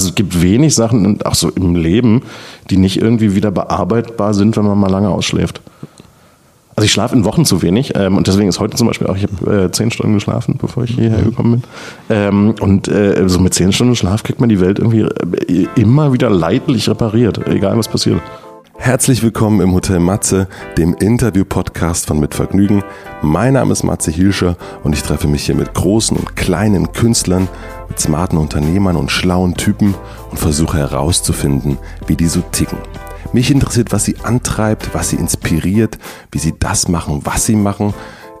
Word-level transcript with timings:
Also 0.00 0.08
es 0.08 0.14
gibt 0.14 0.40
wenig 0.40 0.74
Sachen, 0.74 1.20
auch 1.24 1.34
so 1.34 1.50
im 1.50 1.74
Leben, 1.74 2.22
die 2.70 2.78
nicht 2.78 3.02
irgendwie 3.02 3.34
wieder 3.34 3.50
bearbeitbar 3.50 4.32
sind, 4.32 4.56
wenn 4.56 4.64
man 4.64 4.78
mal 4.78 4.90
lange 4.90 5.10
ausschläft. 5.10 5.60
Also 6.74 6.86
ich 6.86 6.92
schlafe 6.92 7.14
in 7.14 7.26
Wochen 7.26 7.44
zu 7.44 7.60
wenig 7.60 7.92
ähm, 7.96 8.16
und 8.16 8.26
deswegen 8.26 8.48
ist 8.48 8.60
heute 8.60 8.78
zum 8.78 8.86
Beispiel 8.86 9.08
auch, 9.08 9.16
ich 9.16 9.24
habe 9.24 9.64
äh, 9.64 9.70
zehn 9.70 9.90
Stunden 9.90 10.14
geschlafen, 10.14 10.56
bevor 10.58 10.84
ich 10.84 10.92
hierher 10.92 11.20
gekommen 11.20 11.60
bin. 11.60 11.62
Ähm, 12.08 12.54
und 12.60 12.88
äh, 12.88 13.28
so 13.28 13.40
mit 13.40 13.52
zehn 13.52 13.74
Stunden 13.74 13.94
Schlaf 13.94 14.22
kriegt 14.22 14.40
man 14.40 14.48
die 14.48 14.58
Welt 14.58 14.78
irgendwie 14.78 15.02
äh, 15.02 15.66
immer 15.76 16.14
wieder 16.14 16.30
leidlich 16.30 16.88
repariert, 16.88 17.46
egal 17.46 17.76
was 17.76 17.88
passiert. 17.88 18.22
Herzlich 18.82 19.22
willkommen 19.22 19.60
im 19.60 19.74
Hotel 19.74 20.00
Matze, 20.00 20.48
dem 20.78 20.94
Interview-Podcast 20.94 22.06
von 22.06 22.18
Mit 22.18 22.34
Vergnügen. 22.34 22.82
Mein 23.20 23.52
Name 23.52 23.72
ist 23.72 23.82
Matze 23.82 24.10
Hilscher 24.10 24.56
und 24.82 24.94
ich 24.94 25.02
treffe 25.02 25.28
mich 25.28 25.44
hier 25.44 25.54
mit 25.54 25.74
großen 25.74 26.16
und 26.16 26.34
kleinen 26.34 26.90
Künstlern, 26.90 27.46
mit 27.90 28.00
smarten 28.00 28.38
Unternehmern 28.38 28.96
und 28.96 29.10
schlauen 29.10 29.54
Typen 29.54 29.94
und 30.30 30.38
versuche 30.38 30.78
herauszufinden, 30.78 31.76
wie 32.06 32.16
die 32.16 32.26
so 32.26 32.40
ticken. 32.52 32.78
Mich 33.34 33.50
interessiert, 33.50 33.92
was 33.92 34.06
sie 34.06 34.16
antreibt, 34.22 34.94
was 34.94 35.10
sie 35.10 35.16
inspiriert, 35.16 35.98
wie 36.32 36.38
sie 36.38 36.54
das 36.58 36.88
machen, 36.88 37.20
was 37.24 37.44
sie 37.44 37.56
machen. 37.56 37.92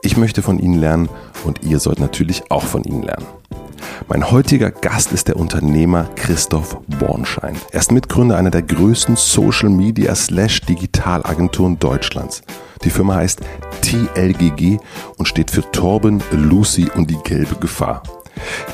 Ich 0.02 0.16
möchte 0.16 0.40
von 0.40 0.58
ihnen 0.58 0.80
lernen 0.80 1.10
und 1.44 1.62
ihr 1.64 1.78
sollt 1.80 2.00
natürlich 2.00 2.50
auch 2.50 2.64
von 2.64 2.82
ihnen 2.84 3.02
lernen. 3.02 3.26
Mein 4.08 4.30
heutiger 4.30 4.70
Gast 4.70 5.12
ist 5.12 5.28
der 5.28 5.36
Unternehmer 5.36 6.08
Christoph 6.16 6.76
Bornschein. 6.98 7.56
Er 7.72 7.80
ist 7.80 7.92
Mitgründer 7.92 8.36
einer 8.36 8.50
der 8.50 8.62
größten 8.62 9.16
Social 9.16 9.70
Media 9.70 10.14
slash 10.14 10.60
Digitalagenturen 10.62 11.78
Deutschlands. 11.78 12.42
Die 12.84 12.90
Firma 12.90 13.16
heißt 13.16 13.40
TLGG 13.82 14.78
und 15.16 15.26
steht 15.26 15.50
für 15.50 15.70
Torben, 15.70 16.22
Lucy 16.32 16.88
und 16.94 17.10
die 17.10 17.18
gelbe 17.22 17.56
Gefahr. 17.56 18.02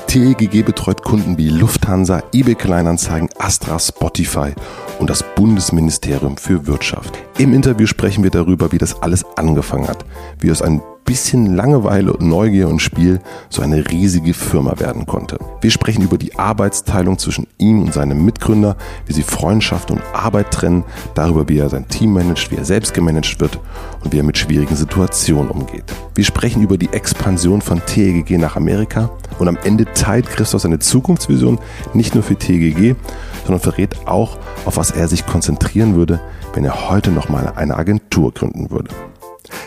TLGG 0.07 0.63
betreut 0.63 1.03
Kunden 1.03 1.37
wie 1.39 1.49
Lufthansa, 1.49 2.23
eBay 2.33 2.55
Kleinanzeigen, 2.55 3.29
Astra, 3.39 3.79
Spotify 3.79 4.53
und 4.99 5.11
das 5.11 5.25
Bundesministerium 5.35 6.37
für 6.37 6.67
Wirtschaft. 6.67 7.19
Im 7.39 7.53
Interview 7.53 7.87
sprechen 7.87 8.23
wir 8.23 8.31
darüber, 8.31 8.73
wie 8.73 8.79
das 8.79 9.03
alles 9.03 9.25
angefangen 9.37 9.89
hat, 9.89 10.05
wie 10.39 10.51
aus 10.51 10.63
ein 10.63 10.81
bisschen 11.07 11.55
Langeweile, 11.55 12.15
Neugier 12.19 12.69
und 12.69 12.83
Spiel 12.83 13.21
so 13.49 13.63
eine 13.63 13.89
riesige 13.91 14.35
Firma 14.35 14.79
werden 14.79 15.07
konnte. 15.07 15.39
Wir 15.61 15.71
sprechen 15.71 16.03
über 16.03 16.19
die 16.19 16.39
Arbeitsteilung 16.39 17.17
zwischen 17.19 17.47
ihm 17.59 17.83
und 17.83 17.95
seinem 17.95 18.25
Mitgründer, 18.25 18.77
wie 19.07 19.13
sie 19.13 19.23
Freundschaft 19.23 19.91
und 19.91 20.03
Arbeit 20.13 20.51
trennen, 20.51 20.85
darüber, 21.15 21.49
wie 21.49 21.59
er 21.59 21.71
sein 21.71 21.89
Team 21.89 22.13
managt, 22.13 22.51
wie 22.51 22.57
er 22.57 22.65
selbst 22.65 22.93
gemanagt 22.93 23.41
wird 23.41 23.59
und 24.05 24.13
wie 24.13 24.19
er 24.19 24.25
mit 24.25 24.37
schwierigen 24.37 24.77
Situationen 24.77 25.51
umgeht. 25.51 25.85
Wir 26.15 26.25
sprechen 26.25 26.63
über 26.63 26.77
die 26.77 26.93
Expansion 26.93 27.63
von 27.63 27.81
TGG 27.87 28.37
nach 28.37 28.57
Amerika 28.57 29.11
und 29.39 29.49
am 29.49 29.57
Ende 29.65 29.87
teilt 29.95 30.27
Christoph 30.27 30.63
seine 30.63 30.81
Zukunftsvision 30.81 31.59
nicht 31.95 32.15
nur 32.15 32.25
für 32.25 32.37
TGG, 32.37 32.97
sondern 33.45 33.61
verrät 33.61 34.07
auch, 34.07 34.37
auf 34.65 34.77
was 34.77 34.91
er 34.91 35.07
sich 35.09 35.25
konzentrieren 35.25 35.95
würde, 35.95 36.21
wenn 36.55 36.65
er 36.65 36.91
heute 36.91 37.13
nochmal 37.13 37.53
eine 37.55 37.77
Agentur 37.77 38.33
gründen 38.33 38.71
würde. 38.71 38.91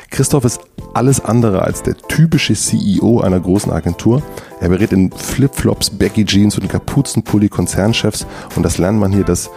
Christoph 0.10 0.46
ist 0.46 0.62
alles 0.94 1.24
andere 1.24 1.62
als 1.62 1.84
der 1.84 1.98
typische 1.98 2.54
CEO 2.54 3.22
einer 3.22 3.40
großen 3.40 3.72
Agentur. 3.72 4.22
Er 4.60 4.70
berät 4.70 4.92
in 4.92 5.12
Flipflops, 5.12 5.92
Baggy 5.92 6.26
Jeans 6.26 6.58
und 6.58 6.68
Kapuzenpulli 6.68 7.50
Konzernchefs 7.50 8.26
und 8.56 8.64
das 8.64 8.78
lernt 8.78 9.00
man 9.00 9.12
hier, 9.12 9.24
dass 9.24 9.50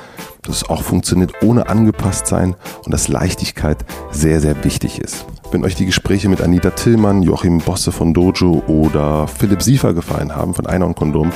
das 0.43 0.69
auch 0.69 0.83
funktioniert 0.83 1.33
ohne 1.43 1.69
angepasst 1.69 2.27
sein 2.27 2.57
und 2.85 2.93
dass 2.93 3.09
Leichtigkeit 3.09 3.85
sehr, 4.11 4.41
sehr 4.41 4.65
wichtig 4.65 4.99
ist. 4.99 5.25
Wenn 5.53 5.67
euch 5.67 5.75
die 5.75 5.85
Gespräche 5.85 6.31
mit 6.31 6.41
Anita 6.41 6.71
Tillmann, 6.71 7.23
Joachim 7.23 7.59
Bosse 7.59 7.93
von 7.93 8.15
Dojo 8.15 8.63
oder 8.69 9.29
Philipp 9.29 9.61
Siefer 9.61 9.93
gefallen 9.93 10.35
haben 10.35 10.55
von 10.55 10.67
Einhorn 10.67 10.95
Kondom, 10.95 11.31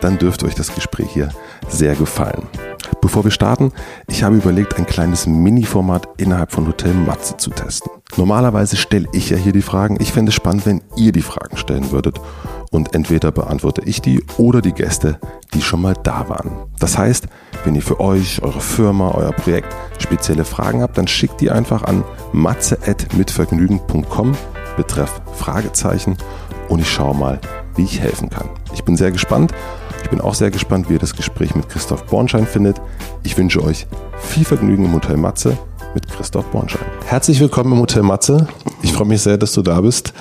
dann 0.00 0.18
dürfte 0.18 0.46
euch 0.46 0.54
das 0.54 0.72
Gespräch 0.72 1.08
hier 1.12 1.30
sehr 1.66 1.96
gefallen. 1.96 2.44
Bevor 3.00 3.24
wir 3.24 3.32
starten, 3.32 3.72
ich 4.06 4.22
habe 4.22 4.36
überlegt, 4.36 4.78
ein 4.78 4.86
kleines 4.86 5.26
Mini-Format 5.26 6.08
innerhalb 6.16 6.52
von 6.52 6.68
Hotel 6.68 6.94
Matze 6.94 7.38
zu 7.38 7.50
testen. 7.50 7.90
Normalerweise 8.16 8.76
stelle 8.76 9.08
ich 9.12 9.30
ja 9.30 9.36
hier 9.36 9.52
die 9.52 9.62
Fragen. 9.62 9.96
Ich 10.00 10.12
fände 10.12 10.30
es 10.30 10.36
spannend, 10.36 10.64
wenn 10.64 10.82
ihr 10.96 11.10
die 11.10 11.22
Fragen 11.22 11.56
stellen 11.56 11.90
würdet. 11.90 12.20
Und 12.70 12.94
entweder 12.94 13.32
beantworte 13.32 13.82
ich 13.84 14.02
die 14.02 14.22
oder 14.38 14.60
die 14.60 14.72
Gäste, 14.72 15.18
die 15.54 15.62
schon 15.62 15.82
mal 15.82 15.94
da 16.02 16.28
waren. 16.28 16.66
Das 16.78 16.98
heißt, 16.98 17.26
wenn 17.64 17.74
ihr 17.74 17.82
für 17.82 18.00
euch, 18.00 18.42
eure 18.42 18.60
Firma, 18.60 19.12
euer 19.12 19.32
Projekt 19.32 19.74
spezielle 19.98 20.44
Fragen 20.44 20.82
habt, 20.82 20.98
dann 20.98 21.08
schickt 21.08 21.40
die 21.40 21.50
einfach 21.50 21.84
an 21.84 22.04
matze.mitvergnügen.com 22.32 24.34
betreff 24.76 25.22
Fragezeichen 25.34 26.16
und 26.68 26.80
ich 26.80 26.90
schaue 26.90 27.16
mal, 27.16 27.40
wie 27.76 27.84
ich 27.84 28.00
helfen 28.00 28.30
kann. 28.30 28.48
Ich 28.74 28.84
bin 28.84 28.96
sehr 28.96 29.10
gespannt. 29.10 29.52
Ich 30.02 30.10
bin 30.10 30.20
auch 30.20 30.34
sehr 30.34 30.50
gespannt, 30.50 30.88
wie 30.88 30.94
ihr 30.94 30.98
das 30.98 31.16
Gespräch 31.16 31.54
mit 31.54 31.68
Christoph 31.68 32.04
Bornschein 32.06 32.46
findet. 32.46 32.80
Ich 33.22 33.36
wünsche 33.36 33.62
euch 33.62 33.86
viel 34.18 34.44
Vergnügen 34.44 34.84
im 34.84 34.92
Hotel 34.92 35.16
Matze 35.16 35.56
mit 35.94 36.08
Christoph 36.08 36.46
Bornschein. 36.46 36.84
Herzlich 37.06 37.40
willkommen 37.40 37.72
im 37.72 37.80
Hotel 37.80 38.02
Matze. 38.02 38.46
Ich 38.82 38.92
freue 38.92 39.08
mich 39.08 39.22
sehr, 39.22 39.38
dass 39.38 39.52
du 39.52 39.62
da 39.62 39.80
bist. 39.80 40.12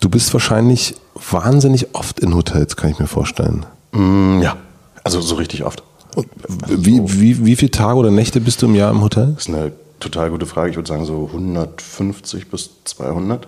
Du 0.00 0.08
bist 0.08 0.32
wahrscheinlich 0.32 0.94
wahnsinnig 1.30 1.94
oft 1.94 2.20
in 2.20 2.34
Hotels, 2.34 2.76
kann 2.76 2.90
ich 2.90 2.98
mir 2.98 3.06
vorstellen. 3.06 3.66
Mm, 3.92 4.40
ja, 4.42 4.56
also 5.04 5.20
so 5.20 5.36
richtig 5.36 5.64
oft. 5.64 5.82
Und 6.14 6.28
wie, 6.68 7.00
wie, 7.04 7.44
wie 7.44 7.56
viele 7.56 7.70
Tage 7.70 7.98
oder 7.98 8.10
Nächte 8.10 8.40
bist 8.40 8.62
du 8.62 8.66
im 8.66 8.74
Jahr 8.74 8.90
im 8.90 9.02
Hotel? 9.02 9.32
Das 9.34 9.48
ist 9.48 9.54
eine 9.54 9.72
total 10.00 10.30
gute 10.30 10.46
Frage. 10.46 10.70
Ich 10.70 10.76
würde 10.76 10.88
sagen 10.88 11.04
so 11.04 11.28
150 11.32 12.50
bis 12.50 12.70
200. 12.84 13.46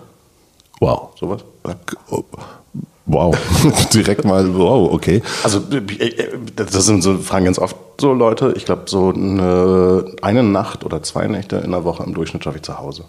Wow. 0.79 1.09
Sowas. 1.19 1.43
Ja. 1.65 1.75
Wow. 3.05 3.35
Direkt 3.93 4.23
mal, 4.23 4.55
wow, 4.55 4.93
okay. 4.93 5.23
Also 5.43 5.61
das 6.55 6.85
sind 6.85 7.01
so 7.01 7.17
fragen 7.17 7.45
ganz 7.45 7.57
oft 7.57 7.75
so 7.99 8.13
Leute. 8.13 8.53
Ich 8.55 8.65
glaube, 8.65 8.83
so 8.85 9.09
eine, 9.09 10.05
eine 10.21 10.43
Nacht 10.43 10.85
oder 10.85 11.01
zwei 11.01 11.25
Nächte 11.27 11.57
in 11.57 11.71
der 11.71 11.83
Woche 11.83 12.03
im 12.03 12.13
Durchschnitt 12.13 12.43
schaffe 12.43 12.57
ich 12.57 12.63
zu 12.63 12.77
Hause. 12.77 13.05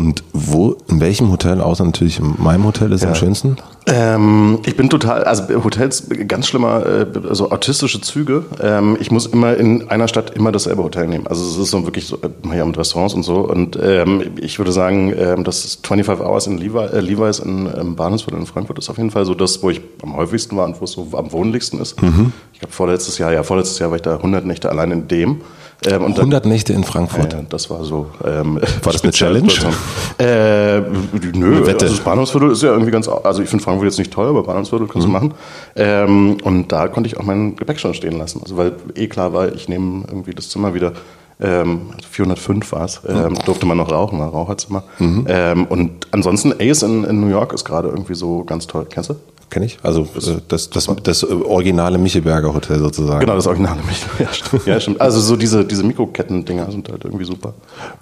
Und 0.00 0.24
wo, 0.32 0.78
in 0.88 0.98
welchem 0.98 1.30
Hotel, 1.30 1.60
außer 1.60 1.84
natürlich 1.84 2.20
in 2.20 2.34
meinem 2.38 2.64
Hotel, 2.64 2.90
ist 2.90 3.02
ja. 3.02 3.10
am 3.10 3.14
schönsten? 3.14 3.58
Ähm, 3.86 4.60
ich 4.64 4.74
bin 4.74 4.88
total, 4.88 5.24
also 5.24 5.62
Hotels, 5.62 6.06
ganz 6.26 6.48
schlimmer, 6.48 6.86
äh, 6.86 7.06
so 7.32 7.50
autistische 7.50 8.00
Züge. 8.00 8.46
Ähm, 8.62 8.96
ich 8.98 9.10
muss 9.10 9.26
immer 9.26 9.58
in 9.58 9.90
einer 9.90 10.08
Stadt 10.08 10.30
immer 10.30 10.52
dasselbe 10.52 10.82
Hotel 10.82 11.06
nehmen. 11.06 11.26
Also 11.26 11.44
es 11.44 11.58
ist 11.58 11.70
so 11.70 11.84
wirklich 11.84 12.06
so, 12.06 12.16
äh, 12.16 12.56
ja, 12.56 12.64
mit 12.64 12.78
Restaurants 12.78 13.12
und 13.12 13.24
so. 13.24 13.40
Und 13.40 13.78
ähm, 13.82 14.22
ich 14.40 14.58
würde 14.58 14.72
sagen, 14.72 15.12
ähm, 15.14 15.44
das 15.44 15.78
25 15.82 16.24
Hours 16.24 16.46
in 16.46 16.56
Levi, 16.56 16.78
äh, 16.78 17.00
Levi's 17.00 17.38
in 17.38 17.68
ähm, 17.78 17.94
Bahnhofsviertel 17.94 18.40
in 18.40 18.46
Frankfurt 18.46 18.78
ist 18.78 18.88
auf 18.88 18.96
jeden 18.96 19.10
Fall 19.10 19.26
so 19.26 19.34
das, 19.34 19.62
wo 19.62 19.68
ich 19.68 19.82
am 20.02 20.16
häufigsten 20.16 20.56
war 20.56 20.64
und 20.64 20.80
wo 20.80 20.86
es 20.86 20.92
so 20.92 21.08
am 21.12 21.30
wohnlichsten 21.30 21.78
ist. 21.78 22.00
Mhm. 22.00 22.32
Ich 22.54 22.60
glaube 22.60 22.72
vorletztes 22.72 23.18
Jahr, 23.18 23.34
ja, 23.34 23.42
vorletztes 23.42 23.78
Jahr 23.78 23.90
war 23.90 23.96
ich 23.96 24.02
da 24.02 24.16
100 24.16 24.46
Nächte 24.46 24.70
allein 24.70 24.92
in 24.92 25.08
dem. 25.08 25.42
Ähm, 25.86 26.02
100 26.04 26.44
dann, 26.44 26.52
Nächte 26.52 26.72
in 26.72 26.84
Frankfurt. 26.84 27.32
Ja, 27.32 27.40
das 27.48 27.70
war 27.70 27.84
so. 27.84 28.10
Ähm, 28.24 28.56
war 28.82 28.92
das 28.92 29.02
eine 29.02 29.12
Challenge? 29.12 29.52
Äh, 30.18 30.80
nö, 30.80 31.56
eine 31.56 31.66
Wette. 31.66 31.86
Also 31.86 31.96
das 31.96 32.04
Bahnhofsviertel 32.04 32.50
ist 32.50 32.62
ja 32.62 32.70
irgendwie 32.70 32.90
ganz. 32.90 33.08
Also 33.08 33.42
ich 33.42 33.48
finde 33.48 33.64
Frankfurt 33.64 33.86
jetzt 33.86 33.98
nicht 33.98 34.12
toll, 34.12 34.28
aber 34.28 34.42
Bahnhofsviertel 34.42 34.88
kannst 34.88 35.08
mhm. 35.08 35.12
du 35.12 35.18
machen. 35.18 35.34
Ähm, 35.76 36.36
und 36.42 36.70
da 36.70 36.88
konnte 36.88 37.08
ich 37.08 37.16
auch 37.16 37.22
meinen 37.22 37.56
Gepäck 37.56 37.80
schon 37.80 37.94
stehen 37.94 38.18
lassen. 38.18 38.40
Also 38.42 38.56
weil 38.58 38.72
eh 38.94 39.06
klar 39.06 39.32
war, 39.32 39.52
ich 39.54 39.68
nehme 39.68 40.04
irgendwie 40.08 40.34
das 40.34 40.50
Zimmer 40.50 40.74
wieder. 40.74 40.92
Ähm, 41.42 41.94
405 42.10 42.72
war 42.72 42.84
es. 42.84 43.00
Ähm. 43.08 43.34
Durfte 43.46 43.64
man 43.64 43.78
noch 43.78 43.90
rauchen, 43.90 44.18
war 44.18 44.28
Raucherzimmer. 44.28 44.84
Mhm. 44.98 45.24
Ähm, 45.26 45.64
und 45.66 46.06
ansonsten 46.10 46.52
Ace 46.60 46.82
in, 46.82 47.04
in 47.04 47.20
New 47.20 47.28
York 47.28 47.54
ist 47.54 47.64
gerade 47.64 47.88
irgendwie 47.88 48.14
so 48.14 48.44
ganz 48.44 48.66
toll. 48.66 48.86
Kennst 48.90 49.08
du? 49.08 49.14
Kenne 49.50 49.66
ich. 49.66 49.78
Also 49.82 50.06
das, 50.14 50.30
das, 50.46 50.70
das, 50.70 50.88
das, 51.02 51.24
originale 51.24 51.98
Michelberger 51.98 52.54
Hotel 52.54 52.78
sozusagen. 52.78 53.20
Genau, 53.20 53.34
das 53.34 53.48
originale 53.48 53.80
Michelberger. 53.82 54.20
Ja, 54.20 54.32
stimmt. 54.32 54.66
ja, 54.66 54.80
stimmt. 54.80 55.00
Also 55.00 55.20
so 55.20 55.36
diese, 55.36 55.64
diese 55.64 55.82
Mikroketten-Dinger 55.82 56.70
sind 56.70 56.88
halt 56.88 57.04
irgendwie 57.04 57.24
super. 57.24 57.54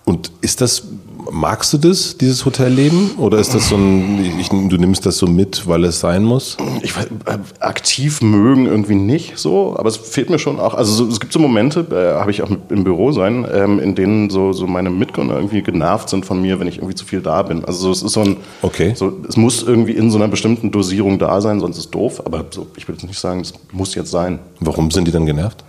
Und 0.05 0.31
ist 0.43 0.61
das 0.61 0.83
magst 1.31 1.73
du 1.73 1.79
das, 1.79 2.17
dieses 2.17 2.45
Hotelleben? 2.45 3.13
Oder 3.19 3.39
ist 3.39 3.55
das 3.55 3.69
so 3.69 3.77
ein, 3.77 4.39
ich, 4.39 4.49
du 4.49 4.77
nimmst 4.77 5.05
das 5.07 5.19
so 5.19 5.27
mit, 5.27 5.67
weil 5.67 5.85
es 5.85 6.01
sein 6.01 6.25
muss? 6.25 6.57
Ich 6.83 6.97
äh, 6.97 7.39
aktiv 7.61 8.21
mögen 8.23 8.67
irgendwie 8.67 8.95
nicht 8.95 9.39
so, 9.39 9.77
aber 9.79 9.89
es 9.89 9.97
fehlt 9.97 10.31
mir 10.31 10.39
schon 10.39 10.59
auch. 10.59 10.75
Also 10.75 10.93
so, 10.93 11.09
es 11.09 11.21
gibt 11.21 11.33
so 11.33 11.39
Momente, 11.39 11.87
äh, 11.91 12.21
habe 12.21 12.31
ich 12.31 12.43
auch 12.43 12.51
im 12.51 12.85
Büro 12.85 13.13
sein, 13.13 13.47
ähm, 13.53 13.79
in 13.79 13.95
denen 13.95 14.31
so, 14.31 14.53
so 14.53 14.67
meine 14.67 14.91
Mitgründer 14.91 15.37
irgendwie 15.37 15.63
genervt 15.63 16.09
sind 16.09 16.25
von 16.27 16.41
mir, 16.41 16.61
wenn 16.61 16.69
ich 16.69 16.79
irgendwie 16.79 16.95
zu 16.95 17.05
viel 17.05 17.21
da 17.21 17.43
bin. 17.43 17.65
Also 17.65 17.81
so, 17.81 17.91
es 17.93 18.03
ist 18.03 18.13
so 18.13 18.21
ein, 18.21 18.37
okay. 18.63 18.93
so, 18.95 19.13
es 19.29 19.37
muss 19.37 19.63
irgendwie 19.63 19.93
in 19.93 20.11
so 20.11 20.19
einer 20.19 20.29
bestimmten 20.29 20.71
Dosierung 20.71 21.19
da 21.19 21.41
sein, 21.41 21.61
sonst 21.61 21.79
ist 21.79 21.85
es 21.87 21.91
doof. 21.91 22.23
Aber 22.25 22.45
so, 22.51 22.67
ich 22.77 22.89
will 22.89 22.95
jetzt 22.95 23.07
nicht 23.07 23.19
sagen, 23.19 23.41
es 23.41 23.53
muss 23.73 23.95
jetzt 23.95 24.11
sein. 24.11 24.39
Warum 24.61 24.91
sind 24.91 25.07
die 25.07 25.13
dann 25.13 25.27
genervt? 25.27 25.65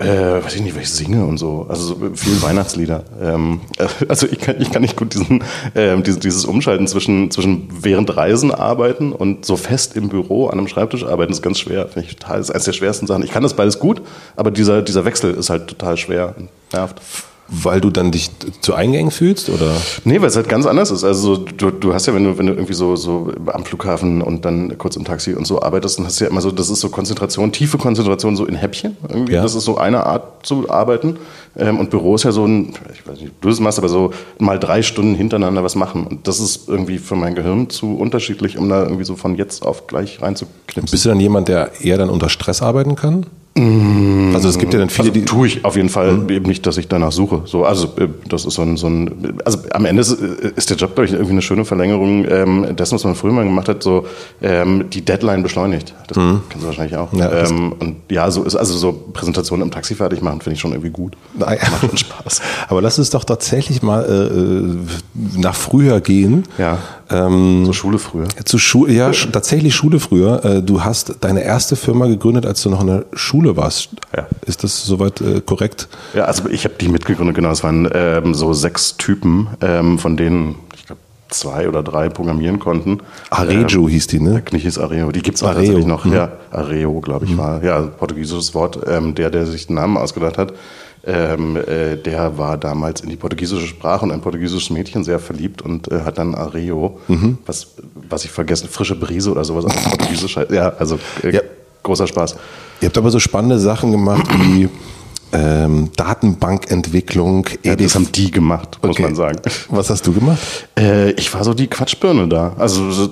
Äh, 0.00 0.42
weiß 0.42 0.54
ich 0.54 0.62
nicht, 0.62 0.74
weil 0.74 0.82
ich 0.82 0.90
singe 0.90 1.24
und 1.26 1.36
so. 1.36 1.66
Also 1.68 1.82
so 1.88 1.96
viele 2.14 2.40
Weihnachtslieder. 2.42 3.04
Ähm, 3.20 3.60
also 4.08 4.26
ich 4.26 4.38
kann, 4.38 4.60
ich 4.60 4.70
kann 4.70 4.82
nicht 4.82 4.96
gut 4.96 5.14
diesen, 5.14 5.44
äh, 5.74 6.00
dieses, 6.00 6.20
dieses 6.20 6.44
Umschalten 6.46 6.86
zwischen, 6.86 7.30
zwischen 7.30 7.68
während 7.70 8.16
Reisen 8.16 8.50
arbeiten 8.50 9.12
und 9.12 9.44
so 9.44 9.56
fest 9.56 9.96
im 9.96 10.08
Büro 10.08 10.46
an 10.46 10.58
einem 10.58 10.68
Schreibtisch 10.68 11.04
arbeiten, 11.04 11.32
ist 11.32 11.42
ganz 11.42 11.58
schwer. 11.58 11.86
Finde 11.88 12.08
ich 12.08 12.16
total, 12.16 12.40
ist 12.40 12.50
eines 12.50 12.64
der 12.64 12.72
schwersten 12.72 13.06
Sachen. 13.06 13.22
Ich 13.22 13.30
kann 13.30 13.42
das 13.42 13.54
beides 13.54 13.78
gut, 13.78 14.00
aber 14.36 14.50
dieser, 14.50 14.82
dieser 14.82 15.04
Wechsel 15.04 15.34
ist 15.34 15.50
halt 15.50 15.68
total 15.68 15.96
schwer 15.96 16.34
und 16.36 16.48
nervt. 16.72 17.00
Weil 17.52 17.80
du 17.80 17.90
dann 17.90 18.12
dich 18.12 18.30
zu 18.60 18.74
eingängen 18.74 19.10
fühlst, 19.10 19.50
oder? 19.50 19.72
Nee, 20.04 20.20
weil 20.20 20.28
es 20.28 20.36
halt 20.36 20.48
ganz 20.48 20.66
anders 20.66 20.90
ist. 20.90 21.02
Also 21.02 21.36
du, 21.36 21.70
du 21.70 21.92
hast 21.92 22.06
ja, 22.06 22.14
wenn 22.14 22.24
du, 22.24 22.38
wenn 22.38 22.46
du 22.46 22.52
irgendwie 22.52 22.74
so, 22.74 22.94
so 22.94 23.32
am 23.46 23.64
Flughafen 23.64 24.22
und 24.22 24.44
dann 24.44 24.78
kurz 24.78 24.94
im 24.94 25.04
Taxi 25.04 25.34
und 25.34 25.46
so 25.46 25.60
arbeitest, 25.60 25.98
dann 25.98 26.06
hast 26.06 26.20
du 26.20 26.24
ja 26.24 26.30
immer 26.30 26.40
so, 26.40 26.52
das 26.52 26.70
ist 26.70 26.80
so 26.80 26.90
Konzentration, 26.90 27.50
tiefe 27.50 27.76
Konzentration 27.76 28.36
so 28.36 28.46
in 28.46 28.54
Häppchen 28.54 28.96
irgendwie. 29.08 29.32
Ja. 29.32 29.42
Das 29.42 29.54
ist 29.54 29.64
so 29.64 29.78
eine 29.78 30.06
Art 30.06 30.46
zu 30.46 30.70
arbeiten. 30.70 31.16
Ähm, 31.56 31.80
und 31.80 31.90
Büro 31.90 32.14
ist 32.14 32.22
ja 32.22 32.32
so 32.32 32.46
ein, 32.46 32.72
ich 32.92 33.06
weiß 33.06 33.20
nicht, 33.20 33.32
du 33.40 33.48
das 33.48 33.58
machst, 33.58 33.78
aber 33.78 33.88
so 33.88 34.12
mal 34.38 34.58
drei 34.58 34.82
Stunden 34.82 35.14
hintereinander 35.14 35.64
was 35.64 35.74
machen. 35.74 36.06
Und 36.06 36.28
das 36.28 36.38
ist 36.38 36.68
irgendwie 36.68 36.98
für 36.98 37.16
mein 37.16 37.34
Gehirn 37.34 37.68
zu 37.68 37.96
unterschiedlich, 37.96 38.58
um 38.58 38.68
da 38.68 38.84
irgendwie 38.84 39.04
so 39.04 39.16
von 39.16 39.34
jetzt 39.34 39.64
auf 39.64 39.86
gleich 39.86 40.22
reinzuknipsen. 40.22 40.90
Bist 40.90 41.04
du 41.04 41.08
dann 41.08 41.20
jemand, 41.20 41.48
der 41.48 41.72
eher 41.80 41.98
dann 41.98 42.10
unter 42.10 42.28
Stress 42.28 42.62
arbeiten 42.62 42.94
kann? 42.94 43.26
Also 44.34 44.48
es 44.48 44.58
gibt 44.58 44.72
ja 44.72 44.78
dann 44.80 44.90
viele, 44.90 45.08
Also 45.08 45.12
die. 45.20 45.24
tue 45.24 45.46
ich 45.46 45.64
auf 45.64 45.76
jeden 45.76 45.88
Fall 45.88 46.30
eben 46.30 46.46
nicht, 46.46 46.66
dass 46.66 46.76
ich 46.76 46.88
danach 46.88 47.12
suche. 47.12 47.42
So, 47.44 47.64
also 47.64 47.86
äh, 47.98 48.08
das 48.28 48.44
ist 48.44 48.54
so 48.54 48.62
ein, 48.62 48.76
so 48.76 48.86
ein 48.88 49.38
also 49.44 49.58
am 49.72 49.84
Ende 49.84 50.00
ist, 50.00 50.12
äh, 50.12 50.52
ist 50.56 50.70
der 50.70 50.76
Job, 50.76 50.94
glaube 50.94 51.06
ich, 51.06 51.12
irgendwie 51.12 51.32
eine 51.32 51.42
schöne 51.42 51.64
Verlängerung 51.64 52.24
ähm, 52.28 52.76
dessen, 52.76 52.94
was 52.94 53.04
man 53.04 53.14
früher 53.14 53.32
mal 53.32 53.44
gemacht 53.44 53.68
hat, 53.68 53.82
so 53.82 54.06
ähm, 54.42 54.84
die 54.90 55.02
Deadline 55.04 55.42
beschleunigt. 55.42 55.94
Das 56.08 56.16
kennst 56.48 56.62
du 56.62 56.66
wahrscheinlich 56.66 56.96
auch. 56.96 57.12
Ja, 57.12 57.30
ähm, 57.44 57.72
und 57.78 57.96
ja, 58.10 58.30
so 58.30 58.42
ist 58.44 58.56
also 58.56 58.76
so 58.76 58.92
Präsentationen 59.12 59.66
im 59.66 59.70
Taxi 59.70 59.94
fertig 59.94 60.22
machen, 60.22 60.40
finde 60.40 60.54
ich 60.54 60.60
schon 60.60 60.72
irgendwie 60.72 60.90
gut. 60.90 61.16
Nein. 61.38 61.58
Macht 61.70 61.80
schon 61.88 61.96
Spaß. 61.98 62.40
Aber 62.68 62.80
lass 62.82 62.98
uns 62.98 63.10
doch 63.10 63.24
tatsächlich 63.24 63.82
mal 63.82 64.04
äh, 64.04 65.38
nach 65.38 65.54
früher 65.54 66.00
gehen. 66.00 66.44
Ja. 66.58 66.78
Ähm, 67.10 67.64
So 67.66 67.72
Schule 67.72 67.98
früher. 67.98 68.28
Zu 68.44 68.58
Schule, 68.58 68.92
ja, 68.92 69.10
sch- 69.10 69.30
tatsächlich 69.32 69.74
Schule 69.74 69.98
früher. 70.00 70.44
Äh, 70.44 70.62
Du 70.62 70.84
hast 70.84 71.16
deine 71.22 71.42
erste 71.42 71.74
Firma 71.74 72.06
gegründet, 72.06 72.46
als 72.46 72.62
du 72.62 72.70
noch 72.70 72.80
in 72.82 72.86
der 72.86 73.04
Schule 73.14 73.49
warst. 73.56 73.90
Ja. 74.16 74.26
Ist 74.46 74.64
das 74.64 74.84
soweit 74.84 75.20
äh, 75.20 75.40
korrekt? 75.40 75.88
Ja, 76.14 76.24
also 76.24 76.48
ich 76.48 76.64
habe 76.64 76.74
die 76.80 76.88
mitgegründet, 76.88 77.36
genau. 77.36 77.50
Es 77.50 77.62
waren 77.62 77.88
ähm, 77.92 78.34
so 78.34 78.52
sechs 78.52 78.96
Typen, 78.96 79.48
ähm, 79.60 79.98
von 79.98 80.16
denen 80.16 80.56
ich 80.76 80.86
glaube 80.86 81.00
zwei 81.28 81.68
oder 81.68 81.82
drei 81.82 82.08
programmieren 82.08 82.58
konnten. 82.58 82.98
Arejo 83.30 83.88
hieß 83.88 84.08
die, 84.08 84.20
ne? 84.20 84.42
Nicht 84.50 84.62
hieß 84.64 84.78
Areo, 84.78 85.12
die 85.12 85.22
gibt's 85.22 85.42
auch 85.42 85.48
Areo, 85.48 85.58
tatsächlich 85.60 85.86
noch. 85.86 86.04
mhm. 86.04 86.12
Ja, 86.12 86.32
Areo, 86.50 87.00
glaube 87.00 87.24
ich, 87.26 87.36
war. 87.38 87.62
Ja, 87.62 87.80
portugiesisches 87.82 88.54
Wort. 88.54 88.80
Ähm, 88.88 89.14
der, 89.14 89.30
der 89.30 89.46
sich 89.46 89.66
den 89.68 89.76
Namen 89.76 89.96
ausgedacht 89.96 90.38
hat, 90.38 90.52
ähm, 91.06 91.56
äh, 91.56 91.96
der 91.96 92.36
war 92.36 92.58
damals 92.58 93.00
in 93.00 93.08
die 93.08 93.16
portugiesische 93.16 93.66
Sprache 93.66 94.04
und 94.04 94.10
ein 94.10 94.20
portugiesisches 94.20 94.68
Mädchen 94.70 95.02
sehr 95.04 95.18
verliebt 95.18 95.62
und 95.62 95.90
äh, 95.90 96.00
hat 96.04 96.18
dann 96.18 96.34
Areo, 96.34 96.98
Mhm. 97.08 97.38
was, 97.46 97.68
was 97.94 98.24
ich 98.26 98.30
vergessen, 98.30 98.68
frische 98.68 98.96
Brise 98.96 99.30
oder 99.30 99.44
sowas 99.44 99.64
auf 99.64 99.82
Portugiesisch 99.84 100.36
heißt. 100.36 100.50
Ja, 100.50 100.74
also 100.78 100.98
äh, 101.22 101.30
Ja. 101.36 101.40
Großer 101.82 102.06
Spaß. 102.06 102.36
Ihr 102.80 102.86
habt 102.88 102.98
aber 102.98 103.10
so 103.10 103.18
spannende 103.18 103.58
Sachen 103.58 103.92
gemacht 103.92 104.26
wie 104.38 104.68
ähm, 105.32 105.90
Datenbankentwicklung, 105.96 107.46
Ja, 107.62 107.76
das 107.76 107.94
haben 107.94 108.10
die 108.10 108.30
gemacht, 108.30 108.78
muss 108.82 108.90
Okay. 108.92 109.02
man 109.02 109.14
sagen. 109.14 109.38
Was 109.68 109.88
hast 109.90 110.06
du 110.06 110.12
gemacht? 110.12 110.38
Äh, 110.78 111.12
ich 111.12 111.32
war 111.32 111.44
so 111.44 111.54
die 111.54 111.68
Quatschbirne 111.68 112.26
da. 112.28 112.54
Also 112.58 112.90
so, 112.90 113.08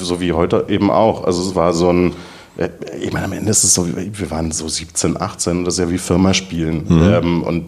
so 0.00 0.20
wie 0.20 0.32
heute 0.32 0.64
eben 0.68 0.90
auch. 0.90 1.24
Also 1.24 1.42
es 1.42 1.54
war 1.54 1.72
so 1.72 1.92
ein, 1.92 2.14
äh, 2.56 2.68
ich 3.00 3.12
meine, 3.12 3.26
am 3.26 3.32
Ende 3.32 3.50
ist 3.50 3.62
es 3.62 3.74
so, 3.74 3.86
wir 3.86 4.30
waren 4.30 4.50
so 4.50 4.66
17, 4.66 5.20
18, 5.20 5.64
das 5.64 5.74
ist 5.74 5.80
ja 5.80 5.88
wie 5.90 5.98
Firma 5.98 6.34
spielen. 6.34 6.84
Ähm, 6.90 7.42
und 7.44 7.64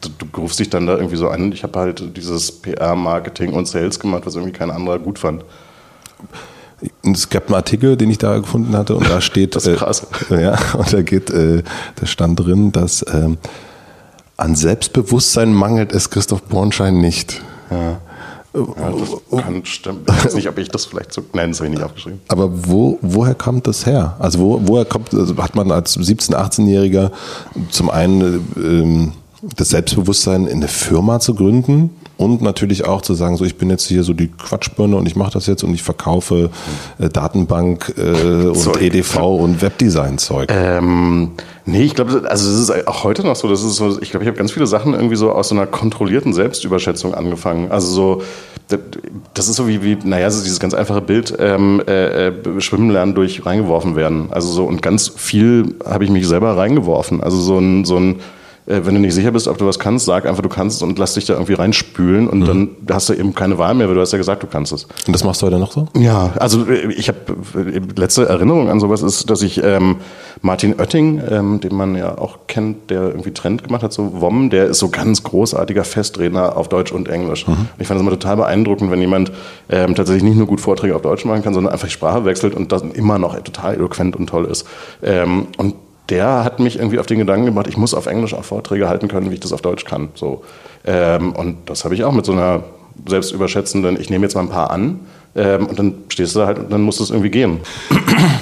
du, 0.00 0.08
du 0.18 0.40
rufst 0.40 0.58
dich 0.58 0.68
dann 0.70 0.86
da 0.86 0.96
irgendwie 0.96 1.16
so 1.16 1.28
an. 1.28 1.52
Ich 1.52 1.62
habe 1.62 1.78
halt 1.78 2.16
dieses 2.16 2.50
PR, 2.50 2.96
Marketing 2.96 3.52
und 3.52 3.68
Sales 3.68 4.00
gemacht, 4.00 4.22
was 4.26 4.34
irgendwie 4.34 4.52
kein 4.56 4.70
anderer 4.72 4.98
gut 4.98 5.18
fand. 5.20 5.44
Und 7.02 7.16
es 7.16 7.28
gab 7.28 7.46
einen 7.46 7.54
Artikel, 7.54 7.96
den 7.96 8.10
ich 8.10 8.18
da 8.18 8.38
gefunden 8.38 8.76
hatte, 8.76 8.94
und 8.94 9.08
da 9.08 9.20
steht, 9.20 9.56
Das 9.56 9.66
ist 9.66 9.78
krass. 9.78 10.06
Äh, 10.30 10.42
ja, 10.42 10.58
und 10.74 10.92
da 10.92 11.02
geht, 11.02 11.30
äh, 11.30 11.62
da 11.96 12.06
stand 12.06 12.40
drin, 12.40 12.72
dass 12.72 13.04
ähm, 13.12 13.38
an 14.36 14.54
Selbstbewusstsein 14.54 15.52
mangelt 15.52 15.92
es 15.92 16.10
Christoph 16.10 16.42
Bornschein 16.42 16.98
nicht. 16.98 17.42
Ja, 17.70 17.98
das 18.52 19.42
kann 19.42 19.64
stimmen. 19.64 20.04
Ich 20.06 20.24
weiß 20.24 20.34
nicht, 20.34 20.48
ob 20.48 20.58
ich 20.58 20.68
das 20.68 20.86
vielleicht 20.86 21.12
so. 21.12 21.22
Nein, 21.32 21.50
das 21.50 21.60
habe 21.60 21.68
ich 21.68 21.74
nicht 21.74 21.84
aufgeschrieben. 21.84 22.20
Aber 22.28 22.48
wo, 22.66 22.98
woher 23.02 23.34
kommt 23.34 23.66
das 23.66 23.84
her? 23.84 24.16
Also 24.18 24.38
wo, 24.38 24.60
woher 24.64 24.84
kommt, 24.84 25.12
also 25.12 25.36
hat 25.36 25.54
man 25.54 25.70
als 25.70 25.98
17-, 25.98 26.34
18-Jähriger 26.34 27.10
zum 27.70 27.90
einen 27.90 28.48
ähm, 28.56 29.12
das 29.56 29.70
Selbstbewusstsein, 29.70 30.46
in 30.46 30.58
eine 30.58 30.68
Firma 30.68 31.20
zu 31.20 31.34
gründen 31.34 31.90
und 32.18 32.42
natürlich 32.42 32.84
auch 32.84 33.00
zu 33.00 33.14
sagen, 33.14 33.36
so 33.36 33.44
ich 33.44 33.56
bin 33.56 33.70
jetzt 33.70 33.86
hier 33.86 34.02
so 34.02 34.12
die 34.12 34.26
Quatschbirne 34.26 34.96
und 34.96 35.06
ich 35.06 35.14
mache 35.14 35.30
das 35.30 35.46
jetzt 35.46 35.62
und 35.62 35.72
ich 35.72 35.84
verkaufe 35.84 36.50
äh, 36.98 37.08
Datenbank 37.08 37.94
äh, 37.96 38.48
und 38.48 38.56
Zeug. 38.56 38.82
EDV 38.82 39.16
und 39.18 39.62
Webdesign-Zeug. 39.62 40.50
Ähm, 40.52 41.30
nee, 41.64 41.84
ich 41.84 41.94
glaube, 41.94 42.28
also 42.28 42.50
es 42.50 42.58
ist 42.58 42.88
auch 42.88 43.04
heute 43.04 43.24
noch 43.24 43.36
so, 43.36 43.48
das 43.48 43.62
ist 43.62 43.76
so, 43.76 44.02
ich 44.02 44.10
glaube, 44.10 44.24
ich 44.24 44.28
habe 44.28 44.36
ganz 44.36 44.50
viele 44.50 44.66
Sachen 44.66 44.94
irgendwie 44.94 45.14
so 45.14 45.30
aus 45.30 45.48
so 45.48 45.54
einer 45.54 45.66
kontrollierten 45.66 46.32
Selbstüberschätzung 46.32 47.14
angefangen. 47.14 47.70
Also 47.70 47.86
so, 47.86 48.22
das 49.34 49.48
ist 49.48 49.54
so 49.54 49.68
wie, 49.68 49.84
wie 49.84 49.96
naja, 50.02 50.28
so 50.28 50.42
dieses 50.42 50.58
ganz 50.58 50.74
einfache 50.74 51.00
Bild, 51.00 51.32
ähm, 51.38 51.80
äh, 51.86 52.28
äh, 52.28 52.60
schwimmen 52.60 52.90
lernen 52.90 53.14
durch 53.14 53.46
reingeworfen 53.46 53.94
werden. 53.94 54.26
Also 54.30 54.50
so, 54.50 54.64
und 54.64 54.82
ganz 54.82 55.06
viel 55.06 55.76
habe 55.84 56.02
ich 56.02 56.10
mich 56.10 56.26
selber 56.26 56.56
reingeworfen. 56.56 57.22
Also 57.22 57.38
so 57.40 57.58
ein, 57.58 57.84
so 57.84 57.96
ein 57.96 58.16
äh, 58.68 58.84
wenn 58.84 58.94
du 58.94 59.00
nicht 59.00 59.14
sicher 59.14 59.30
bist, 59.30 59.48
ob 59.48 59.58
du 59.58 59.66
was 59.66 59.78
kannst, 59.78 60.04
sag 60.04 60.26
einfach, 60.26 60.42
du 60.42 60.48
kannst 60.48 60.76
es 60.76 60.82
und 60.82 60.98
lass 60.98 61.14
dich 61.14 61.24
da 61.24 61.32
irgendwie 61.34 61.54
reinspülen 61.54 62.28
und 62.28 62.46
dann 62.46 62.70
hast 62.90 63.08
du 63.08 63.14
eben 63.14 63.34
keine 63.34 63.58
Wahl 63.58 63.74
mehr, 63.74 63.88
weil 63.88 63.94
du 63.94 64.00
hast 64.00 64.12
ja 64.12 64.18
gesagt, 64.18 64.42
du 64.42 64.46
kannst 64.46 64.72
es. 64.72 64.84
Und 65.06 65.14
das 65.14 65.24
machst 65.24 65.42
du 65.42 65.46
heute 65.46 65.58
noch 65.58 65.72
so? 65.72 65.88
Ja, 65.96 66.32
also 66.38 66.66
äh, 66.66 66.92
ich 66.92 67.08
habe 67.08 67.18
letzte 67.96 68.28
Erinnerung 68.28 68.68
an 68.68 68.80
sowas 68.80 69.02
ist, 69.02 69.30
dass 69.30 69.42
ich 69.42 69.62
ähm, 69.62 69.96
Martin 70.42 70.78
Oetting, 70.78 71.22
ähm, 71.28 71.60
den 71.60 71.74
man 71.74 71.96
ja 71.96 72.18
auch 72.18 72.40
kennt, 72.46 72.90
der 72.90 73.02
irgendwie 73.02 73.32
Trend 73.32 73.64
gemacht 73.64 73.82
hat, 73.82 73.92
so 73.92 74.20
WOM, 74.20 74.50
der 74.50 74.66
ist 74.66 74.78
so 74.78 74.88
ganz 74.90 75.22
großartiger 75.22 75.84
Festredner 75.84 76.56
auf 76.56 76.68
Deutsch 76.68 76.92
und 76.92 77.08
Englisch. 77.08 77.46
Und 77.46 77.68
ich 77.78 77.86
fand 77.86 77.98
das 77.98 78.02
immer 78.02 78.10
total 78.10 78.36
beeindruckend, 78.36 78.90
wenn 78.90 79.00
jemand 79.00 79.32
ähm, 79.68 79.94
tatsächlich 79.94 80.22
nicht 80.22 80.36
nur 80.36 80.46
gut 80.46 80.60
Vorträge 80.60 80.94
auf 80.94 81.02
Deutsch 81.02 81.24
machen 81.24 81.42
kann, 81.42 81.54
sondern 81.54 81.72
einfach 81.72 81.86
die 81.86 81.92
Sprache 81.92 82.24
wechselt 82.24 82.54
und 82.54 82.70
das 82.70 82.82
immer 82.82 83.18
noch 83.18 83.34
total 83.40 83.74
eloquent 83.74 84.16
und 84.16 84.28
toll 84.28 84.44
ist. 84.44 84.66
Ähm, 85.02 85.48
und 85.56 85.74
der 86.08 86.44
hat 86.44 86.60
mich 86.60 86.76
irgendwie 86.76 86.98
auf 86.98 87.06
den 87.06 87.18
Gedanken 87.18 87.46
gebracht, 87.46 87.66
ich 87.68 87.76
muss 87.76 87.94
auf 87.94 88.06
Englisch 88.06 88.34
auch 88.34 88.44
Vorträge 88.44 88.88
halten 88.88 89.08
können, 89.08 89.30
wie 89.30 89.34
ich 89.34 89.40
das 89.40 89.52
auf 89.52 89.60
Deutsch 89.60 89.84
kann. 89.84 90.08
So. 90.14 90.42
Ähm, 90.86 91.32
und 91.32 91.68
das 91.68 91.84
habe 91.84 91.94
ich 91.94 92.04
auch 92.04 92.12
mit 92.12 92.24
so 92.24 92.32
einer 92.32 92.62
selbstüberschätzenden, 93.06 94.00
ich 94.00 94.10
nehme 94.10 94.24
jetzt 94.24 94.34
mal 94.34 94.42
ein 94.42 94.48
paar 94.48 94.70
an 94.70 95.00
ähm, 95.36 95.66
und 95.66 95.78
dann 95.78 95.94
stehst 96.08 96.34
du 96.34 96.40
da 96.40 96.46
halt 96.46 96.58
und 96.58 96.72
dann 96.72 96.82
muss 96.82 97.00
es 97.00 97.10
irgendwie 97.10 97.30
gehen. 97.30 97.60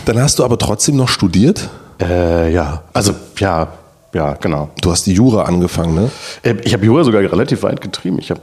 Dann 0.04 0.20
hast 0.20 0.38
du 0.38 0.44
aber 0.44 0.58
trotzdem 0.58 0.96
noch 0.96 1.08
studiert. 1.08 1.68
Äh, 2.00 2.52
ja, 2.52 2.82
also 2.92 3.12
ja, 3.38 3.68
ja, 4.14 4.34
genau. 4.34 4.70
Du 4.80 4.90
hast 4.90 5.06
die 5.06 5.12
Jura 5.14 5.42
angefangen, 5.42 5.94
ne? 5.94 6.10
Äh, 6.42 6.54
Ich 6.62 6.72
habe 6.72 6.86
Jura 6.86 7.04
sogar 7.04 7.20
relativ 7.20 7.62
weit 7.64 7.80
getrieben. 7.80 8.18
Ich 8.18 8.30
habe 8.30 8.40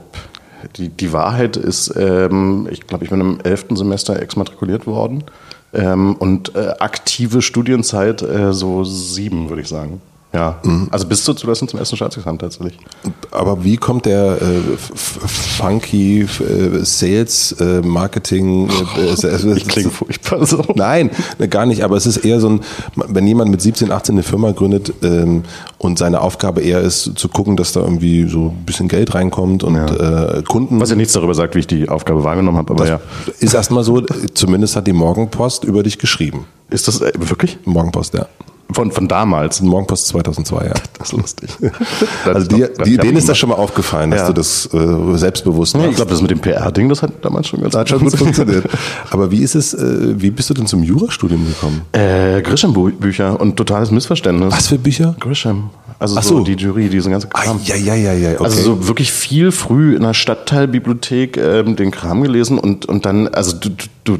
die, 0.76 0.88
die 0.88 1.12
Wahrheit 1.12 1.56
ist, 1.56 1.94
ähm, 1.96 2.68
ich 2.70 2.86
glaube, 2.86 3.04
ich 3.04 3.10
bin 3.10 3.20
im 3.20 3.40
elften 3.42 3.76
Semester 3.76 4.20
exmatrikuliert 4.20 4.86
worden 4.86 5.24
ähm, 5.24 5.30
und 6.18 6.54
äh, 6.54 6.74
aktive 6.78 7.42
Studienzeit 7.42 8.22
äh, 8.22 8.52
so 8.52 8.84
sieben, 8.84 9.48
würde 9.48 9.62
ich 9.62 9.68
sagen. 9.68 10.00
Ja, 10.34 10.60
also 10.90 11.06
bis 11.06 11.22
zur 11.22 11.36
Zulassung 11.36 11.68
zum 11.68 11.78
ersten 11.78 11.94
Staatsexamen 11.94 12.40
tatsächlich. 12.40 12.76
Aber 13.30 13.62
wie 13.62 13.76
kommt 13.76 14.04
der 14.06 14.42
äh, 14.42 14.60
funky 14.76 16.22
äh, 16.22 16.84
Sales, 16.84 17.52
äh, 17.60 17.80
Marketing? 17.82 18.68
Äh, 18.68 19.26
äh, 19.26 19.56
Ich 19.56 19.68
klinge 19.68 19.90
furchtbar 19.90 20.44
so. 20.44 20.64
Nein, 20.74 21.10
ne, 21.38 21.46
gar 21.46 21.66
nicht. 21.66 21.84
Aber 21.84 21.96
es 21.96 22.06
ist 22.06 22.16
eher 22.16 22.40
so 22.40 22.48
ein, 22.48 22.60
wenn 22.96 23.28
jemand 23.28 23.52
mit 23.52 23.62
17, 23.62 23.92
18 23.92 24.16
eine 24.16 24.22
Firma 24.24 24.50
gründet 24.50 24.92
ähm, 25.04 25.44
und 25.78 26.00
seine 26.00 26.20
Aufgabe 26.20 26.62
eher 26.62 26.80
ist, 26.80 27.12
zu 27.14 27.28
gucken, 27.28 27.56
dass 27.56 27.72
da 27.72 27.80
irgendwie 27.82 28.28
so 28.28 28.48
ein 28.48 28.64
bisschen 28.64 28.88
Geld 28.88 29.14
reinkommt 29.14 29.62
und 29.62 29.76
äh, 29.76 30.42
Kunden. 30.48 30.80
Was 30.80 30.90
ja 30.90 30.96
nichts 30.96 31.12
darüber 31.12 31.34
sagt, 31.34 31.54
wie 31.54 31.60
ich 31.60 31.68
die 31.68 31.88
Aufgabe 31.88 32.24
wahrgenommen 32.24 32.58
habe, 32.58 32.72
aber 32.72 32.88
ja. 32.88 33.00
Ist 33.38 33.54
erstmal 33.54 33.84
so, 33.84 34.00
zumindest 34.34 34.74
hat 34.74 34.88
die 34.88 34.92
Morgenpost 34.92 35.62
über 35.62 35.84
dich 35.84 35.98
geschrieben. 35.98 36.46
Ist 36.70 36.88
das 36.88 37.00
äh, 37.00 37.12
wirklich? 37.16 37.58
Morgenpost, 37.64 38.14
ja. 38.14 38.26
Von, 38.74 38.90
von 38.90 39.08
damals? 39.08 39.60
Morgenpost 39.62 40.08
2002, 40.08 40.64
ja. 40.66 40.72
Das 40.98 41.08
ist 41.08 41.12
lustig. 41.16 41.50
Also 42.24 42.46
die, 42.48 42.64
die, 42.84 42.96
denen 42.96 43.16
ist 43.16 43.28
das 43.28 43.38
schon 43.38 43.48
mal 43.50 43.56
aufgefallen, 43.56 44.10
dass 44.10 44.20
Ja. 44.22 44.26
du 44.28 44.32
das 44.32 44.68
äh, 44.72 45.16
selbstbewusst 45.18 45.74
Ja, 45.74 45.78
machst. 45.80 45.90
ich 45.90 45.96
glaube, 45.96 46.10
das 46.10 46.20
mit 46.22 46.30
dem 46.30 46.40
PR-Ding, 46.40 46.88
das 46.88 47.02
hat 47.02 47.12
damals 47.22 47.48
schon 47.48 47.60
ganz 47.62 47.74
hat 47.74 47.88
schon 47.88 48.00
gut 48.00 48.16
funktioniert. 48.16 48.66
Aber 49.10 49.30
wie 49.30 49.42
ist 49.42 49.54
es, 49.54 49.74
äh, 49.74 50.14
wie 50.20 50.30
bist 50.30 50.50
du 50.50 50.54
denn 50.54 50.66
zum 50.66 50.82
Jurastudium 50.82 51.46
gekommen? 51.46 51.82
Äh, 51.92 52.42
Grisham-Bücher 52.42 53.40
und 53.40 53.56
totales 53.56 53.90
Missverständnis. 53.90 54.52
Was 54.54 54.68
für 54.68 54.78
Bücher? 54.78 55.14
Grisham. 55.20 55.70
Also 55.98 56.20
so. 56.20 56.38
so. 56.38 56.44
die 56.44 56.54
Jury, 56.54 56.88
diesen 56.88 57.12
ganzen 57.12 57.30
Kram. 57.30 57.60
ja, 57.64 57.76
ja, 57.76 57.94
ja, 57.94 58.12
ja. 58.12 58.32
Okay. 58.32 58.44
Also 58.44 58.60
so 58.62 58.88
wirklich 58.88 59.12
viel 59.12 59.52
früh 59.52 59.94
in 59.94 60.02
der 60.02 60.14
Stadtteilbibliothek 60.14 61.36
ähm, 61.36 61.76
den 61.76 61.90
Kram 61.90 62.22
gelesen 62.22 62.58
und, 62.58 62.86
und 62.86 63.06
dann, 63.06 63.28
also 63.28 63.56
du, 63.56 63.70
du 64.04 64.18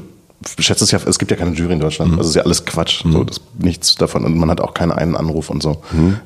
schätzt 0.58 0.82
es 0.82 0.90
ja, 0.90 0.98
es 1.06 1.18
gibt 1.18 1.30
ja 1.30 1.36
keine 1.36 1.52
Jury 1.52 1.72
in 1.72 1.80
Deutschland. 1.80 2.12
Also 2.12 2.22
es 2.22 2.28
ist 2.28 2.34
ja 2.36 2.42
alles 2.42 2.64
Quatsch. 2.64 3.02
So, 3.04 3.24
das, 3.24 3.40
nichts 3.58 3.94
davon. 3.96 4.24
Und 4.24 4.36
man 4.38 4.50
hat 4.50 4.60
auch 4.60 4.74
keinen 4.74 4.92
einen 4.92 5.16
Anruf 5.16 5.50
und 5.50 5.62
so. 5.62 5.78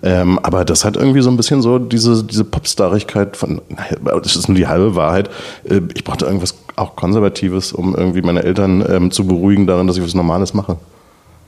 Ähm, 0.03 0.39
aber 0.43 0.65
das 0.65 0.85
hat 0.85 0.97
irgendwie 0.97 1.21
so 1.21 1.31
ein 1.31 1.37
bisschen 1.37 1.63
so 1.63 1.79
diese, 1.79 2.25
diese 2.25 2.45
Popstarigkeit 2.45 3.37
von, 3.37 3.61
das 4.05 4.37
ist 4.37 4.49
nur 4.49 4.57
die 4.57 4.67
halbe 4.67 4.95
Wahrheit. 4.95 5.31
Äh, 5.69 5.81
Ich 5.95 6.05
brauchte 6.05 6.25
irgendwas 6.27 6.55
auch 6.77 6.97
Konservatives, 6.97 7.73
um 7.73 7.95
irgendwie 7.95 8.23
meine 8.23 8.43
Eltern 8.43 8.85
ähm, 8.89 9.11
zu 9.11 9.27
beruhigen 9.27 9.67
darin, 9.67 9.87
dass 9.87 9.97
ich 9.97 10.03
was 10.03 10.15
Normales 10.15 10.55
mache. 10.55 10.77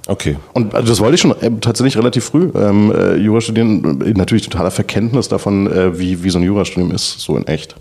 Okay. 0.07 0.37
Und 0.55 0.75
also 0.75 0.89
das 0.89 1.00
wollte 1.00 1.15
ich 1.15 1.21
schon 1.21 1.33
äh, 1.41 1.50
tatsächlich 1.61 1.97
relativ 1.97 2.25
früh. 2.25 2.50
Ähm, 2.55 2.93
äh, 2.93 3.17
Jura 3.17 3.41
studieren, 3.41 4.00
äh, 4.03 4.12
natürlich 4.12 4.49
totaler 4.49 4.71
Verkenntnis 4.71 5.29
davon, 5.29 5.71
äh, 5.71 5.99
wie, 5.99 6.25
wie 6.25 6.31
so 6.31 6.39
ein 6.39 6.45
Jurastudium 6.45 6.91
ist, 6.91 7.21
so 7.21 7.37
in 7.37 7.47
echt. 7.47 7.77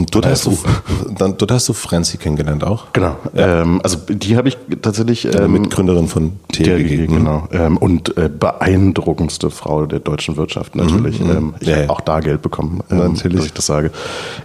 Und 0.00 0.14
dort 0.14 0.24
hast, 0.24 0.46
du, 0.46 0.56
dann, 1.18 1.36
dort 1.36 1.52
hast 1.52 1.68
du 1.68 1.74
Franzi 1.74 2.16
kennengelernt 2.16 2.64
auch? 2.64 2.86
Genau. 2.94 3.16
Ja. 3.34 3.60
Ähm, 3.60 3.80
also 3.82 3.98
die 4.08 4.34
habe 4.38 4.48
ich 4.48 4.56
tatsächlich. 4.80 5.26
Ähm, 5.26 5.52
Mitgründerin 5.52 6.08
von 6.08 6.32
TRG. 6.50 7.06
Genau. 7.06 7.46
Ähm, 7.52 7.76
und 7.76 8.16
äh, 8.16 8.30
beeindruckendste 8.30 9.50
Frau 9.50 9.84
der 9.84 9.98
deutschen 9.98 10.38
Wirtschaft 10.38 10.74
natürlich. 10.74 11.20
Mhm. 11.20 11.30
Ähm, 11.30 11.54
ich 11.60 11.68
ja, 11.68 11.76
habe 11.76 11.90
auch 11.90 12.00
da 12.00 12.20
Geld 12.20 12.40
bekommen, 12.40 12.80
ähm, 12.90 12.96
natürlich. 12.96 13.36
dass 13.36 13.46
ich 13.46 13.52
das 13.52 13.66
sage. 13.66 13.90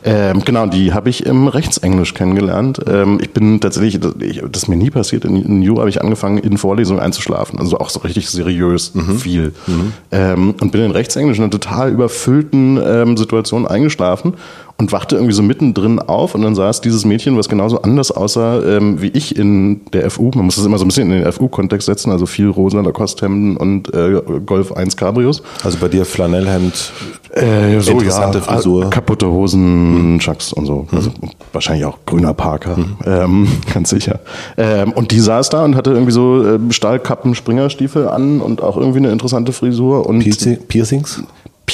Ähm, 0.03 0.43
genau, 0.43 0.65
die 0.65 0.93
habe 0.93 1.09
ich 1.09 1.25
im 1.25 1.47
Rechtsenglisch 1.47 2.13
kennengelernt. 2.13 2.81
Ähm, 2.85 3.19
ich 3.21 3.31
bin 3.31 3.61
tatsächlich, 3.61 4.01
das, 4.01 4.63
ist 4.63 4.67
mir 4.67 4.75
nie 4.75 4.89
passiert, 4.89 5.23
in, 5.23 5.61
Jura 5.61 5.81
habe 5.81 5.89
ich 5.89 6.01
angefangen, 6.01 6.37
in 6.37 6.57
Vorlesungen 6.57 6.99
einzuschlafen. 6.99 7.59
Also 7.59 7.79
auch 7.79 7.89
so 7.89 8.01
richtig 8.01 8.29
seriös, 8.29 8.93
mhm. 8.93 9.17
viel. 9.17 9.53
Mhm. 9.67 10.55
Und 10.59 10.71
bin 10.73 10.81
in 10.81 10.91
Rechtsenglisch 10.91 11.37
in 11.37 11.45
einer 11.45 11.51
total 11.51 11.91
überfüllten 11.91 13.15
Situation 13.15 13.65
eingeschlafen 13.65 14.33
und 14.77 14.91
wachte 14.91 15.15
irgendwie 15.15 15.33
so 15.33 15.41
mittendrin 15.41 15.99
auf 15.99 16.35
und 16.35 16.41
dann 16.41 16.53
saß 16.53 16.81
dieses 16.81 17.05
Mädchen, 17.05 17.37
was 17.37 17.47
genauso 17.47 17.81
anders 17.81 18.11
aussah 18.11 18.61
ähm, 18.61 19.01
wie 19.01 19.07
ich 19.07 19.37
in 19.37 19.81
der 19.93 20.09
FU. 20.11 20.31
Man 20.35 20.45
muss 20.45 20.57
das 20.57 20.65
immer 20.65 20.77
so 20.77 20.83
ein 20.83 20.89
bisschen 20.89 21.11
in 21.11 21.23
den 21.23 21.31
FU-Kontext 21.31 21.85
setzen, 21.85 22.11
also 22.11 22.25
viel 22.25 22.49
rosa 22.49 22.81
Lacoste-Hemden 22.81 23.55
und 23.55 23.93
äh, 23.93 24.21
Golf 24.45 24.73
1 24.73 24.97
Cabrios. 24.97 25.41
Also 25.63 25.77
bei 25.77 25.87
dir 25.87 26.03
Flanellhemd, 26.05 26.91
äh, 27.31 27.79
so, 27.79 27.91
interessante 27.91 28.39
ja, 28.39 28.43
Frisur. 28.43 28.89
Kaputte 28.89 29.27
Hosen, 29.27 30.13
mhm. 30.13 30.19
Chucks 30.19 30.51
und 30.51 30.65
so. 30.65 30.87
Also 30.91 31.09
mhm. 31.09 31.29
wahrscheinlich 31.53 31.85
auch 31.85 31.99
grüner 32.05 32.33
Parker, 32.33 32.75
mhm. 32.77 32.97
ähm, 33.05 33.47
ganz 33.73 33.91
sicher. 33.91 34.19
Ähm, 34.57 34.91
und 34.91 35.11
die 35.11 35.21
saß 35.21 35.49
da 35.49 35.63
und 35.63 35.77
hatte 35.77 35.91
irgendwie 35.91 36.11
so 36.11 36.45
äh, 36.45 36.59
Stahlkappen, 36.69 37.33
Springerstiefel 37.33 38.09
an 38.09 38.41
und 38.41 38.61
auch 38.61 38.75
irgendwie 38.75 38.99
eine 38.99 39.11
interessante 39.11 39.53
Frisur. 39.53 40.05
Und 40.05 40.19
Piercings? 40.67 41.23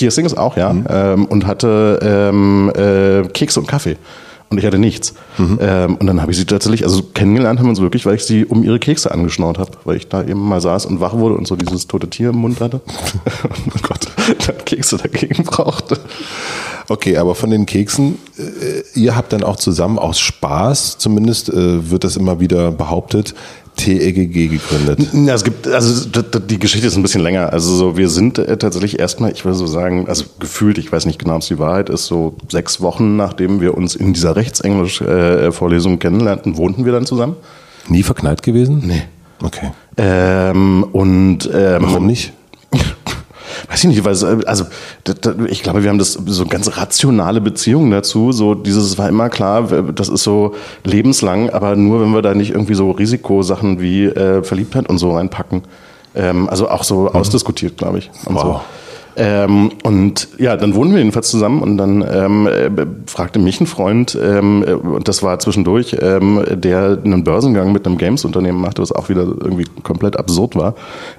Piercings 0.02 0.36
auch, 0.36 0.58
ja. 0.58 0.74
Mhm. 0.74 0.86
Ähm, 0.90 1.26
und 1.26 1.46
hatte 1.46 2.00
ähm, 2.02 2.72
äh, 2.76 3.28
Kekse 3.28 3.60
und 3.60 3.68
Kaffee. 3.68 3.98
Und 4.50 4.58
ich 4.58 4.66
hatte 4.66 4.80
nichts. 4.80 5.14
Mhm. 5.38 5.60
Ähm, 5.62 5.96
und 5.98 6.08
dann 6.08 6.22
habe 6.22 6.32
ich 6.32 6.38
sie 6.40 6.46
tatsächlich, 6.46 6.84
also 6.84 7.04
kennengelernt 7.04 7.60
haben 7.60 7.68
wir 7.68 7.70
uns 7.70 7.82
wirklich, 7.82 8.08
weil 8.08 8.16
ich 8.16 8.26
sie 8.26 8.46
um 8.46 8.64
ihre 8.64 8.80
Kekse 8.80 9.12
angeschnaut 9.12 9.60
habe, 9.60 9.72
weil 9.86 9.96
ich 9.96 10.10
da 10.10 10.24
eben 10.24 10.42
mal 10.42 10.60
saß 10.60 10.88
und 10.88 11.00
wach 11.00 11.14
wurde 11.14 11.36
und 11.36 11.48
so 11.48 11.56
dieses 11.56 11.86
tote 11.86 12.10
Tier 12.10 12.32
im 12.32 12.38
Mund 12.38 12.60
hatte. 12.60 12.82
oh 13.44 13.80
Gott, 13.84 14.08
dann 14.48 14.58
Kekse 14.66 14.98
dagegen 14.98 15.44
brauchte. 15.44 16.00
Okay, 16.90 17.18
aber 17.18 17.36
von 17.36 17.52
den 17.52 17.68
Keksen, 17.68 18.18
äh, 18.38 19.00
ihr 19.00 19.16
habt 19.16 19.32
dann 19.32 19.44
auch 19.44 19.56
zusammen 19.56 20.00
aus 20.00 20.20
Spaß, 20.20 20.98
zumindest 20.98 21.48
äh, 21.50 21.90
wird 21.92 22.04
das 22.04 22.18
immer 22.18 22.40
wieder 22.40 22.72
behauptet, 22.72 23.36
TEGG 23.82 24.50
gegründet? 24.50 25.08
Ja, 25.14 25.34
es 25.34 25.44
gibt, 25.44 25.68
also 25.68 26.08
die 26.40 26.60
Geschichte 26.60 26.88
ist 26.88 26.96
ein 26.96 27.02
bisschen 27.02 27.22
länger. 27.22 27.52
Also 27.52 27.76
so, 27.76 27.98
wir 27.98 28.10
sind 28.10 28.38
äh, 28.38 28.58
tatsächlich 28.58 29.00
erstmal, 29.00 29.32
ich 29.32 29.44
würde 29.44 29.58
so 29.58 29.66
sagen, 29.66 30.08
also 30.08 30.26
gefühlt, 30.40 30.78
ich 30.78 30.92
weiß 30.92 31.06
nicht 31.06 31.20
genau, 31.20 31.36
ob 31.36 31.42
es 31.42 31.48
die 31.48 31.60
Wahrheit 31.60 31.90
ist, 31.90 32.06
so 32.06 32.36
sechs 32.50 32.82
Wochen 32.82 33.16
nachdem 33.16 33.60
wir 33.60 33.76
uns 33.76 33.96
in 33.96 34.14
dieser 34.14 34.36
Rechtsenglisch-Vorlesung 34.36 36.00
kennenlernten, 36.00 36.58
wohnten 36.58 36.86
wir 36.86 36.92
dann 36.92 37.06
zusammen. 37.06 37.36
Nie 37.88 38.04
verknallt 38.04 38.44
gewesen? 38.44 38.84
Nee. 38.86 39.04
Okay. 39.44 39.72
Ähm, 39.98 40.86
und 40.92 41.50
ähm, 41.52 41.82
warum 41.82 42.06
nicht? 42.06 42.34
Weiß 43.70 43.84
ich 43.84 43.90
nicht, 43.90 44.04
weil 44.04 44.46
also 44.46 44.66
ich 45.48 45.64
glaube, 45.64 45.84
wir 45.84 45.90
haben 45.90 46.00
das 46.00 46.14
so 46.14 46.46
ganz 46.46 46.78
rationale 46.78 47.42
Beziehungen 47.42 47.92
dazu. 47.92 48.32
So 48.32 48.56
dieses 48.56 48.98
war 48.98 49.10
immer 49.10 49.30
klar, 49.30 49.64
das 49.94 50.10
ist 50.10 50.24
so 50.24 50.56
lebenslang, 50.84 51.50
aber 51.50 51.76
nur 51.76 52.02
wenn 52.02 52.12
wir 52.12 52.22
da 52.22 52.34
nicht 52.34 52.52
irgendwie 52.52 52.76
so 52.76 52.92
Risikosachen 52.92 53.82
wie 53.82 54.06
äh, 54.06 54.44
Verliebtheit 54.44 54.90
und 54.90 54.98
so 54.98 55.16
reinpacken. 55.16 55.64
Ähm, 56.16 56.50
also 56.50 56.70
auch 56.70 56.84
so 56.84 57.02
mhm. 57.02 57.08
ausdiskutiert, 57.10 57.78
glaube 57.78 58.00
ich. 58.00 58.12
Wow. 58.26 58.42
So. 58.42 58.62
Ähm, 59.18 59.72
und 59.84 60.30
ja, 60.38 60.56
dann 60.56 60.74
wohnen 60.74 60.92
wir 60.92 61.00
jedenfalls 61.00 61.30
zusammen 61.30 61.62
und 61.62 61.78
dann 61.78 62.04
ähm, 62.10 62.48
äh, 62.48 62.70
fragte 63.06 63.40
mich 63.40 63.60
ein 63.60 63.68
Freund, 63.68 64.18
ähm, 64.22 64.64
äh, 64.66 64.74
und 64.74 65.08
das 65.08 65.22
war 65.22 65.40
zwischendurch, 65.40 65.98
ähm, 66.00 66.42
der 66.50 67.00
einen 67.04 67.24
Börsengang 67.24 67.72
mit 67.74 67.86
einem 67.86 67.98
Games-Unternehmen 67.98 68.62
machte, 68.62 68.82
was 68.82 68.92
auch 68.92 69.10
wieder 69.10 69.24
irgendwie 69.24 69.66
komplett 69.84 70.18
absurd 70.18 70.56
war, 70.56 70.76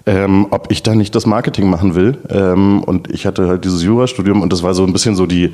ähm, 0.07 0.47
ob 0.51 0.71
ich 0.71 0.83
da 0.83 0.95
nicht 0.95 1.15
das 1.15 1.27
Marketing 1.27 1.69
machen 1.69 1.95
will. 1.95 2.17
Ähm, 2.31 2.83
und 2.83 3.11
ich 3.11 3.27
hatte 3.27 3.47
halt 3.47 3.65
dieses 3.65 3.83
Jurastudium 3.83 4.41
und 4.41 4.53
das 4.53 4.63
war 4.63 4.75
so 4.75 4.85
ein 4.85 4.93
bisschen 4.93 5.15
so 5.15 5.27
die, 5.27 5.53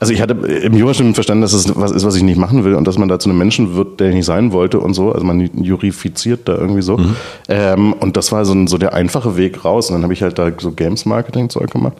also 0.00 0.12
ich 0.12 0.20
hatte 0.20 0.34
im 0.34 0.74
Jurastudium 0.74 1.14
verstanden, 1.14 1.42
dass 1.42 1.52
es 1.52 1.74
was 1.76 1.92
ist, 1.92 2.04
was 2.04 2.16
ich 2.16 2.22
nicht 2.22 2.38
machen 2.38 2.64
will 2.64 2.74
und 2.74 2.86
dass 2.86 2.98
man 2.98 3.08
da 3.08 3.18
zu 3.18 3.28
einem 3.28 3.38
Menschen 3.38 3.76
wird, 3.76 4.00
der 4.00 4.08
ich 4.08 4.14
nicht 4.14 4.26
sein 4.26 4.52
wollte 4.52 4.80
und 4.80 4.94
so. 4.94 5.12
Also 5.12 5.24
man 5.24 5.40
jurifiziert 5.62 6.48
da 6.48 6.56
irgendwie 6.56 6.82
so. 6.82 6.96
Mhm. 6.98 7.92
Und 7.98 8.16
das 8.16 8.30
war 8.30 8.44
so, 8.44 8.66
so 8.66 8.78
der 8.78 8.94
einfache 8.94 9.36
Weg 9.36 9.64
raus. 9.64 9.90
Und 9.90 9.94
dann 9.94 10.02
habe 10.04 10.12
ich 10.12 10.22
halt 10.22 10.38
da 10.38 10.50
so 10.56 10.72
Games-Marketing-Zeug 10.72 11.67
gemacht. 11.70 11.96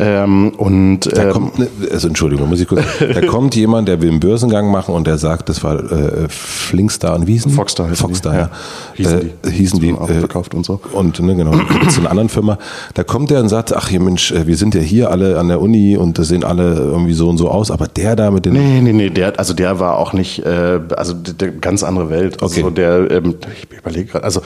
Ähm, 0.00 0.50
und 0.56 1.00
da 1.12 1.24
ähm, 1.24 1.30
kommt, 1.32 1.58
ne, 1.58 1.66
also 1.90 2.06
Entschuldigung, 2.06 2.48
muss 2.48 2.60
ich 2.60 2.68
kurz. 2.68 2.84
da 3.00 3.20
kommt 3.26 3.56
jemand, 3.56 3.88
der 3.88 4.00
will 4.00 4.10
einen 4.10 4.20
Börsengang 4.20 4.70
machen 4.70 4.94
und 4.94 5.08
der 5.08 5.18
sagt, 5.18 5.48
das 5.48 5.64
war 5.64 5.76
äh, 5.90 6.28
Flinkstar 6.28 7.16
und 7.16 7.26
Wiesen. 7.26 7.50
Foxstar. 7.50 7.92
Foxstar, 7.96 8.34
ja. 8.34 8.50
Hießen 8.94 9.20
die. 9.20 9.48
Äh, 9.48 9.50
hießen 9.50 9.80
die. 9.80 9.90
Äh, 9.90 10.20
verkauft 10.20 10.54
und 10.54 10.64
so. 10.64 10.80
Und 10.92 11.18
ne, 11.18 11.34
genau, 11.34 11.50
zu 11.90 12.00
einer 12.00 12.10
anderen 12.10 12.28
Firma. 12.28 12.58
Da 12.94 13.02
kommt 13.02 13.30
der 13.30 13.40
und 13.40 13.48
sagt, 13.48 13.74
ach 13.74 13.88
hier 13.88 13.98
Mensch, 13.98 14.30
äh, 14.30 14.46
wir 14.46 14.56
sind 14.56 14.76
ja 14.76 14.80
hier 14.80 15.10
alle 15.10 15.36
an 15.36 15.48
der 15.48 15.60
Uni 15.60 15.96
und 15.96 16.16
das 16.16 16.28
sehen 16.28 16.44
alle 16.44 16.74
irgendwie 16.74 17.14
so 17.14 17.28
und 17.28 17.38
so 17.38 17.50
aus, 17.50 17.72
aber 17.72 17.88
der 17.88 18.14
da 18.14 18.30
mit 18.30 18.46
den. 18.46 18.52
Nee, 18.52 18.80
nee, 18.80 18.92
nee, 18.92 19.10
der, 19.10 19.36
also 19.36 19.52
der 19.52 19.80
war 19.80 19.98
auch 19.98 20.12
nicht, 20.12 20.46
äh, 20.46 20.78
also 20.96 21.12
der, 21.12 21.50
ganz 21.50 21.82
andere 21.82 22.08
Welt. 22.08 22.40
Also 22.40 22.66
okay. 22.66 22.74
der, 22.74 23.10
ähm, 23.10 23.34
ich 23.52 23.76
überlege 23.76 24.12
gerade, 24.12 24.24
also 24.24 24.42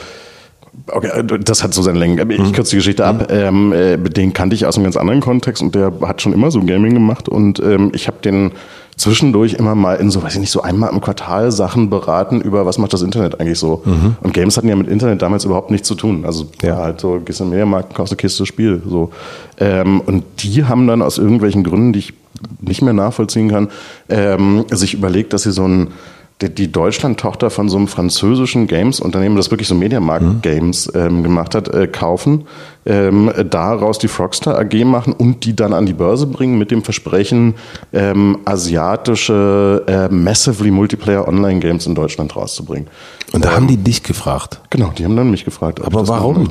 Okay, 0.87 1.07
äh, 1.07 1.39
das 1.39 1.63
hat 1.63 1.73
so 1.73 1.81
seine 1.81 1.99
Längen. 1.99 2.31
Ich 2.31 2.39
mhm. 2.39 2.51
kürze 2.51 2.71
die 2.71 2.77
Geschichte 2.77 3.05
ab. 3.05 3.29
Mhm. 3.29 3.35
Ähm, 3.35 3.73
äh, 3.73 3.97
den 3.97 4.33
kannte 4.33 4.55
ich 4.55 4.65
aus 4.65 4.75
einem 4.75 4.85
ganz 4.85 4.97
anderen 4.97 5.21
Kontext 5.21 5.61
und 5.61 5.75
der 5.75 5.93
hat 6.01 6.21
schon 6.21 6.33
immer 6.33 6.51
so 6.51 6.61
Gaming 6.61 6.93
gemacht 6.93 7.29
und 7.29 7.59
ähm, 7.59 7.91
ich 7.93 8.07
habe 8.07 8.17
den 8.23 8.51
zwischendurch 8.97 9.53
immer 9.55 9.75
mal 9.75 9.95
in 9.95 10.11
so, 10.11 10.21
weiß 10.21 10.35
ich 10.35 10.39
nicht, 10.39 10.51
so 10.51 10.61
einmal 10.61 10.91
im 10.91 11.01
Quartal 11.01 11.51
Sachen 11.51 11.89
beraten 11.89 12.41
über, 12.41 12.65
was 12.65 12.77
macht 12.77 12.93
das 12.93 13.01
Internet 13.01 13.39
eigentlich 13.39 13.59
so. 13.59 13.81
Mhm. 13.85 14.17
Und 14.21 14.33
Games 14.33 14.55
hatten 14.57 14.67
ja 14.67 14.75
mit 14.75 14.87
Internet 14.87 15.21
damals 15.21 15.45
überhaupt 15.45 15.71
nichts 15.71 15.87
zu 15.87 15.95
tun. 15.95 16.25
Also 16.25 16.45
ja. 16.61 16.77
halt 16.77 17.01
so, 17.01 17.19
gehst 17.19 17.39
in 17.39 17.47
den 17.47 17.51
Mediamarkt, 17.51 17.95
kaufst 17.95 18.13
eine 18.13 18.17
Kiste 18.17 18.45
Spiel. 18.45 18.81
So. 18.87 19.11
Ähm, 19.59 20.01
und 20.01 20.23
die 20.39 20.65
haben 20.65 20.87
dann 20.87 21.01
aus 21.01 21.17
irgendwelchen 21.17 21.63
Gründen, 21.63 21.93
die 21.93 21.99
ich 21.99 22.13
nicht 22.61 22.81
mehr 22.81 22.93
nachvollziehen 22.93 23.49
kann, 23.49 23.69
ähm, 24.09 24.65
sich 24.69 24.93
überlegt, 24.93 25.33
dass 25.33 25.43
sie 25.43 25.51
so 25.51 25.67
ein 25.67 25.89
die 26.41 26.71
Deutschland-Tochter 26.71 27.49
von 27.49 27.69
so 27.69 27.77
einem 27.77 27.87
französischen 27.87 28.67
Games-Unternehmen, 28.67 29.35
das 29.35 29.51
wirklich 29.51 29.67
so 29.67 29.75
Mediamarkt-Games 29.75 30.91
ähm, 30.95 31.23
gemacht 31.23 31.55
hat, 31.55 31.69
äh, 31.69 31.87
kaufen, 31.87 32.45
ähm, 32.85 33.31
daraus 33.49 33.97
die 33.97 34.07
Frogstar 34.07 34.59
AG 34.59 34.83
machen 34.83 35.13
und 35.13 35.45
die 35.45 35.55
dann 35.55 35.73
an 35.73 35.85
die 35.85 35.93
Börse 35.93 36.27
bringen 36.27 36.57
mit 36.57 36.71
dem 36.71 36.83
Versprechen, 36.83 37.55
ähm, 37.93 38.39
asiatische, 38.45 39.83
äh, 39.87 40.13
massively 40.13 40.71
Multiplayer 40.71 41.27
Online-Games 41.27 41.87
in 41.87 41.95
Deutschland 41.95 42.35
rauszubringen. 42.35 42.89
Und 43.31 43.45
da 43.45 43.55
haben 43.55 43.67
die 43.67 43.77
dich 43.77 44.03
gefragt? 44.03 44.59
Genau, 44.69 44.91
die 44.95 45.05
haben 45.05 45.15
dann 45.15 45.31
mich 45.31 45.45
gefragt. 45.45 45.83
Aber 45.83 46.07
warum? 46.07 46.49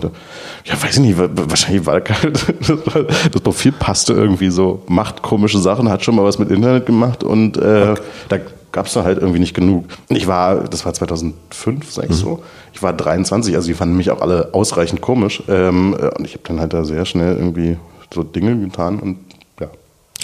Ja, 0.64 0.82
weiß 0.82 0.94
ich 0.94 1.00
nicht, 1.00 1.18
wahrscheinlich 1.18 1.86
weil 1.86 2.02
das 3.32 3.42
Profil 3.42 3.72
passte 3.72 4.14
irgendwie 4.14 4.50
so, 4.50 4.82
macht 4.88 5.22
komische 5.22 5.58
Sachen, 5.58 5.88
hat 5.88 6.02
schon 6.02 6.16
mal 6.16 6.24
was 6.24 6.38
mit 6.38 6.50
Internet 6.50 6.86
gemacht 6.86 7.22
und 7.22 7.56
äh, 7.56 7.90
okay. 7.92 8.00
da 8.28 8.38
gab 8.72 8.86
es 8.86 8.94
da 8.94 9.04
halt 9.04 9.18
irgendwie 9.18 9.38
nicht 9.38 9.54
genug. 9.54 9.84
Ich 10.08 10.26
war, 10.26 10.64
das 10.64 10.84
war 10.84 10.94
2005, 10.94 11.92
sag 11.92 12.04
ich 12.04 12.10
mhm. 12.10 12.14
so. 12.14 12.42
Ich 12.72 12.82
war 12.82 12.92
23, 12.92 13.54
also 13.54 13.68
die 13.68 13.74
fanden 13.74 13.96
mich 13.96 14.10
auch 14.10 14.20
alle 14.20 14.52
ausreichend 14.52 15.00
komisch. 15.00 15.42
Ähm, 15.48 15.94
äh, 15.98 16.08
und 16.16 16.24
ich 16.24 16.32
habe 16.32 16.42
dann 16.44 16.58
halt 16.58 16.72
da 16.72 16.84
sehr 16.84 17.04
schnell 17.04 17.36
irgendwie 17.36 17.76
so 18.12 18.22
Dinge 18.22 18.56
getan 18.58 18.98
und 18.98 19.18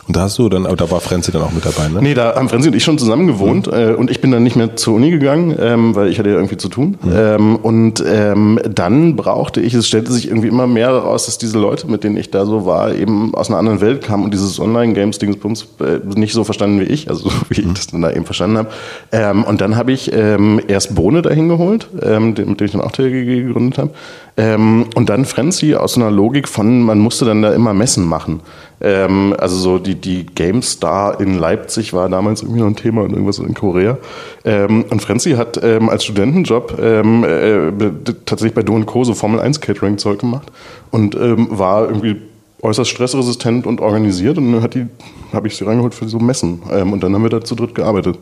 und 0.08 0.16
da 0.16 0.22
hast 0.22 0.38
du 0.38 0.48
dann, 0.48 0.64
aber 0.64 0.76
da 0.76 0.90
war 0.90 1.00
Frenzy 1.00 1.30
dann 1.32 1.42
auch 1.42 1.52
mit 1.52 1.66
dabei, 1.66 1.88
ne? 1.88 2.00
Nee, 2.00 2.14
da 2.14 2.34
haben 2.34 2.48
Frenzy 2.48 2.68
und 2.68 2.74
ich 2.74 2.82
schon 2.82 2.96
zusammen 2.96 3.26
gewohnt 3.26 3.66
mhm. 3.66 3.72
äh, 3.74 3.92
und 3.92 4.10
ich 4.10 4.22
bin 4.22 4.30
dann 4.30 4.42
nicht 4.42 4.56
mehr 4.56 4.74
zur 4.74 4.94
Uni 4.94 5.10
gegangen, 5.10 5.54
ähm, 5.60 5.94
weil 5.94 6.08
ich 6.08 6.18
hatte 6.18 6.30
ja 6.30 6.36
irgendwie 6.36 6.56
zu 6.56 6.70
tun. 6.70 6.96
Mhm. 7.02 7.12
Ähm, 7.14 7.56
und 7.56 8.02
ähm, 8.06 8.58
dann 8.74 9.16
brauchte 9.16 9.60
ich, 9.60 9.74
es 9.74 9.86
stellte 9.86 10.10
sich 10.10 10.28
irgendwie 10.28 10.48
immer 10.48 10.66
mehr 10.66 10.88
heraus, 10.88 11.26
dass 11.26 11.36
diese 11.36 11.58
Leute, 11.58 11.88
mit 11.88 12.04
denen 12.04 12.16
ich 12.16 12.30
da 12.30 12.46
so 12.46 12.64
war, 12.64 12.94
eben 12.94 13.34
aus 13.34 13.50
einer 13.50 13.58
anderen 13.58 13.82
Welt 13.82 14.02
kamen 14.02 14.24
und 14.24 14.32
dieses 14.32 14.58
Online-Games-Dingsbums 14.58 15.68
äh, 15.80 16.18
nicht 16.18 16.32
so 16.32 16.42
verstanden 16.42 16.80
wie 16.80 16.84
ich, 16.84 17.10
also 17.10 17.30
wie 17.50 17.60
ich 17.60 17.72
das 17.74 17.88
dann 17.88 18.00
da 18.00 18.10
eben 18.10 18.24
verstanden 18.24 18.56
habe. 18.56 18.70
Ähm, 19.12 19.44
und 19.44 19.60
dann 19.60 19.76
habe 19.76 19.92
ich 19.92 20.10
ähm, 20.14 20.58
erst 20.68 20.94
Bohne 20.94 21.20
dahin 21.20 21.50
geholt, 21.50 21.88
ähm, 22.02 22.28
mit 22.28 22.38
dem 22.38 22.56
ich 22.58 22.72
dann 22.72 22.80
auch 22.80 22.92
TLG 22.92 23.26
gegründet 23.26 23.76
habe. 23.76 23.90
Ähm, 24.38 24.86
und 24.94 25.10
dann 25.10 25.24
Frenzy 25.24 25.74
aus 25.74 25.96
einer 25.96 26.10
Logik 26.10 26.48
von, 26.48 26.80
man 26.82 26.98
musste 26.98 27.24
dann 27.24 27.42
da 27.42 27.52
immer 27.52 27.74
Messen 27.74 28.06
machen. 28.06 28.40
Ähm, 28.80 29.34
also 29.38 29.56
so 29.56 29.78
die, 29.78 29.94
die 29.94 30.26
GameStar 30.26 31.20
in 31.20 31.38
Leipzig 31.38 31.92
war 31.92 32.08
damals 32.08 32.42
irgendwie 32.42 32.60
noch 32.60 32.68
ein 32.68 32.76
Thema 32.76 33.02
und 33.02 33.10
irgendwas 33.10 33.38
in 33.38 33.54
Korea. 33.54 33.98
Ähm, 34.44 34.84
und 34.88 35.02
Frenzy 35.02 35.32
hat 35.32 35.60
ähm, 35.62 35.88
als 35.88 36.04
Studentenjob 36.04 36.78
ähm, 36.80 37.24
äh, 37.24 37.90
tatsächlich 38.24 38.54
bei 38.54 38.62
Do 38.62 38.78
Co. 38.84 39.04
so 39.04 39.14
Formel 39.14 39.40
1 39.40 39.60
Catering 39.60 39.98
Zeug 39.98 40.20
gemacht 40.20 40.50
und 40.90 41.14
ähm, 41.16 41.48
war 41.50 41.88
irgendwie 41.88 42.16
äußerst 42.62 42.90
stressresistent 42.90 43.66
und 43.66 43.80
organisiert 43.80 44.38
und 44.38 44.52
dann 44.52 44.62
hat 44.62 44.74
die, 44.74 44.86
habe 45.32 45.48
ich 45.48 45.56
sie 45.56 45.64
reingeholt 45.64 45.94
für 45.94 46.08
so 46.08 46.18
Messen. 46.18 46.62
Ähm, 46.70 46.92
und 46.92 47.02
dann 47.02 47.14
haben 47.14 47.22
wir 47.22 47.30
da 47.30 47.40
zu 47.40 47.54
dritt 47.54 47.74
gearbeitet. 47.74 48.18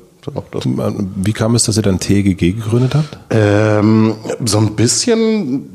Wie 1.16 1.32
kam 1.32 1.54
es, 1.54 1.64
dass 1.64 1.76
ihr 1.76 1.82
dann 1.82 2.00
TGG 2.00 2.52
gegründet 2.52 2.96
habt? 2.96 3.16
So 4.44 4.58
ein 4.58 4.74
bisschen 4.74 5.70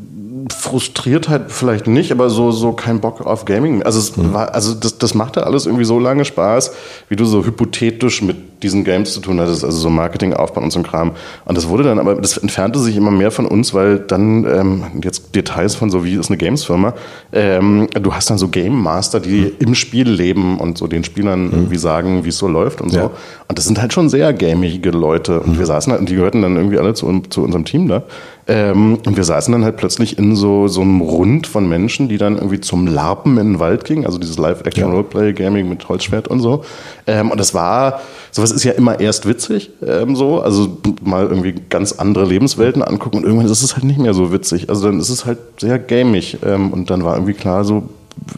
frustriert 0.62 1.27
halt 1.27 1.51
vielleicht 1.51 1.88
nicht, 1.88 2.12
aber 2.12 2.30
so, 2.30 2.51
so 2.51 2.74
kein 2.74 3.00
Bock 3.00 3.25
auf 3.25 3.46
Gaming. 3.46 3.82
Also, 3.82 3.98
es 3.98 4.15
mhm. 4.15 4.32
war, 4.32 4.53
also 4.53 4.75
das, 4.75 5.00
das 5.00 5.15
machte 5.15 5.46
alles 5.46 5.65
irgendwie 5.65 5.86
so 5.86 6.00
lange 6.00 6.24
Spaß, 6.24 6.72
wie 7.10 7.15
du 7.15 7.25
so 7.25 7.44
hypothetisch 7.44 8.22
mit 8.22 8.38
diesen 8.62 8.84
Games 8.84 9.13
zu 9.13 9.22
tun 9.22 9.39
hattest, 9.39 9.63
also 9.63 9.75
so 9.75 9.89
Marketing 9.89 10.34
aufbauen 10.34 10.65
und 10.65 10.72
so 10.72 10.80
ein 10.80 10.84
Kram. 10.84 11.13
Und 11.46 11.58
das 11.58 11.68
wurde 11.68 11.84
dann, 11.84 11.98
aber 11.98 12.13
das 12.13 12.38
entfernte 12.38 12.77
sich 12.77 12.96
immer 12.96 13.10
mehr 13.10 13.32
von 13.32 13.48
uns, 13.48 13.74
weil 13.74 13.98
dann 13.98 14.46
ähm, 14.46 14.84
jetzt 15.03 15.34
Details 15.34 15.74
von 15.74 15.89
so 15.89 16.06
wie 16.06 16.13
ist 16.13 16.30
eine 16.30 16.38
Games-Firma, 16.38 16.94
ähm, 17.34 17.88
du 18.00 18.13
hast 18.13 18.30
dann 18.30 18.38
so 18.38 18.50
Game 18.50 18.80
Master, 18.80 19.20
die 19.20 19.41
mhm. 19.41 19.51
im 19.58 19.75
Spiel 19.75 20.08
leben 20.08 20.60
und 20.60 20.77
so 20.77 20.86
den 20.86 21.03
Spielern 21.03 21.48
mhm. 21.48 21.53
irgendwie 21.53 21.77
sagen, 21.77 22.24
wie 22.24 22.30
es 22.30 22.38
so 22.38 22.48
läuft 22.48 22.82
und 22.82 22.94
ja. 22.94 23.03
so. 23.03 23.12
Und 23.48 23.58
das 23.58 23.65
sind 23.65 23.82
halt 23.82 23.94
schon 23.94 24.10
sehr 24.10 24.32
gamige 24.32 24.91
Leute. 24.91 25.39
Und 25.39 25.53
mhm. 25.53 25.60
wir 25.60 25.65
saßen 25.65 25.91
halt, 25.91 26.01
und 26.01 26.10
die 26.10 26.15
gehörten 26.15 26.44
dann 26.44 26.56
irgendwie 26.56 26.77
alle 26.77 26.94
zu, 26.94 27.22
zu 27.30 27.44
unserem 27.44 27.65
Team 27.65 27.88
da. 27.88 28.03
Ähm, 28.51 28.98
und 29.05 29.15
wir 29.15 29.24
saßen 29.24 29.50
dann 29.53 29.63
halt 29.63 29.77
plötzlich 29.77 30.17
in 30.17 30.36
so, 30.36 30.67
so 30.67 30.81
einem 30.81 31.00
Rund 31.00 31.48
von 31.48 31.70
Menschen, 31.70 32.10
die 32.10 32.17
dann 32.17 32.36
irgendwie 32.36 32.60
zum 32.60 32.86
Larpen 32.86 33.38
in 33.38 33.53
den 33.53 33.60
Wald 33.60 33.86
gingen, 33.86 34.05
also 34.05 34.17
dieses 34.17 34.38
Live-Action-Roleplay-Gaming 34.38 35.70
mit 35.70 35.88
Holzschwert 35.88 36.27
und 36.27 36.41
so. 36.41 36.65
Ähm, 37.08 37.31
und 37.31 37.39
das 37.39 37.53
war, 37.53 38.01
sowas 38.29 38.51
ist 38.51 38.65
ja 38.65 38.74
immer 38.74 39.00
erst 39.00 39.25
witzig, 39.25 39.72
ähm, 39.88 40.17
so, 40.17 40.41
also 40.41 40.77
mal 41.01 41.27
irgendwie 41.27 41.55
ganz 41.70 41.93
andere 41.93 42.25
Lebenswelten 42.25 42.81
angucken 42.81 43.20
und 43.20 43.24
irgendwann 43.24 43.46
ist 43.46 43.63
es 43.63 43.75
halt 43.75 43.86
nicht 43.86 44.00
mehr 44.00 44.13
so 44.13 44.34
witzig. 44.34 44.70
Also 44.70 44.86
dann 44.88 45.00
ist 45.00 45.08
es 45.08 45.25
halt 45.25 45.38
sehr 45.58 45.79
gamig. 45.79 46.39
Ähm, 46.46 46.74
und 46.74 46.89
dann 46.89 47.05
war 47.05 47.15
irgendwie 47.15 47.36
klar, 47.36 47.63
so, 47.63 47.84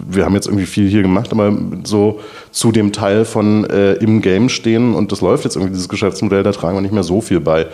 wir 0.07 0.25
haben 0.25 0.33
jetzt 0.33 0.47
irgendwie 0.47 0.65
viel 0.65 0.89
hier 0.89 1.01
gemacht, 1.01 1.31
aber 1.31 1.55
so 1.83 2.19
zu 2.51 2.71
dem 2.71 2.91
Teil 2.91 3.25
von 3.25 3.65
äh, 3.69 3.93
im 3.93 4.21
Game 4.21 4.49
stehen 4.49 4.93
und 4.93 5.11
das 5.11 5.21
läuft 5.21 5.43
jetzt 5.43 5.55
irgendwie, 5.55 5.73
dieses 5.73 5.89
Geschäftsmodell, 5.89 6.43
da 6.43 6.51
tragen 6.51 6.77
wir 6.77 6.81
nicht 6.81 6.93
mehr 6.93 7.03
so 7.03 7.21
viel 7.21 7.39
bei. 7.39 7.67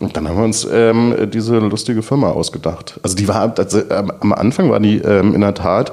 Und 0.00 0.16
dann 0.16 0.28
haben 0.28 0.36
wir 0.36 0.44
uns 0.44 0.66
ähm, 0.70 1.14
diese 1.32 1.58
lustige 1.58 2.02
Firma 2.02 2.30
ausgedacht. 2.30 3.00
Also 3.02 3.16
die 3.16 3.26
war, 3.28 3.54
also, 3.56 3.78
ähm, 3.78 4.12
am 4.20 4.32
Anfang 4.32 4.70
war 4.70 4.80
die 4.80 4.98
ähm, 4.98 5.34
in 5.34 5.40
der 5.40 5.54
Tat 5.54 5.92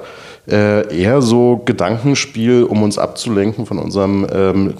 äh, 0.50 0.94
eher 0.94 1.22
so 1.22 1.62
Gedankenspiel, 1.64 2.64
um 2.64 2.84
uns 2.84 2.98
abzulenken 2.98 3.66
von 3.66 3.80
unserem 3.80 4.28
ähm, 4.34 4.74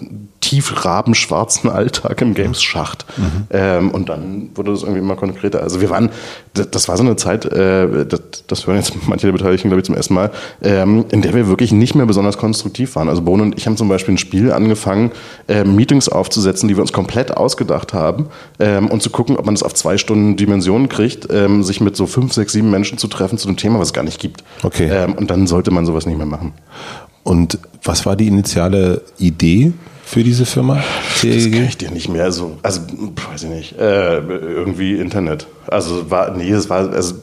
tiefrabenschwarzen 0.44 1.70
Alltag 1.70 2.20
im 2.22 2.34
Games-Schacht. 2.34 3.06
Mhm. 3.16 3.24
Ähm, 3.50 3.92
und 3.92 4.10
dann 4.10 4.50
wurde 4.56 4.72
das 4.72 4.82
irgendwie 4.82 5.00
immer 5.00 5.16
konkreter. 5.16 5.64
Also 5.64 5.80
wir 5.80 5.90
waren, 5.90 6.10
das 6.54 6.90
war 6.90 6.98
so 6.98 7.04
eine 7.04 7.16
Zeit, 7.16 7.46
äh, 7.46 8.06
das, 8.06 8.22
das 8.46 8.68
hören 8.68 8.76
jetzt 8.76 8.94
manche 9.08 9.26
der 9.26 9.32
Beteiligten, 9.32 9.70
glaube 9.70 9.80
ich, 9.80 9.86
zum 9.86 9.96
ersten 9.96 10.14
Mal, 10.14 10.32
ähm, 10.62 11.06
in 11.12 11.22
der 11.22 11.34
wir 11.34 11.48
wirklich 11.48 11.72
nicht 11.72 11.96
mehr 11.96 12.06
besonders 12.06 12.38
konstruktiv 12.38 12.98
waren. 12.98 13.08
Also 13.08 13.22
Bohne 13.22 13.44
und 13.44 13.58
ich 13.58 13.68
haben 13.68 13.78
zum 13.78 13.88
Beispiel 13.88 14.16
ein 14.16 14.18
Spiel 14.18 14.52
angefangen, 14.52 15.12
äh, 15.48 15.64
Meetings 15.64 16.10
aufzusetzen, 16.10 16.68
die 16.68 16.76
wir 16.76 16.82
uns 16.82 16.92
komplett 16.92 17.38
ausgedacht 17.38 17.94
haben 17.94 18.28
ähm, 18.60 18.90
und 18.90 19.02
zu 19.02 19.10
gucken, 19.12 19.38
ob 19.38 19.46
man 19.46 19.56
es 19.56 19.64
auf 19.64 19.74
zwei 19.74 19.98
Stunden 19.98 20.36
Dimensionen 20.36 20.90
kriegt, 20.90 21.28
ähm, 21.32 21.64
sich 21.64 21.80
mit 21.80 21.96
so 21.96 22.06
fünf, 22.06 22.34
sechs, 22.34 22.52
sieben 22.52 22.70
Menschen 22.70 22.98
zu 22.98 23.08
treffen 23.08 23.38
zu 23.38 23.48
einem 23.48 23.56
Thema, 23.56 23.80
was 23.80 23.88
es 23.88 23.94
gar 23.94 24.04
nicht 24.04 24.20
gibt. 24.20 24.44
Okay. 24.62 24.90
Ähm, 24.92 25.14
und 25.14 25.32
dann 25.32 25.48
sollte 25.48 25.72
man 25.72 25.86
sowas 25.86 26.06
nicht 26.06 26.18
mehr 26.18 26.28
machen. 26.28 26.52
Und 27.24 27.58
was 27.82 28.06
war 28.06 28.18
die 28.18 28.28
initiale 28.28 29.04
Idee 29.18 29.72
für 30.06 30.24
diese 30.24 30.46
Firma? 30.46 30.84
Das 31.24 31.24
kann 31.24 31.66
ich 31.66 31.78
dir 31.78 31.90
nicht 31.90 32.10
mehr 32.10 32.32
so, 32.32 32.58
also 32.62 32.82
weiß 33.32 33.44
ich 33.44 33.50
nicht, 33.50 33.80
äh, 33.80 34.18
irgendwie 34.20 34.96
Internet. 34.96 35.48
Also 35.68 36.12
war, 36.12 36.36
nee, 36.36 36.52
es 36.52 36.70
war, 36.70 36.92
also 36.92 37.16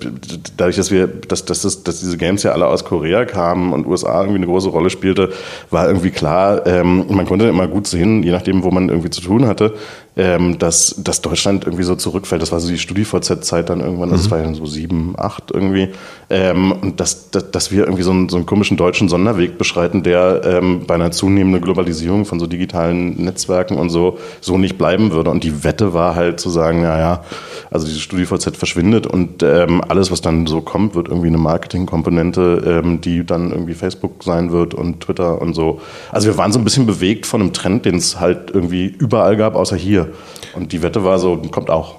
dadurch, 0.57 0.77
dass 0.77 0.91
wir, 0.91 1.07
dass, 1.07 1.45
dass, 1.45 1.61
dass, 1.63 1.83
dass 1.83 2.01
diese 2.01 2.17
Games 2.17 2.43
ja 2.43 2.53
alle 2.53 2.67
aus 2.67 2.85
Korea 2.85 3.27
kamen 3.27 3.73
und 3.73 3.87
USA 3.87 4.21
irgendwie 4.21 4.39
eine 4.39 4.47
große 4.47 4.71
Rolle 4.71 4.89
spielte, 4.89 5.31
war 5.71 5.87
irgendwie 5.87 6.11
klar, 6.11 6.67
ähm, 6.67 7.05
man 7.11 7.27
konnte 7.27 7.47
immer 7.47 7.69
gut 7.69 7.87
sehen, 7.87 8.23
je 8.23 8.31
nachdem, 8.31 8.63
wo 8.65 8.71
man 8.71 8.89
irgendwie 8.89 9.11
zu 9.11 9.21
tun 9.21 9.47
hatte, 9.47 9.75
ähm, 10.21 10.59
dass, 10.59 10.97
dass 10.99 11.23
Deutschland 11.23 11.65
irgendwie 11.65 11.83
so 11.83 11.95
zurückfällt. 11.95 12.43
Das 12.43 12.53
war 12.53 12.61
so 12.61 12.69
die 12.69 12.77
StudiVZ-Zeit 12.77 13.71
dann 13.71 13.81
irgendwann, 13.81 14.11
das 14.11 14.27
mhm. 14.27 14.31
war 14.33 14.39
ja 14.41 14.53
so 14.53 14.67
sieben, 14.67 15.15
acht 15.17 15.51
irgendwie. 15.51 15.89
Ähm, 16.29 16.73
und 16.73 17.01
dass, 17.01 17.31
dass, 17.31 17.51
dass 17.51 17.73
wir 17.73 17.85
irgendwie 17.85 18.03
so 18.03 18.11
einen, 18.11 18.29
so 18.29 18.37
einen 18.37 18.45
komischen 18.45 18.77
deutschen 18.77 19.09
Sonderweg 19.09 19.57
beschreiten, 19.57 20.03
der 20.03 20.43
ähm, 20.45 20.85
bei 20.87 20.95
einer 20.95 21.11
zunehmenden 21.11 21.63
Globalisierung 21.63 22.27
von 22.27 22.39
so 22.39 22.47
digitalen 22.47 23.25
Netzwerken 23.25 23.79
und 23.79 23.89
so, 23.89 24.19
so 24.43 24.59
nicht 24.59 24.77
bleiben 24.77 25.11
würde. 25.11 25.31
Und 25.31 25.43
die 25.43 25.65
Wette 25.65 25.95
war 25.95 26.15
halt 26.15 26.39
zu 26.39 26.51
sagen, 26.51 26.83
naja, 26.83 27.25
also 27.71 27.87
diese 27.87 28.01
StudiVZ 28.01 28.59
verschwindet 28.59 29.07
und 29.07 29.43
ähm, 29.43 29.81
alles, 29.89 30.11
was 30.11 30.21
dann 30.21 30.47
so 30.47 30.61
kommt, 30.61 30.95
wird 30.95 31.09
irgendwie 31.09 31.29
eine 31.29 31.39
Marketingkomponente, 31.39 32.83
ähm, 32.85 33.01
die 33.01 33.25
dann 33.25 33.53
irgendwie 33.53 33.75
Facebook 33.75 34.23
sein 34.23 34.53
wird 34.53 34.75
und 34.75 35.01
Twitter 35.01 35.41
und 35.41 35.55
so. 35.55 35.81
Also 36.13 36.27
wir 36.27 36.37
waren 36.37 36.53
so 36.53 36.59
ein 36.59 36.65
bisschen 36.65 36.85
bewegt 36.85 37.25
von 37.25 37.41
einem 37.41 37.55
Trend, 37.55 37.87
den 37.87 37.95
es 37.95 38.21
halt 38.21 38.51
irgendwie 38.53 38.85
überall 38.87 39.39
gab, 39.39 39.55
außer 39.55 39.77
hier. 39.77 40.10
Und 40.55 40.73
die 40.73 40.83
Wette 40.83 41.05
war 41.05 41.19
so, 41.19 41.37
kommt 41.51 41.71
auch. 41.71 41.97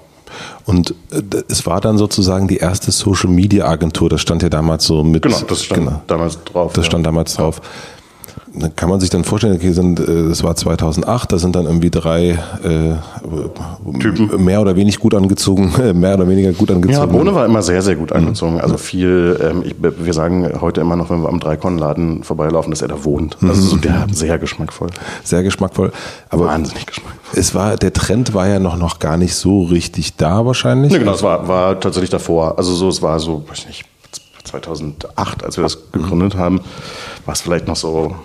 Und 0.65 0.95
äh, 1.11 1.21
es 1.49 1.65
war 1.65 1.81
dann 1.81 1.97
sozusagen 1.97 2.47
die 2.47 2.57
erste 2.57 2.91
Social 2.91 3.29
Media 3.29 3.65
Agentur, 3.67 4.09
das 4.09 4.21
stand 4.21 4.43
ja 4.43 4.49
damals 4.49 4.85
so 4.85 5.03
mit. 5.03 5.23
Genau, 5.23 5.41
das 5.47 5.63
stand 5.63 5.85
genau, 5.85 6.01
damals 6.07 6.43
drauf. 6.43 6.73
Das 6.73 6.85
ja. 6.85 6.91
stand 6.91 7.05
damals 7.05 7.35
drauf. 7.35 7.61
Ja 7.61 8.00
kann 8.75 8.89
man 8.89 8.99
sich 8.99 9.09
dann 9.09 9.23
vorstellen, 9.23 9.55
okay, 9.55 9.71
sind, 9.71 9.99
äh, 9.99 10.29
das 10.29 10.43
war 10.43 10.55
2008, 10.55 11.31
da 11.31 11.37
sind 11.37 11.55
dann 11.55 11.65
irgendwie 11.65 11.89
drei 11.89 12.39
äh, 12.63 13.99
Typen 13.99 14.43
mehr 14.43 14.61
oder 14.61 14.75
wenig 14.75 14.99
gut 14.99 15.13
angezogen, 15.13 15.71
mehr 15.99 16.15
oder 16.15 16.27
weniger 16.27 16.51
gut 16.51 16.69
angezogen. 16.71 16.99
Ja, 16.99 17.05
Bohne 17.05 17.33
war 17.33 17.45
immer 17.45 17.61
sehr, 17.61 17.81
sehr 17.81 17.95
gut 17.95 18.11
angezogen. 18.11 18.59
Also 18.59 18.77
viel, 18.77 19.39
ähm, 19.41 19.63
ich, 19.65 19.75
wir 19.79 20.13
sagen 20.13 20.49
heute 20.59 20.81
immer 20.81 20.95
noch, 20.95 21.09
wenn 21.09 21.21
wir 21.21 21.29
am 21.29 21.39
Dreikon-Laden 21.39 22.23
vorbeilaufen, 22.23 22.71
dass 22.71 22.81
er 22.81 22.89
da 22.89 23.03
wohnt. 23.03 23.37
Also 23.41 23.61
so 23.61 23.77
der 23.77 24.07
sehr 24.11 24.37
geschmackvoll. 24.37 24.89
Sehr 25.23 25.43
geschmackvoll. 25.43 25.91
Aber 26.29 26.45
Wahnsinnig 26.45 26.85
geschmackvoll. 26.85 27.39
Es 27.39 27.55
war, 27.55 27.77
der 27.77 27.93
Trend 27.93 28.33
war 28.33 28.47
ja 28.47 28.59
noch, 28.59 28.77
noch 28.77 28.99
gar 28.99 29.15
nicht 29.15 29.35
so 29.35 29.63
richtig 29.63 30.17
da 30.17 30.45
wahrscheinlich. 30.45 30.91
Nee, 30.91 30.99
genau, 30.99 31.13
es 31.13 31.23
war, 31.23 31.47
war 31.47 31.79
tatsächlich 31.79 32.09
davor. 32.09 32.57
Also 32.57 32.73
so, 32.73 32.89
es 32.89 33.01
war 33.01 33.19
so, 33.19 33.43
weiß 33.47 33.59
ich 33.59 33.67
nicht, 33.67 33.85
2008, 34.43 35.43
als 35.45 35.57
wir 35.57 35.63
das 35.63 35.91
gegründet 35.91 36.35
haben, 36.35 36.61
war 37.25 37.33
es 37.33 37.41
vielleicht 37.41 37.67
noch 37.67 37.75
so 37.75 38.15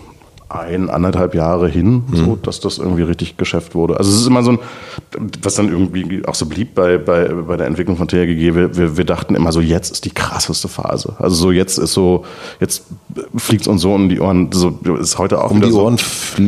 ein, 0.49 0.91
anderthalb 0.91 1.35
Jahre 1.35 1.69
hin, 1.69 2.05
mhm. 2.09 2.17
so, 2.17 2.37
dass 2.37 2.61
das 2.61 2.79
irgendwie 2.79 3.03
richtig 3.03 3.37
Geschäft 3.37 3.75
wurde. 3.75 3.97
Also 3.99 4.11
es 4.11 4.21
ist 4.21 4.27
immer 4.27 4.45
so 4.45 4.53
ein, 4.53 4.59
was 5.43 5.55
dann 5.55 5.69
irgendwie 5.69 6.25
auch 6.25 6.37
so 6.37 6.47
blieb 6.47 6.75
bei, 6.75 6.99
bei, 6.99 7.27
bei 7.29 7.57
der 7.57 7.67
Entwicklung 7.67 7.97
von 7.97 8.07
TRGG, 8.07 8.55
wir, 8.55 8.77
wir, 8.77 8.97
wir 8.97 9.05
dachten 9.05 9.35
immer 9.35 9.51
so, 9.51 9.61
jetzt 9.61 9.91
ist 9.91 10.05
die 10.05 10.11
krasseste 10.11 10.69
Phase. 10.69 11.17
Also 11.19 11.35
so 11.35 11.51
jetzt 11.51 11.79
ist 11.79 11.95
so, 11.95 12.25
jetzt 12.61 12.85
fliegt 13.37 13.63
es 13.63 13.69
uns 13.69 13.83
so 13.83 13.93
um 13.93 14.09
die 14.09 14.21
Ohren, 14.21 14.51
so 14.53 14.79
ist 15.01 15.19
heute 15.19 15.43
auch 15.43 15.51
um 15.51 15.61
die 15.61 15.73
Ohren 15.73 15.99
so, 15.99 16.05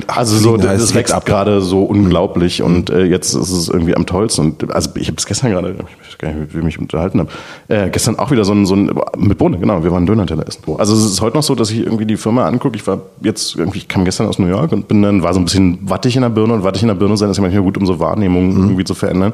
also 0.07 0.37
so, 0.37 0.57
das 0.57 0.95
wächst 0.95 1.13
ab 1.13 1.27
gerade 1.27 1.61
so 1.61 1.83
unglaublich 1.83 2.61
mhm. 2.61 2.67
und 2.67 2.91
äh, 2.91 3.05
jetzt 3.05 3.35
ist 3.35 3.51
es 3.51 3.69
irgendwie 3.69 3.97
am 3.97 4.07
tollsten. 4.07 4.43
Und 4.43 4.73
also 4.73 4.91
ich 4.95 5.09
habe 5.09 5.17
es 5.19 5.27
gestern 5.27 5.51
gerade, 5.51 5.73
ich 5.73 5.79
weiß 5.79 6.19
gar 6.19 6.33
nicht, 6.33 6.55
wie 6.55 6.59
ich 6.59 6.65
mich 6.65 6.79
unterhalten 6.79 7.19
habe, 7.19 7.31
äh, 7.67 7.91
gestern 7.91 8.17
auch 8.17 8.31
wieder 8.31 8.45
so 8.45 8.53
ein, 8.53 8.65
so 8.65 8.77
ein 8.77 8.93
mit 9.17 9.39
Bohne, 9.39 9.59
genau, 9.59 9.83
wir 9.83 9.91
waren 9.91 10.07
Döner-Teller 10.07 10.47
essen. 10.47 10.63
Also 10.79 10.95
es 10.95 11.05
ist 11.05 11.21
heute 11.21 11.37
noch 11.37 11.43
so, 11.43 11.57
dass 11.57 11.71
ich 11.71 11.79
irgendwie 11.79 12.07
die 12.07 12.17
Firma 12.17 12.47
angucke, 12.47 12.77
ich 12.77 12.87
war 12.87 13.01
jetzt 13.23 13.57
irgendwie 13.57 13.88
ich 13.89 13.95
kam 13.95 14.05
gestern 14.05 14.27
aus 14.27 14.39
New 14.39 14.49
York 14.49 14.71
und 14.73 14.87
bin 14.87 15.01
dann, 15.01 15.23
war 15.23 15.33
so 15.33 15.41
ein 15.41 15.47
bisschen 15.47 15.79
wattig 15.81 16.15
in 16.15 16.21
der 16.21 16.29
Birne 16.29 16.53
und 16.53 16.63
wattig 16.63 16.83
in 16.83 16.89
der 16.89 16.95
Birne 16.95 17.17
sein 17.17 17.31
ist 17.31 17.39
ja 17.39 17.43
manchmal 17.43 17.63
gut, 17.63 17.79
um 17.79 17.87
so 17.87 17.99
Wahrnehmungen 17.99 18.53
mhm. 18.53 18.65
irgendwie 18.65 18.85
zu 18.85 18.95
verändern. 18.95 19.33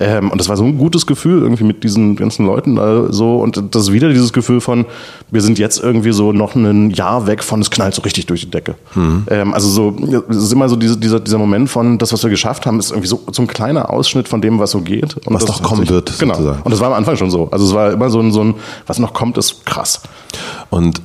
Ähm, 0.00 0.28
und 0.32 0.40
das 0.40 0.48
war 0.48 0.56
so 0.56 0.64
ein 0.64 0.76
gutes 0.76 1.06
Gefühl 1.06 1.40
irgendwie 1.40 1.62
mit 1.62 1.84
diesen 1.84 2.16
ganzen 2.16 2.44
Leuten 2.44 2.74
da 2.74 3.12
so 3.12 3.36
und 3.36 3.62
das 3.70 3.82
ist 3.84 3.92
wieder 3.92 4.08
dieses 4.08 4.32
Gefühl 4.32 4.60
von, 4.60 4.86
wir 5.30 5.40
sind 5.40 5.60
jetzt 5.60 5.80
irgendwie 5.80 6.10
so 6.10 6.32
noch 6.32 6.56
ein 6.56 6.90
Jahr 6.90 7.28
weg 7.28 7.44
von, 7.44 7.60
es 7.60 7.70
knallt 7.70 7.94
so 7.94 8.02
richtig 8.02 8.26
durch 8.26 8.40
die 8.40 8.50
Decke. 8.50 8.74
Mhm. 8.96 9.24
Ähm, 9.30 9.54
also 9.54 9.68
so, 9.68 9.96
es 10.28 10.36
ist 10.36 10.52
immer 10.52 10.68
so 10.68 10.74
diese, 10.74 10.96
dieser, 10.96 11.20
dieser 11.20 11.38
Moment 11.38 11.70
von, 11.70 11.96
das, 11.98 12.12
was 12.12 12.24
wir 12.24 12.30
geschafft 12.30 12.66
haben, 12.66 12.80
ist 12.80 12.90
irgendwie 12.90 13.08
so, 13.08 13.20
so 13.30 13.42
ein 13.42 13.46
kleiner 13.46 13.88
Ausschnitt 13.88 14.26
von 14.26 14.40
dem, 14.40 14.58
was 14.58 14.72
so 14.72 14.80
geht. 14.80 15.16
Und 15.24 15.32
was 15.32 15.46
noch 15.46 15.62
kommen 15.62 15.88
wird. 15.88 16.18
Genau. 16.18 16.34
Sozusagen. 16.34 16.62
Und 16.62 16.72
das 16.72 16.80
war 16.80 16.88
am 16.88 16.94
Anfang 16.94 17.14
schon 17.16 17.30
so. 17.30 17.48
Also 17.52 17.66
es 17.66 17.72
war 17.72 17.92
immer 17.92 18.10
so 18.10 18.18
ein, 18.18 18.32
so 18.32 18.42
ein, 18.42 18.54
was 18.88 18.98
noch 18.98 19.12
kommt, 19.12 19.38
ist 19.38 19.64
krass. 19.64 20.02
Und 20.70 21.00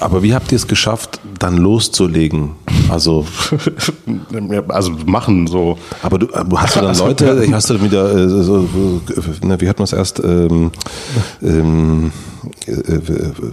aber 0.00 0.22
wie 0.22 0.34
habt 0.34 0.52
ihr 0.52 0.56
es 0.56 0.66
geschafft, 0.66 1.20
dann 1.38 1.56
loszulegen? 1.56 2.52
Also, 2.88 3.26
also 4.68 4.92
machen 5.06 5.46
so. 5.46 5.78
Aber 6.02 6.18
du 6.18 6.28
hast 6.56 6.76
du 6.76 6.80
dann 6.80 6.96
Leute, 6.96 7.48
hast 7.52 7.70
du 7.70 7.82
wieder 7.82 8.14
äh, 8.14 8.28
so, 8.28 8.68
na, 9.42 9.60
wie 9.60 9.68
hat 9.68 9.78
man 9.78 9.84
es 9.84 9.92
erst 9.92 10.20
ähm, 10.24 10.70
ähm, 11.42 12.12
äh, 12.66 13.00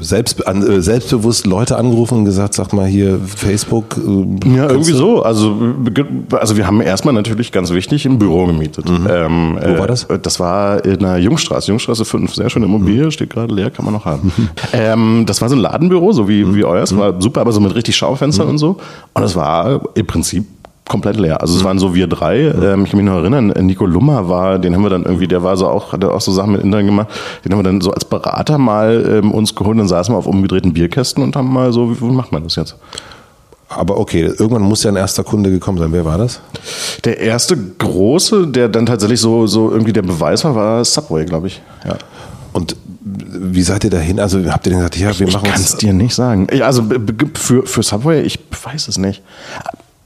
selbst, 0.02 0.48
an, 0.48 0.68
äh, 0.68 0.82
selbstbewusst 0.82 1.46
Leute 1.46 1.78
angerufen 1.78 2.20
und 2.20 2.26
gesagt, 2.26 2.54
sag 2.54 2.74
mal 2.74 2.88
hier 2.88 3.20
Facebook. 3.20 3.98
Äh, 3.98 4.56
ja, 4.56 4.70
irgendwie 4.70 4.94
so. 4.94 5.22
Also, 5.24 5.56
also 6.32 6.58
wir 6.58 6.66
haben 6.66 6.82
erstmal 6.82 7.14
natürlich 7.14 7.52
ganz 7.52 7.72
wichtig 7.72 8.06
ein 8.06 8.18
Büro 8.18 8.46
gemietet. 8.48 8.90
Mhm. 8.90 9.08
Ähm, 9.10 9.60
Wo 9.62 9.80
war 9.80 9.88
das? 9.88 10.08
Das 10.22 10.40
war 10.40 10.84
in 10.86 11.00
der 11.00 11.18
Jungstraße, 11.18 11.70
Jungstraße 11.70 12.06
5, 12.06 12.34
sehr 12.34 12.50
schöne 12.50 12.66
Immobilie, 12.66 13.06
mhm. 13.06 13.12
steht 13.12 13.30
gerade 13.30 13.54
leer, 13.54 13.70
kann 13.70 13.86
man 13.86 13.94
noch 13.94 14.06
haben. 14.06 14.32
Ähm, 14.72 15.24
das 15.26 15.42
war 15.42 15.50
so 15.50 15.56
ein 15.56 15.62
Ladenbüro, 15.62 16.12
so 16.12 16.28
wie, 16.30 16.46
mhm. 16.46 16.56
wie 16.56 16.64
euers, 16.64 16.96
war 16.96 17.22
super, 17.22 17.42
aber 17.42 17.52
so 17.52 17.60
mit 17.60 17.76
richtig 17.76 17.98
Schaufenstern 17.98 18.48
mhm. 18.48 18.52
und 18.54 18.58
so. 18.58 18.78
Und 19.14 19.22
das 19.22 19.36
war 19.36 19.82
im 19.96 20.08
Prinzip 20.08 20.46
komplett 20.90 21.18
leer. 21.18 21.40
Also 21.40 21.56
es 21.56 21.64
waren 21.64 21.80
so 21.80 21.94
wir 21.96 22.08
drei. 22.08 22.40
Ähm, 22.40 22.84
ich 22.84 22.92
kann 22.92 22.98
mich 22.98 23.06
noch 23.06 23.18
erinnern, 23.18 23.54
Nico 23.62 23.86
Lummer 23.86 24.28
war, 24.28 24.60
den 24.60 24.76
haben 24.76 24.84
wir 24.84 24.90
dann 24.90 25.04
irgendwie, 25.04 25.28
der 25.28 25.44
war 25.44 25.56
so 25.56 25.68
auch, 25.68 25.94
hat 25.94 26.04
auch 26.04 26.20
so 26.20 26.32
Sachen 26.32 26.54
mit 26.54 26.64
Internet 26.64 26.88
gemacht. 26.88 27.08
Den 27.46 27.54
haben 27.54 27.60
wir 27.60 27.64
dann 27.64 27.80
so 27.80 27.92
als 27.92 28.04
Berater 28.04 28.58
mal 28.58 29.22
ähm, 29.24 29.32
uns 29.32 29.56
geholt. 29.56 29.80
Dann 29.80 29.88
saßen 29.88 30.14
wir 30.14 30.18
auf 30.18 30.28
umgedrehten 30.28 30.74
Bierkästen 30.74 31.24
und 31.24 31.36
haben 31.36 31.54
mal 31.54 31.72
so, 31.72 31.92
wie, 31.92 32.02
wie 32.02 32.12
macht 32.12 32.32
man 32.32 32.44
das 32.44 32.56
jetzt? 32.56 32.76
Aber 33.70 34.00
okay, 34.00 34.24
irgendwann 34.24 34.64
muss 34.64 34.84
ja 34.84 34.90
ein 34.90 34.96
erster 34.96 35.24
Kunde 35.24 35.52
gekommen 35.52 35.78
sein. 35.78 35.94
Wer 35.94 36.04
war 36.04 36.18
das? 36.18 36.42
Der 37.06 37.20
erste 37.20 37.56
große, 37.56 38.48
der 38.48 38.68
dann 38.68 38.88
tatsächlich 38.88 39.22
so, 39.22 39.46
so 39.46 39.70
irgendwie 39.72 39.94
der 39.94 40.02
Beweis 40.02 40.44
war, 40.44 40.56
war 40.56 40.84
Subway, 40.84 41.24
glaube 41.26 41.48
ich. 41.48 41.62
Ja. 41.86 41.96
Und 42.52 42.76
wie 43.12 43.62
seid 43.62 43.84
ihr 43.84 43.90
dahin? 43.90 44.20
Also 44.20 44.40
habt 44.52 44.68
ihr 44.68 44.72
denn 44.72 44.80
gesagt, 44.80 44.98
ja, 44.98 45.18
wir 45.18 45.28
ich 45.28 45.34
machen 45.34 45.50
kann 45.50 45.62
es 45.62 45.78
dir 45.78 45.94
nicht 45.94 46.16
sagen. 46.16 46.48
Ich, 46.52 46.64
also 46.64 46.84
für, 47.36 47.66
für 47.66 47.84
Subway, 47.84 48.22
ich 48.22 48.40
weiß 48.64 48.88
es 48.88 48.98
nicht. 48.98 49.22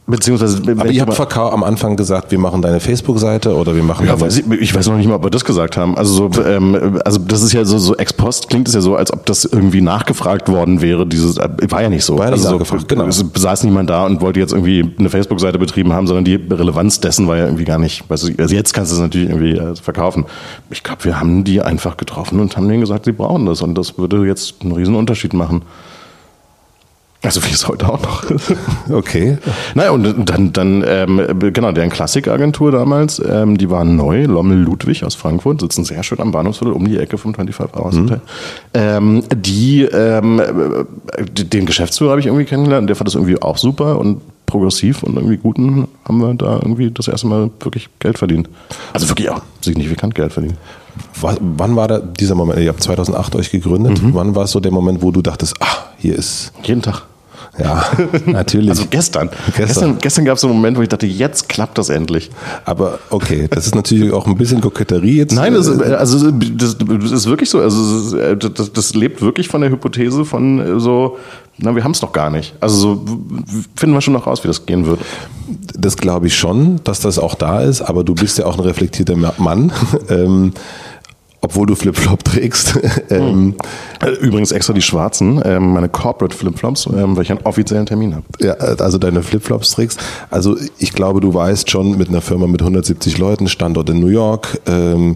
Beziehungsweise, 0.06 0.62
Aber 0.70 0.90
ich 0.90 0.96
ihr 0.96 1.02
habt 1.02 1.10
mal- 1.12 1.16
Verkau 1.16 1.50
am 1.50 1.64
Anfang 1.64 1.96
gesagt, 1.96 2.30
wir 2.32 2.38
machen 2.38 2.62
deine 2.62 2.82
Facebook-Seite 2.82 3.56
oder 3.56 3.74
wir 3.74 3.84
machen 3.84 4.06
Ja, 4.06 4.20
weiß 4.20 4.40
ich, 4.40 4.52
ich 4.60 4.76
weiß 4.76 4.88
noch 4.90 4.98
nicht 4.98 5.08
mal, 5.08 5.16
ob 5.16 5.24
wir 5.24 5.30
das 5.30 5.46
gesagt 5.46 5.78
haben. 5.78 5.98
Also 5.98 6.30
so, 6.30 6.44
ähm, 6.44 7.00
also 7.06 7.20
das 7.20 7.42
ist 7.42 7.54
ja 7.54 7.64
so, 7.64 7.78
so 7.78 7.96
ex 7.96 8.12
post 8.12 8.50
klingt 8.50 8.68
es 8.68 8.74
ja 8.74 8.82
so, 8.82 8.98
als 8.98 9.14
ob 9.14 9.26
das 9.26 9.46
irgendwie 9.46 9.80
nachgefragt 9.80 10.50
worden 10.50 10.82
wäre. 10.82 11.08
Dieses 11.08 11.38
äh, 11.38 11.48
war 11.70 11.82
ja 11.82 11.88
nicht 11.90 12.04
so. 12.04 12.18
War 12.18 12.26
ja 12.26 12.32
also 12.34 12.60
so, 12.62 12.78
genau. 12.86 13.08
Es 13.08 13.24
saß 13.34 13.64
niemand 13.64 13.90
da 13.90 14.06
und 14.06 14.20
wollte 14.20 14.42
jetzt 14.42 14.52
irgendwie 14.52 14.94
eine 15.00 15.10
Facebook-Seite 15.10 15.58
betrieben 15.58 15.94
haben, 15.94 16.06
sondern 16.06 16.26
die 16.26 16.36
Relevanz 16.36 17.00
dessen 17.00 17.28
war 17.30 17.38
ja 17.38 17.46
irgendwie 17.46 17.64
gar 17.66 17.80
nicht. 17.80 18.04
Weißt 18.10 18.28
du, 18.28 18.34
also 18.38 18.54
jetzt 18.54 18.74
kannst 18.74 18.92
du 18.92 18.96
es 18.98 19.02
natürlich 19.02 19.30
irgendwie 19.30 19.52
äh, 19.58 19.74
verkaufen. 19.78 20.26
Ich 20.70 20.84
glaube, 20.84 21.06
wir 21.06 21.18
haben 21.18 21.46
die 21.46 21.62
einfach 21.62 21.96
getroffen 21.96 22.42
und 22.42 22.58
haben 22.58 22.68
denen 22.68 22.82
gesagt, 22.82 23.06
sie 23.06 23.14
brauchen 23.14 23.46
das 23.46 23.62
und 23.62 23.76
das 23.76 23.98
würde 23.98 24.26
jetzt 24.28 24.56
einen 24.64 24.74
riesen 24.74 24.96
Unterschied 24.96 25.34
machen. 25.34 25.62
Also 27.24 27.42
wie 27.46 27.52
es 27.52 27.68
heute 27.70 27.88
auch 27.88 28.02
noch 28.02 28.24
ist. 28.30 28.54
Okay. 28.92 29.38
Naja, 29.76 29.92
und 29.92 30.30
dann, 30.30 30.52
dann 30.52 30.84
ähm, 30.86 31.22
genau, 31.54 31.72
deren 31.72 31.90
Klassikagentur 31.90 32.72
damals, 32.72 33.22
ähm, 33.26 33.58
die 33.58 33.70
waren 33.70 33.96
neu, 33.96 34.26
Lommel 34.26 34.58
Ludwig 34.58 35.06
aus 35.06 35.16
Frankfurt, 35.16 35.62
sitzen 35.62 35.86
sehr 35.86 36.04
schön 36.04 36.20
am 36.20 36.32
Bahnhofsviertel 36.32 36.74
um 36.74 36.86
die 36.86 36.98
Ecke 36.98 37.18
vom 37.18 37.34
25 37.34 37.78
Hours 37.78 37.96
Hotel. 37.98 38.22
Ähm, 38.74 39.24
die, 39.34 39.84
ähm, 39.84 40.40
äh, 40.40 41.24
den 41.24 41.66
Geschäftsführer 41.66 42.12
habe 42.12 42.20
ich 42.20 42.28
irgendwie 42.28 42.46
kennengelernt, 42.46 42.90
der 42.90 42.98
fand 42.98 43.08
das 43.08 43.16
irgendwie 43.16 43.42
auch 43.42 43.58
super 43.58 44.00
und 44.00 44.22
progressiv 44.46 45.02
und 45.04 45.16
irgendwie 45.16 45.38
guten 45.38 45.88
haben 46.06 46.18
wir 46.20 46.34
da 46.34 46.56
irgendwie 46.56 46.92
das 46.92 47.08
erste 47.08 47.28
Mal 47.28 47.50
wirklich 47.62 47.88
Geld 48.00 48.18
verdient. 48.18 48.50
Also 48.92 49.08
wirklich 49.08 49.30
auch 49.30 49.42
signifikant 49.62 50.14
Geld 50.14 50.34
verdient. 50.34 50.56
Was, 51.22 51.38
wann 51.40 51.76
war 51.78 51.88
da 51.88 52.00
dieser 52.00 52.36
Moment? 52.36 52.60
Ihr 52.60 52.70
habt 52.70 52.84
2008 52.84 53.36
euch 53.38 53.50
gegründet. 53.50 54.00
Wann 54.14 54.36
war 54.36 54.44
es 54.44 54.52
so 54.52 54.60
der 54.60 54.72
Moment, 54.72 55.02
wo 55.02 55.12
du 55.12 55.22
dachtest, 55.22 55.56
ah, 55.62 55.88
hier 55.98 56.16
ist, 56.16 56.52
Jeden 56.64 56.82
Tag. 56.82 57.04
Ja, 57.60 57.84
natürlich. 58.26 58.70
Also 58.70 58.86
gestern. 58.90 59.30
Gestern. 59.56 59.66
Gestern, 59.68 59.98
gestern 60.00 60.26
gab 60.26 60.36
es 60.36 60.42
so 60.42 60.48
einen 60.48 60.56
Moment, 60.58 60.78
wo 60.78 60.82
ich 60.82 60.90
dachte, 60.90 61.06
jetzt 61.06 61.50
klappt 61.50 61.78
das 61.78 61.90
endlich. 61.90 62.32
Aber 62.66 63.00
okay, 63.10 63.48
das 63.50 63.66
ist 63.68 63.76
natürlich 63.76 64.12
auch 64.12 64.26
ein 64.28 64.36
bisschen 64.36 64.60
Koketterie 64.62 65.18
jetzt. 65.18 65.34
Nein, 65.36 65.54
das, 65.54 65.68
ist- 65.68 65.82
also 65.82 66.32
das, 66.32 66.78
das 66.78 67.12
ist 67.12 67.28
wirklich 67.28 67.50
so. 67.50 67.60
Also 67.60 68.18
äh, 68.18 68.36
das, 68.38 68.72
das 68.74 68.94
lebt 68.96 69.22
wirklich 69.22 69.48
von 69.48 69.62
der 69.62 69.70
Hypothese 69.70 70.26
von 70.26 70.60
äh, 70.60 70.80
so, 70.80 71.18
na, 71.60 71.76
wir 71.76 71.84
haben 71.84 71.92
es 71.92 72.02
noch 72.02 72.12
gar 72.14 72.30
nicht. 72.32 72.56
Also 72.60 72.76
so 72.78 73.06
finden 73.76 73.94
wir 73.96 74.02
schon 74.02 74.14
noch 74.14 74.26
raus, 74.26 74.44
wie 74.44 74.48
das 74.48 74.66
gehen 74.66 74.86
wird. 74.88 75.00
Das 75.78 75.98
glaube 75.98 76.28
ich 76.28 76.36
schon, 76.36 76.80
dass 76.84 77.02
das 77.02 77.20
auch 77.20 77.36
da 77.36 77.62
ist, 77.62 77.82
aber 77.82 78.04
du 78.04 78.16
bist 78.16 78.38
ja 78.40 78.46
auch 78.46 78.56
ein 78.58 78.62
reflektierter 78.64 79.16
Ma- 79.16 79.34
Mann. 79.38 79.72
obwohl 81.44 81.68
du 81.68 81.76
Flipflop 81.76 82.24
trägst. 82.24 82.80
ähm, 83.10 83.56
Äh, 84.02 84.12
Übrigens 84.22 84.52
extra 84.52 84.74
die 84.74 84.82
schwarzen, 84.82 85.42
ähm, 85.46 85.74
meine 85.74 85.90
Corporate 85.90 86.36
Flipflops, 86.36 86.88
ähm, 86.88 87.16
weil 87.16 87.24
ich 87.24 87.32
einen 87.32 87.42
offiziellen 87.44 87.86
Termin 87.86 88.16
habe. 88.16 88.26
ja, 88.40 88.54
also 88.54 88.98
deine 88.98 89.22
Flipflops 89.22 89.72
trägst. 89.72 90.00
Also 90.30 90.58
ich 90.78 90.94
glaube, 90.94 91.20
du 91.22 91.34
weißt 91.34 91.70
schon 91.70 91.98
mit 91.98 92.10
einer 92.10 92.22
Firma 92.22 92.48
mit 92.48 92.62
170 92.62 93.18
Leuten, 93.18 93.48
Standort 93.48 93.90
in 93.90 94.00
New 94.00 94.08
York. 94.08 94.60
Ähm, 94.68 95.16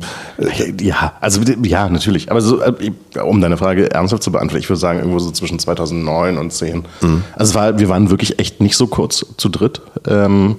Ja, 0.81 1.13
also 1.21 1.41
ja, 1.63 1.89
natürlich. 1.89 2.29
Aber 2.29 2.41
so, 2.41 2.61
äh, 2.61 2.91
um 3.23 3.41
deine 3.41 3.57
Frage 3.57 3.89
ernsthaft 3.91 4.23
zu 4.23 4.31
beantworten, 4.31 4.61
ich 4.61 4.69
würde 4.69 4.79
sagen 4.79 4.99
irgendwo 4.99 5.19
so 5.19 5.31
zwischen 5.31 5.59
2009 5.59 6.37
und 6.37 6.51
10. 6.51 6.83
Also 7.35 7.51
es 7.51 7.55
war, 7.55 7.79
wir 7.79 7.89
waren 7.89 8.09
wirklich 8.09 8.39
echt 8.39 8.59
nicht 8.61 8.75
so 8.75 8.87
kurz 8.87 9.25
zu 9.37 9.49
dritt. 9.49 9.81
Ähm, 10.07 10.57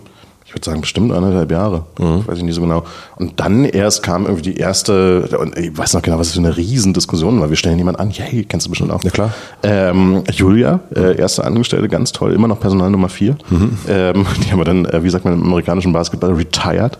ich 0.48 0.54
würde 0.54 0.64
sagen 0.64 0.80
bestimmt 0.80 1.12
anderthalb 1.12 1.50
Jahre, 1.50 1.84
weiß 1.98 2.38
ich 2.38 2.42
nicht 2.42 2.54
so 2.54 2.62
genau. 2.62 2.82
Und 3.16 3.38
dann 3.38 3.66
erst 3.66 4.02
kam 4.02 4.24
irgendwie 4.24 4.40
die 4.50 4.56
erste, 4.56 5.28
und 5.38 5.58
ich 5.58 5.76
weiß 5.76 5.92
noch 5.92 6.00
genau, 6.00 6.18
was 6.18 6.28
das 6.28 6.37
für 6.37 6.40
eine 6.40 6.56
Riesendiskussion 6.56 7.38
war. 7.38 7.50
Wir 7.50 7.56
stellen 7.56 7.76
jemanden 7.76 8.00
an, 8.00 8.08
hey, 8.08 8.44
kennst 8.44 8.64
du 8.64 8.70
bestimmt 8.70 8.90
auch. 8.90 9.04
Ja, 9.04 9.11
klar. 9.11 9.34
Ähm, 9.62 10.22
Julia, 10.32 10.80
äh, 10.96 11.18
erste 11.18 11.44
Angestellte, 11.44 11.87
ganz 11.90 12.12
toll, 12.12 12.32
immer 12.32 12.48
noch 12.48 12.61
Personal 12.61 12.88
Nummer 12.88 13.11
vier. 13.11 13.37
Ähm, 13.88 14.24
die 14.42 14.50
haben 14.50 14.58
wir 14.58 14.64
dann, 14.64 14.87
äh, 14.87 15.04
wie 15.04 15.11
sagt 15.11 15.26
man 15.26 15.34
im 15.34 15.42
amerikanischen 15.42 15.92
Basketball, 15.92 16.32
retired. 16.32 16.98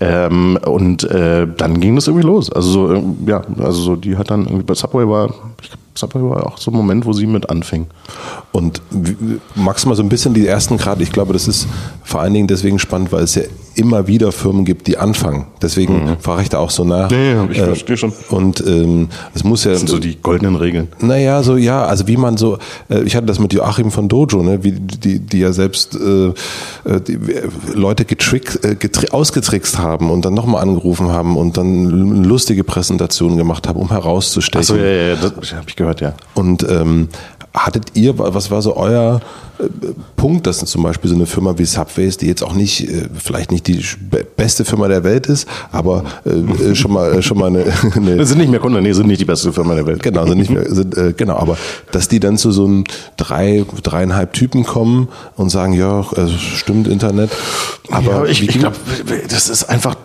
Ähm, 0.00 0.58
und 0.66 1.04
äh, 1.04 1.46
dann 1.56 1.80
ging 1.80 1.94
das 1.94 2.06
irgendwie 2.06 2.26
los. 2.26 2.52
Also 2.52 2.70
so, 2.70 2.94
ähm, 2.94 3.16
ja, 3.24 3.40
also 3.60 3.80
so, 3.80 3.96
die 3.96 4.18
hat 4.18 4.30
dann 4.30 4.44
irgendwie 4.44 4.64
bei 4.64 4.74
Subway 4.74 5.08
war, 5.08 5.32
ich 5.62 5.70
glaub, 5.70 5.80
Subway 5.94 6.22
war 6.22 6.46
auch 6.46 6.58
so 6.58 6.70
ein 6.70 6.76
Moment, 6.76 7.04
wo 7.04 7.12
sie 7.12 7.26
mit 7.26 7.50
anfing. 7.50 7.86
Und 8.52 8.80
magst 9.54 9.84
du 9.84 9.88
mal 9.88 9.94
so 9.94 10.02
ein 10.02 10.08
bisschen 10.08 10.34
die 10.34 10.46
ersten 10.46 10.76
gerade, 10.76 11.02
ich 11.02 11.12
glaube, 11.12 11.32
das 11.32 11.48
ist 11.48 11.66
vor 12.04 12.20
allen 12.20 12.34
Dingen 12.34 12.48
deswegen 12.48 12.78
spannend, 12.78 13.12
weil 13.12 13.24
es 13.24 13.34
ja 13.34 13.42
immer 13.80 14.06
wieder 14.06 14.30
Firmen 14.30 14.64
gibt, 14.64 14.86
die 14.86 14.98
anfangen. 14.98 15.46
Deswegen 15.62 16.16
frage 16.20 16.42
ich 16.42 16.48
da 16.50 16.58
auch 16.58 16.70
so 16.70 16.84
nach. 16.84 17.10
Ja, 17.10 17.44
ich 17.50 17.58
verstehe 17.58 17.96
schon. 17.96 18.12
Und 18.28 18.62
ähm, 18.66 19.08
es 19.34 19.42
muss 19.42 19.64
ja. 19.64 19.72
Das 19.72 19.80
sind 19.80 19.88
so 19.88 19.98
die 19.98 20.16
goldenen 20.20 20.56
Regeln. 20.56 20.88
Naja, 21.00 21.42
so 21.42 21.56
ja, 21.56 21.84
also 21.84 22.06
wie 22.06 22.16
man 22.16 22.36
so, 22.36 22.58
äh, 22.88 23.02
ich 23.02 23.16
hatte 23.16 23.26
das 23.26 23.38
mit 23.38 23.52
Joachim 23.52 23.90
von 23.90 24.08
Dojo, 24.08 24.42
ne, 24.42 24.62
wie 24.62 24.72
die, 24.72 25.18
die 25.18 25.38
ja 25.38 25.52
selbst 25.52 25.96
äh, 25.96 26.28
äh, 26.28 27.00
die, 27.00 27.14
äh, 27.14 27.48
Leute 27.74 28.04
getrickt, 28.04 28.64
äh, 28.64 28.74
getri 28.74 29.08
ausgetrickst 29.10 29.78
haben 29.78 30.10
und 30.10 30.24
dann 30.24 30.34
nochmal 30.34 30.62
angerufen 30.62 31.08
haben 31.08 31.36
und 31.36 31.56
dann 31.56 32.24
lustige 32.24 32.64
Präsentation 32.64 33.36
gemacht 33.36 33.66
haben, 33.66 33.80
um 33.80 33.88
herauszustechen. 33.88 34.60
Achso, 34.60 34.76
ja, 34.76 34.86
ja, 34.86 35.08
ja, 35.08 35.16
das 35.16 35.52
habe 35.54 35.66
ich 35.68 35.76
gehört, 35.76 36.00
ja. 36.00 36.14
Und 36.34 36.66
ähm, 36.68 37.08
hattet 37.54 37.86
ihr, 37.94 38.16
was 38.18 38.50
war 38.50 38.62
so 38.62 38.76
euer 38.76 39.20
äh, 39.58 39.64
Punkt, 40.16 40.46
dass 40.46 40.58
zum 40.58 40.82
Beispiel 40.84 41.10
so 41.10 41.16
eine 41.16 41.26
Firma 41.26 41.58
wie 41.58 41.64
Subways, 41.64 42.16
die 42.16 42.26
jetzt 42.26 42.42
auch 42.44 42.54
nicht, 42.54 42.88
äh, 42.88 43.08
vielleicht 43.18 43.50
nicht 43.50 43.66
die 43.66 43.84
be- 44.08 44.24
beste 44.36 44.64
Firma 44.64 44.86
der 44.88 45.02
Welt 45.02 45.26
ist, 45.26 45.48
aber 45.72 46.04
äh, 46.24 46.74
schon 46.76 46.92
mal, 46.92 47.20
schon 47.22 47.38
mal 47.38 47.48
eine, 47.48 47.64
eine 47.96 48.16
Das 48.16 48.28
sind 48.28 48.38
nicht 48.38 48.50
mehr 48.50 48.60
Kunden, 48.60 48.80
nee, 48.82 48.92
sind 48.92 49.08
nicht 49.08 49.20
die 49.20 49.24
beste 49.24 49.52
Firma 49.52 49.74
der 49.74 49.84
Welt. 49.86 50.02
Genau, 50.02 50.26
sind 50.26 50.38
nicht 50.38 50.50
mehr, 50.50 50.72
sind, 50.72 50.96
äh, 50.96 51.12
genau, 51.16 51.36
aber 51.36 51.56
dass 51.90 52.06
die 52.08 52.20
dann 52.20 52.38
zu 52.38 52.52
so 52.52 52.64
einem 52.66 52.84
drei, 53.16 53.64
dreieinhalb 53.82 54.32
Typen 54.32 54.64
kommen 54.64 55.08
und 55.36 55.50
sagen, 55.50 55.72
ja, 55.72 56.04
stimmt 56.38 56.86
Internet. 56.86 57.30
Aber 57.90 58.14
Aber 58.14 58.28
ich, 58.28 58.42
ich 58.48 58.58
glaube, 58.58 58.76
das 59.28 59.48
ist 59.48 59.64
einfach, 59.64 59.96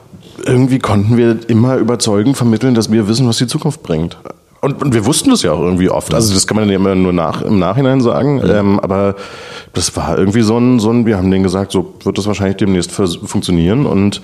irgendwie 0.44 0.80
konnten 0.80 1.16
wir 1.18 1.38
immer 1.48 1.76
überzeugen, 1.78 2.34
vermitteln, 2.34 2.74
dass 2.74 2.92
wir 2.92 3.08
wissen, 3.08 3.28
was 3.28 3.38
die 3.38 3.48
Zukunft 3.48 3.84
bringt. 3.84 4.18
Und, 4.66 4.82
und 4.82 4.96
wir 4.96 5.06
wussten 5.06 5.30
das 5.30 5.44
ja 5.44 5.52
auch 5.52 5.60
irgendwie 5.60 5.92
oft. 5.92 6.12
Also 6.12 6.34
das 6.34 6.48
kann 6.48 6.58
man 6.58 6.68
ja 6.68 6.76
immer 6.76 6.96
nur 6.96 7.14
nach, 7.14 7.44
im 7.44 7.60
Nachhinein 7.60 8.02
sagen. 8.02 8.42
Ähm, 8.44 8.80
aber 8.80 9.16
das 9.74 9.96
war 9.96 10.18
irgendwie 10.18 10.42
so 10.42 10.58
ein, 10.58 10.80
so 10.80 10.90
ein, 10.90 11.06
wir 11.06 11.18
haben 11.18 11.30
denen 11.30 11.44
gesagt, 11.44 11.72
so 11.72 11.94
wird 12.04 12.18
das 12.18 12.26
wahrscheinlich 12.26 12.58
demnächst 12.58 12.92
funktionieren. 12.92 13.86
Und 13.86 14.24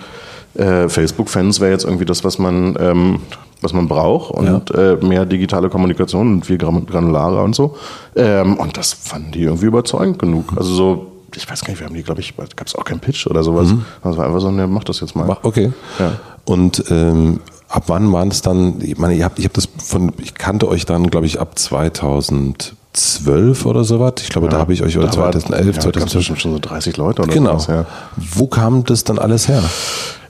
äh, 0.55 0.89
Facebook-Fans 0.89 1.59
wäre 1.59 1.71
jetzt 1.71 1.85
irgendwie 1.85 2.05
das, 2.05 2.23
was 2.23 2.39
man, 2.39 2.75
ähm, 2.79 3.19
was 3.61 3.71
man 3.71 3.87
braucht. 3.87 4.31
Und 4.31 4.71
äh, 4.71 4.97
mehr 4.99 5.27
digitale 5.27 5.69
Kommunikation 5.69 6.33
und 6.33 6.45
viel 6.47 6.57
granularer 6.57 7.43
und 7.43 7.53
so. 7.53 7.75
Ähm, 8.15 8.57
und 8.57 8.77
das 8.77 8.93
fanden 8.93 9.33
die 9.33 9.43
irgendwie 9.43 9.67
überzeugend 9.67 10.17
genug. 10.17 10.53
Also 10.55 10.73
so, 10.73 11.11
ich 11.35 11.47
weiß 11.47 11.61
gar 11.61 11.69
nicht, 11.69 11.81
wir 11.81 11.85
haben 11.85 11.93
die, 11.93 12.01
glaube 12.01 12.21
ich, 12.21 12.35
gab 12.35 12.65
es 12.65 12.73
auch 12.73 12.83
keinen 12.83 12.99
Pitch 12.99 13.27
oder 13.27 13.43
sowas. 13.43 13.75
Das 14.03 14.17
war 14.17 14.25
einfach 14.25 14.41
so, 14.41 14.49
ne, 14.49 14.65
mach 14.65 14.85
das 14.85 15.01
jetzt 15.01 15.15
mal. 15.15 15.37
Okay. 15.43 15.71
Ja. 15.99 16.13
Und 16.45 16.83
ähm, 16.89 17.41
ab 17.71 17.83
wann 17.87 18.11
waren 18.11 18.29
es 18.29 18.41
dann, 18.41 18.81
ich 18.81 18.97
meine, 18.97 19.13
ihr 19.15 19.25
habt, 19.25 19.39
ich 19.39 19.45
habe 19.45 19.53
das 19.53 19.67
von, 19.83 20.11
ich 20.21 20.33
kannte 20.35 20.67
euch 20.67 20.85
dann, 20.85 21.09
glaube 21.09 21.25
ich, 21.25 21.39
ab 21.39 21.57
2012 21.57 23.65
oder 23.65 23.83
sowas. 23.83 24.13
Ich 24.21 24.29
glaube, 24.29 24.49
da 24.49 24.57
habe 24.57 24.73
ich 24.73 24.83
euch, 24.83 24.97
oder 24.97 25.07
Da 25.07 25.17
war- 25.17 25.31
2011, 25.31 25.75
ja, 25.77 25.81
da 25.83 25.91
gab's 25.91 26.11
2012. 26.11 26.17
bestimmt 26.19 26.41
schon 26.41 26.51
so 26.53 26.59
30 26.59 26.97
Leute 26.97 27.21
oder 27.23 27.33
Genau. 27.33 27.51
sowas, 27.59 27.67
ja. 27.67 27.85
Wo 28.17 28.47
kam 28.47 28.83
das 28.83 29.03
dann 29.03 29.19
alles 29.19 29.47
her? 29.47 29.63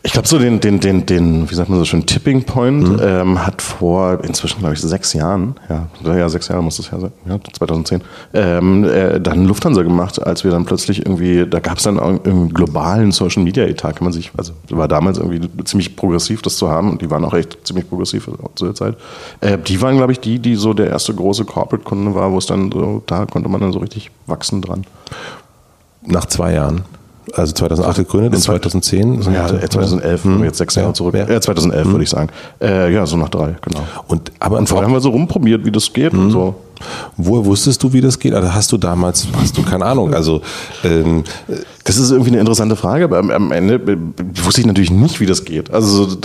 Ich 0.04 0.14
glaube, 0.14 0.28
so 0.28 0.40
den, 0.40 0.60
den, 0.60 0.80
den, 0.80 1.06
den, 1.06 1.48
wie 1.52 1.54
sagt 1.54 1.70
man 1.70 1.78
so 1.78 1.86
schön, 1.86 2.08
Tipping 2.08 2.44
Point 2.44 2.88
Mhm. 2.88 3.00
ähm, 3.04 3.46
hat 3.46 3.62
vor 3.62 4.24
inzwischen, 4.24 4.60
glaube 4.60 4.74
ich, 4.74 4.82
sechs 4.82 5.14
Jahren, 5.14 5.54
ja, 5.70 5.88
ja, 6.16 6.28
sechs 6.28 6.48
Jahre 6.48 6.64
muss 6.64 6.78
das 6.78 6.90
ja 6.90 7.00
sein, 7.00 7.12
ja, 7.28 7.38
2010, 7.54 8.02
ähm, 8.34 8.84
äh, 8.84 9.20
dann 9.22 9.46
Lufthansa 9.46 9.84
gemacht, 9.84 10.20
als 10.26 10.44
wir 10.44 10.50
dann 10.50 10.66
plötzlich 10.66 11.06
irgendwie, 11.06 11.46
da 11.48 11.60
gab 11.60 11.78
es 11.78 11.84
dann 11.84 12.00
auch 12.00 12.24
einen 12.26 12.52
globalen 12.52 13.12
Social 13.12 13.44
Media 13.44 13.64
Etat, 13.66 13.94
kann 13.94 14.06
man 14.06 14.14
sich, 14.14 14.32
also 14.36 14.54
war 14.72 14.88
damals 14.88 15.20
irgendwie 15.20 15.48
ziemlich 15.66 15.96
progressiv, 15.96 16.42
das 16.42 16.58
zu 16.58 16.68
haben 16.68 16.90
und 16.90 17.04
die 17.04 17.12
waren 17.12 17.24
auch 17.24 17.36
echt 17.36 17.60
ziemlich 17.68 17.88
progressiv 17.88 18.28
zu 18.56 18.66
der 18.66 18.74
Zeit. 18.74 18.96
Äh, 19.42 19.60
die 19.60 19.80
waren, 19.84 19.98
glaube 19.98 20.14
ich, 20.14 20.20
die, 20.20 20.40
die 20.40 20.56
so 20.56 20.74
der 20.74 20.90
erste 20.90 21.14
große 21.14 21.46
Corporate-Kunde 21.46 22.16
war, 22.16 22.32
wo 22.32 22.40
es 22.40 22.48
dann 22.48 22.72
so, 22.72 23.04
da 23.06 23.28
konnte 23.28 23.50
man 23.50 23.62
dann 23.62 23.72
so 23.72 23.78
richtig 23.78 24.10
wachsen 24.26 24.64
dran. 24.64 24.84
Nach 26.04 26.26
zwei 26.26 26.54
Jahren. 26.54 26.86
Also 27.34 27.54
2008 27.54 27.98
gegründet 27.98 28.34
und 28.34 28.42
2010. 28.42 29.22
Ja, 29.34 29.48
äh, 29.48 29.70
2011, 29.70 30.26
wenn 30.26 30.40
wir 30.40 30.46
jetzt 30.48 30.58
sechs 30.58 30.76
Jahre 30.76 30.90
Ja. 30.90 30.94
zurück. 30.94 31.16
Ja. 31.16 31.30
Ja, 31.30 31.40
2011 31.40 31.88
würde 31.88 32.04
ich 32.04 32.10
sagen. 32.10 32.30
Äh, 32.60 32.92
ja, 32.94 33.06
so 33.06 33.16
nach 33.18 33.30
drei, 33.30 33.56
genau. 33.62 33.84
Und, 34.08 34.32
aber 34.40 34.58
Und 34.58 34.68
vorher 34.68 34.88
haben 34.88 34.94
wir 34.94 35.02
so 35.02 35.10
rumprobiert, 35.12 35.64
wie 35.66 35.72
das 35.72 35.92
geht 35.94 36.14
und 36.14 36.32
so. 36.32 36.56
Woher 37.16 37.46
wusstest 37.46 37.84
du, 37.84 37.94
wie 37.94 38.02
das 38.02 38.18
geht? 38.18 38.34
Also 38.34 38.52
hast 38.54 38.72
du 38.72 38.78
damals, 38.78 39.28
hast 39.40 39.56
du 39.56 39.62
keine 39.62 39.86
Ahnung, 39.86 40.16
also 40.16 40.42
ähm, 40.84 41.24
das 41.84 41.98
ist 41.98 42.10
irgendwie 42.10 42.32
eine 42.32 42.40
interessante 42.40 42.76
Frage, 42.76 43.04
aber 43.06 43.20
am 43.20 43.52
Ende 43.52 43.80
wusste 44.44 44.62
ich 44.62 44.68
natürlich 44.68 44.90
nicht, 44.90 45.20
wie 45.20 45.28
das 45.28 45.46
geht. 45.46 45.72
Also 45.72 46.06
so, 46.10 46.18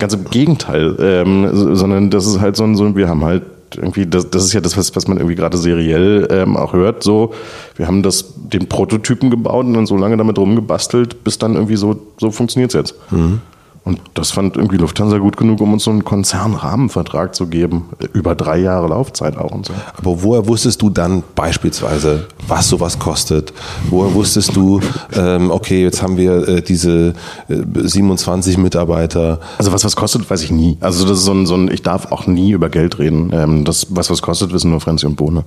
ganz 0.00 0.14
im 0.14 0.24
Gegenteil, 0.24 0.96
ähm, 1.00 1.76
sondern 1.76 2.10
das 2.10 2.26
ist 2.26 2.40
halt 2.40 2.56
so 2.56 2.64
ein, 2.64 2.74
so, 2.74 2.96
wir 2.96 3.08
haben 3.08 3.24
halt 3.24 3.44
irgendwie, 3.76 4.06
das, 4.06 4.30
das 4.30 4.44
ist 4.44 4.52
ja 4.52 4.60
das, 4.60 4.76
was, 4.76 4.94
was 4.96 5.08
man 5.08 5.18
irgendwie 5.18 5.36
gerade 5.36 5.58
seriell 5.58 6.28
ähm, 6.30 6.56
auch 6.56 6.72
hört. 6.72 7.02
So, 7.02 7.34
wir 7.76 7.86
haben 7.86 8.02
das 8.02 8.34
den 8.36 8.68
Prototypen 8.68 9.30
gebaut 9.30 9.66
und 9.66 9.74
dann 9.74 9.86
so 9.86 9.96
lange 9.96 10.16
damit 10.16 10.38
rumgebastelt, 10.38 11.24
bis 11.24 11.38
dann 11.38 11.54
irgendwie 11.54 11.76
so, 11.76 12.00
so 12.18 12.30
funktioniert 12.30 12.70
es 12.70 12.74
jetzt. 12.74 12.94
Mhm. 13.10 13.40
Und 13.82 14.00
das 14.14 14.30
fand 14.30 14.56
irgendwie 14.56 14.76
Lufthansa 14.76 15.18
gut 15.18 15.36
genug, 15.36 15.60
um 15.60 15.72
uns 15.72 15.84
so 15.84 15.90
einen 15.90 16.04
Konzernrahmenvertrag 16.04 17.34
zu 17.34 17.46
geben. 17.46 17.88
Über 18.12 18.34
drei 18.34 18.58
Jahre 18.58 18.88
Laufzeit 18.88 19.38
auch 19.38 19.52
und 19.52 19.66
so. 19.66 19.72
Aber 19.96 20.22
woher 20.22 20.46
wusstest 20.46 20.82
du 20.82 20.90
dann 20.90 21.22
beispielsweise, 21.34 22.26
was 22.46 22.68
sowas 22.68 22.98
kostet? 22.98 23.54
Woher 23.88 24.14
wusstest 24.14 24.54
du, 24.54 24.80
ähm, 25.14 25.50
okay, 25.50 25.82
jetzt 25.82 26.02
haben 26.02 26.18
wir 26.18 26.46
äh, 26.46 26.62
diese 26.62 27.14
äh, 27.48 27.56
27 27.74 28.58
Mitarbeiter? 28.58 29.40
Also 29.56 29.72
was 29.72 29.84
was 29.84 29.96
kostet, 29.96 30.28
weiß 30.28 30.42
ich 30.42 30.50
nie. 30.50 30.76
Also 30.80 31.06
das 31.06 31.18
ist 31.18 31.24
so 31.24 31.32
ein, 31.32 31.46
so 31.46 31.54
ein 31.54 31.70
ich 31.70 31.82
darf 31.82 32.12
auch 32.12 32.26
nie 32.26 32.50
über 32.50 32.68
Geld 32.68 32.98
reden. 32.98 33.30
Ähm, 33.32 33.64
das, 33.64 33.86
was 33.90 34.10
was 34.10 34.20
kostet, 34.20 34.52
wissen 34.52 34.70
nur 34.70 34.80
Franzi 34.80 35.06
und 35.06 35.16
Bohne. 35.16 35.44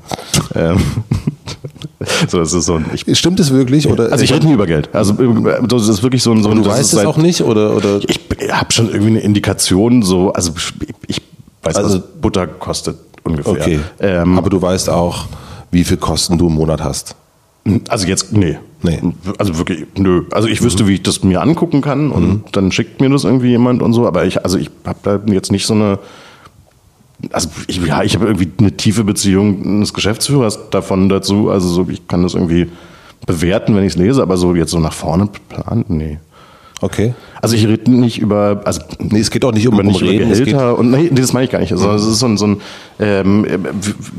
Ähm, 0.56 0.78
so, 2.28 2.40
das 2.40 2.54
ist 2.54 2.66
so 2.66 2.76
ein, 2.76 2.86
ich, 2.94 3.18
Stimmt 3.18 3.40
es 3.40 3.52
wirklich? 3.52 3.88
Oder? 3.88 4.12
Also 4.12 4.24
ich 4.24 4.34
rede 4.34 4.46
nie 4.48 4.54
über 4.54 4.66
Geld. 4.66 4.90
Also 4.94 5.14
das 5.14 5.88
ist 5.88 6.04
wirklich 6.04 6.24
so 6.24 6.32
ein... 6.32 6.44
So 6.44 6.50
ein 6.50 6.64
du 6.64 6.70
weißt 6.70 6.94
es 6.94 7.06
auch 7.06 7.18
nicht? 7.18 7.42
Oder, 7.42 7.76
oder? 7.76 8.00
Ich 8.08 8.20
habe 8.52 8.72
schon 8.72 8.88
irgendwie 8.88 9.12
eine 9.12 9.20
Indikation, 9.20 10.04
so, 10.04 10.32
also 10.34 10.54
ich 11.08 11.22
weiß, 11.64 11.76
also, 11.76 11.98
was 11.98 12.04
Butter 12.22 12.48
kostet 12.48 12.98
ungefähr. 13.24 13.54
Okay. 13.54 13.80
Ähm, 14.00 14.38
Aber 14.38 14.50
du 14.50 14.62
weißt 14.62 14.90
auch, 14.90 15.28
wie 15.72 15.84
viel 15.84 15.98
Kosten 15.98 16.38
du 16.38 16.48
im 16.48 16.54
Monat 16.54 16.84
hast. 16.84 17.16
Also 17.88 18.08
jetzt, 18.08 18.34
nee. 18.34 18.58
Nee. 18.82 19.00
Also 19.38 19.58
wirklich, 19.58 19.86
nö. 19.98 20.24
Also 20.32 20.50
ich 20.50 20.62
wüsste, 20.62 20.84
mhm. 20.84 20.88
wie 20.90 20.94
ich 20.96 21.04
das 21.04 21.24
mir 21.24 21.42
angucken 21.42 21.82
kann 21.82 22.12
und 22.12 22.28
mhm. 22.28 22.44
dann 22.52 22.72
schickt 22.72 23.00
mir 23.00 23.10
das 23.10 23.24
irgendwie 23.24 23.50
jemand 23.50 23.82
und 23.82 23.94
so, 23.94 24.06
aber 24.06 24.26
ich, 24.26 24.44
also 24.44 24.58
ich 24.58 24.70
habe 24.86 25.00
da 25.04 25.20
jetzt 25.32 25.52
nicht 25.52 25.66
so 25.66 25.74
eine, 25.74 26.00
also 27.32 27.50
ich, 27.68 27.84
ja, 27.86 28.04
ich 28.04 28.16
habe 28.16 28.26
irgendwie 28.26 28.52
eine 28.60 28.72
tiefe 28.76 29.04
Beziehung 29.04 29.82
des 29.82 29.94
Geschäftsführers 29.94 30.70
davon 30.70 31.10
dazu, 31.10 31.50
also 31.50 31.68
so, 31.68 31.88
ich 31.90 32.08
kann 32.08 32.24
das 32.24 32.34
irgendwie 32.34 32.70
bewerten, 33.26 33.76
wenn 33.76 33.84
ich 33.84 33.94
es 33.94 33.98
lese, 33.98 34.22
aber 34.22 34.38
so 34.38 34.54
jetzt 34.56 34.72
so 34.72 34.80
nach 34.80 34.94
vorne 34.94 35.30
planen, 35.50 35.86
nee. 35.88 36.20
Okay. 36.82 37.14
Also 37.42 37.56
ich 37.56 37.66
rede 37.66 37.90
nicht 37.90 38.20
über, 38.20 38.62
also 38.66 38.82
nee, 39.00 39.20
es 39.20 39.32
geht 39.32 39.46
auch 39.46 39.54
nicht 39.54 39.68
um, 39.68 39.76
über, 39.76 39.84
nicht 39.84 40.02
um 40.02 40.08
Reden, 40.08 40.30
Gehälter 40.30 40.78
und 40.78 40.92
nee, 40.92 41.10
das 41.10 41.32
meine 41.32 41.46
ich 41.46 41.52
gar 41.52 41.60
nicht. 41.60 41.72
Also 41.72 41.90
es 41.92 42.06
ist 42.06 42.20
so 42.20 42.26
ein, 42.26 42.38
so 42.38 42.48
ein 42.48 42.62
ähm, 43.00 43.46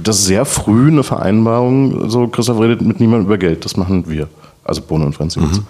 das 0.03 0.21
ist 0.21 0.27
sehr 0.27 0.47
früh 0.47 0.89
eine 0.89 1.03
Vereinbarung. 1.03 2.09
So 2.09 2.27
Christoph 2.29 2.61
redet 2.61 2.81
mit 2.81 3.01
niemandem 3.01 3.27
über 3.27 3.37
Geld. 3.37 3.67
Das 3.67 3.77
machen 3.77 4.09
wir, 4.09 4.29
also 4.65 4.81
Bono 4.81 5.05
und 5.05 5.15
Franz. 5.15 5.37
Mhm. 5.37 5.65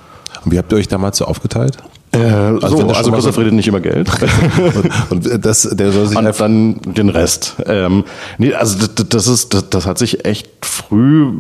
Und 0.44 0.52
wie 0.52 0.58
habt 0.58 0.70
ihr 0.72 0.78
euch 0.78 0.86
damals 0.86 1.18
so 1.18 1.24
aufgeteilt? 1.24 1.78
Äh, 2.14 2.18
also, 2.18 2.76
so, 2.76 2.88
also 2.90 3.12
Christoph 3.12 3.38
redet 3.38 3.54
nicht 3.54 3.66
über 3.66 3.80
Geld. 3.80 4.08
und, 5.10 5.26
und, 5.26 5.44
das, 5.44 5.62
der 5.62 5.92
soll 5.92 6.06
sich 6.06 6.16
und 6.16 6.40
dann 6.40 6.80
den 6.84 7.08
Rest. 7.08 7.56
Ähm, 7.66 8.04
nee, 8.38 8.54
also 8.54 8.86
das, 8.86 9.08
das 9.08 9.26
ist, 9.26 9.54
das, 9.54 9.68
das, 9.70 9.86
hat 9.86 9.98
sich 9.98 10.24
echt 10.24 10.48
früh, 10.62 11.32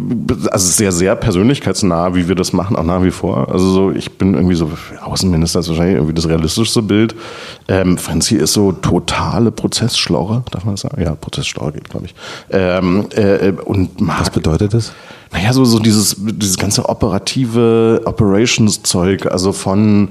also 0.50 0.68
sehr, 0.68 0.92
sehr 0.92 1.16
persönlichkeitsnah, 1.16 2.14
wie 2.14 2.28
wir 2.28 2.34
das 2.34 2.52
machen, 2.52 2.76
auch 2.76 2.84
nach 2.84 3.02
wie 3.02 3.10
vor. 3.10 3.48
Also 3.50 3.70
so, 3.70 3.90
ich 3.92 4.18
bin 4.18 4.34
irgendwie 4.34 4.56
so, 4.56 4.70
Außenminister 5.02 5.60
ist 5.60 5.68
wahrscheinlich 5.68 5.96
irgendwie 5.96 6.14
das 6.14 6.28
realistischste 6.28 6.82
Bild. 6.82 7.14
Ähm, 7.68 7.96
Franzi 7.96 8.36
ist 8.36 8.52
so 8.52 8.72
totale 8.72 9.50
Prozessschlaure, 9.50 10.44
darf 10.50 10.64
man 10.64 10.74
das 10.74 10.82
sagen? 10.82 11.00
Ja, 11.00 11.14
Prozessschlaure 11.14 11.72
geht, 11.72 11.88
glaube 11.88 12.06
ich. 12.06 12.14
Ähm, 12.50 13.06
äh, 13.14 13.52
und 13.64 13.90
Was 13.98 14.30
bedeutet 14.30 14.74
das? 14.74 14.92
Naja, 15.32 15.52
so, 15.52 15.64
so 15.64 15.80
dieses, 15.80 16.16
dieses 16.16 16.56
ganze 16.56 16.88
operative 16.88 18.02
Operations-Zeug, 18.04 19.26
also 19.26 19.52
von 19.52 20.10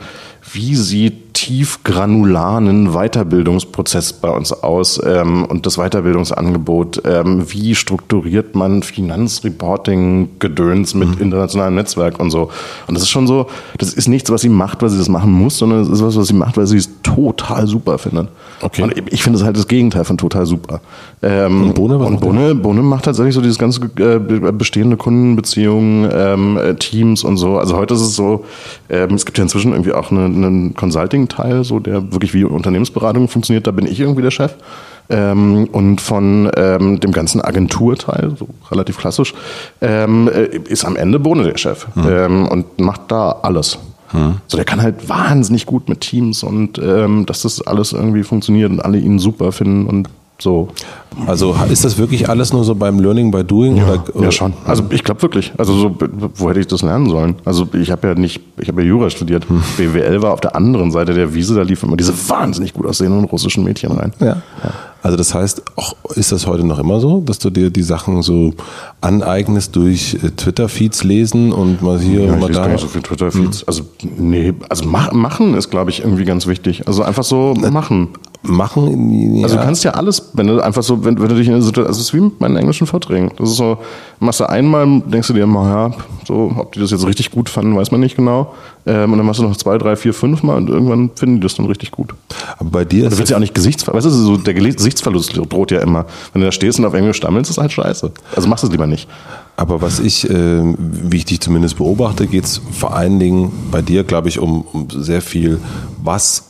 wie 0.54 0.76
sieht 0.76 1.34
tiefgranularen 1.34 2.94
Weiterbildungsprozess 2.94 4.14
bei 4.14 4.30
uns 4.30 4.54
aus 4.54 5.02
ähm, 5.04 5.44
und 5.46 5.66
das 5.66 5.78
Weiterbildungsangebot? 5.78 7.02
Ähm, 7.06 7.52
wie 7.52 7.74
strukturiert 7.76 8.56
man 8.56 8.84
Finanzreporting-Gedöns 8.84 10.94
mit 10.94 11.16
mhm. 11.16 11.22
internationalem 11.22 11.76
Netzwerk 11.76 12.20
und 12.20 12.32
so? 12.32 12.50
Und 12.88 12.96
das 12.96 13.04
ist 13.04 13.10
schon 13.10 13.28
so, 13.28 13.48
das 13.78 13.94
ist 13.94 14.08
nichts, 14.08 14.32
was 14.32 14.40
sie 14.42 14.50
macht, 14.50 14.82
weil 14.82 14.90
sie 14.90 14.98
das 14.98 15.10
machen 15.10 15.32
muss, 15.32 15.58
sondern 15.58 15.82
es 15.82 15.90
ist 15.90 16.02
was, 16.04 16.16
was 16.16 16.28
sie 16.28 16.34
macht, 16.34 16.56
weil 16.56 16.68
sie 16.68 16.78
es 16.78 16.90
total 17.02 17.68
super 17.68 17.98
findet. 17.98 18.30
Okay. 18.62 18.84
Und 18.84 18.94
ich 19.12 19.24
finde 19.24 19.40
es 19.40 19.44
halt 19.44 19.58
das 19.58 19.68
Gegenteil 19.68 20.06
von 20.06 20.18
total 20.18 20.46
super. 20.46 20.80
Ähm, 21.22 21.64
und 21.64 21.74
Bohne, 21.74 21.98
und 21.98 22.20
Bohne, 22.20 22.54
Bohne 22.56 22.82
macht 22.82 23.06
tatsächlich 23.06 23.36
so 23.36 23.42
dieses 23.42 23.58
ganze 23.58 23.82
äh, 23.98 24.20
bestehende 24.52 24.98
Kundenbeziehungen, 24.98 26.10
ähm, 26.14 26.58
äh, 26.58 26.76
Teams 26.76 27.24
und 27.24 27.38
so. 27.38 27.58
Also 27.58 27.76
heute 27.76 27.96
ist 27.96 28.02
es 28.02 28.16
so, 28.16 28.46
ähm, 28.90 29.16
es 29.16 29.26
gibt 29.26 29.38
ja 29.38 29.44
inzwischen 29.44 29.74
irgendwie 29.74 29.92
auch 29.92 30.12
eine 30.12 30.26
einen 30.48 30.74
Consulting-Teil, 30.74 31.64
so 31.64 31.80
der 31.80 32.12
wirklich 32.12 32.34
wie 32.34 32.44
Unternehmensberatung 32.44 33.28
funktioniert, 33.28 33.68
da 33.68 33.72
bin 33.72 33.86
ich 33.86 34.00
irgendwie 34.00 34.22
der 34.22 34.32
Chef. 34.32 34.56
Ähm, 35.10 35.68
und 35.72 36.00
von 36.00 36.50
ähm, 36.56 37.00
dem 37.02 37.12
ganzen 37.12 37.42
Agenturteil, 37.42 38.36
so 38.38 38.48
relativ 38.72 38.98
klassisch, 38.98 39.34
ähm, 39.82 40.30
äh, 40.30 40.46
ist 40.70 40.86
am 40.86 40.96
Ende 40.96 41.20
Bohne 41.20 41.44
der 41.44 41.58
Chef 41.58 41.88
mhm. 41.96 42.48
und 42.48 42.80
macht 42.80 43.12
da 43.12 43.40
alles. 43.42 43.80
Mhm. 44.14 44.36
So, 44.48 44.58
der 44.58 44.66
kann 44.66 44.82
halt 44.82 45.10
wahnsinnig 45.10 45.66
gut 45.66 45.90
mit 45.90 46.02
Teams 46.02 46.44
und 46.44 46.78
ähm, 46.78 47.26
dass 47.26 47.42
das 47.42 47.62
alles 47.62 47.92
irgendwie 47.92 48.24
funktioniert 48.24 48.72
und 48.72 48.80
alle 48.80 48.98
ihn 48.98 49.20
super 49.20 49.52
finden 49.52 49.88
und 49.88 50.08
so. 50.44 50.68
Also 51.28 51.56
ist 51.70 51.86
das 51.86 51.98
wirklich 51.98 52.30
alles 52.30 52.54
nur 52.54 52.64
so 52.64 52.76
beim 52.76 53.00
Learning 53.00 53.32
by 53.32 53.44
Doing? 53.44 53.78
Ja, 53.78 54.04
oder? 54.14 54.26
ja 54.26 54.32
schon. 54.32 54.54
Also 54.66 54.84
ich 54.90 55.04
glaube 55.04 55.22
wirklich. 55.22 55.54
Also 55.58 55.74
so, 55.74 55.96
wo 56.36 56.50
hätte 56.50 56.60
ich 56.60 56.68
das 56.68 56.82
lernen 56.82 57.10
sollen? 57.10 57.36
Also 57.46 57.68
ich 57.74 57.92
habe 57.92 58.08
ja 58.08 58.16
nicht, 58.16 58.42
ich 58.58 58.68
habe 58.68 58.82
ja 58.82 58.88
Jura 58.88 59.10
studiert. 59.10 59.48
Hm. 59.48 59.62
BWL 59.78 60.22
war 60.22 60.34
auf 60.34 60.42
der 60.42 60.56
anderen 60.56 60.92
Seite 60.92 61.14
der 61.14 61.34
Wiese, 61.34 61.56
da 61.56 61.62
liefen 61.62 61.88
immer 61.88 61.98
diese 61.98 62.14
wahnsinnig 62.30 62.74
gut 62.74 62.86
aussehenden 62.86 63.26
russischen 63.26 63.64
Mädchen 63.64 63.92
rein. 63.92 64.12
Ja. 64.20 64.28
ja. 64.28 64.44
Also 65.04 65.18
das 65.18 65.34
heißt, 65.34 65.62
auch, 65.76 65.96
ist 66.16 66.32
das 66.32 66.48
heute 66.48 66.66
noch 66.66 66.80
immer 66.80 67.00
so, 67.00 67.20
dass 67.20 67.38
du 67.38 67.50
dir 67.50 67.70
die 67.70 67.84
Sachen 67.84 68.22
so 68.22 68.54
aneignest 69.02 69.76
durch 69.76 70.16
äh, 70.16 70.30
Twitter-Feeds 70.30 71.04
lesen 71.04 71.52
und 71.52 71.82
mal 71.82 72.00
hier 72.00 72.22
ja, 72.22 72.34
und 72.34 72.40
mal 72.40 72.52
da? 72.52 72.62
Gar 72.62 72.70
nicht 72.70 72.82
so 72.82 72.88
viel 72.88 73.02
Twitter-Feeds. 73.02 73.60
Hm. 73.60 73.68
Also 73.68 73.84
nee, 74.18 74.54
also 74.70 74.86
mach, 74.86 75.12
machen 75.12 75.56
ist, 75.56 75.70
glaube 75.70 75.92
ich, 75.92 76.00
irgendwie 76.00 76.26
ganz 76.26 76.48
wichtig. 76.48 76.88
Also 76.88 77.04
einfach 77.04 77.24
so 77.24 77.54
machen 77.54 78.10
machen. 78.44 79.36
Ja. 79.38 79.44
Also 79.44 79.56
du 79.56 79.64
kannst 79.64 79.84
ja 79.84 79.92
alles, 79.92 80.32
wenn 80.34 80.48
du 80.48 80.62
einfach 80.62 80.84
so, 80.84 81.04
wenn, 81.04 81.20
wenn 81.20 81.30
du 81.30 81.36
dich 81.36 81.48
in 81.48 81.54
eine 81.54 81.64
Situation, 81.64 81.88
also 81.88 82.00
es 82.00 82.08
ist 82.08 82.14
wie 82.14 82.22
mit 82.22 82.40
meinen 82.42 82.58
englischen 82.58 82.88
Vorträgen. 82.88 83.32
Das 83.38 83.50
ist 83.50 83.56
so, 83.56 83.78
machst 84.20 84.42
du 84.42 84.50
einmal, 84.50 85.02
denkst 85.06 85.28
du 85.28 85.34
dir 85.34 85.48
mal, 85.48 85.70
ja, 85.70 85.96
so, 86.26 86.54
ob 86.58 86.74
die 86.74 86.80
das 86.80 86.92
jetzt 86.92 87.06
richtig 87.06 87.32
gut 87.32 87.50
fanden, 87.50 87.76
weiß 87.76 87.92
man 87.92 88.02
nicht 88.02 88.16
genau. 88.16 88.54
Ähm, 88.86 89.12
und 89.12 89.18
dann 89.18 89.26
machst 89.26 89.40
du 89.40 89.44
noch 89.44 89.56
zwei, 89.56 89.78
drei, 89.78 89.96
vier, 89.96 90.14
fünf 90.14 90.44
Mal 90.44 90.58
und 90.58 90.70
irgendwann 90.70 91.12
finden 91.16 91.36
die 91.36 91.42
das 91.42 91.56
dann 91.56 91.66
richtig 91.68 91.92
gut. 91.92 92.14
Aber 92.60 92.70
bei 92.70 92.86
dir 92.86 93.08
ist. 93.08 93.14
Du 93.14 93.18
willst 93.18 93.32
ja 93.32 93.38
auch 93.38 93.42
nicht 93.42 93.56
Gesichtsverlust, 93.56 94.06
weißt 94.06 94.16
du, 94.16 94.20
so 94.20 94.38
der 94.38 94.54
Gesichtsverlust 94.54 95.38
droht 95.50 95.72
ja 95.72 95.80
immer. 95.80 96.06
Wenn 96.34 96.42
du 96.42 96.48
da 96.48 96.52
stehst 96.52 96.80
und 96.80 96.86
auf 96.86 96.94
Englisch 96.94 97.18
stammelst, 97.18 97.50
ist 97.50 97.58
halt 97.58 97.72
scheiße. 97.72 98.12
Also 98.36 98.48
machst 98.48 98.64
du 98.64 98.68
es 98.68 98.72
lieber 98.72 98.88
nicht. 98.88 99.08
Aber 99.56 99.82
was 99.82 100.00
ich, 100.00 100.30
äh, 100.30 100.62
wie 100.78 101.18
ich 101.18 101.26
dich 101.26 101.40
zumindest 101.40 101.78
beobachte, 101.78 102.28
geht 102.28 102.44
es 102.44 102.62
vor 102.72 102.96
allen 102.96 103.20
Dingen 103.20 103.52
bei 103.72 103.82
dir, 103.82 104.04
glaube 104.04 104.28
ich, 104.28 104.40
um, 104.40 104.66
um 104.74 104.90
sehr 104.90 105.22
viel, 105.22 105.60
was 106.04 106.46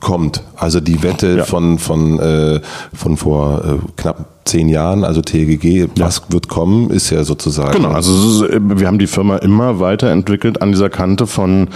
kommt. 0.00 0.42
Also 0.56 0.80
die 0.80 1.02
Wette 1.02 1.38
ja. 1.38 1.44
von, 1.44 1.78
von, 1.78 2.18
äh, 2.18 2.60
von 2.94 3.16
vor 3.16 3.64
äh, 3.64 3.92
knapp 3.96 4.26
zehn 4.44 4.68
Jahren, 4.68 5.04
also 5.04 5.22
TGG, 5.22 5.88
was 5.98 6.18
ja. 6.18 6.32
wird 6.32 6.48
kommen, 6.48 6.90
ist 6.90 7.10
ja 7.10 7.24
sozusagen. 7.24 7.72
Genau, 7.72 7.90
also 7.90 8.44
ist, 8.44 8.60
wir 8.60 8.86
haben 8.86 8.98
die 8.98 9.06
Firma 9.06 9.38
immer 9.38 9.80
weiterentwickelt 9.80 10.62
an 10.62 10.70
dieser 10.70 10.90
Kante 10.90 11.26
von 11.26 11.68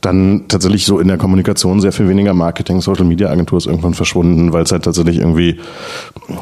dann 0.00 0.44
tatsächlich 0.48 0.86
so 0.86 0.98
in 1.00 1.08
der 1.08 1.18
Kommunikation 1.18 1.80
sehr 1.80 1.92
viel 1.92 2.08
weniger 2.08 2.32
Marketing, 2.32 2.80
Social 2.80 3.04
Media 3.04 3.28
Agentur 3.28 3.58
ist 3.58 3.66
irgendwann 3.66 3.94
verschwunden, 3.94 4.52
weil 4.52 4.62
es 4.62 4.72
halt 4.72 4.84
tatsächlich 4.84 5.18
irgendwie, 5.18 5.60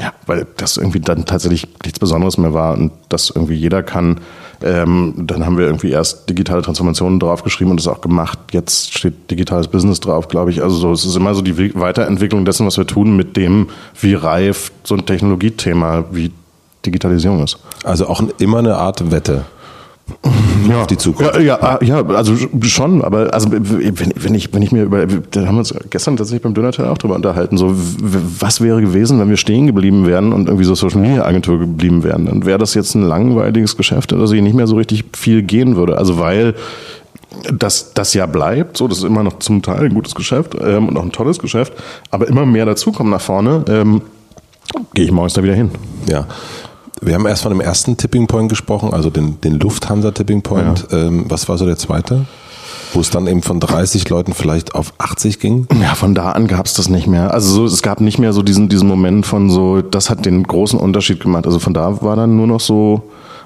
ja, 0.01 0.13
weil 0.27 0.47
das 0.57 0.77
irgendwie 0.77 1.01
dann 1.01 1.25
tatsächlich 1.25 1.67
nichts 1.83 1.99
Besonderes 1.99 2.39
mehr 2.39 2.55
war 2.55 2.75
und 2.75 2.93
das 3.09 3.31
irgendwie 3.31 3.55
jeder 3.55 3.83
kann. 3.83 4.21
Ähm, 4.65 5.15
dann 5.17 5.45
haben 5.45 5.59
wir 5.59 5.67
irgendwie 5.67 5.91
erst 5.91 6.29
digitale 6.29 6.63
Transformationen 6.63 7.21
draufgeschrieben 7.21 7.71
und 7.71 7.79
das 7.79 7.89
auch 7.89 8.01
gemacht. 8.01 8.39
Jetzt 8.53 8.97
steht 8.97 9.31
digitales 9.31 9.69
Business 9.69 10.01
drauf, 10.01 10.29
glaube 10.29 10.51
ich. 10.51 10.63
Also 10.63 10.77
so, 10.77 10.93
es 10.93 11.05
ist 11.05 11.17
immer 11.17 11.35
so 11.35 11.43
die 11.43 11.75
Weiterentwicklung 11.75 12.45
dessen, 12.45 12.67
was 12.67 12.79
wir 12.79 12.87
tun, 12.87 13.17
mit 13.17 13.37
dem, 13.37 13.69
wie 14.01 14.15
reif 14.15 14.73
so 14.85 14.95
ein 14.95 15.07
Technologiethema 15.07 16.05
wie 16.13 16.33
Digitalisierung 16.85 17.43
ist. 17.43 17.59
Also 17.85 18.07
auch 18.07 18.23
immer 18.39 18.59
eine 18.59 18.77
Art 18.77 19.11
Wette 19.11 19.45
ja. 20.69 20.81
auf 20.81 20.87
die 20.87 20.97
Zukunft. 20.97 21.37
Ja, 21.37 21.41
ja, 21.41 21.79
ja, 21.83 22.07
also 22.07 22.35
schon, 22.63 23.03
aber 23.03 23.33
also 23.33 23.51
wenn, 23.51 23.95
wenn 24.15 24.35
ich 24.35 24.53
wenn 24.53 24.63
ich 24.63 24.73
mir 24.73 24.85
über 24.85 25.07
da 25.07 25.47
haben 25.47 25.55
wir 25.55 25.61
uns 25.61 25.75
gestern 25.91 26.17
tatsächlich 26.17 26.43
beim 26.43 26.55
Dönerteil 26.55 26.87
auch 26.87 26.99
drüber 26.99 27.15
unterhalten, 27.15 27.57
so 27.57 27.73
was 27.75 28.61
wäre 28.61 28.81
gewesen, 28.81 29.19
wenn 29.21 29.29
wir 29.29 29.37
stehen 29.37 29.67
geblieben 29.67 30.07
wären 30.07 30.33
und 30.33 30.49
irgendwie 30.49 30.65
so 30.65 30.75
Social 30.75 31.01
Media 31.01 31.25
Agentur 31.25 31.59
geblieben 31.59 32.03
wären, 32.03 32.27
dann 32.27 32.47
wäre 32.47 32.59
das 32.59 32.75
jetzt 32.75 32.95
ein 32.95 33.03
langweiliges 33.03 33.77
Geschäft, 33.77 34.13
dass 34.13 34.33
ich 34.33 34.43
nicht 34.43 34.55
mehr 34.55 34.67
so 34.67 34.77
richtig 34.77 35.05
viel 35.17 35.43
gehen 35.43 35.77
würde, 35.77 35.99
also 35.99 36.19
weil 36.19 36.55
das, 37.51 37.95
das 37.95 38.15
ja 38.15 38.27
bleibt, 38.27 38.77
so, 38.77 38.89
das 38.89 38.99
ist 38.99 39.05
immer 39.05 39.23
noch 39.23 39.39
zum 39.39 39.63
Teil 39.63 39.85
ein 39.85 39.95
gutes 39.95 40.15
Geschäft 40.15 40.55
ähm, 40.63 40.89
und 40.89 40.97
auch 40.97 41.03
ein 41.03 41.13
tolles 41.13 41.39
Geschäft, 41.39 41.73
aber 42.11 42.29
immer 42.29 42.47
mehr 42.47 42.67
dazukommen 42.67 43.11
nach 43.11 43.21
vorne, 43.21 43.65
ähm, 43.69 44.03
gehe 44.95 45.05
ich 45.05 45.13
morgens 45.13 45.35
da 45.35 45.43
wieder 45.43 45.55
hin. 45.55 45.71
Ja. 46.09 46.27
Wir 47.05 47.15
haben 47.15 47.27
erst 47.27 47.43
von 47.43 47.51
dem 47.51 47.61
ersten 47.61 47.97
Tipping 47.97 48.29
Point 48.29 48.49
gesprochen, 48.49 48.93
also 48.95 49.11
den, 49.11 49.41
den 49.41 49.59
Lufthansa 49.59 50.13
Tipping 50.13 50.43
Point. 50.43 50.87
Ja. 50.91 50.99
Ähm, 50.99 51.25
was 51.29 51.49
war 51.49 51.59
so 51.59 51.67
der 51.67 51.77
zweite? 51.77 52.27
Wo 52.93 53.01
es 53.01 53.11
dann 53.11 53.27
eben 53.27 53.43
von 53.43 53.59
30 53.59 54.09
Leuten 54.09 54.35
vielleicht 54.35 54.77
auf 54.77 54.93
80 54.99 55.41
ging? 55.41 55.67
Ja, 55.81 55.97
von 55.97 56.15
da 56.15 56.31
an 56.33 56.47
gab 56.47 56.67
es 56.67 56.75
das 56.75 56.89
nicht 56.89 57.09
mehr. 57.09 57.35
Also 57.35 57.55
so, 57.55 57.65
es 57.65 57.83
gab 57.83 58.01
nicht 58.01 58.21
mehr 58.21 58.33
so 58.33 58.43
diesen, 58.43 58.69
diesen 58.69 58.87
Moment 58.87 59.27
von 59.27 59.51
so, 59.51 59.83
das 59.83 60.11
hat 60.11 60.25
den 60.27 60.45
großen 60.45 60.79
Unterschied 60.79 61.21
gemacht. 61.21 61.45
Also 61.45 61.59
von 61.59 61.75
da 61.75 62.03
war 62.03 62.15
dann 62.15 62.37
nur 62.37 62.47
noch 62.47 62.61
so, 62.61 63.03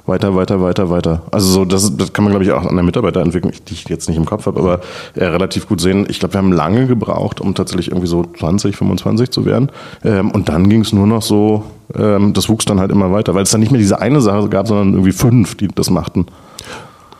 weiter, 0.06 0.34
weiter, 0.34 0.60
weiter, 0.62 0.90
weiter. 0.90 1.22
Also 1.30 1.48
so, 1.48 1.64
das, 1.64 1.96
das 1.96 2.12
kann 2.12 2.24
man, 2.24 2.32
glaube 2.32 2.44
ich, 2.44 2.52
auch 2.52 2.64
an 2.64 2.74
der 2.74 2.84
Mitarbeiterentwicklung, 2.84 3.52
die 3.68 3.74
ich 3.74 3.88
jetzt 3.88 4.08
nicht 4.08 4.16
im 4.16 4.24
Kopf 4.24 4.46
habe, 4.46 4.60
aber 4.60 4.80
äh, 5.14 5.24
relativ 5.24 5.68
gut 5.68 5.80
sehen. 5.80 6.06
Ich 6.08 6.20
glaube, 6.20 6.34
wir 6.34 6.38
haben 6.38 6.52
lange 6.52 6.86
gebraucht, 6.86 7.40
um 7.40 7.54
tatsächlich 7.54 7.88
irgendwie 7.88 8.06
so 8.06 8.24
20, 8.38 8.76
25 8.76 9.30
zu 9.30 9.44
werden. 9.44 9.70
Ähm, 10.04 10.30
und 10.30 10.48
dann 10.48 10.68
ging 10.68 10.80
es 10.80 10.92
nur 10.92 11.06
noch 11.06 11.22
so, 11.22 11.64
ähm, 11.94 12.32
das 12.32 12.48
wuchs 12.48 12.64
dann 12.64 12.80
halt 12.80 12.90
immer 12.90 13.12
weiter, 13.12 13.34
weil 13.34 13.42
es 13.42 13.50
dann 13.50 13.60
nicht 13.60 13.72
mehr 13.72 13.80
diese 13.80 14.00
eine 14.00 14.20
Sache 14.20 14.48
gab, 14.48 14.68
sondern 14.68 14.92
irgendwie 14.92 15.12
fünf, 15.12 15.56
die 15.56 15.68
das 15.68 15.90
machten. 15.90 16.26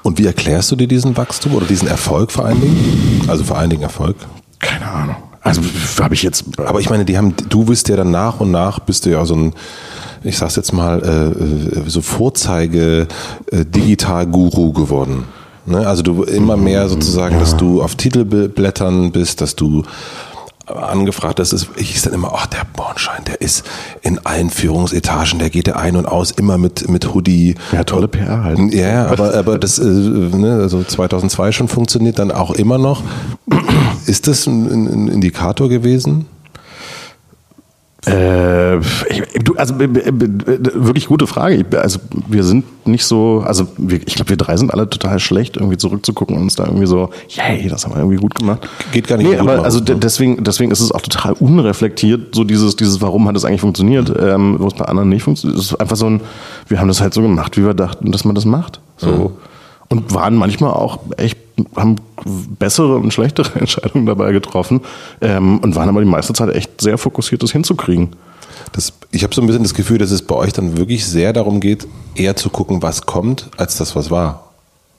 Und 0.03 0.18
wie 0.18 0.27
erklärst 0.27 0.70
du 0.70 0.77
dir 0.77 0.87
diesen 0.87 1.16
Wachstum 1.16 1.55
oder 1.55 1.66
diesen 1.66 1.88
Erfolg 1.88 2.31
vor 2.31 2.44
allen 2.44 2.61
Dingen? 2.61 3.22
Also 3.27 3.42
vor 3.42 3.59
allen 3.59 3.70
Dingen 3.70 3.83
Erfolg? 3.83 4.16
Keine 4.61 4.87
Ahnung. 4.87 5.16
Also 5.46 5.62
habe 6.00 6.14
ich 6.14 6.22
jetzt. 6.22 6.44
Aber 6.59 6.80
ich 6.80 6.90
meine, 6.90 7.04
die 7.04 7.16
haben, 7.16 7.35
du 7.48 7.64
bist 7.64 7.88
ja 7.88 7.96
dann 7.96 8.11
nach 8.11 8.40
und 8.40 8.50
nach 8.50 8.80
bist 8.80 9.06
du 9.06 9.11
ja 9.11 9.24
so 9.24 9.35
ein 9.35 9.54
ich 10.26 10.38
sag's 10.38 10.56
jetzt 10.56 10.72
mal, 10.72 11.02
äh, 11.02 11.78
äh, 11.78 11.88
so 11.88 12.02
Vorzeige 12.02 13.06
äh, 13.52 13.64
Digital-Guru 13.64 14.72
geworden. 14.72 15.24
Ne? 15.66 15.87
Also 15.87 16.02
du 16.02 16.22
immer 16.24 16.56
mehr 16.56 16.88
sozusagen, 16.88 17.38
dass 17.38 17.56
du 17.56 17.82
auf 17.82 17.94
Titelblättern 17.94 19.12
bist, 19.12 19.40
dass 19.40 19.56
du 19.56 19.85
angefragt, 20.66 21.38
das 21.38 21.52
ist, 21.52 21.68
ich 21.76 22.00
dann 22.02 22.12
immer, 22.12 22.33
ach, 22.35 22.46
der 22.46 22.64
Bornschein, 22.74 23.24
der 23.24 23.40
ist 23.40 23.64
in 24.02 24.24
allen 24.24 24.50
Führungsetagen, 24.50 25.38
der 25.38 25.50
geht 25.50 25.66
der 25.66 25.79
ein 25.79 25.96
und 25.96 26.07
aus, 26.07 26.33
immer 26.33 26.59
mit, 26.59 26.88
mit 26.88 27.14
Hoodie. 27.14 27.55
Ja, 27.72 27.85
tolle 27.85 28.09
PR 28.09 28.42
halt. 28.42 28.59
Ja, 28.74 29.07
aber, 29.07 29.35
aber 29.35 29.59
das, 29.59 29.79
äh, 29.79 29.85
ne, 29.85 30.59
also 30.61 30.83
2002 30.83 31.52
schon 31.52 31.68
funktioniert, 31.68 32.18
dann 32.18 32.31
auch 32.31 32.50
immer 32.50 32.79
noch. 32.79 33.02
Ist 34.07 34.26
das 34.29 34.46
ein, 34.46 34.66
ein 34.66 35.09
Indikator 35.09 35.68
gewesen? 35.68 36.26
Äh, 38.07 38.79
ich, 38.79 39.23
du, 39.42 39.57
also 39.57 39.79
wirklich 39.79 41.07
gute 41.07 41.27
Frage. 41.27 41.64
Also 41.79 41.99
wir 42.29 42.45
sind 42.45 42.64
nicht 42.87 43.05
so, 43.05 43.42
also 43.45 43.66
wir, 43.77 44.01
ich 44.07 44.14
glaube, 44.14 44.31
wir 44.31 44.37
drei 44.37 44.57
sind 44.57 44.73
alle 44.73 44.88
total 44.88 45.19
schlecht, 45.19 45.57
irgendwie 45.57 45.77
zurückzugucken 45.77 46.37
und 46.37 46.42
uns 46.42 46.55
da 46.55 46.64
irgendwie 46.64 46.87
so, 46.87 47.11
yay, 47.29 47.69
das 47.69 47.85
haben 47.85 47.95
wir 47.95 47.99
irgendwie 47.99 48.19
gut 48.19 48.35
gemacht. 48.35 48.69
Geht 48.92 49.09
gar 49.09 49.16
nicht. 49.16 49.29
Nee, 49.29 49.37
aber 49.37 49.64
also 49.64 49.81
ne? 49.81 49.97
deswegen, 49.97 50.45
deswegen 50.45 50.71
ist 50.71 50.81
es 50.81 50.92
auch 50.92 51.01
total 51.01 51.33
unreflektiert, 51.35 52.35
so 52.35 52.45
dieses, 52.45 52.77
dieses, 52.77 53.01
warum 53.01 53.27
hat 53.27 53.37
es 53.37 53.45
eigentlich 53.45 53.61
funktioniert, 53.61 54.12
ähm, 54.21 54.57
wo 54.59 54.69
es 54.69 54.75
bei 54.75 54.85
anderen 54.85 55.09
nicht 55.09 55.23
funktioniert. 55.23 55.59
Es 55.59 55.73
ist 55.73 55.81
einfach 55.81 55.97
so 55.97 56.07
ein, 56.07 56.21
wir 56.69 56.79
haben 56.79 56.88
das 56.88 57.01
halt 57.01 57.12
so 57.12 57.23
gemacht, 57.23 57.57
wie 57.57 57.64
wir 57.64 57.75
dachten, 57.75 58.12
dass 58.12 58.25
man 58.25 58.35
das 58.35 58.45
macht. 58.45 58.81
So. 58.97 59.11
Mhm. 59.11 59.31
Und 59.88 60.12
waren 60.14 60.35
manchmal 60.35 60.72
auch 60.72 60.99
echt 61.16 61.38
haben 61.75 61.96
bessere 62.59 62.96
und 62.96 63.12
schlechtere 63.12 63.59
Entscheidungen 63.59 64.07
dabei 64.07 64.33
getroffen 64.33 64.81
ähm, 65.20 65.59
und 65.59 65.75
waren 65.75 65.88
aber 65.88 66.01
die 66.01 66.07
meiste 66.07 66.33
Zeit 66.33 66.55
echt 66.55 66.81
sehr 66.81 66.99
fokussiert, 66.99 67.42
das 67.42 67.53
hinzukriegen. 67.53 68.11
Das, 68.72 68.92
ich 69.11 69.22
habe 69.22 69.35
so 69.35 69.40
ein 69.40 69.46
bisschen 69.46 69.62
das 69.62 69.75
Gefühl, 69.75 69.99
dass 69.99 70.11
es 70.11 70.22
bei 70.22 70.35
euch 70.35 70.53
dann 70.53 70.77
wirklich 70.77 71.07
sehr 71.07 71.33
darum 71.33 71.61
geht, 71.61 71.87
eher 72.14 72.37
zu 72.37 72.51
gucken, 72.51 72.83
was 72.83 73.07
kommt, 73.07 73.49
als 73.57 73.77
das, 73.79 73.96
was 73.96 74.11
war. 74.11 74.51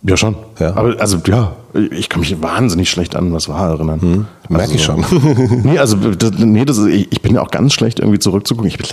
Ja, 0.04 0.16
schon. 0.16 0.36
Ja. 0.60 0.76
Aber 0.76 1.00
also 1.00 1.20
ja, 1.28 1.56
ich 1.78 2.10
kann 2.10 2.22
mich 2.22 2.42
wahnsinnig 2.42 2.90
schlecht 2.90 3.16
an 3.16 3.34
was 3.34 3.50
war 3.50 3.70
erinnern. 3.70 4.02
Hm. 4.02 4.26
Merke 4.50 4.64
also, 4.64 4.76
ich 4.76 4.84
schon. 4.84 5.62
nee, 5.64 5.78
also 5.78 5.98
das, 5.98 6.32
nee, 6.38 6.66
das 6.66 6.78
ist, 6.78 6.88
ich 6.88 7.22
bin 7.22 7.36
ja 7.36 7.42
auch 7.42 7.52
ganz 7.52 7.74
schlecht 7.74 8.00
irgendwie 8.00 8.20
zurückzugucken. 8.20 8.70
Ich 8.70 8.78
bin 8.78 8.88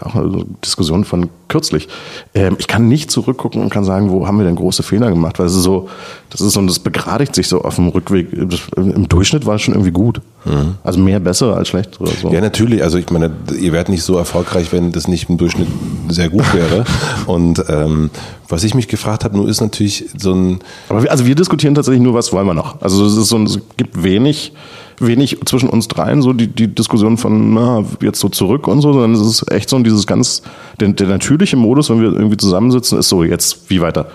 auch 0.00 0.14
eine 0.14 0.44
Diskussion 0.64 1.04
von 1.04 1.30
kürzlich. 1.48 1.88
Ähm, 2.34 2.56
ich 2.58 2.66
kann 2.66 2.88
nicht 2.88 3.10
zurückgucken 3.10 3.62
und 3.62 3.70
kann 3.70 3.84
sagen, 3.84 4.10
wo 4.10 4.26
haben 4.26 4.38
wir 4.38 4.44
denn 4.44 4.56
große 4.56 4.82
Fehler 4.82 5.08
gemacht, 5.08 5.38
weil 5.38 5.46
es 5.46 5.54
ist 5.54 5.62
so, 5.62 5.88
das 6.30 6.40
ist 6.40 6.52
so, 6.52 6.62
das 6.62 6.78
begradigt 6.78 7.34
sich 7.34 7.48
so 7.48 7.62
auf 7.62 7.76
dem 7.76 7.88
Rückweg. 7.88 8.32
Im 8.76 9.08
Durchschnitt 9.08 9.46
war 9.46 9.54
es 9.54 9.62
schon 9.62 9.74
irgendwie 9.74 9.92
gut. 9.92 10.20
Mhm. 10.44 10.74
Also 10.84 11.00
mehr 11.00 11.20
besser 11.20 11.56
als 11.56 11.68
schlecht 11.68 12.00
oder 12.00 12.10
so. 12.10 12.30
Ja, 12.30 12.40
natürlich. 12.40 12.82
Also 12.82 12.98
ich 12.98 13.10
meine, 13.10 13.30
ihr 13.58 13.72
werdet 13.72 13.88
nicht 13.88 14.02
so 14.02 14.16
erfolgreich, 14.16 14.72
wenn 14.72 14.92
das 14.92 15.08
nicht 15.08 15.28
im 15.30 15.38
Durchschnitt 15.38 15.68
sehr 16.08 16.28
gut 16.28 16.54
wäre. 16.54 16.84
und 17.26 17.64
ähm, 17.68 18.10
was 18.48 18.64
ich 18.64 18.74
mich 18.74 18.88
gefragt 18.88 19.24
habe, 19.24 19.36
nur 19.36 19.48
ist 19.48 19.60
natürlich 19.60 20.06
so 20.16 20.32
ein. 20.32 20.60
Aber 20.88 21.02
wir, 21.02 21.10
also 21.10 21.26
wir 21.26 21.34
diskutieren 21.34 21.74
tatsächlich 21.74 22.02
nur, 22.02 22.14
was 22.14 22.27
wollen 22.32 22.46
wir 22.46 22.54
noch. 22.54 22.80
Also 22.80 23.04
es 23.04 23.16
ist 23.16 23.28
so, 23.28 23.38
es 23.42 23.58
gibt 23.76 24.02
wenig 24.02 24.52
wenig 25.00 25.38
zwischen 25.44 25.68
uns 25.68 25.86
dreien 25.88 26.22
so 26.22 26.32
die, 26.32 26.46
die 26.48 26.74
Diskussion 26.74 27.18
von 27.18 27.54
na, 27.54 27.84
jetzt 28.02 28.18
so 28.20 28.28
zurück 28.28 28.68
und 28.68 28.80
so, 28.80 28.92
sondern 28.92 29.14
es 29.14 29.20
ist 29.20 29.50
echt 29.50 29.70
so 29.70 29.78
dieses 29.78 30.06
ganz, 30.06 30.42
der, 30.80 30.88
der 30.88 31.08
natürliche 31.08 31.56
Modus, 31.56 31.90
wenn 31.90 32.00
wir 32.00 32.12
irgendwie 32.12 32.36
zusammensitzen, 32.36 32.96
ist 32.98 33.08
so, 33.08 33.24
jetzt 33.24 33.68
wie 33.70 33.80
weiter. 33.80 34.06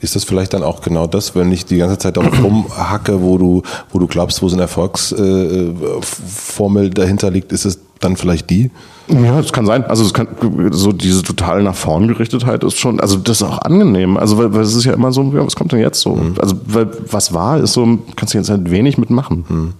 Ist 0.00 0.16
das 0.16 0.24
vielleicht 0.24 0.54
dann 0.54 0.62
auch 0.62 0.80
genau 0.82 1.06
das, 1.06 1.34
wenn 1.34 1.50
ich 1.52 1.64
die 1.64 1.78
ganze 1.78 1.96
Zeit 1.98 2.16
darauf 2.16 2.42
rumhacke, 2.42 3.22
wo 3.22 3.38
du, 3.38 3.62
wo 3.90 3.98
du 3.98 4.06
glaubst, 4.06 4.42
wo 4.42 4.48
so 4.48 4.56
eine 4.56 4.62
Erfolgsformel 4.62 6.86
äh, 6.86 6.90
dahinter 6.90 7.30
liegt, 7.30 7.52
ist 7.52 7.64
es 7.64 7.78
dann 8.04 8.16
vielleicht 8.16 8.50
die? 8.50 8.70
Ja, 9.08 9.40
das 9.40 9.52
kann 9.52 9.66
sein. 9.66 9.84
Also 9.84 10.04
es 10.04 10.14
kann 10.14 10.28
so 10.70 10.92
diese 10.92 11.22
total 11.22 11.62
nach 11.62 11.74
vorn 11.74 12.08
Gerichtetheit 12.08 12.64
ist 12.64 12.78
schon, 12.78 13.00
also 13.00 13.16
das 13.16 13.40
ist 13.40 13.42
auch 13.42 13.58
angenehm. 13.58 14.16
Also 14.16 14.38
weil, 14.38 14.54
weil 14.54 14.62
es 14.62 14.74
ist 14.74 14.84
ja 14.84 14.94
immer 14.94 15.12
so, 15.12 15.22
ja, 15.34 15.44
was 15.44 15.56
kommt 15.56 15.72
denn 15.72 15.80
jetzt 15.80 16.00
so? 16.00 16.14
Mhm. 16.14 16.34
Also 16.40 16.56
weil 16.66 16.88
was 17.10 17.34
war, 17.34 17.58
ist 17.58 17.74
so, 17.74 17.98
kannst 18.16 18.34
du 18.34 18.38
jetzt 18.38 18.50
halt 18.50 18.70
wenig 18.70 18.96
mitmachen. 18.96 19.44
Mhm. 19.48 19.74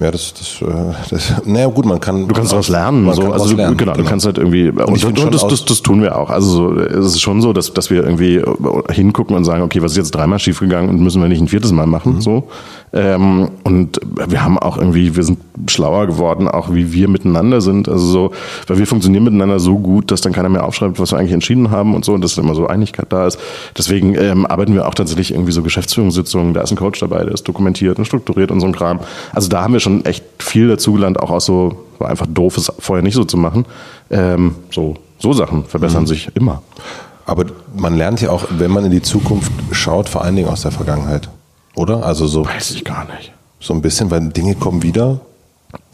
Ja, 0.00 0.10
das, 0.10 0.32
das, 0.32 0.62
äh, 0.62 0.94
das, 1.10 1.44
naja, 1.44 1.66
gut, 1.66 1.84
man 1.84 2.00
kann. 2.00 2.26
Du 2.26 2.34
kannst 2.34 2.52
daraus 2.52 2.68
lernen, 2.68 3.04
so. 3.12 3.20
Kann 3.20 3.32
also, 3.32 3.54
lernen, 3.54 3.76
genau, 3.76 3.92
genau, 3.92 4.02
du 4.02 4.08
kannst 4.08 4.24
halt 4.24 4.38
irgendwie, 4.38 4.70
und, 4.70 4.80
und, 4.80 5.18
und 5.18 5.34
das, 5.34 5.46
das, 5.46 5.66
das, 5.66 5.82
tun 5.82 6.00
wir 6.00 6.16
auch. 6.16 6.30
Also, 6.30 6.74
so, 6.74 6.80
es 6.80 7.06
ist 7.06 7.20
schon 7.20 7.42
so, 7.42 7.52
dass, 7.52 7.74
dass 7.74 7.90
wir 7.90 8.02
irgendwie 8.04 8.42
hingucken 8.90 9.36
und 9.36 9.44
sagen, 9.44 9.62
okay, 9.62 9.82
was 9.82 9.92
ist 9.92 9.98
jetzt 9.98 10.12
dreimal 10.12 10.38
schiefgegangen 10.38 10.88
und 10.88 11.00
müssen 11.02 11.20
wir 11.20 11.28
nicht 11.28 11.42
ein 11.42 11.48
viertes 11.48 11.72
Mal 11.72 11.86
machen, 11.86 12.14
mhm. 12.14 12.20
so. 12.22 12.48
Ähm, 12.92 13.50
und 13.62 14.00
wir 14.26 14.42
haben 14.42 14.58
auch 14.58 14.76
irgendwie, 14.76 15.14
wir 15.14 15.22
sind 15.22 15.38
schlauer 15.68 16.06
geworden, 16.06 16.48
auch 16.48 16.72
wie 16.72 16.92
wir 16.92 17.08
miteinander 17.08 17.60
sind. 17.60 17.88
Also 17.88 18.06
so, 18.06 18.32
weil 18.66 18.78
wir 18.78 18.86
funktionieren 18.86 19.24
miteinander 19.24 19.60
so 19.60 19.78
gut, 19.78 20.10
dass 20.10 20.20
dann 20.20 20.32
keiner 20.32 20.48
mehr 20.48 20.64
aufschreibt, 20.64 20.98
was 20.98 21.12
wir 21.12 21.18
eigentlich 21.18 21.32
entschieden 21.32 21.70
haben 21.70 21.94
und 21.94 22.04
so, 22.04 22.14
und 22.14 22.22
dass 22.22 22.36
immer 22.36 22.54
so 22.54 22.66
Einigkeit 22.66 23.06
da 23.10 23.26
ist. 23.26 23.38
Deswegen 23.78 24.14
ähm, 24.16 24.46
arbeiten 24.46 24.74
wir 24.74 24.88
auch 24.88 24.94
tatsächlich 24.94 25.30
irgendwie 25.32 25.52
so 25.52 25.62
Geschäftsführungssitzungen, 25.62 26.54
da 26.54 26.62
ist 26.62 26.72
ein 26.72 26.76
Coach 26.76 26.98
dabei, 27.00 27.24
der 27.24 27.34
ist 27.34 27.46
dokumentiert 27.46 27.98
und 27.98 28.06
strukturiert 28.06 28.50
und 28.50 28.60
so 28.60 28.66
ein 28.66 28.72
Kram. 28.72 29.00
Also 29.32 29.48
da 29.48 29.62
haben 29.62 29.72
wir 29.72 29.80
schon 29.80 30.04
echt 30.04 30.24
viel 30.38 30.68
dazugelernt, 30.68 31.20
auch 31.20 31.30
aus 31.30 31.46
so, 31.46 31.84
war 31.98 32.08
einfach 32.08 32.26
doof, 32.26 32.56
es 32.56 32.72
vorher 32.78 33.02
nicht 33.02 33.14
so 33.14 33.24
zu 33.24 33.36
machen. 33.36 33.66
Ähm, 34.10 34.56
so, 34.70 34.96
so 35.18 35.32
Sachen 35.32 35.64
verbessern 35.64 36.02
mhm. 36.02 36.08
sich 36.08 36.30
immer. 36.34 36.62
Aber 37.26 37.44
man 37.76 37.96
lernt 37.96 38.20
ja 38.20 38.30
auch, 38.30 38.46
wenn 38.50 38.72
man 38.72 38.84
in 38.84 38.90
die 38.90 39.02
Zukunft 39.02 39.52
schaut, 39.70 40.08
vor 40.08 40.24
allen 40.24 40.34
Dingen 40.34 40.48
aus 40.48 40.62
der 40.62 40.72
Vergangenheit. 40.72 41.28
Oder? 41.80 42.04
Also 42.04 42.26
so. 42.26 42.44
Weiß 42.44 42.72
ich 42.72 42.84
gar 42.84 43.06
nicht. 43.06 43.32
So 43.58 43.72
ein 43.72 43.80
bisschen, 43.80 44.10
weil 44.10 44.28
Dinge 44.28 44.54
kommen 44.54 44.82
wieder. 44.82 45.20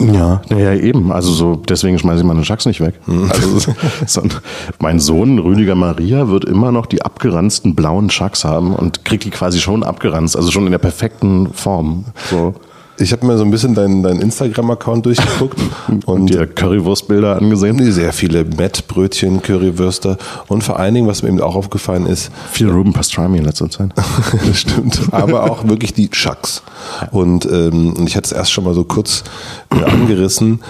Ja, 0.01 0.41
naja, 0.49 0.73
eben. 0.73 1.13
Also 1.13 1.31
so, 1.31 1.55
deswegen 1.55 1.97
schmeiße 1.97 2.19
ich 2.19 2.25
meine 2.25 2.43
Schacks 2.43 2.65
nicht 2.65 2.81
weg. 2.81 2.95
Hm. 3.05 3.31
Also, 3.31 3.73
so, 4.05 4.21
mein 4.79 4.99
Sohn 4.99 5.39
Rüdiger 5.39 5.75
Maria 5.75 6.27
wird 6.27 6.43
immer 6.43 6.73
noch 6.73 6.87
die 6.87 7.03
abgeranzten 7.03 7.73
blauen 7.73 8.09
Schacks 8.09 8.43
haben 8.43 8.75
und 8.75 9.05
kriegt 9.05 9.23
die 9.23 9.29
quasi 9.29 9.59
schon 9.59 9.83
abgeranzt, 9.83 10.35
also 10.35 10.51
schon 10.51 10.65
in 10.65 10.71
der 10.71 10.79
perfekten 10.79 11.53
Form. 11.53 12.05
So. 12.29 12.55
Ich 12.99 13.11
habe 13.11 13.25
mir 13.25 13.37
so 13.37 13.43
ein 13.43 13.51
bisschen 13.51 13.75
deinen 13.75 14.01
dein 14.01 14.19
Instagram-Account 14.19 15.05
durchgeguckt 15.05 15.59
und, 15.87 16.07
und 16.07 16.27
dir 16.27 16.47
Currywurstbilder 16.47 17.35
angesehen. 17.35 17.91
Sehr 17.91 18.11
viele 18.11 18.43
Mettbrötchen, 18.43 19.41
Currywürste 19.41 20.17
und 20.47 20.63
vor 20.63 20.79
allen 20.79 20.95
Dingen, 20.95 21.07
was 21.07 21.21
mir 21.21 21.29
eben 21.29 21.39
auch 21.41 21.55
aufgefallen 21.55 22.07
ist. 22.07 22.31
Viel 22.51 22.69
Ruben 22.69 22.93
Pastrami 22.93 23.37
in 23.37 23.45
letzter 23.45 23.69
Zeit. 23.69 23.91
stimmt. 24.53 25.01
Aber 25.11 25.49
auch 25.49 25.67
wirklich 25.67 25.93
die 25.93 26.09
Chucks. 26.09 26.63
Und, 27.11 27.45
ähm, 27.45 27.93
und 27.93 28.07
ich 28.07 28.15
hatte 28.15 28.25
es 28.25 28.31
erst 28.31 28.51
schon 28.51 28.63
mal 28.63 28.73
so 28.73 28.83
kurz 28.83 29.23
äh, 29.71 29.83
angerissen. 29.83 30.61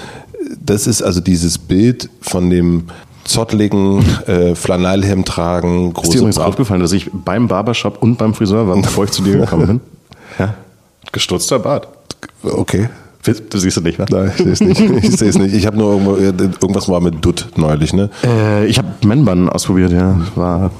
Das 0.63 0.87
ist 0.87 1.01
also 1.01 1.21
dieses 1.21 1.57
Bild 1.57 2.09
von 2.21 2.49
dem 2.49 2.85
zottligen 3.27 4.05
äh, 4.27 4.55
Flanellhemd 4.55 5.27
tragen. 5.27 5.93
Große 5.93 6.07
ist 6.07 6.13
dir 6.13 6.19
übrigens 6.19 6.39
aufgefallen, 6.39 6.81
dass 6.81 6.91
ich 6.91 7.09
beim 7.11 7.47
Barbershop 7.47 8.01
und 8.01 8.17
beim 8.17 8.33
Friseur 8.33 8.67
war, 8.67 8.75
bevor 8.81 9.05
ich 9.05 9.11
zu 9.11 9.21
dir 9.23 9.37
gekommen 9.37 9.67
bin? 9.67 9.81
Ja. 10.39 10.53
Gestutzter 11.11 11.57
Bart. 11.57 11.87
Okay. 12.43 12.89
Du 13.49 13.57
siehst 13.57 13.75
es 13.75 13.83
nicht, 13.83 13.99
ne? 13.99 14.05
Nein, 14.09 14.31
ich 14.37 14.37
sehe 14.37 14.51
es 14.51 14.61
nicht. 14.79 14.79
Ich 15.03 15.17
sehe 15.17 15.29
es 15.29 15.37
nicht. 15.37 15.53
Ich 15.53 15.65
habe 15.65 15.77
nur 15.77 15.93
irgendwo, 15.93 16.15
irgendwas 16.15 16.87
war 16.87 17.01
mit 17.01 17.25
Dutt 17.25 17.47
neulich, 17.57 17.93
ne? 17.93 18.09
Äh, 18.23 18.67
ich 18.67 18.77
habe 18.77 18.87
Männband 19.05 19.49
ausprobiert, 19.51 19.91
ja. 19.91 20.19
War 20.35 20.71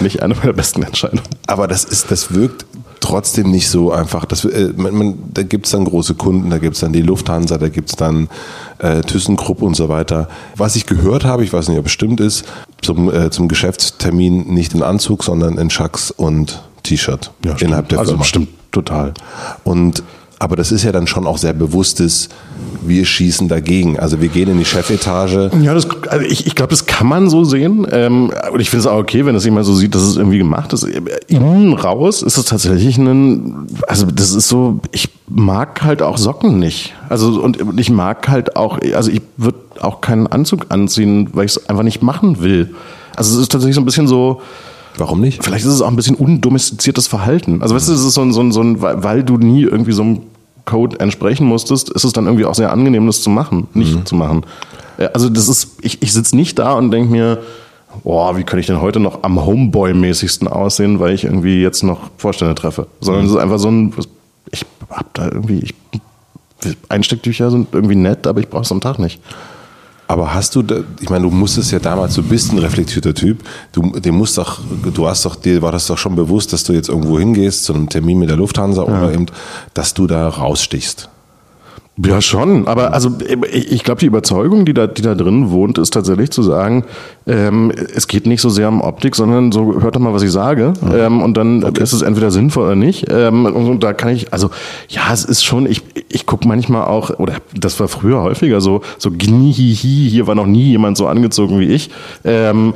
nicht 0.00 0.22
eine 0.22 0.34
meiner 0.34 0.52
besten 0.52 0.82
Entscheidungen. 0.82 1.22
Aber 1.48 1.66
das 1.66 1.84
ist, 1.84 2.10
das 2.10 2.32
wirkt 2.32 2.64
trotzdem 3.00 3.50
nicht 3.50 3.68
so 3.68 3.90
einfach. 3.90 4.24
Das, 4.24 4.44
äh, 4.44 4.72
man, 4.76 4.94
man, 4.94 5.18
da 5.32 5.42
gibt 5.42 5.66
es 5.66 5.72
dann 5.72 5.84
große 5.84 6.14
Kunden, 6.14 6.50
da 6.50 6.58
gibt 6.58 6.74
es 6.74 6.80
dann 6.80 6.92
die 6.92 7.02
Lufthansa, 7.02 7.58
da 7.58 7.68
gibt 7.68 7.90
es 7.90 7.96
dann 7.96 8.28
äh, 8.78 9.00
ThyssenKrupp 9.00 9.62
und 9.62 9.74
so 9.74 9.88
weiter. 9.88 10.28
Was 10.56 10.76
ich 10.76 10.86
gehört 10.86 11.24
habe, 11.24 11.42
ich 11.42 11.52
weiß 11.52 11.68
nicht, 11.68 11.78
ob 11.78 11.86
es 11.86 11.92
stimmt 11.92 12.20
ist, 12.20 12.44
zum, 12.82 13.12
äh, 13.12 13.30
zum 13.30 13.48
Geschäftstermin 13.48 14.54
nicht 14.54 14.74
in 14.74 14.82
Anzug, 14.82 15.24
sondern 15.24 15.58
in 15.58 15.70
Schacks 15.70 16.10
und 16.10 16.62
T-Shirt 16.82 17.32
ja, 17.44 17.56
innerhalb 17.58 17.88
der 17.88 17.98
also 17.98 18.12
Firma. 18.12 18.24
Stimmt 18.24 18.48
total. 18.70 19.14
Und 19.64 20.02
Aber 20.40 20.56
das 20.56 20.72
ist 20.72 20.84
ja 20.84 20.90
dann 20.90 21.06
schon 21.06 21.26
auch 21.26 21.36
sehr 21.36 21.52
bewusstes, 21.52 22.30
wir 22.80 23.04
schießen 23.04 23.46
dagegen. 23.48 23.98
Also 23.98 24.22
wir 24.22 24.28
gehen 24.28 24.48
in 24.48 24.56
die 24.56 24.64
Chefetage. 24.64 25.50
Ja, 25.60 25.74
das, 25.74 25.86
also 26.08 26.24
ich, 26.24 26.46
ich 26.46 26.54
glaube, 26.54 26.70
das 26.70 26.86
kann 26.86 27.06
man 27.06 27.28
so 27.28 27.44
sehen. 27.44 27.86
Ähm, 27.92 28.32
und 28.50 28.58
ich 28.58 28.70
finde 28.70 28.80
es 28.80 28.86
auch 28.86 28.96
okay, 28.96 29.26
wenn 29.26 29.34
das 29.34 29.44
jemand 29.44 29.66
so 29.66 29.74
sieht, 29.74 29.94
dass 29.94 30.00
es 30.00 30.16
irgendwie 30.16 30.38
gemacht 30.38 30.72
ist. 30.72 30.84
Innen 31.28 31.74
raus 31.74 32.22
ist 32.22 32.38
es 32.38 32.46
tatsächlich 32.46 32.96
ein, 32.96 33.66
also 33.86 34.06
das 34.06 34.32
ist 34.32 34.48
so, 34.48 34.80
ich 34.92 35.10
mag 35.28 35.82
halt 35.82 36.00
auch 36.00 36.16
Socken 36.16 36.58
nicht. 36.58 36.94
Also 37.10 37.42
und 37.42 37.58
ich 37.78 37.90
mag 37.90 38.26
halt 38.28 38.56
auch, 38.56 38.78
also 38.94 39.10
ich 39.10 39.20
würde 39.36 39.58
auch 39.80 40.00
keinen 40.00 40.26
Anzug 40.26 40.66
anziehen, 40.70 41.28
weil 41.34 41.44
ich 41.44 41.56
es 41.56 41.68
einfach 41.68 41.84
nicht 41.84 42.02
machen 42.02 42.40
will. 42.40 42.74
Also 43.14 43.36
es 43.36 43.42
ist 43.42 43.52
tatsächlich 43.52 43.74
so 43.74 43.82
ein 43.82 43.86
bisschen 43.86 44.08
so, 44.08 44.40
Warum 44.96 45.20
nicht? 45.20 45.42
Vielleicht 45.42 45.64
ist 45.64 45.72
es 45.72 45.82
auch 45.82 45.88
ein 45.88 45.96
bisschen 45.96 46.16
undomestiziertes 46.16 47.06
Verhalten. 47.06 47.62
Also 47.62 47.74
weißt 47.74 47.88
du, 47.88 47.92
es 47.92 48.04
ist 48.04 48.14
so 48.14 48.22
ein, 48.22 48.32
so 48.32 48.40
ein, 48.40 48.52
so 48.52 48.60
ein 48.60 48.82
weil 48.82 49.22
du 49.22 49.38
nie 49.38 49.62
irgendwie 49.62 49.92
so 49.92 50.02
einem 50.02 50.20
Code 50.70 51.00
entsprechen 51.00 51.46
musstest, 51.46 51.90
ist 51.90 52.04
es 52.04 52.12
dann 52.12 52.26
irgendwie 52.26 52.44
auch 52.44 52.54
sehr 52.54 52.72
angenehm, 52.72 53.06
das 53.06 53.22
zu 53.22 53.30
machen, 53.30 53.66
nicht 53.74 53.94
mhm. 53.94 54.06
zu 54.06 54.14
machen. 54.14 54.44
Also 55.12 55.28
das 55.28 55.48
ist, 55.48 55.78
ich, 55.82 56.02
ich 56.02 56.12
sitze 56.12 56.36
nicht 56.36 56.58
da 56.58 56.74
und 56.74 56.90
denke 56.90 57.10
mir, 57.10 57.42
boah, 58.04 58.36
wie 58.36 58.44
könnte 58.44 58.60
ich 58.60 58.66
denn 58.66 58.80
heute 58.80 59.00
noch 59.00 59.22
am 59.22 59.44
Homeboy-mäßigsten 59.44 60.46
aussehen, 60.46 61.00
weil 61.00 61.14
ich 61.14 61.24
irgendwie 61.24 61.60
jetzt 61.60 61.82
noch 61.82 62.10
Vorstände 62.16 62.54
treffe. 62.54 62.86
Sondern 63.00 63.24
mhm. 63.24 63.28
es 63.28 63.34
ist 63.34 63.40
einfach 63.40 63.58
so 63.58 63.68
ein, 63.68 63.92
ich 64.50 64.64
hab 64.88 65.12
da 65.14 65.26
irgendwie, 65.26 65.64
ich, 65.64 65.74
Einstecktücher 66.88 67.50
sind 67.50 67.68
irgendwie 67.72 67.96
nett, 67.96 68.26
aber 68.26 68.40
ich 68.40 68.48
brauche 68.48 68.62
es 68.62 68.72
am 68.72 68.80
Tag 68.80 68.98
nicht. 68.98 69.20
Aber 70.10 70.34
hast 70.34 70.56
du, 70.56 70.64
ich 71.00 71.08
meine, 71.08 71.22
du 71.22 71.30
musstest 71.30 71.70
ja 71.70 71.78
damals, 71.78 72.14
du 72.14 72.24
bist 72.24 72.50
ein 72.50 72.58
reflektierter 72.58 73.14
Typ, 73.14 73.44
du, 73.70 73.92
dem 74.00 74.16
musst 74.16 74.38
doch, 74.38 74.58
du 74.92 75.06
hast 75.06 75.24
doch, 75.24 75.36
dir 75.36 75.62
war 75.62 75.70
das 75.70 75.86
doch 75.86 75.98
schon 75.98 76.16
bewusst, 76.16 76.52
dass 76.52 76.64
du 76.64 76.72
jetzt 76.72 76.88
irgendwo 76.88 77.20
hingehst 77.20 77.62
zu 77.62 77.74
einem 77.74 77.88
Termin 77.88 78.18
mit 78.18 78.28
der 78.28 78.36
Lufthansa 78.36 78.82
ja. 78.82 78.88
oder 78.88 79.14
eben, 79.14 79.26
dass 79.72 79.94
du 79.94 80.08
da 80.08 80.28
rausstichst. 80.28 81.08
Ja, 82.06 82.20
schon. 82.20 82.66
Aber 82.66 82.92
also 82.92 83.10
ich 83.52 83.84
glaube, 83.84 84.00
die 84.00 84.06
Überzeugung, 84.06 84.64
die 84.64 84.74
da, 84.74 84.86
die 84.86 85.02
da 85.02 85.14
drin 85.14 85.50
wohnt, 85.50 85.78
ist 85.78 85.92
tatsächlich 85.92 86.30
zu 86.30 86.42
sagen, 86.42 86.84
ähm, 87.26 87.72
es 87.94 88.06
geht 88.06 88.26
nicht 88.26 88.40
so 88.40 88.48
sehr 88.48 88.68
um 88.68 88.80
Optik, 88.80 89.16
sondern 89.16 89.52
so, 89.52 89.80
hört 89.80 89.96
doch 89.96 90.00
mal, 90.00 90.14
was 90.14 90.22
ich 90.22 90.30
sage. 90.30 90.72
Mhm. 90.80 90.92
Ähm, 90.94 91.22
und 91.22 91.36
dann 91.36 91.64
okay. 91.64 91.82
ist 91.82 91.92
es 91.92 92.02
entweder 92.02 92.30
sinnvoll 92.30 92.64
oder 92.64 92.76
nicht. 92.76 93.06
Ähm, 93.10 93.44
und, 93.46 93.54
und, 93.54 93.82
da 93.82 93.92
kann 93.92 94.10
ich, 94.10 94.32
also 94.32 94.50
ja, 94.88 95.12
es 95.12 95.24
ist 95.24 95.44
schon, 95.44 95.66
ich, 95.66 95.82
ich 96.08 96.26
gucke 96.26 96.46
manchmal 96.46 96.84
auch, 96.84 97.10
oder 97.18 97.34
das 97.54 97.78
war 97.80 97.88
früher 97.88 98.22
häufiger 98.22 98.60
so, 98.60 98.82
so 98.98 99.10
gnihihi, 99.10 100.08
hier 100.10 100.26
war 100.26 100.34
noch 100.34 100.46
nie 100.46 100.70
jemand 100.70 100.96
so 100.96 101.06
angezogen 101.06 101.58
wie 101.60 101.66
ich. 101.66 101.90
Ähm, 102.24 102.74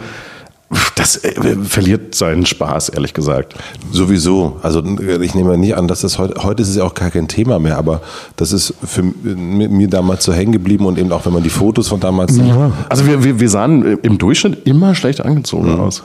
das 0.96 1.16
äh, 1.16 1.56
verliert 1.64 2.14
seinen 2.14 2.46
Spaß, 2.46 2.90
ehrlich 2.90 3.14
gesagt. 3.14 3.54
Sowieso. 3.92 4.56
Also 4.62 4.82
ich 5.20 5.34
nehme 5.34 5.56
nicht 5.58 5.76
an, 5.76 5.88
dass 5.88 6.00
das 6.00 6.18
heute, 6.18 6.42
heute 6.42 6.62
ist 6.62 6.68
es 6.68 6.76
ja 6.76 6.84
auch 6.84 6.94
gar 6.94 7.10
kein 7.10 7.28
Thema 7.28 7.58
mehr, 7.58 7.78
aber 7.78 8.00
das 8.36 8.52
ist 8.52 8.74
für 8.84 9.02
mir 9.02 9.88
damals 9.88 10.24
so 10.24 10.32
hängen 10.32 10.52
geblieben 10.52 10.86
und 10.86 10.98
eben 10.98 11.12
auch 11.12 11.26
wenn 11.26 11.32
man 11.32 11.42
die 11.42 11.50
Fotos 11.50 11.88
von 11.88 12.00
damals. 12.00 12.36
Ja. 12.36 12.72
Also 12.88 13.06
wir, 13.06 13.24
wir, 13.24 13.40
wir 13.40 13.48
sahen 13.48 13.98
im 14.02 14.18
Durchschnitt 14.18 14.66
immer 14.66 14.94
schlecht 14.94 15.20
angezogen 15.20 15.74
mhm. 15.74 15.80
aus. 15.80 16.02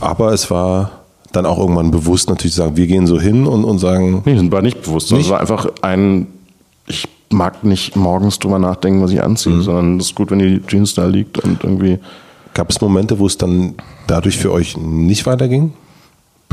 Aber 0.00 0.32
es 0.32 0.50
war 0.50 0.90
dann 1.32 1.46
auch 1.46 1.58
irgendwann 1.58 1.90
bewusst 1.90 2.28
natürlich 2.28 2.54
zu 2.54 2.60
sagen, 2.60 2.76
wir 2.76 2.86
gehen 2.86 3.06
so 3.06 3.20
hin 3.20 3.46
und, 3.46 3.64
und 3.64 3.78
sagen. 3.78 4.22
Nee, 4.24 4.34
das 4.34 4.52
war 4.52 4.62
nicht 4.62 4.82
bewusst. 4.82 5.10
Nicht? 5.10 5.24
Das 5.24 5.30
war 5.30 5.40
einfach 5.40 5.66
ein, 5.82 6.26
ich 6.86 7.08
mag 7.30 7.64
nicht 7.64 7.96
morgens 7.96 8.38
drüber 8.38 8.58
nachdenken, 8.58 9.02
was 9.02 9.10
ich 9.10 9.22
anziehe, 9.22 9.56
mhm. 9.56 9.62
sondern 9.62 9.96
es 9.98 10.06
ist 10.06 10.14
gut, 10.14 10.30
wenn 10.30 10.38
die 10.38 10.62
Jeans 10.66 10.94
da 10.94 11.06
liegt 11.06 11.38
und 11.38 11.64
irgendwie. 11.64 11.98
Gab 12.54 12.70
es 12.70 12.80
Momente, 12.80 13.18
wo 13.18 13.26
es 13.26 13.36
dann 13.36 13.74
dadurch 14.06 14.38
für 14.38 14.52
euch 14.52 14.76
nicht 14.76 15.26
weiterging? 15.26 15.72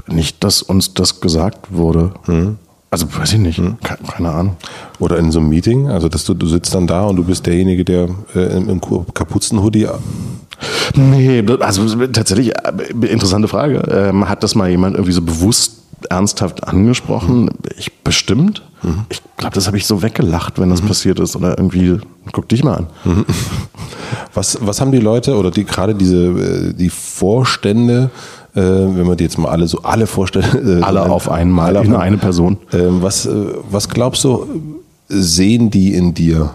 Nicht, 0.08 0.44
dass 0.44 0.62
uns 0.62 0.94
das 0.94 1.22
gesagt 1.22 1.68
wurde. 1.72 2.12
Mhm. 2.28 2.58
Also 2.90 3.06
weiß 3.16 3.34
ich 3.34 3.40
nicht, 3.40 3.60
mhm. 3.60 3.78
keine 3.80 4.32
Ahnung. 4.32 4.58
Oder 5.00 5.18
in 5.18 5.32
so 5.32 5.40
einem 5.40 5.50
Meeting, 5.50 5.88
also 5.88 6.10
dass 6.10 6.26
du, 6.26 6.34
du 6.34 6.48
sitzt 6.48 6.76
dann 6.76 6.88
da 6.88 7.06
und 7.06 7.16
du 7.16 7.24
bist 7.24 7.46
derjenige, 7.46 7.86
der 7.86 8.10
äh, 8.36 8.58
im, 8.58 8.68
im 8.68 8.82
Kapuzenhoodie 8.82 9.88
Nee, 10.96 11.44
also 11.60 12.08
tatsächlich, 12.08 12.52
äh, 12.56 13.08
interessante 13.08 13.48
Frage. 13.48 13.82
Ähm, 13.90 14.28
hat 14.28 14.44
das 14.44 14.56
mal 14.56 14.70
jemand 14.70 14.96
irgendwie 14.96 15.14
so 15.14 15.22
bewusst 15.22 15.78
ernsthaft 16.12 16.68
angesprochen? 16.68 17.50
Ich 17.78 17.92
bestimmt. 18.04 18.64
Mhm. 18.84 19.06
Ich 19.10 19.22
glaube, 19.38 19.56
das 19.56 19.68
habe 19.68 19.78
ich 19.78 19.86
so 19.86 20.02
weggelacht, 20.02 20.60
wenn 20.60 20.70
das 20.70 20.82
mhm. 20.82 20.88
passiert 20.88 21.20
ist. 21.20 21.36
Oder 21.36 21.58
irgendwie, 21.58 22.00
guck 22.32 22.50
dich 22.50 22.64
mal 22.64 22.76
an. 22.76 22.88
Mhm. 23.06 23.26
Was, 24.34 24.58
was 24.62 24.82
haben 24.82 24.92
die 24.92 25.00
Leute 25.00 25.36
oder 25.38 25.52
die 25.52 25.64
gerade 25.64 25.96
diese 25.96 26.18
äh, 26.18 26.74
die 26.74 26.90
Vorstände, 26.90 28.10
äh, 28.54 28.62
wenn 28.62 29.08
man 29.08 29.18
die 29.18 29.24
jetzt 29.24 29.38
mal 29.38 29.50
alle 29.50 29.68
so 29.68 29.80
alle 29.84 30.08
Vorstände 30.08 30.80
äh, 30.80 30.84
alle 30.84 31.04
auf 31.04 31.30
einmal, 31.30 31.78
alle 31.78 31.88
nur 31.88 32.00
eine 32.00 32.18
Person. 32.18 32.58
Äh, 32.72 32.80
was, 33.02 33.28
was 33.70 33.90
glaubst 33.90 34.24
du, 34.24 34.48
sehen 35.08 35.70
die 35.70 35.94
in 35.94 36.14
dir, 36.14 36.52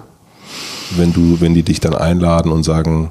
wenn 0.96 1.12
du, 1.12 1.40
wenn 1.40 1.54
die 1.54 1.62
dich 1.62 1.80
dann 1.80 1.94
einladen 1.94 2.52
und 2.52 2.62
sagen, 2.62 3.10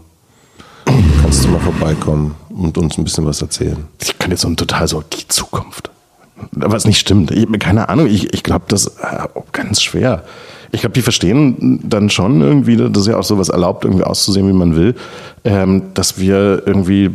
kannst 1.22 1.43
du 1.43 1.50
mal 1.50 1.60
vorbeikommen 1.60 2.36
und 2.50 2.78
uns 2.78 2.98
ein 2.98 3.04
bisschen 3.04 3.26
was 3.26 3.41
erzählen? 3.41 3.86
Ich 4.02 4.18
kann 4.18 4.32
jetzt 4.32 4.41
so 4.41 4.54
total 4.54 4.88
so 4.88 5.02
die 5.02 5.28
Zukunft 5.28 5.89
was 6.51 6.86
nicht 6.86 6.99
stimmt. 6.99 7.31
Ich, 7.31 7.47
keine 7.59 7.89
Ahnung, 7.89 8.07
ich, 8.07 8.33
ich 8.33 8.43
glaube, 8.43 8.65
das 8.67 8.88
ist 8.88 8.99
äh, 8.99 9.27
ganz 9.51 9.81
schwer. 9.81 10.23
Ich 10.71 10.81
glaube, 10.81 10.93
die 10.93 11.01
verstehen 11.01 11.79
dann 11.83 12.09
schon 12.09 12.41
irgendwie, 12.41 12.75
das 12.75 13.03
ist 13.03 13.07
ja 13.07 13.17
auch 13.17 13.23
so 13.23 13.38
was 13.38 13.49
erlaubt, 13.49 13.86
irgendwie 13.86 14.03
auszusehen, 14.03 14.47
wie 14.47 14.53
man 14.53 14.75
will, 14.75 14.95
ähm, 15.45 15.93
dass 15.93 16.19
wir 16.19 16.63
irgendwie 16.65 17.11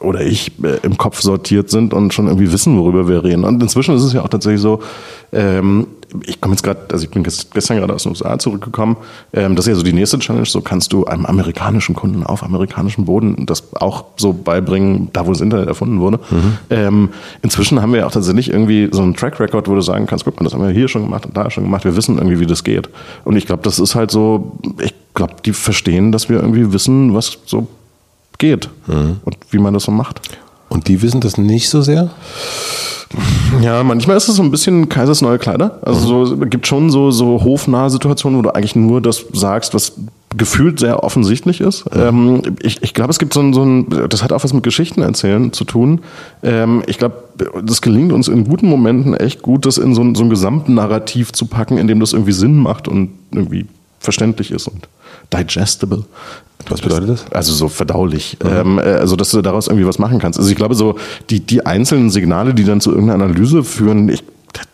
oder 0.00 0.20
ich 0.20 0.52
äh, 0.62 0.78
im 0.82 0.96
Kopf 0.96 1.20
sortiert 1.20 1.70
sind 1.70 1.92
und 1.92 2.14
schon 2.14 2.26
irgendwie 2.26 2.52
wissen, 2.52 2.78
worüber 2.78 3.08
wir 3.08 3.24
reden. 3.24 3.44
Und 3.44 3.62
inzwischen 3.62 3.96
ist 3.96 4.02
es 4.02 4.12
ja 4.12 4.22
auch 4.22 4.28
tatsächlich 4.28 4.60
so, 4.60 4.80
ähm, 5.32 5.86
ich 6.26 6.40
komme 6.40 6.54
jetzt 6.54 6.62
gerade, 6.62 6.80
also 6.92 7.04
ich 7.04 7.10
bin 7.10 7.24
gestern 7.24 7.78
gerade 7.78 7.92
aus 7.92 8.04
den 8.04 8.10
USA 8.10 8.38
zurückgekommen. 8.38 8.96
Ähm, 9.32 9.56
das 9.56 9.66
ist 9.66 9.70
ja 9.70 9.74
so 9.74 9.82
die 9.82 9.92
nächste 9.92 10.18
Challenge. 10.18 10.46
So 10.46 10.60
kannst 10.60 10.92
du 10.92 11.04
einem 11.06 11.26
amerikanischen 11.26 11.94
Kunden 11.94 12.22
auf 12.22 12.44
amerikanischem 12.44 13.04
Boden 13.04 13.46
das 13.46 13.74
auch 13.74 14.04
so 14.16 14.32
beibringen, 14.32 15.10
da 15.12 15.26
wo 15.26 15.32
das 15.32 15.40
Internet 15.40 15.66
erfunden 15.66 16.00
wurde. 16.00 16.18
Mhm. 16.30 16.58
Ähm, 16.70 17.08
inzwischen 17.42 17.82
haben 17.82 17.92
wir 17.92 18.00
ja 18.00 18.06
auch 18.06 18.12
tatsächlich 18.12 18.50
irgendwie 18.50 18.88
so 18.92 19.02
einen 19.02 19.14
Track 19.14 19.40
Record, 19.40 19.68
wo 19.68 19.74
du 19.74 19.80
sagen 19.80 20.06
kannst, 20.06 20.24
guck 20.24 20.38
mal, 20.38 20.44
das 20.44 20.54
haben 20.54 20.62
wir 20.62 20.70
hier 20.70 20.88
schon 20.88 21.02
gemacht 21.02 21.26
und 21.26 21.36
da 21.36 21.50
schon 21.50 21.64
gemacht. 21.64 21.84
Wir 21.84 21.96
wissen 21.96 22.18
irgendwie, 22.18 22.38
wie 22.38 22.46
das 22.46 22.62
geht. 22.62 22.88
Und 23.24 23.36
ich 23.36 23.46
glaube, 23.46 23.62
das 23.62 23.78
ist 23.80 23.96
halt 23.96 24.10
so, 24.10 24.56
ich 24.80 24.94
glaube, 25.14 25.34
die 25.44 25.52
verstehen, 25.52 26.12
dass 26.12 26.28
wir 26.28 26.36
irgendwie 26.36 26.72
wissen, 26.72 27.14
was 27.14 27.38
so 27.44 27.66
geht 28.38 28.68
mhm. 28.86 29.16
und 29.24 29.36
wie 29.50 29.58
man 29.58 29.74
das 29.74 29.84
so 29.84 29.92
macht. 29.92 30.20
Und 30.68 30.88
die 30.88 31.02
wissen 31.02 31.20
das 31.20 31.38
nicht 31.38 31.68
so 31.68 31.82
sehr? 31.82 32.10
Ja, 33.62 33.82
manchmal 33.84 34.16
ist 34.16 34.28
es 34.28 34.36
so 34.36 34.42
ein 34.42 34.50
bisschen 34.50 34.88
Kaisers 34.88 35.22
neue 35.22 35.38
Kleider. 35.38 35.78
Also 35.82 36.24
so, 36.24 36.34
es 36.34 36.50
gibt 36.50 36.66
schon 36.66 36.90
so, 36.90 37.10
so 37.10 37.42
hofnahe 37.44 37.90
Situationen, 37.90 38.38
wo 38.38 38.42
du 38.42 38.54
eigentlich 38.54 38.74
nur 38.74 39.00
das 39.00 39.24
sagst, 39.32 39.74
was 39.74 39.92
gefühlt 40.36 40.80
sehr 40.80 41.04
offensichtlich 41.04 41.60
ist. 41.60 41.84
Ähm, 41.94 42.42
ich 42.60 42.82
ich 42.82 42.92
glaube, 42.92 43.10
es 43.10 43.18
gibt 43.18 43.32
so 43.34 43.40
ein, 43.40 43.54
so 43.54 43.62
ein, 43.62 43.86
das 44.08 44.22
hat 44.22 44.32
auch 44.32 44.42
was 44.42 44.52
mit 44.52 44.64
Geschichten 44.64 45.02
erzählen 45.02 45.52
zu 45.52 45.64
tun. 45.64 46.00
Ähm, 46.42 46.82
ich 46.86 46.98
glaube, 46.98 47.22
das 47.62 47.80
gelingt 47.80 48.12
uns 48.12 48.26
in 48.26 48.44
guten 48.44 48.68
Momenten 48.68 49.14
echt 49.14 49.42
gut, 49.42 49.66
das 49.66 49.78
in 49.78 49.94
so 49.94 50.02
ein, 50.02 50.14
so 50.14 50.24
ein 50.24 50.30
Gesamtnarrativ 50.30 51.32
zu 51.32 51.46
packen, 51.46 51.78
in 51.78 51.86
dem 51.86 52.00
das 52.00 52.12
irgendwie 52.12 52.32
Sinn 52.32 52.58
macht 52.58 52.88
und 52.88 53.10
irgendwie 53.30 53.66
verständlich 54.00 54.50
ist 54.50 54.66
und 54.66 54.88
digestible. 55.32 56.04
Was 56.68 56.80
bedeutet 56.80 57.10
das? 57.10 57.32
Also 57.32 57.52
so 57.52 57.68
verdaulich. 57.68 58.38
Mhm. 58.42 58.50
Ähm, 58.50 58.78
äh, 58.78 58.82
also 58.82 59.16
dass 59.16 59.30
du 59.30 59.42
daraus 59.42 59.66
irgendwie 59.66 59.86
was 59.86 59.98
machen 59.98 60.18
kannst. 60.18 60.38
Also 60.38 60.50
ich 60.50 60.56
glaube 60.56 60.74
so, 60.74 60.96
die, 61.30 61.40
die 61.40 61.66
einzelnen 61.66 62.10
Signale, 62.10 62.54
die 62.54 62.64
dann 62.64 62.80
zu 62.80 62.90
irgendeiner 62.90 63.24
Analyse 63.24 63.64
führen, 63.64 64.08
ich, 64.08 64.24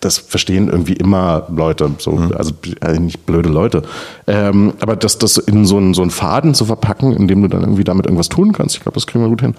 das 0.01 0.19
verstehen 0.19 0.69
irgendwie 0.69 0.93
immer 0.93 1.47
Leute, 1.55 1.91
so, 1.99 2.13
mhm. 2.13 2.33
also 2.37 2.53
äh, 2.83 2.99
nicht 2.99 3.27
blöde 3.27 3.49
Leute. 3.49 3.83
Ähm, 4.27 4.75
aber 4.81 4.97
das, 4.97 5.19
das 5.19 5.37
in 5.39 5.65
so 5.65 5.79
einen, 5.79 5.95
so 5.95 6.03
einen 6.03 6.11
Faden 6.11 6.55
zu 6.55 6.65
verpacken, 6.65 7.13
in 7.13 7.29
dem 7.29 7.43
du 7.43 7.49
dann 7.49 7.63
irgendwie 7.63 7.85
damit 7.85 8.07
irgendwas 8.07 8.29
tun 8.29 8.53
kannst, 8.53 8.77
ich 8.77 8.83
glaube, 8.83 8.95
das 8.95 9.07
kriegen 9.07 9.25
wir 9.25 9.29
gut 9.29 9.41
hin. 9.41 9.55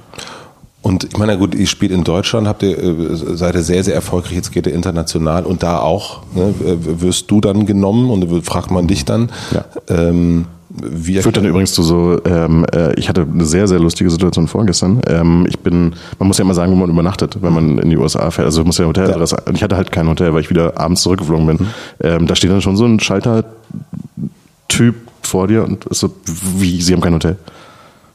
Und 0.84 1.04
ich 1.04 1.18
meine, 1.18 1.38
gut, 1.38 1.54
ihr 1.54 1.68
spielt 1.68 1.92
in 1.92 2.04
Deutschland, 2.04 2.48
habt 2.48 2.64
ihr, 2.64 2.78
äh, 2.78 3.16
seid 3.16 3.56
ihr 3.56 3.64
sehr, 3.64 3.84
sehr 3.84 3.94
erfolgreich, 3.94 4.34
jetzt 4.34 4.52
geht 4.52 4.66
ihr 4.66 4.74
international 4.74 5.46
und 5.46 5.62
da 5.62 5.80
auch, 5.80 6.24
ne, 6.34 6.54
wirst 6.58 7.30
du 7.30 7.40
dann 7.40 7.66
genommen 7.66 8.10
und 8.10 8.46
fragt 8.46 8.72
man 8.72 8.88
dich 8.88 9.06
dann. 9.06 9.30
Ja. 9.52 9.66
Ähm, 9.90 10.46
wie 10.74 11.22
Führt 11.22 11.38
dann 11.38 11.46
übrigens 11.46 11.74
zu 11.74 11.84
so, 11.84 12.20
ähm, 12.26 12.66
äh, 12.74 12.94
ich 12.96 13.10
hatte 13.10 13.28
eine 13.30 13.46
sehr, 13.46 13.68
sehr 13.68 13.80
lustige 13.80 14.10
Situation 14.10 14.48
vorgestern. 14.48 15.02
Ähm, 15.08 15.46
ich 15.48 15.60
bin, 15.60 15.94
man 16.20 16.28
muss 16.28 16.38
ja 16.38 16.46
immer 16.46 16.54
sagen, 16.54 16.72
wo 16.72 16.76
man 16.76 16.90
übernachtet, 16.90 17.38
wenn 17.42 17.54
man 17.54 17.78
in 17.78 17.90
die 17.90 17.98
USA 17.98 18.32
fährt. 18.32 18.46
Also 18.46 18.62
ich 18.62 18.68
muss 18.68 18.78
ja 18.78 18.86
Hoteladresse, 18.86 19.38
ja. 19.46 19.54
ich 19.54 19.64
hatte 19.64 19.76
halt 19.76 19.92
kein 19.92 20.08
Hotel, 20.08 20.34
weil 20.34 20.42
ich 20.42 20.50
wieder 20.50 20.80
abends 20.80 21.02
zurückgeflogen 21.02 21.46
bin. 21.46 21.58
Mhm. 21.58 21.68
Ähm, 22.02 22.28
da 22.28 22.36
steht 22.36 22.52
dann 22.52 22.62
schon 22.62 22.78
so 22.78 22.86
ein 22.86 23.00
Schalter-Typ 23.00 24.96
vor 25.22 25.48
dir 25.48 25.64
und 25.64 25.86
ist 25.86 26.00
so, 26.00 26.14
wie, 26.58 26.82
Sie 26.82 26.94
haben 26.94 27.02
kein 27.02 27.14
Hotel 27.14 27.38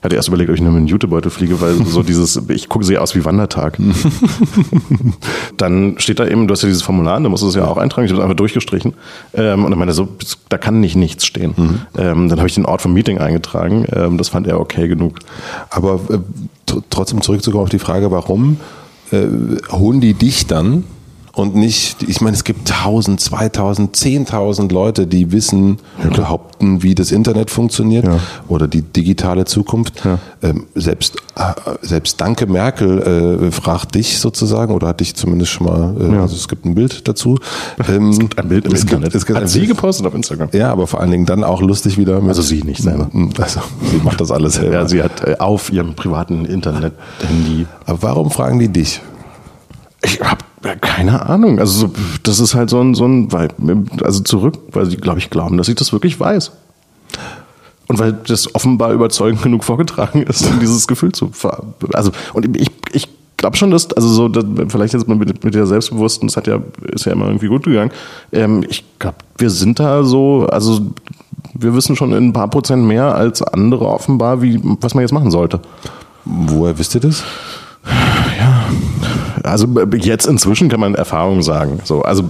hatte 0.06 0.16
erst 0.16 0.28
überlegt, 0.28 0.50
ob 0.50 0.56
ich 0.56 0.62
nur 0.62 0.72
mit 0.72 0.78
einem 0.78 0.86
Jutebeutel 0.86 1.30
fliege, 1.30 1.60
weil 1.60 1.74
so 1.86 2.02
dieses, 2.02 2.40
ich 2.48 2.68
gucke 2.68 2.84
sehr 2.84 3.02
aus 3.02 3.14
wie 3.14 3.24
Wandertag. 3.24 3.78
dann 5.56 5.96
steht 5.98 6.18
da 6.18 6.26
eben, 6.26 6.48
du 6.48 6.52
hast 6.52 6.62
ja 6.62 6.68
dieses 6.68 6.82
Formular, 6.82 7.20
da 7.20 7.28
musst 7.28 7.42
du 7.42 7.48
es 7.48 7.54
ja 7.54 7.66
auch 7.66 7.76
eintragen, 7.76 8.06
ich 8.06 8.12
habe 8.12 8.20
es 8.20 8.24
einfach 8.24 8.36
durchgestrichen. 8.36 8.94
Ähm, 9.34 9.64
und 9.64 9.70
dann 9.70 9.78
meinte 9.78 9.94
so, 9.94 10.08
da 10.48 10.58
kann 10.58 10.80
nicht 10.80 10.96
nichts 10.96 11.26
stehen. 11.26 11.54
Mhm. 11.56 11.80
Ähm, 11.98 12.28
dann 12.28 12.38
habe 12.38 12.48
ich 12.48 12.54
den 12.54 12.66
Ort 12.66 12.82
vom 12.82 12.94
Meeting 12.94 13.18
eingetragen. 13.18 13.86
Ähm, 13.92 14.18
das 14.18 14.30
fand 14.30 14.46
er 14.46 14.60
okay 14.60 14.88
genug. 14.88 15.18
Aber 15.70 16.00
äh, 16.10 16.18
trotzdem 16.90 17.20
zurückzukommen 17.20 17.64
auf 17.64 17.70
die 17.70 17.78
Frage, 17.78 18.10
warum 18.10 18.58
äh, 19.12 19.26
holen 19.70 20.00
die 20.00 20.14
dich 20.14 20.46
dann 20.46 20.84
und 21.36 21.54
nicht, 21.54 22.02
ich 22.02 22.22
meine, 22.22 22.34
es 22.34 22.44
gibt 22.44 22.70
1000, 22.70 23.20
2000, 23.20 23.94
10.000 23.94 24.72
Leute, 24.72 25.06
die 25.06 25.32
wissen, 25.32 25.76
ja, 26.02 26.08
behaupten, 26.08 26.82
wie 26.82 26.94
das 26.94 27.12
Internet 27.12 27.50
funktioniert 27.50 28.06
ja. 28.06 28.18
oder 28.48 28.66
die 28.66 28.80
digitale 28.80 29.44
Zukunft. 29.44 30.02
Ja. 30.02 30.18
Ähm, 30.42 30.64
selbst, 30.74 31.16
äh, 31.36 31.52
selbst 31.82 32.22
Danke 32.22 32.46
Merkel 32.46 33.48
äh, 33.48 33.50
fragt 33.50 33.96
dich 33.96 34.18
sozusagen 34.18 34.72
oder 34.72 34.88
hat 34.88 35.00
dich 35.00 35.14
zumindest 35.14 35.52
schon 35.52 35.66
mal, 35.66 35.94
äh, 36.00 36.16
also 36.16 36.34
es 36.34 36.48
gibt 36.48 36.64
ein 36.64 36.74
Bild 36.74 37.06
dazu. 37.06 37.38
Ähm, 37.86 38.08
es 38.08 38.18
gibt 38.18 38.38
ein 38.38 38.48
Bild 38.48 38.64
im 38.64 38.72
es 38.72 38.80
Internet. 38.80 39.12
Gibt, 39.12 39.16
es 39.16 39.26
gibt 39.26 39.38
hat 39.38 39.50
sie 39.50 39.66
gepostet 39.66 40.06
auf 40.06 40.14
Instagram? 40.14 40.48
Ja, 40.52 40.72
aber 40.72 40.86
vor 40.86 41.02
allen 41.02 41.10
Dingen 41.10 41.26
dann 41.26 41.44
auch 41.44 41.60
lustig 41.60 41.98
wieder. 41.98 42.22
Also 42.22 42.40
sie 42.40 42.62
nicht 42.62 42.80
selber. 42.80 43.10
Also 43.38 43.60
sie 43.90 43.98
macht 43.98 44.22
das 44.22 44.30
alles 44.30 44.54
selber. 44.54 44.72
Ja, 44.72 44.88
sie 44.88 45.02
hat 45.02 45.22
äh, 45.22 45.36
auf 45.38 45.70
ihrem 45.70 45.94
privaten 45.94 46.46
Internet-Handy. 46.46 47.66
Aber 47.84 48.02
warum 48.02 48.30
fragen 48.30 48.58
die 48.58 48.68
dich? 48.68 49.02
Ich 50.02 50.18
habe 50.20 50.38
keine 50.74 51.26
Ahnung. 51.26 51.58
Also 51.60 51.92
das 52.22 52.40
ist 52.40 52.54
halt 52.54 52.70
so 52.70 52.80
ein, 52.80 52.94
so 52.94 53.06
ein 53.06 53.28
also 54.02 54.22
zurück, 54.22 54.58
weil 54.72 54.86
sie, 54.86 54.96
glaube 54.96 55.18
ich, 55.18 55.30
glauben, 55.30 55.56
dass 55.56 55.68
ich 55.68 55.76
das 55.76 55.92
wirklich 55.92 56.18
weiß. 56.18 56.52
Und 57.88 57.98
weil 57.98 58.12
das 58.12 58.52
offenbar 58.54 58.92
überzeugend 58.92 59.42
genug 59.42 59.62
vorgetragen 59.62 60.22
ist, 60.22 60.44
um 60.50 60.58
dieses 60.58 60.88
Gefühl 60.88 61.12
zu 61.12 61.30
Also, 61.92 62.10
und 62.32 62.56
ich, 62.56 62.70
ich 62.92 63.08
glaube 63.36 63.56
schon, 63.56 63.70
dass, 63.70 63.92
also 63.92 64.08
so, 64.08 64.28
dass, 64.28 64.44
vielleicht 64.68 64.94
jetzt 64.94 65.06
mal 65.06 65.16
mit, 65.16 65.44
mit 65.44 65.54
der 65.54 65.66
Selbstbewussten, 65.66 66.26
das 66.26 66.36
hat 66.36 66.48
ja, 66.48 66.58
ist 66.92 67.04
ja 67.04 67.12
immer 67.12 67.26
irgendwie 67.26 67.46
gut 67.48 67.64
gegangen. 67.64 67.92
Ähm, 68.32 68.64
ich 68.68 68.84
glaube, 68.98 69.18
wir 69.38 69.50
sind 69.50 69.78
da 69.78 70.02
so, 70.02 70.46
also 70.50 70.80
wir 71.54 71.74
wissen 71.74 71.94
schon 71.96 72.12
in 72.12 72.28
ein 72.28 72.32
paar 72.32 72.48
Prozent 72.48 72.84
mehr 72.84 73.14
als 73.14 73.42
andere 73.42 73.86
offenbar, 73.86 74.42
wie, 74.42 74.60
was 74.80 74.94
man 74.94 75.02
jetzt 75.02 75.12
machen 75.12 75.30
sollte. 75.30 75.60
Woher 76.24 76.76
wisst 76.78 76.94
ihr 76.96 77.00
das? 77.00 77.22
Ja, 78.38 78.64
also 79.42 79.66
jetzt 79.96 80.26
inzwischen 80.26 80.68
kann 80.68 80.80
man 80.80 80.94
Erfahrung 80.94 81.42
sagen. 81.42 81.80
So, 81.84 82.02
also 82.02 82.22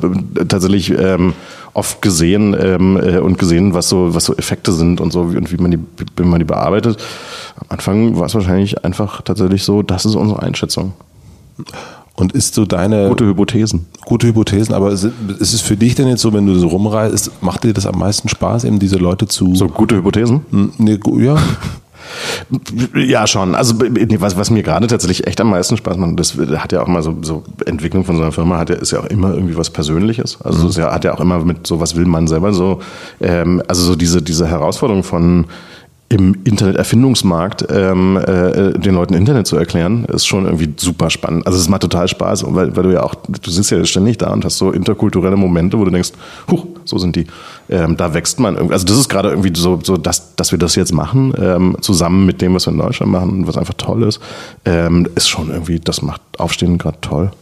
tatsächlich 0.48 0.90
ähm, 0.90 1.34
oft 1.74 2.00
gesehen 2.00 2.56
ähm, 2.58 2.96
äh, 2.96 3.18
und 3.18 3.38
gesehen, 3.38 3.74
was 3.74 3.88
so, 3.88 4.14
was 4.14 4.24
so 4.24 4.34
Effekte 4.34 4.72
sind 4.72 5.00
und 5.00 5.12
so 5.12 5.20
und 5.20 5.52
wie 5.52 5.56
man 5.58 5.70
die, 5.70 5.78
wie 6.16 6.24
man 6.24 6.38
die 6.38 6.44
bearbeitet. 6.44 6.98
Am 7.56 7.66
Anfang 7.68 8.16
war 8.18 8.26
es 8.26 8.34
wahrscheinlich 8.34 8.84
einfach 8.84 9.22
tatsächlich 9.22 9.62
so, 9.62 9.82
das 9.82 10.06
ist 10.06 10.14
unsere 10.14 10.42
Einschätzung. 10.42 10.92
Und 12.14 12.32
ist 12.32 12.54
so 12.54 12.64
deine. 12.64 13.08
Gute 13.10 13.26
Hypothesen. 13.26 13.86
Gute 14.06 14.28
Hypothesen, 14.28 14.74
aber 14.74 14.90
ist 14.90 15.04
es 15.38 15.60
für 15.60 15.76
dich 15.76 15.94
denn 15.94 16.08
jetzt 16.08 16.22
so, 16.22 16.32
wenn 16.32 16.46
du 16.46 16.54
so 16.54 16.68
rumreist, 16.68 17.30
macht 17.42 17.64
dir 17.64 17.74
das 17.74 17.84
am 17.84 17.98
meisten 17.98 18.30
Spaß, 18.30 18.64
eben 18.64 18.78
diese 18.78 18.96
Leute 18.96 19.26
zu. 19.26 19.54
So 19.54 19.68
gute 19.68 19.96
Hypothesen? 19.96 20.72
Nee, 20.78 20.98
ja. 21.18 21.36
Ja, 22.94 23.26
schon. 23.26 23.54
Also 23.54 23.74
was, 23.78 24.36
was 24.36 24.50
mir 24.50 24.62
gerade 24.62 24.86
tatsächlich 24.86 25.26
echt 25.26 25.40
am 25.40 25.50
meisten 25.50 25.76
Spaß 25.76 25.96
macht, 25.96 26.18
das 26.18 26.36
hat 26.36 26.72
ja 26.72 26.82
auch 26.82 26.86
mal 26.86 27.02
so, 27.02 27.16
so 27.22 27.44
Entwicklung 27.64 28.04
von 28.04 28.16
so 28.16 28.22
einer 28.22 28.32
Firma, 28.32 28.58
hat 28.58 28.70
ja, 28.70 28.76
ist 28.76 28.92
ja 28.92 29.00
auch 29.00 29.06
immer 29.06 29.34
irgendwie 29.34 29.56
was 29.56 29.70
Persönliches. 29.70 30.38
Also 30.42 30.64
mhm. 30.64 30.68
es 30.68 30.76
ja, 30.76 30.92
hat 30.92 31.04
ja 31.04 31.14
auch 31.14 31.20
immer 31.20 31.44
mit 31.44 31.66
so, 31.66 31.80
was 31.80 31.96
will 31.96 32.06
man 32.06 32.26
selber 32.26 32.52
so, 32.52 32.80
ähm, 33.20 33.62
also 33.68 33.82
so 33.82 33.96
diese, 33.96 34.22
diese 34.22 34.46
Herausforderung 34.46 35.02
von 35.02 35.46
im 36.08 36.36
Internet-Erfindungsmarkt 36.44 37.66
ähm, 37.68 38.16
äh, 38.16 38.78
den 38.78 38.94
Leuten 38.94 39.14
Internet 39.14 39.48
zu 39.48 39.56
erklären, 39.56 40.04
ist 40.04 40.26
schon 40.26 40.44
irgendwie 40.44 40.72
super 40.76 41.10
spannend. 41.10 41.46
Also 41.46 41.58
es 41.58 41.68
macht 41.68 41.82
total 41.82 42.06
Spaß, 42.06 42.44
weil, 42.48 42.76
weil 42.76 42.82
du 42.84 42.92
ja 42.92 43.02
auch, 43.02 43.14
du 43.14 43.50
sitzt 43.50 43.72
ja 43.72 43.84
ständig 43.84 44.18
da 44.18 44.32
und 44.32 44.44
hast 44.44 44.58
so 44.58 44.70
interkulturelle 44.70 45.36
Momente, 45.36 45.78
wo 45.78 45.84
du 45.84 45.90
denkst, 45.90 46.12
huch, 46.48 46.64
so 46.84 46.98
sind 46.98 47.16
die. 47.16 47.26
Ähm, 47.68 47.96
da 47.96 48.14
wächst 48.14 48.38
man 48.38 48.54
irgendwie. 48.54 48.74
Also 48.74 48.86
das 48.86 48.98
ist 48.98 49.08
gerade 49.08 49.30
irgendwie 49.30 49.52
so, 49.56 49.80
so 49.82 49.96
dass, 49.96 50.36
dass 50.36 50.52
wir 50.52 50.58
das 50.58 50.76
jetzt 50.76 50.92
machen, 50.92 51.34
ähm, 51.40 51.76
zusammen 51.80 52.24
mit 52.24 52.40
dem, 52.40 52.54
was 52.54 52.66
wir 52.66 52.72
in 52.72 52.78
Deutschland 52.78 53.10
machen, 53.10 53.46
was 53.48 53.56
einfach 53.56 53.74
toll 53.74 54.04
ist, 54.04 54.20
ähm, 54.64 55.08
ist 55.16 55.28
schon 55.28 55.50
irgendwie, 55.50 55.80
das 55.80 56.02
macht 56.02 56.20
Aufstehen 56.38 56.78
gerade 56.78 56.98
toll. 57.00 57.32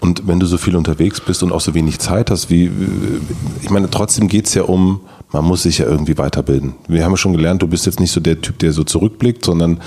Und 0.00 0.26
wenn 0.26 0.40
du 0.40 0.46
so 0.46 0.56
viel 0.56 0.76
unterwegs 0.76 1.20
bist 1.20 1.42
und 1.42 1.52
auch 1.52 1.60
so 1.60 1.74
wenig 1.74 1.98
Zeit 1.98 2.30
hast, 2.30 2.50
wie, 2.50 2.70
ich 3.62 3.70
meine, 3.70 3.90
trotzdem 3.90 4.28
geht's 4.28 4.54
ja 4.54 4.62
um, 4.62 5.00
man 5.32 5.44
muss 5.44 5.62
sich 5.62 5.78
ja 5.78 5.86
irgendwie 5.86 6.18
weiterbilden. 6.18 6.74
Wir 6.88 7.04
haben 7.04 7.12
ja 7.12 7.16
schon 7.16 7.32
gelernt, 7.32 7.62
du 7.62 7.68
bist 7.68 7.86
jetzt 7.86 8.00
nicht 8.00 8.12
so 8.12 8.20
der 8.20 8.40
Typ, 8.40 8.58
der 8.58 8.72
so 8.72 8.84
zurückblickt, 8.84 9.44
sondern 9.44 9.80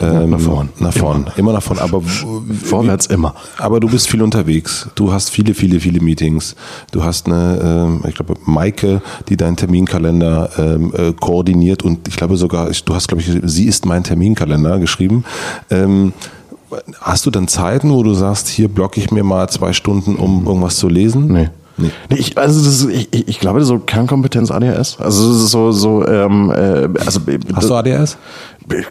ähm, 0.00 0.30
nach 0.30 0.40
vorn. 0.40 0.68
Nach 0.78 0.92
vorn. 0.92 1.22
Immer, 1.22 1.38
immer 1.38 1.52
nach 1.54 1.62
vorn. 1.62 1.80
Aber 1.80 2.00
vorwärts 2.00 3.06
immer. 3.06 3.34
Aber 3.58 3.80
du 3.80 3.88
bist 3.88 4.08
viel 4.08 4.22
unterwegs. 4.22 4.88
Du 4.94 5.12
hast 5.12 5.30
viele, 5.30 5.54
viele, 5.54 5.80
viele 5.80 6.00
Meetings. 6.00 6.54
Du 6.92 7.02
hast 7.02 7.26
eine, 7.26 7.58
ähm, 7.60 8.04
ich 8.08 8.14
glaube, 8.14 8.34
Maike, 8.44 9.02
die 9.28 9.36
deinen 9.36 9.56
Terminkalender 9.56 10.50
ähm, 10.56 10.92
äh, 10.96 11.12
koordiniert 11.12 11.82
und 11.82 12.06
ich 12.06 12.16
glaube 12.16 12.36
sogar, 12.36 12.70
du 12.70 12.94
hast, 12.94 13.08
glaube 13.08 13.22
ich, 13.22 13.30
sie 13.42 13.66
ist 13.66 13.86
mein 13.86 14.04
Terminkalender 14.04 14.78
geschrieben. 14.78 15.24
Ähm, 15.68 16.12
hast 17.00 17.26
du 17.26 17.30
dann 17.32 17.48
Zeiten, 17.48 17.90
wo 17.90 18.02
du 18.04 18.14
sagst, 18.14 18.46
hier 18.46 18.68
blocke 18.68 19.00
ich 19.00 19.10
mir 19.10 19.24
mal 19.24 19.48
zwei 19.48 19.72
Stunden, 19.72 20.14
um 20.14 20.46
irgendwas 20.46 20.76
zu 20.76 20.88
lesen? 20.88 21.32
Nee. 21.32 21.50
Nee. 21.78 21.90
nee 22.10 22.16
ich, 22.16 22.36
also 22.36 22.62
das 22.62 22.82
ist, 22.82 22.88
ich, 22.90 23.28
ich 23.28 23.40
glaube, 23.40 23.64
so 23.64 23.78
Kernkompetenz 23.78 24.50
ADHS. 24.50 24.98
Also 25.00 25.32
das 25.32 25.42
ist 25.44 25.50
so, 25.50 25.72
so 25.72 26.06
ähm, 26.06 26.50
äh, 26.50 26.88
also 27.04 27.20
Hast 27.54 27.70
du 27.70 27.74
ADHS? 27.74 28.18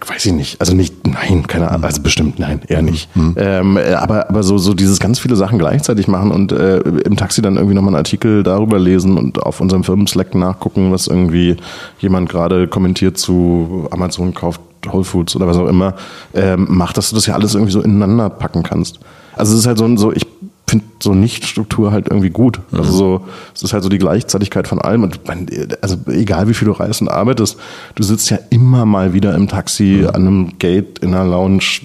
Weiß 0.07 0.25
ich 0.25 0.33
nicht. 0.33 0.59
Also 0.59 0.73
nicht, 0.73 1.05
nein, 1.05 1.45
keine 1.45 1.69
Ahnung. 1.69 1.83
Also 1.83 2.01
bestimmt 2.01 2.39
nein, 2.39 2.61
eher 2.67 2.81
nicht. 2.81 3.15
Mhm. 3.15 3.35
Ähm, 3.37 3.77
äh, 3.77 3.93
aber, 3.93 4.29
aber 4.29 4.41
so, 4.41 4.57
so 4.57 4.73
dieses 4.73 4.99
ganz 4.99 5.19
viele 5.19 5.35
Sachen 5.35 5.59
gleichzeitig 5.59 6.07
machen 6.07 6.31
und 6.31 6.51
äh, 6.51 6.79
im 6.79 7.15
Taxi 7.15 7.41
dann 7.43 7.57
irgendwie 7.57 7.75
nochmal 7.75 7.89
einen 7.89 7.97
Artikel 7.97 8.41
darüber 8.41 8.79
lesen 8.79 9.17
und 9.17 9.43
auf 9.43 9.61
unserem 9.61 9.83
Firmen-Slack 9.83 10.33
nachgucken, 10.33 10.91
was 10.91 11.07
irgendwie 11.07 11.57
jemand 11.99 12.29
gerade 12.29 12.67
kommentiert 12.67 13.19
zu 13.19 13.87
Amazon 13.91 14.33
kauft 14.33 14.61
Whole 14.91 15.03
Foods 15.03 15.35
oder 15.35 15.47
was 15.47 15.57
auch 15.57 15.67
immer, 15.67 15.95
ähm, 16.33 16.67
macht, 16.69 16.97
dass 16.97 17.09
du 17.09 17.15
das 17.15 17.25
ja 17.25 17.33
alles 17.33 17.55
irgendwie 17.55 17.71
so 17.71 17.81
ineinander 17.81 18.29
packen 18.29 18.63
kannst. 18.63 18.99
Also 19.35 19.53
es 19.53 19.59
ist 19.59 19.67
halt 19.67 19.77
so, 19.77 19.97
so 19.97 20.11
ich 20.11 20.25
finde 20.77 20.95
so 21.01 21.13
Nicht-Struktur 21.13 21.91
halt 21.91 22.07
irgendwie 22.07 22.29
gut. 22.29 22.59
Mhm. 22.71 22.79
Also 22.79 22.91
so, 22.91 23.25
es 23.53 23.63
ist 23.63 23.73
halt 23.73 23.83
so 23.83 23.89
die 23.89 23.97
Gleichzeitigkeit 23.97 24.67
von 24.67 24.79
allem. 24.79 25.03
Und 25.03 25.27
man, 25.27 25.47
also 25.81 25.97
egal 26.07 26.47
wie 26.47 26.53
viel 26.53 26.67
du 26.67 26.73
reist 26.73 27.01
und 27.01 27.09
arbeitest, 27.09 27.57
du 27.95 28.03
sitzt 28.03 28.29
ja 28.29 28.39
immer 28.49 28.85
mal 28.85 29.13
wieder 29.13 29.35
im 29.35 29.47
Taxi, 29.47 29.99
mhm. 30.01 30.07
an 30.07 30.15
einem 30.15 30.59
Gate, 30.59 30.99
in 30.99 31.13
einer 31.13 31.25
Lounge 31.25 31.81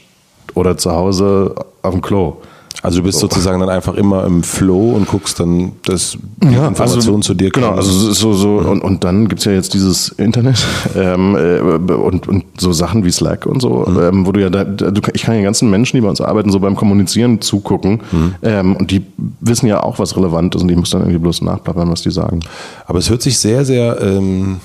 oder 0.55 0.76
zu 0.76 0.93
Hause 0.93 1.55
auf 1.82 1.93
dem 1.93 2.03
Klo. 2.03 2.38
Also 2.82 2.98
du 2.98 3.04
bist 3.04 3.20
so. 3.20 3.28
sozusagen 3.28 3.60
dann 3.60 3.68
einfach 3.68 3.94
immer 3.94 4.24
im 4.24 4.42
Flow 4.42 4.90
und 4.90 5.06
guckst 5.06 5.38
dann, 5.38 5.72
dass 5.84 6.18
ja, 6.42 6.66
Informationen 6.66 7.18
also, 7.18 7.20
zu 7.20 7.34
dir 7.34 7.50
kommen. 7.52 7.66
Genau, 7.66 7.76
also 7.76 8.12
so, 8.12 8.32
so 8.32 8.48
mhm. 8.60 8.68
und, 8.68 8.82
und 8.82 9.04
dann 9.04 9.28
gibt's 9.28 9.44
ja 9.44 9.52
jetzt 9.52 9.72
dieses 9.74 10.08
Internet 10.08 10.56
ähm, 10.96 11.36
äh, 11.36 11.60
und, 11.60 12.28
und 12.28 12.44
so 12.58 12.72
Sachen 12.72 13.04
wie 13.04 13.12
Slack 13.12 13.46
und 13.46 13.62
so, 13.62 13.86
mhm. 13.86 14.00
ähm, 14.00 14.26
wo 14.26 14.32
du 14.32 14.40
ja, 14.40 14.50
da, 14.50 14.64
du, 14.64 15.00
ich 15.14 15.22
kann 15.22 15.34
den 15.34 15.44
ganzen 15.44 15.70
Menschen, 15.70 15.96
die 15.96 16.00
bei 16.00 16.08
uns 16.08 16.20
arbeiten, 16.20 16.50
so 16.50 16.58
beim 16.58 16.74
Kommunizieren 16.74 17.40
zugucken 17.40 18.00
mhm. 18.10 18.34
ähm, 18.42 18.76
und 18.76 18.90
die 18.90 19.04
wissen 19.40 19.66
ja 19.68 19.82
auch, 19.82 20.00
was 20.00 20.16
relevant 20.16 20.56
ist 20.56 20.62
und 20.62 20.68
ich 20.68 20.76
muss 20.76 20.90
dann 20.90 21.02
irgendwie 21.02 21.20
bloß 21.20 21.42
nachplappern, 21.42 21.88
was 21.88 22.02
die 22.02 22.10
sagen. 22.10 22.40
Aber 22.86 22.98
es 22.98 23.08
hört 23.08 23.22
sich 23.22 23.38
sehr, 23.38 23.64
sehr... 23.64 24.00
Ähm 24.00 24.60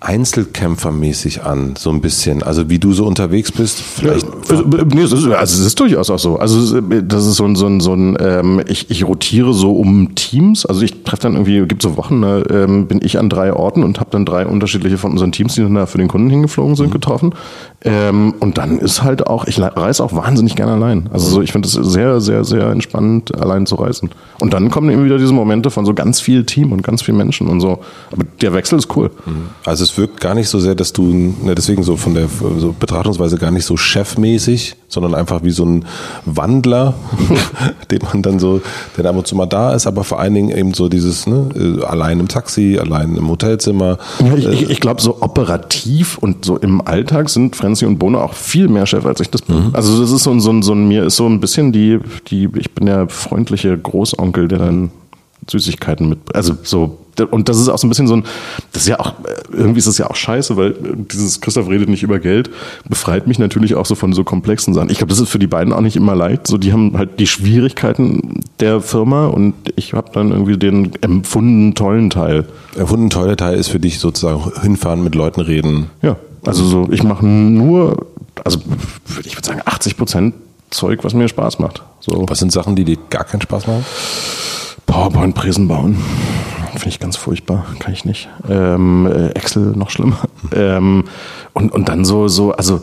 Einzelkämpfermäßig 0.00 1.42
an, 1.42 1.74
so 1.76 1.90
ein 1.90 2.00
bisschen. 2.00 2.44
Also 2.44 2.70
wie 2.70 2.78
du 2.78 2.92
so 2.92 3.04
unterwegs 3.04 3.50
bist, 3.50 3.80
vielleicht. 3.80 4.24
Ja, 4.48 4.62
nee, 4.94 5.02
es 5.02 5.10
ist, 5.10 5.26
also 5.26 5.60
es 5.60 5.66
ist 5.66 5.80
durchaus 5.80 6.08
auch 6.08 6.20
so. 6.20 6.36
Also 6.36 6.80
das 6.80 7.26
ist 7.26 7.34
so 7.34 7.44
ein, 7.44 7.56
so 7.56 7.66
ein, 7.66 7.80
so 7.80 7.94
ein 7.94 8.16
ähm, 8.20 8.62
ich, 8.68 8.90
ich 8.90 9.04
rotiere 9.04 9.52
so 9.54 9.72
um 9.72 10.14
Teams. 10.14 10.66
Also 10.66 10.82
ich 10.82 11.02
treffe 11.02 11.22
dann 11.22 11.32
irgendwie, 11.32 11.66
gibt 11.66 11.82
so 11.82 11.96
Wochen, 11.96 12.20
ne, 12.20 12.44
ähm, 12.48 12.86
bin 12.86 13.00
ich 13.02 13.18
an 13.18 13.28
drei 13.28 13.52
Orten 13.52 13.82
und 13.82 13.98
habe 13.98 14.10
dann 14.12 14.24
drei 14.24 14.46
unterschiedliche 14.46 14.98
von 14.98 15.10
unseren 15.10 15.32
Teams, 15.32 15.56
die 15.56 15.62
dann 15.62 15.74
da 15.74 15.86
für 15.86 15.98
den 15.98 16.06
Kunden 16.08 16.30
hingeflogen 16.30 16.76
sind, 16.76 16.88
mhm. 16.88 16.92
getroffen. 16.92 17.34
Ähm, 17.84 18.34
und 18.40 18.58
dann 18.58 18.78
ist 18.78 19.04
halt 19.04 19.28
auch, 19.28 19.46
ich 19.46 19.60
reise 19.60 20.02
auch 20.02 20.12
wahnsinnig 20.12 20.56
gerne 20.56 20.72
allein. 20.72 21.08
Also 21.12 21.28
so, 21.28 21.42
ich 21.42 21.52
finde 21.52 21.68
es 21.68 21.74
sehr, 21.74 22.20
sehr, 22.20 22.42
sehr 22.44 22.66
entspannend, 22.70 23.40
allein 23.40 23.66
zu 23.66 23.76
reisen. 23.76 24.10
Und 24.40 24.52
dann 24.52 24.68
kommen 24.70 24.90
eben 24.90 25.04
wieder 25.04 25.16
diese 25.16 25.32
Momente 25.32 25.70
von 25.70 25.86
so 25.86 25.94
ganz 25.94 26.20
viel 26.20 26.44
Team 26.44 26.72
und 26.72 26.82
ganz 26.82 27.02
viel 27.02 27.14
Menschen 27.14 27.46
und 27.46 27.60
so. 27.60 27.78
Aber 28.10 28.24
der 28.40 28.52
Wechsel 28.52 28.80
ist 28.80 28.96
cool. 28.96 29.10
Mhm. 29.24 29.50
Also 29.64 29.84
es 29.84 29.96
wirkt 29.96 30.20
gar 30.20 30.34
nicht 30.34 30.48
so 30.48 30.58
sehr, 30.58 30.74
dass 30.74 30.92
du, 30.92 31.04
ne, 31.04 31.54
deswegen 31.54 31.84
so 31.84 31.96
von 31.96 32.14
der 32.14 32.28
so 32.58 32.74
Betrachtungsweise 32.78 33.38
gar 33.38 33.52
nicht 33.52 33.64
so 33.64 33.76
chefmäßig, 33.76 34.74
sondern 34.88 35.14
einfach 35.14 35.42
wie 35.42 35.50
so 35.50 35.64
ein 35.64 35.84
Wandler, 36.24 36.94
den 37.90 38.00
man 38.02 38.22
dann 38.22 38.38
so, 38.38 38.62
der 38.96 39.04
ab 39.04 39.16
und 39.16 39.26
zu 39.26 39.36
mal 39.36 39.46
da 39.46 39.72
ist, 39.74 39.86
aber 39.86 40.02
vor 40.02 40.18
allen 40.18 40.34
Dingen 40.34 40.50
eben 40.50 40.74
so 40.74 40.88
dieses, 40.88 41.26
ne, 41.26 41.48
äh, 41.54 41.84
allein 41.84 42.20
im 42.20 42.28
Taxi, 42.28 42.78
allein 42.80 43.14
im 43.14 43.28
Hotelzimmer. 43.28 43.98
Ich, 44.36 44.46
ich, 44.46 44.70
ich 44.70 44.80
glaube, 44.80 45.00
so 45.00 45.20
operativ 45.20 46.18
und 46.18 46.44
so 46.44 46.56
im 46.56 46.80
Alltag 46.80 47.28
sind 47.28 47.54
Franzi 47.54 47.84
und 47.84 47.98
Bono 47.98 48.20
auch 48.22 48.32
viel 48.32 48.68
mehr 48.68 48.86
Chef, 48.86 49.04
als 49.04 49.20
ich 49.20 49.30
das 49.30 49.42
bin. 49.42 49.68
Mhm. 49.68 49.70
Also 49.74 50.00
das 50.00 50.10
ist 50.10 50.22
so 50.22 50.30
ein, 50.30 50.40
so 50.40 50.50
ein, 50.50 50.62
so 50.62 50.72
ein, 50.72 50.88
mir 50.88 51.04
ist 51.04 51.16
so 51.16 51.26
ein 51.26 51.40
bisschen 51.40 51.72
die, 51.72 51.98
die, 52.28 52.48
ich 52.56 52.72
bin 52.72 52.86
der 52.86 53.08
freundliche 53.08 53.76
Großonkel, 53.76 54.48
der 54.48 54.58
dann 54.58 54.90
Süßigkeiten 55.50 56.08
mit, 56.08 56.18
also 56.34 56.54
so, 56.62 56.98
und 57.20 57.48
das 57.48 57.58
ist 57.58 57.68
auch 57.68 57.78
so 57.78 57.86
ein 57.86 57.90
bisschen 57.90 58.06
so 58.06 58.16
ein, 58.16 58.24
das 58.72 58.82
ist 58.82 58.88
ja 58.88 59.00
auch, 59.00 59.14
irgendwie 59.52 59.78
ist 59.78 59.88
das 59.88 59.98
ja 59.98 60.08
auch 60.08 60.16
scheiße, 60.16 60.56
weil 60.56 60.74
dieses 61.12 61.40
Christoph 61.40 61.68
redet 61.68 61.88
nicht 61.88 62.02
über 62.02 62.18
Geld, 62.18 62.50
befreit 62.88 63.26
mich 63.26 63.38
natürlich 63.38 63.74
auch 63.74 63.86
so 63.86 63.94
von 63.94 64.12
so 64.12 64.24
komplexen 64.24 64.74
Sachen. 64.74 64.90
Ich 64.90 64.98
glaube, 64.98 65.10
das 65.10 65.20
ist 65.20 65.28
für 65.28 65.38
die 65.38 65.46
beiden 65.46 65.72
auch 65.72 65.80
nicht 65.80 65.96
immer 65.96 66.14
leicht. 66.14 66.46
So, 66.46 66.58
die 66.58 66.72
haben 66.72 66.96
halt 66.96 67.18
die 67.18 67.26
Schwierigkeiten 67.26 68.40
der 68.60 68.80
Firma 68.80 69.26
und 69.26 69.54
ich 69.76 69.92
habe 69.94 70.10
dann 70.12 70.30
irgendwie 70.30 70.56
den 70.56 70.92
empfunden 71.02 71.74
tollen 71.74 72.10
Teil. 72.10 72.46
Empfunden 72.76 73.10
tolle 73.10 73.36
Teil 73.36 73.58
ist 73.58 73.68
für 73.68 73.80
dich 73.80 73.98
sozusagen 73.98 74.50
hinfahren, 74.60 75.02
mit 75.02 75.14
Leuten 75.14 75.40
reden. 75.40 75.90
Ja. 76.02 76.16
Also 76.44 76.64
so, 76.64 76.88
ich 76.90 77.02
mache 77.02 77.26
nur, 77.26 78.06
also 78.44 78.60
ich 79.24 79.36
würde 79.36 79.46
sagen 79.46 79.60
80 79.64 79.96
Prozent 79.96 80.34
Zeug, 80.70 81.02
was 81.02 81.14
mir 81.14 81.28
Spaß 81.28 81.58
macht. 81.58 81.82
So. 82.00 82.24
Was 82.28 82.38
sind 82.38 82.52
Sachen, 82.52 82.76
die 82.76 82.84
dir 82.84 82.98
gar 83.10 83.24
keinen 83.24 83.40
Spaß 83.40 83.66
machen? 83.66 83.84
PowerPoint-Präsen 84.86 85.68
bauen. 85.68 85.96
Finde 86.78 86.90
ich 86.90 87.00
ganz 87.00 87.16
furchtbar, 87.16 87.66
kann 87.80 87.92
ich 87.92 88.04
nicht. 88.04 88.28
Ähm, 88.48 89.06
äh, 89.06 89.30
Excel 89.30 89.72
noch 89.74 89.90
schlimmer. 89.90 90.20
Ähm, 90.52 91.04
und, 91.52 91.72
und 91.72 91.88
dann 91.88 92.04
so, 92.04 92.28
so, 92.28 92.52
also 92.52 92.80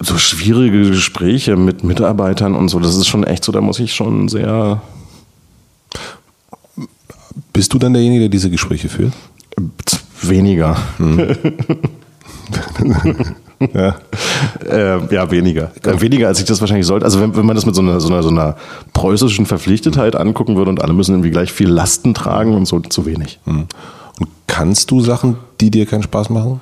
so 0.00 0.18
schwierige 0.18 0.90
Gespräche 0.90 1.54
mit 1.56 1.84
Mitarbeitern 1.84 2.56
und 2.56 2.68
so, 2.68 2.80
das 2.80 2.96
ist 2.96 3.06
schon 3.06 3.22
echt 3.22 3.44
so, 3.44 3.52
da 3.52 3.60
muss 3.60 3.78
ich 3.78 3.94
schon 3.94 4.28
sehr. 4.28 4.82
Bist 7.52 7.72
du 7.72 7.78
dann 7.78 7.92
derjenige, 7.92 8.22
der 8.22 8.28
diese 8.30 8.50
Gespräche 8.50 8.88
führt? 8.88 9.12
Weniger. 10.20 10.76
Hm. 10.96 11.36
ja. 13.74 13.94
Äh, 14.64 15.14
ja, 15.14 15.30
weniger. 15.30 15.70
Äh, 15.84 16.00
weniger, 16.00 16.28
als 16.28 16.38
ich 16.38 16.44
das 16.46 16.60
wahrscheinlich 16.60 16.86
sollte. 16.86 17.04
Also 17.04 17.20
wenn, 17.20 17.36
wenn 17.36 17.46
man 17.46 17.54
das 17.54 17.66
mit 17.66 17.74
so 17.74 17.82
einer, 17.82 18.00
so, 18.00 18.08
einer, 18.08 18.22
so 18.22 18.30
einer 18.30 18.56
preußischen 18.92 19.46
Verpflichtetheit 19.46 20.16
angucken 20.16 20.56
würde 20.56 20.70
und 20.70 20.82
alle 20.82 20.92
müssen 20.92 21.12
irgendwie 21.12 21.30
gleich 21.30 21.52
viel 21.52 21.68
Lasten 21.68 22.14
tragen 22.14 22.54
und 22.54 22.66
so, 22.66 22.80
zu 22.80 23.06
wenig. 23.06 23.40
Hm. 23.44 23.66
Und 24.20 24.28
kannst 24.46 24.90
du 24.90 25.00
Sachen, 25.00 25.36
die 25.60 25.70
dir 25.70 25.86
keinen 25.86 26.02
Spaß 26.02 26.30
machen? 26.30 26.60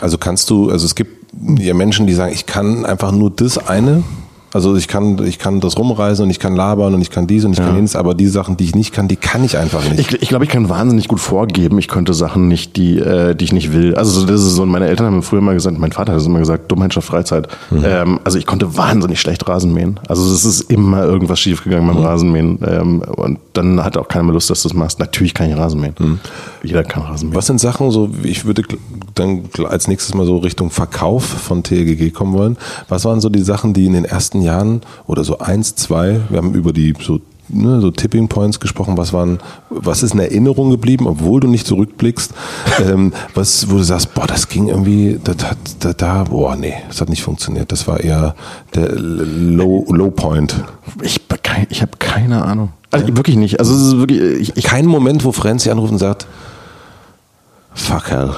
Also 0.00 0.18
kannst 0.18 0.50
du, 0.50 0.70
also 0.70 0.84
es 0.84 0.94
gibt 0.94 1.22
ja 1.58 1.74
Menschen, 1.74 2.06
die 2.06 2.14
sagen, 2.14 2.32
ich 2.32 2.46
kann 2.46 2.84
einfach 2.84 3.12
nur 3.12 3.30
das 3.30 3.58
eine 3.58 4.02
also 4.52 4.76
ich 4.76 4.86
kann, 4.86 5.24
ich 5.24 5.38
kann 5.38 5.60
das 5.60 5.78
rumreisen 5.78 6.24
und 6.24 6.30
ich 6.30 6.38
kann 6.38 6.54
labern 6.54 6.94
und 6.94 7.00
ich 7.00 7.10
kann 7.10 7.26
dies 7.26 7.44
und 7.44 7.52
ich 7.52 7.58
ja. 7.58 7.66
kann 7.66 7.76
jenes, 7.76 7.96
aber 7.96 8.14
die 8.14 8.26
Sachen, 8.26 8.56
die 8.56 8.64
ich 8.64 8.74
nicht 8.74 8.92
kann, 8.92 9.08
die 9.08 9.16
kann 9.16 9.42
ich 9.44 9.56
einfach 9.56 9.82
nicht. 9.88 9.98
Ich, 9.98 10.22
ich 10.22 10.28
glaube, 10.28 10.44
ich 10.44 10.50
kann 10.50 10.68
wahnsinnig 10.68 11.08
gut 11.08 11.20
vorgeben, 11.20 11.78
ich 11.78 11.88
könnte 11.88 12.12
Sachen 12.12 12.48
nicht, 12.48 12.76
die, 12.76 12.98
äh, 12.98 13.34
die 13.34 13.44
ich 13.44 13.52
nicht 13.52 13.72
will. 13.72 13.94
Also 13.94 14.26
das 14.26 14.42
ist 14.42 14.54
so, 14.54 14.66
meine 14.66 14.88
Eltern 14.88 15.06
haben 15.06 15.22
früher 15.22 15.40
mal 15.40 15.54
gesagt, 15.54 15.78
mein 15.78 15.92
Vater 15.92 16.12
hat 16.12 16.20
es 16.20 16.26
immer 16.26 16.38
gesagt, 16.38 16.70
Dummheit 16.70 16.92
schafft 16.92 17.08
Freizeit. 17.08 17.48
Mhm. 17.70 17.82
Ähm, 17.84 18.20
also 18.24 18.38
ich 18.38 18.44
konnte 18.44 18.76
wahnsinnig 18.76 19.20
schlecht 19.20 19.48
Rasen 19.48 19.72
mähen. 19.72 19.98
Also 20.06 20.30
es 20.32 20.44
ist 20.44 20.70
immer 20.70 21.04
irgendwas 21.04 21.40
schiefgegangen 21.40 21.86
beim 21.86 21.98
mhm. 21.98 22.04
Rasenmähen. 22.04 22.58
Ähm, 22.66 23.02
und 23.02 23.38
dann 23.54 23.82
hat 23.82 23.96
auch 23.96 24.08
keiner 24.08 24.24
mehr 24.24 24.34
Lust, 24.34 24.50
dass 24.50 24.62
du 24.62 24.68
das 24.68 24.76
machst. 24.76 24.98
Natürlich 24.98 25.32
kann 25.32 25.48
ich 25.48 25.56
Rasen 25.56 25.80
mähen. 25.80 25.94
Mhm. 25.98 26.20
Jeder 26.62 26.84
kann 26.84 27.04
Rasen 27.04 27.30
mähen. 27.30 27.36
Was 27.36 27.46
sind 27.46 27.58
Sachen, 27.58 27.90
so 27.90 28.10
ich 28.22 28.44
würde 28.44 28.62
dann 29.14 29.44
als 29.64 29.88
nächstes 29.88 30.14
mal 30.14 30.26
so 30.26 30.36
Richtung 30.36 30.70
Verkauf 30.70 31.24
von 31.24 31.62
TLGG 31.62 32.10
kommen 32.10 32.34
wollen. 32.34 32.58
Was 32.88 33.06
waren 33.06 33.20
so 33.20 33.30
die 33.30 33.42
Sachen, 33.42 33.72
die 33.72 33.86
in 33.86 33.94
den 33.94 34.04
ersten 34.04 34.41
Jahren 34.42 34.82
oder 35.06 35.24
so 35.24 35.38
eins, 35.38 35.74
zwei, 35.74 36.20
wir 36.28 36.38
haben 36.38 36.54
über 36.54 36.72
die 36.72 36.94
so 37.00 37.20
ne, 37.52 37.80
so 37.80 37.90
Tipping 37.90 38.28
Points 38.28 38.60
gesprochen, 38.60 38.96
was 38.96 39.12
waren, 39.12 39.38
was 39.70 40.02
ist 40.02 40.14
in 40.14 40.20
Erinnerung 40.20 40.70
geblieben, 40.70 41.06
obwohl 41.06 41.40
du 41.40 41.48
nicht 41.48 41.66
zurückblickst, 41.66 42.32
ähm, 42.86 43.12
was, 43.34 43.70
wo 43.70 43.76
du 43.76 43.82
sagst, 43.82 44.14
boah, 44.14 44.26
das 44.26 44.48
ging 44.48 44.68
irgendwie, 44.68 45.18
das 45.22 45.36
hat, 45.44 45.58
da, 45.80 45.92
da, 45.92 46.24
boah, 46.24 46.56
nee, 46.56 46.74
das 46.88 47.00
hat 47.00 47.08
nicht 47.08 47.22
funktioniert. 47.22 47.72
Das 47.72 47.86
war 47.86 48.00
eher 48.00 48.34
der 48.74 48.92
Low, 48.94 49.84
Low 49.88 50.10
Point. 50.10 50.64
Ich, 51.02 51.20
ich 51.68 51.82
habe 51.82 51.92
keine 51.98 52.44
Ahnung. 52.44 52.70
Also 52.90 53.16
wirklich 53.16 53.36
nicht. 53.36 53.58
Also 53.58 53.74
es 53.74 53.82
ist 53.82 53.96
wirklich. 53.98 54.20
Ich, 54.40 54.56
ich 54.56 54.64
Kein 54.64 54.86
Moment, 54.86 55.24
wo 55.24 55.32
Franzi 55.32 55.70
anruft 55.70 55.92
und 55.92 55.98
sagt, 55.98 56.26
fuck 57.74 58.10
hell. 58.10 58.30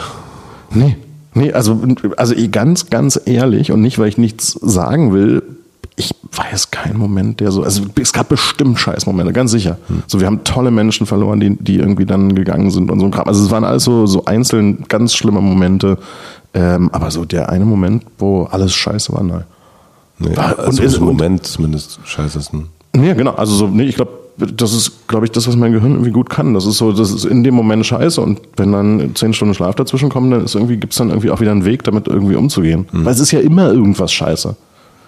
Nee. 0.70 0.96
Nee, 1.36 1.52
also, 1.52 1.80
also 2.16 2.34
ganz, 2.52 2.90
ganz 2.90 3.20
ehrlich 3.24 3.72
und 3.72 3.82
nicht, 3.82 3.98
weil 3.98 4.08
ich 4.08 4.18
nichts 4.18 4.52
sagen 4.52 5.12
will, 5.12 5.42
ich 5.96 6.14
weiß 6.32 6.70
keinen 6.70 6.98
Moment, 6.98 7.40
der 7.40 7.52
so, 7.52 7.62
also 7.62 7.82
es 8.00 8.12
gab 8.12 8.28
bestimmt 8.28 8.78
Scheißmomente, 8.78 9.32
ganz 9.32 9.52
sicher. 9.52 9.78
Hm. 9.86 10.02
So, 10.06 10.20
wir 10.20 10.26
haben 10.26 10.42
tolle 10.42 10.70
Menschen 10.70 11.06
verloren, 11.06 11.38
die, 11.38 11.56
die 11.56 11.76
irgendwie 11.76 12.04
dann 12.04 12.34
gegangen 12.34 12.70
sind 12.70 12.90
und 12.90 12.98
so 12.98 13.06
ein 13.06 13.12
Kram. 13.12 13.28
Also 13.28 13.44
es 13.44 13.50
waren 13.50 13.64
alles 13.64 13.84
so, 13.84 14.06
so 14.06 14.24
einzeln 14.24 14.84
ganz 14.88 15.14
schlimme 15.14 15.40
Momente. 15.40 15.98
Ähm, 16.52 16.90
aber 16.92 17.10
so 17.10 17.24
der 17.24 17.48
eine 17.48 17.64
Moment, 17.64 18.04
wo 18.18 18.44
alles 18.44 18.74
scheiße 18.74 19.12
war, 19.12 19.22
nein. 19.22 19.44
Nee, 20.18 20.36
war, 20.36 20.58
also 20.58 20.82
und 20.82 20.86
ist, 20.86 20.96
im 20.96 21.04
Moment 21.04 21.46
zumindest 21.46 21.98
scheiße 22.04 22.38
ist. 22.38 22.52
Ja, 22.96 23.14
genau. 23.14 23.32
Also 23.32 23.54
so, 23.54 23.66
nee, 23.66 23.84
ich 23.84 23.96
glaube, 23.96 24.12
das 24.36 24.72
ist, 24.72 25.06
glaube 25.08 25.26
ich, 25.26 25.32
das, 25.32 25.46
was 25.46 25.56
mein 25.56 25.72
Gehirn 25.72 25.92
irgendwie 25.92 26.10
gut 26.10 26.30
kann. 26.30 26.54
Das 26.54 26.66
ist 26.66 26.78
so, 26.78 26.92
das 26.92 27.12
ist 27.12 27.24
in 27.24 27.44
dem 27.44 27.54
Moment 27.54 27.86
scheiße 27.86 28.20
und 28.20 28.40
wenn 28.56 28.72
dann 28.72 29.12
zehn 29.14 29.32
Stunden 29.32 29.54
Schlaf 29.54 29.74
dazwischen 29.76 30.08
kommen, 30.08 30.30
dann 30.30 30.44
ist 30.44 30.54
irgendwie, 30.54 30.76
gibt's 30.76 30.96
dann 30.96 31.10
irgendwie 31.10 31.30
auch 31.30 31.40
wieder 31.40 31.52
einen 31.52 31.64
Weg, 31.64 31.84
damit 31.84 32.08
irgendwie 32.08 32.36
umzugehen. 32.36 32.86
Mhm. 32.90 33.04
Weil 33.04 33.12
es 33.12 33.20
ist 33.20 33.30
ja 33.30 33.40
immer 33.40 33.70
irgendwas 33.70 34.12
scheiße. 34.12 34.56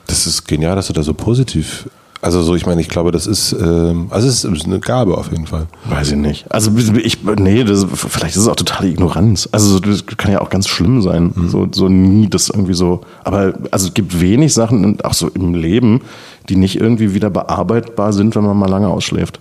Das 0.07 0.26
ist 0.26 0.46
genial, 0.46 0.76
dass 0.76 0.86
du 0.86 0.92
da 0.92 1.02
so 1.02 1.14
positiv. 1.14 1.88
Also 2.22 2.42
so, 2.42 2.54
ich 2.54 2.66
meine, 2.66 2.80
ich 2.80 2.88
glaube, 2.88 3.12
das 3.12 3.26
ist, 3.26 3.52
ähm, 3.52 4.07
also 4.11 4.26
es 4.26 4.44
ist 4.44 4.64
eine 4.64 4.80
Gabe 4.80 5.16
auf 5.16 5.30
jeden 5.30 5.46
Fall. 5.46 5.66
Weiß 5.84 6.11
ich 6.11 6.16
nicht. 6.16 6.50
Also 6.50 6.72
ich, 6.76 7.22
nee, 7.22 7.62
das, 7.62 7.86
vielleicht 7.94 8.36
ist 8.36 8.42
es 8.42 8.48
auch 8.48 8.57
totale 8.57 8.88
Ignoranz. 8.88 9.48
Also 9.52 9.78
das 9.78 10.07
kann 10.07 10.32
ja 10.32 10.40
auch 10.40 10.48
ganz 10.48 10.66
schlimm 10.66 11.02
sein. 11.02 11.32
Mhm. 11.34 11.48
So, 11.48 11.68
so 11.70 11.88
nie 11.88 12.28
das 12.28 12.48
irgendwie 12.48 12.74
so. 12.74 13.02
Aber 13.22 13.54
also 13.70 13.88
es 13.88 13.94
gibt 13.94 14.20
wenig 14.20 14.54
Sachen, 14.54 15.00
auch 15.02 15.14
so 15.14 15.28
im 15.28 15.54
Leben, 15.54 16.00
die 16.48 16.57
nicht 16.57 16.80
irgendwie 16.80 17.14
wieder 17.14 17.30
bearbeitbar 17.30 18.12
sind, 18.12 18.34
wenn 18.34 18.44
man 18.44 18.57
mal 18.57 18.70
lange 18.70 18.88
ausschläft. 18.88 19.40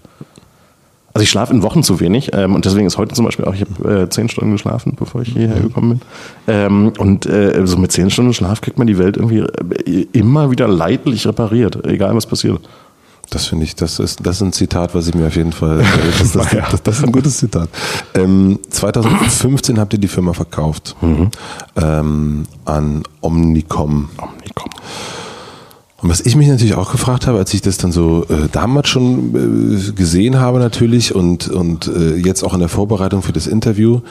Also 1.15 1.23
ich 1.23 1.29
schlafe 1.29 1.53
in 1.53 1.63
Wochen 1.63 1.81
zu 1.81 2.01
wenig 2.01 2.31
ähm, 2.33 2.55
und 2.55 2.65
deswegen 2.65 2.87
ist 2.87 2.97
heute 2.97 3.15
zum 3.15 3.23
Beispiel 3.23 3.45
auch, 3.45 3.53
ich 3.53 3.61
habe 3.61 4.01
äh, 4.01 4.09
zehn 4.09 4.27
Stunden 4.27 4.51
geschlafen, 4.51 4.97
bevor 4.99 5.21
ich 5.21 5.29
hierher 5.29 5.61
gekommen 5.61 5.91
bin. 5.91 6.01
Ähm, 6.45 6.91
und 6.97 7.25
äh, 7.25 7.65
so 7.65 7.77
mit 7.77 7.93
zehn 7.93 8.09
Stunden 8.09 8.33
Schlaf 8.33 8.59
kriegt 8.59 8.77
man 8.77 8.85
die 8.85 8.97
Welt 8.97 9.15
irgendwie 9.15 9.39
äh, 9.39 10.07
immer 10.11 10.51
wieder 10.51 10.67
leidlich 10.67 11.25
repariert, 11.25 11.85
egal 11.85 12.13
was 12.17 12.25
passiert. 12.25 12.67
Das 13.29 13.45
finde 13.45 13.63
ich, 13.63 13.75
das 13.75 13.99
ist, 13.99 14.25
das 14.25 14.35
ist 14.35 14.41
ein 14.41 14.51
Zitat, 14.51 14.93
was 14.93 15.07
ich 15.07 15.15
mir 15.15 15.27
auf 15.27 15.35
jeden 15.37 15.53
Fall, 15.53 15.79
äh, 15.83 15.83
das, 16.19 16.33
das, 16.33 16.49
das, 16.49 16.83
das 16.83 16.97
ist 16.97 17.05
ein 17.05 17.13
gutes 17.13 17.37
Zitat. 17.37 17.69
Ähm, 18.13 18.59
2015 18.69 19.79
habt 19.79 19.93
ihr 19.93 19.99
die 19.99 20.09
Firma 20.09 20.33
verkauft 20.33 20.97
mhm. 20.99 21.31
ähm, 21.77 22.43
an 22.65 23.03
Omnicom. 23.21 24.09
Omnicom. 24.17 24.69
Und 26.01 26.09
was 26.09 26.21
ich 26.21 26.35
mich 26.35 26.47
natürlich 26.47 26.75
auch 26.75 26.91
gefragt 26.91 27.25
habe, 27.25 27.37
als 27.37 27.53
ich 27.53 27.61
das 27.61 27.77
dann 27.77 27.91
so 27.91 28.25
äh, 28.29 28.49
damals 28.51 28.89
schon 28.89 29.33
äh, 29.33 29.91
gesehen 29.93 30.39
habe 30.39 30.59
natürlich 30.59 31.15
und, 31.15 31.47
und 31.47 31.87
äh, 31.87 32.15
jetzt 32.15 32.43
auch 32.43 32.53
in 32.53 32.59
der 32.59 32.69
Vorbereitung 32.69 33.21
für 33.21 33.31
das 33.31 33.47
Interview, 33.47 34.01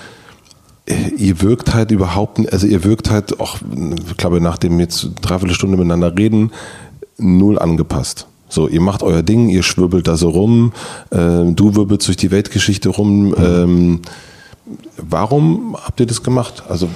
äh, 0.87 1.11
ihr 1.17 1.43
wirkt 1.43 1.75
halt 1.75 1.91
überhaupt, 1.91 2.41
also 2.53 2.67
ihr 2.67 2.85
wirkt 2.85 3.11
halt 3.11 3.39
auch, 3.39 3.59
ich 4.09 4.17
glaube, 4.17 4.41
nach 4.41 4.57
dem 4.57 4.81
jetzt 4.81 5.11
dreiviertel 5.21 5.55
Stunde 5.55 5.77
miteinander 5.77 6.17
reden, 6.17 6.53
null 7.19 7.59
angepasst. 7.59 8.27
So, 8.49 8.69
ihr 8.69 8.81
macht 8.81 9.03
euer 9.03 9.23
Ding, 9.23 9.49
ihr 9.49 9.63
schwirbelt 9.63 10.09
da 10.09 10.17
so 10.17 10.31
rum, 10.31 10.73
äh, 11.11 11.17
du 11.17 11.75
wirbelst 11.75 12.07
durch 12.07 12.17
die 12.17 12.31
Weltgeschichte 12.31 12.89
rum. 12.89 13.29
Mhm. 13.29 13.35
Ähm, 13.39 14.01
Warum 14.97 15.77
habt 15.77 16.01
ihr 16.01 16.07
das 16.07 16.23
gemacht? 16.23 16.63
Also, 16.69 16.89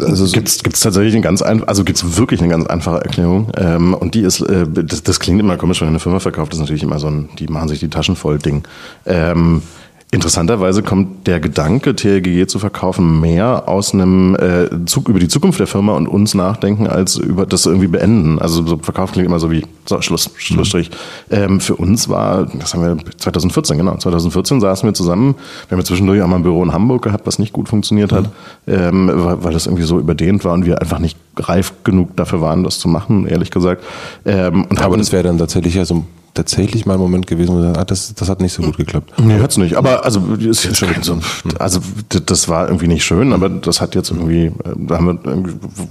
also 0.00 0.26
so 0.26 0.32
gibt's 0.32 0.62
gibt's 0.62 0.80
tatsächlich 0.80 1.14
eine 1.14 1.22
ganz 1.22 1.42
einfach, 1.42 1.68
also 1.68 1.84
gibt's 1.84 2.16
wirklich 2.16 2.40
eine 2.40 2.48
ganz 2.48 2.66
einfache 2.66 3.02
Erklärung. 3.02 3.52
Ähm, 3.56 3.92
und 3.92 4.14
die 4.14 4.22
ist, 4.22 4.40
äh, 4.40 4.66
das, 4.66 5.02
das 5.02 5.20
klingt 5.20 5.38
immer 5.38 5.58
komisch, 5.58 5.82
wenn 5.82 5.88
eine 5.88 5.98
Firma 5.98 6.18
verkauft, 6.18 6.52
das 6.52 6.58
ist 6.58 6.62
natürlich 6.62 6.82
immer 6.82 6.98
so 6.98 7.08
ein, 7.08 7.28
die 7.38 7.48
machen 7.48 7.68
sich 7.68 7.80
die 7.80 7.90
Taschen 7.90 8.16
voll 8.16 8.38
Ding. 8.38 8.62
Ähm, 9.04 9.62
Interessanterweise 10.10 10.82
kommt 10.82 11.26
der 11.26 11.38
Gedanke, 11.38 11.94
TLGG 11.94 12.46
zu 12.46 12.58
verkaufen, 12.58 13.20
mehr 13.20 13.68
aus 13.68 13.92
einem 13.92 14.34
äh, 14.36 14.86
Zug 14.86 15.06
über 15.10 15.18
die 15.18 15.28
Zukunft 15.28 15.60
der 15.60 15.66
Firma 15.66 15.94
und 15.96 16.08
uns 16.08 16.32
nachdenken, 16.32 16.86
als 16.86 17.16
über 17.16 17.44
das 17.44 17.66
irgendwie 17.66 17.88
beenden. 17.88 18.38
Also 18.38 18.66
so 18.66 18.78
Verkauf 18.78 19.12
klingt 19.12 19.26
immer 19.26 19.38
so 19.38 19.50
wie 19.50 19.66
so, 19.84 20.00
Schluss, 20.00 20.30
Schlussstrich. 20.36 20.88
Mhm. 21.28 21.36
Ähm, 21.36 21.60
für 21.60 21.76
uns 21.76 22.08
war, 22.08 22.46
das 22.46 22.72
haben 22.72 22.84
wir 22.84 22.96
2014, 23.18 23.76
genau, 23.76 23.98
2014 23.98 24.62
saßen 24.62 24.88
wir 24.88 24.94
zusammen. 24.94 25.34
Wir 25.68 25.72
haben 25.72 25.80
ja 25.80 25.84
zwischendurch 25.84 26.22
auch 26.22 26.26
mal 26.26 26.36
ein 26.36 26.42
Büro 26.42 26.64
in 26.64 26.72
Hamburg 26.72 27.02
gehabt, 27.02 27.26
was 27.26 27.38
nicht 27.38 27.52
gut 27.52 27.68
funktioniert 27.68 28.10
hat, 28.10 28.30
mhm. 28.64 28.72
ähm, 28.72 29.10
weil, 29.12 29.44
weil 29.44 29.52
das 29.52 29.66
irgendwie 29.66 29.84
so 29.84 29.98
überdehnt 29.98 30.42
war 30.42 30.54
und 30.54 30.64
wir 30.64 30.80
einfach 30.80 31.00
nicht 31.00 31.18
reif 31.36 31.74
genug 31.84 32.16
dafür 32.16 32.40
waren, 32.40 32.64
das 32.64 32.78
zu 32.78 32.88
machen, 32.88 33.26
ehrlich 33.26 33.50
gesagt. 33.50 33.84
Ähm, 34.24 34.64
und 34.70 34.80
Aber 34.80 34.96
das 34.96 35.12
wäre 35.12 35.24
dann 35.24 35.36
tatsächlich 35.36 35.74
ja 35.74 35.84
so 35.84 35.96
ein 35.96 36.06
tatsächlich 36.38 36.86
mal 36.86 36.94
ein 36.94 37.00
Moment 37.00 37.26
gewesen, 37.26 37.54
wo 37.54 37.78
ah, 37.78 37.84
das, 37.84 38.14
das 38.14 38.28
hat 38.28 38.40
nicht 38.40 38.52
so 38.52 38.62
gut 38.62 38.76
geklappt. 38.76 39.12
Nee, 39.18 39.40
hat's 39.40 39.56
nicht. 39.56 39.76
Aber 39.76 40.04
also 40.04 40.20
ist 40.38 40.64
jetzt 40.64 40.78
schon 40.78 40.88
so, 41.02 41.18
also 41.58 41.80
das 42.26 42.48
war 42.48 42.68
irgendwie 42.68 42.86
nicht 42.86 43.04
schön, 43.04 43.32
aber 43.32 43.48
das 43.48 43.80
hat 43.80 43.94
jetzt 43.94 44.10
irgendwie, 44.10 44.52
da 44.76 44.98
haben 44.98 45.06
wir, 45.06 45.44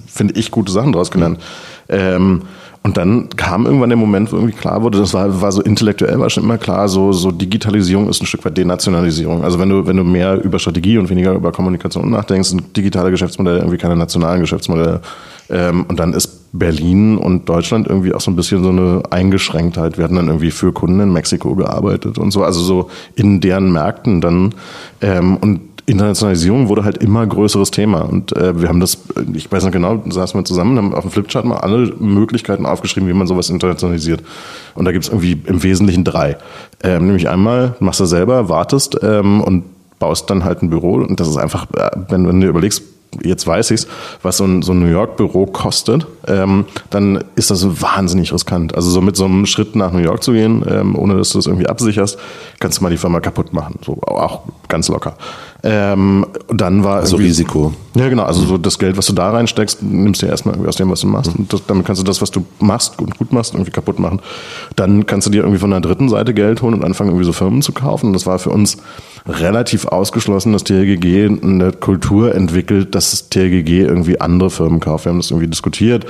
finde 0.08 0.36
ich, 0.36 0.52
gute 0.52 0.72
Sachen 0.72 0.94
draus 0.94 1.12
gelernt. 1.12 1.40
Ähm, 1.90 2.44
und 2.84 2.96
dann 2.96 3.28
kam 3.36 3.66
irgendwann 3.66 3.90
der 3.90 3.98
Moment, 3.98 4.32
wo 4.32 4.38
irgendwie 4.38 4.56
klar 4.56 4.82
wurde, 4.82 5.00
das 5.00 5.14
war, 5.14 5.42
war 5.42 5.52
so 5.52 5.62
intellektuell, 5.62 6.18
war 6.20 6.30
schon 6.30 6.44
immer 6.44 6.58
klar, 6.58 6.88
so, 6.88 7.12
so 7.12 7.32
Digitalisierung 7.32 8.08
ist 8.08 8.22
ein 8.22 8.26
Stück 8.26 8.46
weit 8.46 8.58
Denationalisierung. 8.58 9.44
Also 9.44 9.60
wenn 9.60 9.68
du, 9.68 9.86
wenn 9.86 9.98
du 9.98 10.06
mehr 10.06 10.42
über 10.42 10.58
Strategie 10.58 10.98
und 10.98 11.10
weniger 11.10 11.34
über 11.34 11.52
Kommunikation 11.52 12.10
nachdenkst, 12.10 12.48
sind 12.48 12.78
digitale 12.78 13.12
Geschäftsmodelle 13.12 13.58
irgendwie 13.58 13.78
keine 13.78 13.98
nationalen 13.98 14.40
Geschäftsmodelle. 14.40 15.02
Ähm, 15.50 15.86
und 15.88 16.00
dann 16.00 16.14
ist 16.14 16.52
Berlin 16.58 17.18
und 17.18 17.48
Deutschland 17.50 17.88
irgendwie 17.88 18.14
auch 18.14 18.22
so 18.22 18.32
ein 18.32 18.36
bisschen 18.36 18.64
so 18.64 18.70
eine 18.70 19.04
Eingeschränktheit. 19.10 19.98
Wir 19.98 20.04
hatten 20.04 20.16
dann 20.16 20.28
irgendwie 20.28 20.52
für 20.52 20.72
Kunden 20.72 21.00
in 21.00 21.14
Mexiko 21.14 21.56
gearbeitet 21.56 22.18
und 22.18 22.32
so, 22.32 22.44
also 22.44 22.62
so 22.62 22.90
in 23.16 23.42
deren 23.42 23.72
Märkten 23.72 24.22
dann. 24.22 24.56
Ähm, 25.02 25.38
und 25.38 25.62
Internationalisierung 25.88 26.68
wurde 26.68 26.84
halt 26.84 26.98
immer 26.98 27.26
größeres 27.26 27.72
Thema. 27.72 28.02
Und 28.02 28.36
äh, 28.36 28.60
wir 28.60 28.68
haben 28.68 28.82
das, 28.82 28.98
ich 29.34 29.50
weiß 29.50 29.64
noch 29.64 29.72
genau, 29.72 30.04
saßen 30.10 30.38
wir 30.38 30.44
zusammen, 30.44 30.78
haben 30.78 30.94
auf 30.94 31.04
dem 31.04 31.12
Flipchart 31.12 31.46
mal 31.46 31.58
alle 31.58 31.94
Möglichkeiten 31.98 32.66
aufgeschrieben, 32.66 33.08
wie 33.08 33.14
man 33.14 33.26
sowas 33.26 33.50
internationalisiert. 33.50 34.22
Und 34.76 34.84
da 34.84 34.92
gibt 34.92 35.06
es 35.06 35.10
irgendwie 35.10 35.42
im 35.46 35.64
Wesentlichen 35.64 36.04
drei. 36.04 36.38
Ähm, 36.84 37.06
nämlich 37.06 37.30
einmal, 37.30 37.76
machst 37.80 38.02
du 38.02 38.06
selber, 38.06 38.50
wartest 38.50 39.00
ähm, 39.02 39.40
und 39.42 39.64
baust 39.98 40.30
dann 40.30 40.44
halt 40.44 40.62
ein 40.62 40.70
Büro. 40.70 40.96
Und 40.96 41.22
das 41.22 41.30
ist 41.30 41.38
einfach, 41.38 41.68
äh, 41.74 41.90
wenn, 42.10 42.28
wenn 42.28 42.42
du 42.42 42.48
überlegst, 42.48 42.84
jetzt 43.24 43.48
weiß 43.48 43.72
ich's, 43.72 43.88
was 44.22 44.38
so 44.38 44.46
ein, 44.46 44.62
so 44.62 44.74
ein 44.74 44.80
New 44.80 44.92
York-Büro 44.92 45.46
kostet, 45.48 46.06
ähm, 46.28 46.66
dann 46.90 47.24
ist 47.36 47.52
das 47.52 47.82
wahnsinnig 47.82 48.34
riskant. 48.34 48.76
Also 48.76 48.90
so 48.90 49.02
mit 49.02 49.16
so 49.16 49.26
einem 49.26 49.46
Schritt 49.46 49.76
nach 49.76 49.92
New 49.92 50.00
York 50.00 50.24
zu 50.24 50.34
gehen, 50.34 50.64
ähm, 50.70 50.96
ohne 50.98 51.18
dass 51.18 51.32
du 51.32 51.38
das 51.38 51.48
irgendwie 51.48 51.68
absicherst, 51.68 52.18
kannst 52.60 52.80
du 52.80 52.84
mal 52.84 52.90
die 52.90 52.98
Firma 52.98 53.20
kaputt 53.20 53.54
machen. 53.54 53.80
So 53.86 54.00
auch 54.02 54.42
ganz 54.68 54.88
locker. 54.90 55.16
Ähm, 55.64 56.26
dann 56.50 56.84
war 56.84 56.98
Also 56.98 57.18
Risiko. 57.18 57.74
ja, 57.96 58.10
genau. 58.10 58.24
Also 58.24 58.42
so 58.46 58.58
das 58.58 58.78
Geld, 58.78 58.98
was 58.98 59.08
du 59.08 59.14
da 59.14 59.32
reinsteckst, 59.32 59.82
nimmst 59.82 60.22
du 60.22 60.28
ja 60.28 60.32
erstmal 60.32 60.54
irgendwie 60.56 60.70
aus 60.70 60.76
dem, 60.76 60.90
was 60.92 61.02
du 61.02 61.08
machst. 61.08 61.36
Und 61.36 61.52
das, 61.52 61.66
damit 61.66 61.86
kannst 61.86 62.02
du 62.02 62.06
das, 62.06 62.22
was 62.22 62.32
du 62.32 62.46
machst 62.60 63.00
und 63.00 63.18
gut 63.18 63.34
machst, 63.34 63.54
irgendwie 63.54 63.72
kaputt 63.72 64.00
machen. 64.00 64.22
Dann 64.76 65.06
kannst 65.06 65.28
du 65.28 65.32
dir 65.32 65.42
irgendwie 65.42 65.60
von 65.60 65.72
der 65.72 65.80
dritten 65.82 66.10
Seite 66.10 66.34
Geld 66.34 66.62
holen 66.62 66.76
und 66.76 66.84
anfangen, 66.84 67.10
irgendwie 67.10 67.26
so 67.26 67.34
Firmen 67.34 67.62
zu 67.62 67.72
kaufen. 67.72 68.08
Und 68.08 68.14
das 68.14 68.26
war 68.26 68.38
für 68.38 68.52
uns 68.52 68.78
relativ 69.28 69.86
ausgeschlossen, 69.86 70.54
dass 70.54 70.64
TLGG 70.64 71.26
eine 71.44 71.72
Kultur 71.72 72.34
entwickelt, 72.34 72.96
dass 72.96 73.12
das 73.12 73.30
TLGG 73.30 73.82
irgendwie 73.82 74.22
andere 74.22 74.50
Firmen 74.50 74.80
kauft. 74.80 75.06
Wir 75.06 75.12
haben 75.12 75.20
das 75.20 75.32
irgendwie 75.32 75.48
diskutiert. 75.48 76.06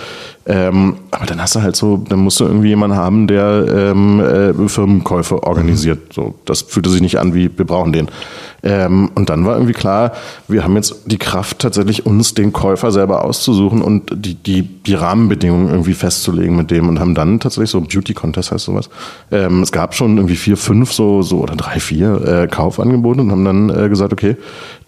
Ähm, 0.49 0.95
aber 1.11 1.25
dann 1.25 1.41
hast 1.41 1.55
du 1.55 1.61
halt 1.61 1.75
so, 1.75 1.97
dann 1.97 2.19
musst 2.19 2.39
du 2.39 2.45
irgendwie 2.45 2.69
jemanden 2.69 2.95
haben, 2.95 3.27
der 3.27 3.65
ähm, 3.69 4.21
äh, 4.21 4.69
Firmenkäufe 4.69 5.43
organisiert. 5.43 6.13
So, 6.13 6.35
das 6.45 6.61
fühlte 6.61 6.89
sich 6.89 7.01
nicht 7.01 7.19
an, 7.19 7.33
wie 7.33 7.51
wir 7.55 7.65
brauchen 7.65 7.91
den. 7.91 8.07
Ähm, 8.63 9.11
und 9.13 9.29
dann 9.29 9.45
war 9.45 9.55
irgendwie 9.55 9.73
klar, 9.73 10.13
wir 10.47 10.63
haben 10.63 10.75
jetzt 10.75 11.03
die 11.05 11.17
Kraft 11.17 11.59
tatsächlich 11.59 12.05
uns 12.05 12.33
den 12.33 12.53
Käufer 12.53 12.91
selber 12.91 13.23
auszusuchen 13.23 13.81
und 13.81 14.09
die, 14.15 14.35
die, 14.35 14.63
die 14.63 14.93
Rahmenbedingungen 14.93 15.69
irgendwie 15.69 15.93
festzulegen 15.93 16.55
mit 16.55 16.71
dem 16.71 16.87
und 16.87 16.99
haben 16.99 17.13
dann 17.13 17.39
tatsächlich 17.39 17.69
so 17.69 17.81
Beauty 17.81 18.13
Contest 18.13 18.51
heißt 18.51 18.65
sowas. 18.65 18.89
Ähm, 19.31 19.61
es 19.61 19.71
gab 19.71 19.95
schon 19.95 20.17
irgendwie 20.17 20.37
vier, 20.37 20.57
fünf 20.57 20.93
so, 20.93 21.21
so 21.21 21.39
oder 21.39 21.55
drei, 21.55 21.79
vier 21.79 22.25
äh, 22.25 22.47
Kaufangebote 22.47 23.21
und 23.21 23.31
haben 23.31 23.45
dann 23.45 23.69
äh, 23.69 23.89
gesagt, 23.89 24.13
okay, 24.13 24.37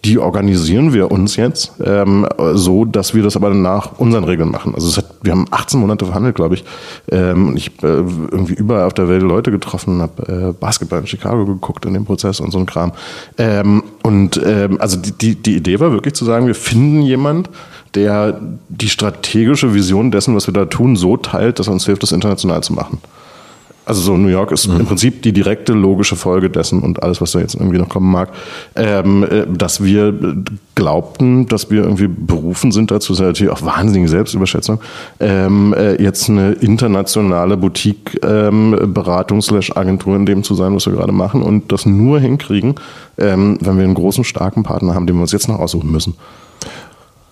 die 0.04 0.18
organisieren 0.18 0.94
wir 0.94 1.10
uns 1.10 1.36
jetzt 1.36 1.72
ähm, 1.84 2.26
so, 2.54 2.84
dass 2.84 3.14
wir 3.14 3.22
das 3.22 3.36
aber 3.36 3.50
nach 3.50 3.98
unseren 3.98 4.24
Regeln 4.24 4.50
machen. 4.50 4.74
Also 4.74 4.88
es 4.88 4.96
hat, 4.96 5.06
wir 5.22 5.32
haben 5.32 5.44
18 5.50 5.78
Monate 5.78 6.06
verhandelt, 6.06 6.36
glaube 6.36 6.54
ich. 6.54 6.64
Ähm, 7.10 7.48
und 7.48 7.56
ich 7.56 7.68
äh, 7.82 7.86
irgendwie 7.86 8.54
überall 8.54 8.86
auf 8.86 8.94
der 8.94 9.08
Welt 9.08 9.22
Leute 9.22 9.50
getroffen, 9.50 10.00
habe 10.00 10.50
äh, 10.50 10.52
Basketball 10.52 11.00
in 11.00 11.06
Chicago 11.06 11.44
geguckt 11.44 11.84
in 11.84 11.92
dem 11.92 12.06
Prozess 12.06 12.40
und 12.40 12.50
so 12.50 12.58
ein 12.58 12.66
Kram. 12.66 12.92
Ähm, 13.36 13.82
und 14.02 14.40
ähm, 14.42 14.80
also 14.80 14.96
die, 14.96 15.12
die, 15.12 15.34
die 15.34 15.56
Idee 15.56 15.80
war 15.80 15.92
wirklich 15.92 16.14
zu 16.14 16.24
sagen, 16.24 16.46
wir 16.46 16.54
finden 16.54 17.02
jemand, 17.02 17.50
der 17.94 18.40
die 18.68 18.88
strategische 18.88 19.74
Vision 19.74 20.10
dessen, 20.10 20.34
was 20.34 20.46
wir 20.46 20.54
da 20.54 20.64
tun, 20.64 20.96
so 20.96 21.16
teilt, 21.18 21.58
dass 21.58 21.66
er 21.66 21.74
uns 21.74 21.84
hilft, 21.84 22.02
das 22.02 22.12
international 22.12 22.62
zu 22.62 22.72
machen. 22.72 23.00
Also 23.90 24.02
so 24.02 24.16
New 24.16 24.28
York 24.28 24.52
ist 24.52 24.66
im 24.66 24.86
Prinzip 24.86 25.20
die 25.22 25.32
direkte 25.32 25.72
logische 25.72 26.14
Folge 26.14 26.48
dessen 26.48 26.80
und 26.80 27.02
alles, 27.02 27.20
was 27.20 27.32
da 27.32 27.40
jetzt 27.40 27.56
irgendwie 27.56 27.76
noch 27.76 27.88
kommen 27.88 28.08
mag, 28.08 28.28
ähm, 28.76 29.24
äh, 29.24 29.48
dass 29.48 29.82
wir 29.82 30.14
glaubten, 30.76 31.48
dass 31.48 31.72
wir 31.72 31.82
irgendwie 31.82 32.06
berufen 32.06 32.70
sind 32.70 32.92
dazu, 32.92 33.14
ist 33.14 33.18
ja 33.18 33.26
natürlich 33.26 33.52
auch 33.52 33.62
wahnsinnige 33.62 34.08
Selbstüberschätzung, 34.08 34.78
ähm, 35.18 35.74
äh, 35.76 36.00
jetzt 36.00 36.30
eine 36.30 36.52
internationale 36.52 37.56
Boutique-Beratung 37.56 39.42
slash 39.42 39.76
Agentur 39.76 40.14
in 40.14 40.24
dem 40.24 40.44
zu 40.44 40.54
sein, 40.54 40.72
was 40.72 40.86
wir 40.86 40.92
gerade 40.92 41.10
machen 41.10 41.42
und 41.42 41.72
das 41.72 41.84
nur 41.84 42.20
hinkriegen, 42.20 42.76
ähm, 43.18 43.58
wenn 43.60 43.76
wir 43.76 43.82
einen 43.82 43.94
großen, 43.94 44.22
starken 44.22 44.62
Partner 44.62 44.94
haben, 44.94 45.08
den 45.08 45.16
wir 45.16 45.22
uns 45.22 45.32
jetzt 45.32 45.48
noch 45.48 45.58
aussuchen 45.58 45.90
müssen. 45.90 46.14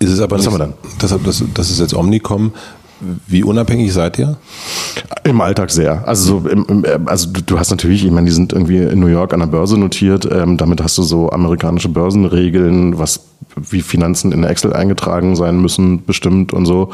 Ist 0.00 0.10
es 0.10 0.20
aber 0.20 0.34
Was 0.34 0.42
nicht, 0.42 0.52
haben 0.52 0.58
wir 0.58 0.66
dann? 0.66 0.74
Deshalb, 1.00 1.22
das, 1.22 1.44
das 1.54 1.70
ist 1.70 1.78
jetzt 1.78 1.94
Omnicom. 1.94 2.52
Wie 3.26 3.44
unabhängig 3.44 3.92
seid 3.92 4.18
ihr? 4.18 4.36
Im 5.24 5.40
Alltag 5.40 5.70
sehr. 5.70 6.06
Also, 6.06 6.40
so 6.40 6.48
im, 6.48 6.66
im, 6.66 7.08
also 7.08 7.28
du, 7.30 7.58
hast 7.58 7.70
natürlich, 7.70 8.04
ich 8.04 8.10
meine, 8.10 8.26
die 8.26 8.32
sind 8.32 8.52
irgendwie 8.52 8.78
in 8.78 8.98
New 8.98 9.06
York 9.06 9.32
an 9.32 9.40
der 9.40 9.46
Börse 9.46 9.78
notiert. 9.78 10.28
Ähm, 10.30 10.56
damit 10.56 10.82
hast 10.82 10.98
du 10.98 11.02
so 11.02 11.30
amerikanische 11.30 11.88
Börsenregeln, 11.88 12.98
was 12.98 13.20
wie 13.56 13.82
Finanzen 13.82 14.32
in 14.32 14.44
Excel 14.44 14.72
eingetragen 14.72 15.36
sein 15.36 15.60
müssen, 15.60 16.04
bestimmt 16.04 16.52
und 16.52 16.66
so. 16.66 16.90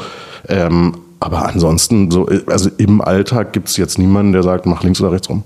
Ähm, 0.47 0.95
aber 1.19 1.47
ansonsten, 1.47 2.11
so, 2.11 2.27
also 2.47 2.69
im 2.77 3.01
Alltag 3.01 3.53
gibt 3.53 3.69
es 3.69 3.77
jetzt 3.77 3.97
niemanden, 3.97 4.33
der 4.33 4.43
sagt, 4.43 4.65
mach 4.65 4.83
links 4.83 5.01
oder 5.01 5.11
rechts 5.11 5.29
rum. 5.29 5.43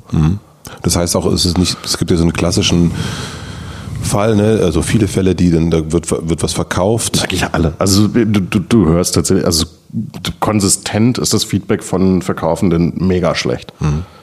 Das 0.82 0.96
heißt 0.96 1.16
auch, 1.16 1.26
es 1.32 1.46
ist 1.46 1.58
nicht, 1.58 1.78
es 1.84 1.98
gibt 1.98 2.12
ja 2.12 2.18
so 2.18 2.24
einen 2.24 2.34
klassischen 2.34 2.92
Fall, 4.02 4.36
ne? 4.36 4.62
Also 4.64 4.82
viele 4.82 5.08
Fälle, 5.08 5.36
die 5.36 5.52
dann, 5.52 5.72
da 5.72 5.92
wird, 5.92 6.10
wird 6.12 6.44
was 6.44 6.54
verkauft. 6.54 7.18
Sag 7.18 7.34
ich 7.34 7.42
ja 7.42 7.50
alle. 7.52 7.74
Also 7.80 8.08
du, 8.08 8.26
du, 8.26 8.60
du 8.60 8.88
hörst 8.88 9.16
tatsächlich, 9.16 9.46
also 9.46 9.66
konsistent 10.40 11.18
ist 11.18 11.34
das 11.34 11.44
Feedback 11.44 11.84
von 11.84 12.22
Verkaufenden 12.22 12.94
mega 13.08 13.36
schlecht. 13.36 13.74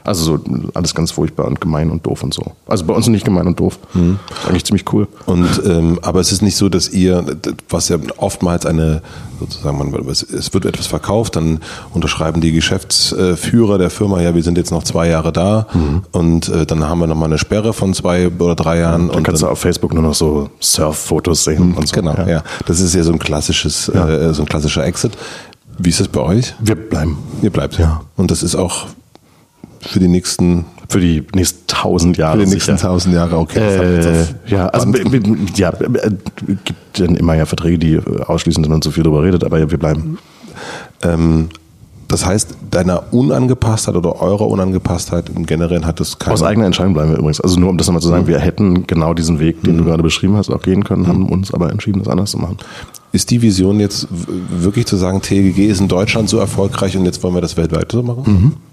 Also 0.07 0.37
so 0.37 0.45
alles 0.75 0.95
ganz 0.95 1.11
furchtbar 1.11 1.47
und 1.47 1.61
gemein 1.61 1.91
und 1.91 2.07
doof 2.07 2.23
und 2.23 2.33
so. 2.33 2.53
Also 2.67 2.85
bei 2.85 2.95
uns 2.95 3.09
nicht 3.09 3.25
gemein 3.25 3.47
und 3.47 3.59
doof. 3.59 3.79
Ist 3.95 4.49
eigentlich 4.49 4.65
ziemlich 4.65 4.93
cool. 4.93 5.09
Und 5.27 5.61
ähm, 5.67 5.99
aber 6.03 6.21
es 6.21 6.31
ist 6.31 6.43
nicht 6.43 6.57
so, 6.57 6.69
dass 6.69 6.89
ihr, 6.89 7.25
was 7.69 7.89
ja 7.89 7.97
oftmals 8.17 8.67
eine 8.67 9.03
sozusagen, 9.41 9.79
man, 9.79 10.09
es 10.09 10.55
wird 10.55 10.65
etwas 10.65 10.87
verkauft, 10.87 11.37
dann 11.37 11.61
unterschreiben 11.93 12.41
die 12.41 12.53
Geschäftsführer 12.53 13.79
der 13.79 13.91
Firma, 13.91 14.21
ja, 14.23 14.35
wir 14.35 14.43
sind 14.43 14.57
jetzt 14.57 14.71
noch 14.71 14.85
zwei 14.85 15.09
Jahre 15.09 15.33
da 15.33 15.67
und 16.13 16.49
äh, 16.49 16.65
dann 16.65 16.85
haben 16.89 17.01
wir 17.01 17.07
noch 17.07 17.17
mal 17.17 17.27
eine 17.27 17.39
Sperre 17.39 17.73
von 17.73 17.93
zwei 17.93 18.29
oder 18.29 18.55
drei 18.55 18.79
Jahren. 18.79 19.09
Dann 19.09 19.17
und 19.17 19.23
kannst 19.25 19.43
du 19.43 19.49
auf 19.49 19.59
Facebook 19.59 19.93
nur 19.93 20.03
noch 20.03 20.15
so 20.15 20.51
Surf-Fotos 20.61 21.45
sehen 21.45 21.75
und 21.75 21.89
so. 21.89 21.95
Genau, 21.95 22.15
ja. 22.27 22.43
Das 22.67 22.81
ist 22.81 22.95
ja 22.95 23.03
so 23.03 23.13
ein 23.13 23.19
klassisches, 23.19 23.89
äh, 23.89 24.33
so 24.33 24.43
ein 24.43 24.49
klassischer 24.49 24.85
Exit. 24.85 25.13
Wie 25.79 25.91
ist 25.91 26.01
das 26.01 26.09
bei 26.09 26.21
euch? 26.21 26.55
Wir 26.61 26.77
bleiben 26.77 27.19
Ihr 27.43 27.51
bleibt. 27.51 27.79
Ja. 27.79 28.03
Und 28.17 28.31
das 28.31 28.43
ist 28.43 28.55
auch 28.55 28.87
für 29.81 29.99
die 29.99 30.09
nächsten, 30.09 30.65
für 30.89 31.01
die 31.01 31.25
nächsten 31.35 31.67
tausend 31.67 32.17
Jahre 32.17 32.39
für 32.39 32.45
die 32.45 32.53
nächsten 32.53 32.77
tausend 32.77 33.15
Jahre, 33.15 33.37
okay. 33.39 33.59
Äh, 33.59 34.25
ja, 34.47 34.67
also 34.69 34.89
ja, 35.55 35.71
äh, 35.71 36.11
gibt 36.65 37.01
dann 37.01 37.17
immer 37.17 37.35
ja 37.35 37.47
Verträge, 37.47 37.79
die 37.79 37.99
ausschließen, 37.99 38.63
dass 38.63 38.71
man 38.71 38.83
zu 38.83 38.91
viel 38.91 39.05
darüber 39.05 39.23
redet, 39.23 39.45
aber 39.45 39.59
ja, 39.59 39.71
wir 39.71 39.79
bleiben. 39.79 40.19
Ähm, 41.03 41.49
das 42.09 42.25
heißt, 42.25 42.57
deiner 42.71 43.13
Unangepasstheit 43.13 43.97
oder 43.97 44.23
eurer 44.23 44.47
Unangepasstheit 44.47 45.29
im 45.35 45.45
Generellen 45.45 45.87
hat 45.87 46.01
es 46.01 46.19
keine. 46.19 46.35
Aus 46.35 46.43
eigener 46.43 46.67
Entscheidung 46.67 46.95
bleiben 46.95 47.11
wir 47.11 47.19
übrigens. 47.19 47.41
Also 47.41 47.59
nur 47.59 47.69
um 47.69 47.79
das 47.79 47.89
nochmal 47.89 48.03
zu 48.03 48.09
sagen, 48.09 48.29
wir 48.29 48.39
hätten 48.39 48.87
genau 48.87 49.13
diesen 49.13 49.41
Weg, 49.41 49.63
den 49.65 49.77
du 49.77 49.85
gerade 49.85 50.03
beschrieben 50.03 50.37
hast, 50.37 50.51
auch 50.51 50.63
gehen 50.63 50.85
können, 50.85 51.09
haben 51.09 51.29
uns 51.29 51.53
aber 51.53 51.71
entschieden, 51.71 51.99
das 51.99 52.09
anders 52.09 52.31
zu 52.31 52.39
machen. 52.39 52.59
Ist 53.17 53.31
die 53.31 53.41
Vision 53.41 53.81
jetzt 53.81 54.09
wirklich 54.11 54.85
zu 54.85 54.97
sagen, 54.97 55.23
TLGG 55.23 55.69
ist 55.69 55.81
in 55.81 55.89
Deutschland 55.89 56.29
so 56.29 56.37
erfolgreich 56.37 56.99
und 56.99 57.07
jetzt 57.07 57.23
wollen 57.23 57.33
wir 57.33 57.41
das 57.41 57.57
weltweit 57.57 57.91
so 57.91 58.03
machen? 58.03 58.23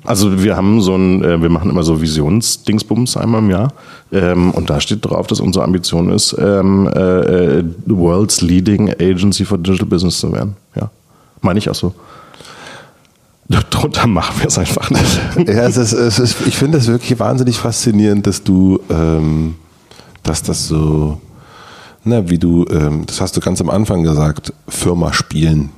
Also 0.03 0.43
wir 0.43 0.57
haben 0.57 0.81
so 0.81 0.95
ein, 0.95 1.23
äh, 1.23 1.41
wir 1.41 1.49
machen 1.49 1.69
immer 1.69 1.83
so 1.83 2.01
Visionsdingsbums 2.01 3.15
einmal 3.15 3.39
im 3.39 3.49
Jahr 3.49 3.71
ähm, 4.11 4.51
und 4.51 4.69
da 4.69 4.81
steht 4.81 5.05
drauf, 5.05 5.27
dass 5.27 5.39
unsere 5.39 5.63
Ambition 5.63 6.11
ist, 6.11 6.35
ähm, 6.37 6.89
äh, 6.93 7.59
äh, 7.59 7.63
the 7.85 7.95
world's 7.95 8.41
leading 8.41 8.89
agency 8.89 9.45
for 9.45 9.57
digital 9.57 9.87
business 9.87 10.19
zu 10.19 10.33
werden. 10.33 10.57
Ja, 10.75 10.91
meine 11.39 11.59
ich 11.59 11.69
auch 11.69 11.75
so. 11.75 11.93
Drunter 13.47 14.07
machen 14.07 14.41
wir 14.41 14.47
es 14.47 14.57
einfach 14.57 14.89
nicht. 14.89 15.21
Ja, 15.47 15.67
es 15.67 15.77
ist, 15.77 15.93
es 15.93 16.19
ist, 16.19 16.35
ich 16.45 16.57
finde 16.57 16.79
es 16.79 16.87
wirklich 16.87 17.17
wahnsinnig 17.17 17.59
faszinierend, 17.59 18.27
dass 18.27 18.43
du, 18.43 18.81
ähm, 18.89 19.55
dass 20.21 20.43
das 20.43 20.67
so, 20.67 21.21
na, 22.03 22.29
wie 22.29 22.37
du, 22.37 22.65
ähm, 22.69 23.03
das 23.05 23.21
hast 23.21 23.35
du 23.37 23.39
ganz 23.41 23.61
am 23.61 23.69
Anfang 23.69 24.03
gesagt, 24.03 24.53
Firma 24.67 25.13
spielen. 25.13 25.69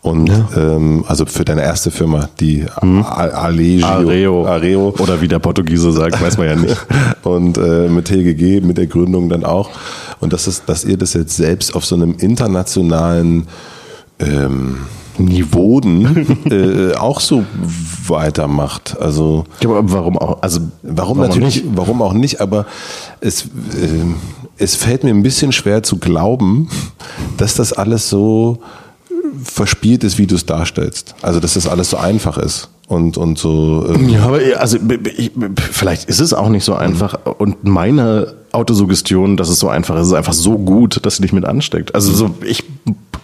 Und 0.00 0.30
ähm, 0.56 1.04
also 1.08 1.26
für 1.26 1.44
deine 1.44 1.62
erste 1.62 1.90
Firma, 1.90 2.28
die 2.38 2.64
A- 2.76 3.02
Allegio, 3.26 3.86
Areo. 3.86 4.46
Areo. 4.46 4.94
Oder 5.00 5.20
wie 5.20 5.26
der 5.28 5.40
Portugiese 5.40 5.90
sagt, 5.92 6.22
weiß 6.22 6.38
man 6.38 6.46
ja 6.46 6.54
nicht. 6.56 6.86
und 7.24 7.58
äh, 7.58 7.88
mit 7.88 8.06
TGG, 8.06 8.60
mit 8.60 8.78
der 8.78 8.86
Gründung 8.86 9.28
dann 9.28 9.44
auch. 9.44 9.70
Und 10.20 10.32
das 10.32 10.46
ist, 10.46 10.68
dass 10.68 10.84
ihr 10.84 10.96
das 10.96 11.14
jetzt 11.14 11.36
selbst 11.36 11.74
auf 11.74 11.84
so 11.84 11.96
einem 11.96 12.14
internationalen 12.18 13.48
ähm, 14.20 14.78
Niveauden 15.18 16.36
äh, 16.50 16.94
auch 16.94 17.20
so 17.20 17.44
weitermacht. 18.06 18.96
Also 19.00 19.44
Ja, 19.60 19.70
aber 19.70 19.92
warum 19.92 20.18
auch? 20.18 20.42
Also 20.42 20.60
warum, 20.82 21.18
natürlich, 21.18 21.64
warum 21.74 22.02
auch 22.02 22.12
nicht, 22.12 22.40
aber 22.40 22.66
es, 23.20 23.44
äh, 23.44 23.48
es 24.56 24.74
fällt 24.76 25.04
mir 25.04 25.10
ein 25.10 25.22
bisschen 25.22 25.52
schwer 25.52 25.82
zu 25.82 25.98
glauben, 25.98 26.68
dass 27.36 27.54
das 27.54 27.72
alles 27.72 28.08
so 28.08 28.58
verspielt 29.42 30.04
ist, 30.04 30.18
wie 30.18 30.26
du 30.26 30.34
es 30.34 30.46
darstellst. 30.46 31.14
Also 31.22 31.40
dass 31.40 31.54
das 31.54 31.66
alles 31.66 31.90
so 31.90 31.96
einfach 31.96 32.38
ist 32.38 32.68
und, 32.88 33.16
und 33.18 33.38
so. 33.38 33.86
ähm, 33.94 34.08
Ja, 34.08 34.24
aber 34.24 34.40
also 34.58 34.78
ich, 35.16 35.30
vielleicht 35.70 36.08
ist 36.08 36.20
es 36.20 36.32
auch 36.32 36.48
nicht 36.48 36.64
so 36.64 36.74
einfach. 36.74 37.18
Und 37.38 37.64
meine 37.64 38.34
Autosuggestion, 38.52 39.36
dass 39.36 39.48
es 39.48 39.58
so 39.58 39.68
einfach 39.68 39.96
ist, 40.00 40.08
ist 40.08 40.14
einfach 40.14 40.32
so 40.32 40.58
gut, 40.58 41.04
dass 41.04 41.16
sie 41.16 41.22
dich 41.22 41.32
mit 41.32 41.44
ansteckt. 41.44 41.94
Also 41.94 42.12
so, 42.12 42.34
ich 42.44 42.64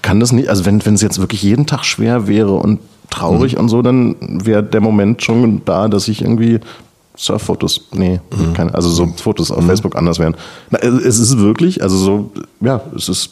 kann 0.02 0.20
das 0.20 0.32
nicht, 0.32 0.48
also 0.48 0.66
wenn 0.66 0.84
wenn 0.84 0.94
es 0.94 1.00
jetzt 1.00 1.18
wirklich 1.18 1.42
jeden 1.42 1.66
Tag 1.66 1.84
schwer 1.84 2.28
wäre 2.28 2.52
und 2.54 2.80
traurig 3.10 3.56
und 3.56 3.68
so, 3.68 3.80
dann 3.80 4.16
wäre 4.44 4.62
der 4.62 4.80
Moment 4.80 5.22
schon 5.22 5.62
da, 5.64 5.88
dass 5.88 6.08
ich 6.08 6.20
irgendwie 6.20 6.60
Surffotos, 7.16 7.82
nee, 7.92 8.20
keine, 8.54 8.74
also 8.74 8.90
so 8.90 9.06
Fotos 9.16 9.50
auf 9.50 9.64
Facebook 9.64 9.94
anders 9.96 10.18
wären. 10.18 10.36
Na, 10.70 10.80
es 10.80 11.18
ist 11.18 11.38
wirklich, 11.38 11.82
also 11.82 11.96
so, 11.96 12.30
ja, 12.60 12.80
es 12.96 13.08
ist 13.08 13.30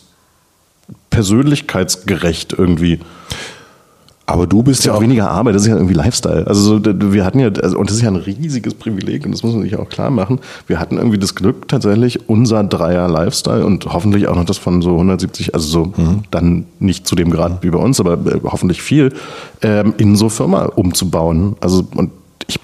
persönlichkeitsgerecht 1.11 2.55
irgendwie. 2.57 3.01
Aber 4.25 4.47
du 4.47 4.63
bist 4.63 4.81
ist 4.81 4.87
ja 4.87 4.95
auch 4.95 5.01
weniger 5.01 5.31
Arbeit, 5.31 5.57
das 5.57 5.63
ist 5.63 5.69
ja 5.69 5.75
irgendwie 5.75 5.95
Lifestyle. 5.95 6.47
Also 6.47 6.79
so, 6.79 7.13
wir 7.13 7.25
hatten 7.25 7.41
ja, 7.41 7.49
also, 7.49 7.77
und 7.77 7.91
das 7.91 7.97
ist 7.97 8.03
ja 8.03 8.09
ein 8.09 8.17
riesiges 8.17 8.73
Privileg 8.75 9.27
und 9.27 9.33
das 9.33 9.43
muss 9.43 9.53
man 9.53 9.63
sich 9.63 9.77
auch 9.77 9.89
klar 9.89 10.11
machen. 10.11 10.39
Wir 10.69 10.79
hatten 10.79 10.97
irgendwie 10.97 11.19
das 11.19 11.35
Glück 11.35 11.67
tatsächlich 11.67 12.29
unser 12.29 12.63
Dreier 12.63 13.09
Lifestyle 13.09 13.67
und 13.67 13.93
hoffentlich 13.93 14.29
auch 14.29 14.37
noch 14.37 14.45
das 14.45 14.59
von 14.59 14.81
so 14.81 14.93
170, 14.93 15.55
also 15.55 15.67
so 15.67 15.85
mhm. 16.01 16.23
dann 16.31 16.67
nicht 16.79 17.07
zu 17.07 17.17
dem 17.17 17.31
Grad 17.31 17.63
wie 17.63 17.71
bei 17.71 17.79
uns, 17.79 17.99
aber 17.99 18.15
äh, 18.15 18.41
hoffentlich 18.45 18.81
viel, 18.81 19.13
ähm, 19.61 19.93
in 19.99 20.15
so 20.15 20.29
Firma 20.29 20.67
umzubauen. 20.67 21.57
Also 21.61 21.85
und 21.95 22.13
ich 22.47 22.61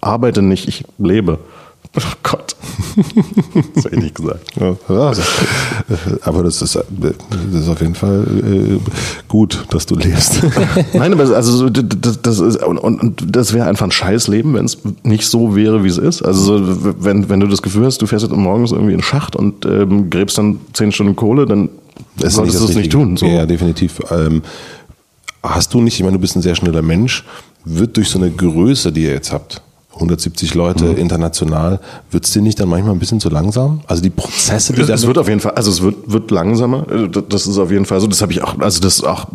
arbeite 0.00 0.40
nicht, 0.40 0.68
ich 0.68 0.84
lebe. 0.98 1.40
Oh 1.94 2.00
Gott. 2.22 2.56
das 3.74 3.84
hätte 3.84 3.96
ich 3.96 4.02
nicht 4.02 4.14
gesagt. 4.14 4.50
Ja, 4.58 4.76
aber 6.22 6.42
das 6.42 6.62
ist, 6.62 6.76
das 6.76 7.14
ist 7.52 7.68
auf 7.68 7.80
jeden 7.80 7.94
Fall 7.94 8.26
äh, 8.44 8.78
gut, 9.28 9.66
dass 9.70 9.84
du 9.84 9.96
lebst. 9.96 10.42
Nein, 10.94 11.12
aber 11.12 11.34
also 11.34 11.68
das, 11.68 12.22
das 12.22 12.38
ist 12.38 12.62
und, 12.62 12.78
und 12.78 13.36
das 13.36 13.52
wäre 13.52 13.66
einfach 13.66 13.86
ein 13.86 13.90
Scheißleben, 13.90 14.54
wenn 14.54 14.64
es 14.64 14.78
nicht 15.02 15.24
so 15.24 15.54
wäre, 15.54 15.84
wie 15.84 15.88
es 15.88 15.98
ist. 15.98 16.22
Also 16.22 16.60
wenn, 17.02 17.28
wenn 17.28 17.40
du 17.40 17.46
das 17.46 17.60
Gefühl 17.60 17.84
hast, 17.84 18.00
du 18.00 18.06
fährst 18.06 18.24
jetzt 18.24 18.34
morgens 18.34 18.72
irgendwie 18.72 18.92
in 18.92 18.98
den 18.98 19.04
Schacht 19.04 19.36
und 19.36 19.66
ähm, 19.66 20.08
gräbst 20.08 20.38
dann 20.38 20.60
zehn 20.72 20.92
Stunden 20.92 21.14
Kohle, 21.14 21.44
dann 21.44 21.68
das 22.16 22.34
solltest 22.34 22.60
du 22.60 22.64
es 22.64 22.74
nicht 22.74 22.92
tun. 22.92 23.18
So. 23.18 23.26
Ja, 23.26 23.44
definitiv. 23.44 24.00
Ähm, 24.10 24.42
hast 25.42 25.74
du 25.74 25.80
nicht, 25.82 25.96
ich 25.96 26.02
meine, 26.02 26.16
du 26.16 26.20
bist 26.20 26.36
ein 26.36 26.42
sehr 26.42 26.54
schneller 26.54 26.82
Mensch, 26.82 27.24
wird 27.64 27.96
durch 27.96 28.08
so 28.08 28.18
eine 28.18 28.30
Größe, 28.30 28.92
die 28.92 29.04
ihr 29.04 29.12
jetzt 29.12 29.32
habt, 29.32 29.62
170 29.94 30.54
Leute 30.54 30.84
mhm. 30.84 30.96
international, 30.96 31.80
wird 32.10 32.24
es 32.24 32.30
dir 32.30 32.42
nicht 32.42 32.58
dann 32.58 32.68
manchmal 32.68 32.94
ein 32.94 32.98
bisschen 32.98 33.20
zu 33.20 33.28
langsam? 33.28 33.80
Also 33.86 34.02
die 34.02 34.10
Prozesse, 34.10 34.72
die 34.72 34.80
Es 34.80 35.06
wird 35.06 35.18
auf 35.18 35.28
jeden 35.28 35.40
Fall, 35.40 35.52
also 35.52 35.70
es 35.70 35.82
wird, 35.82 35.96
wird 36.06 36.30
langsamer. 36.30 36.86
Äh, 36.90 37.08
das 37.28 37.46
ist 37.46 37.58
auf 37.58 37.70
jeden 37.70 37.84
Fall 37.84 38.00
so. 38.00 38.06
Das 38.06 38.22
habe 38.22 38.32
ich 38.32 38.42
auch, 38.42 38.58
also 38.58 38.80
das 38.80 38.96
ist 38.96 39.04
auch 39.04 39.26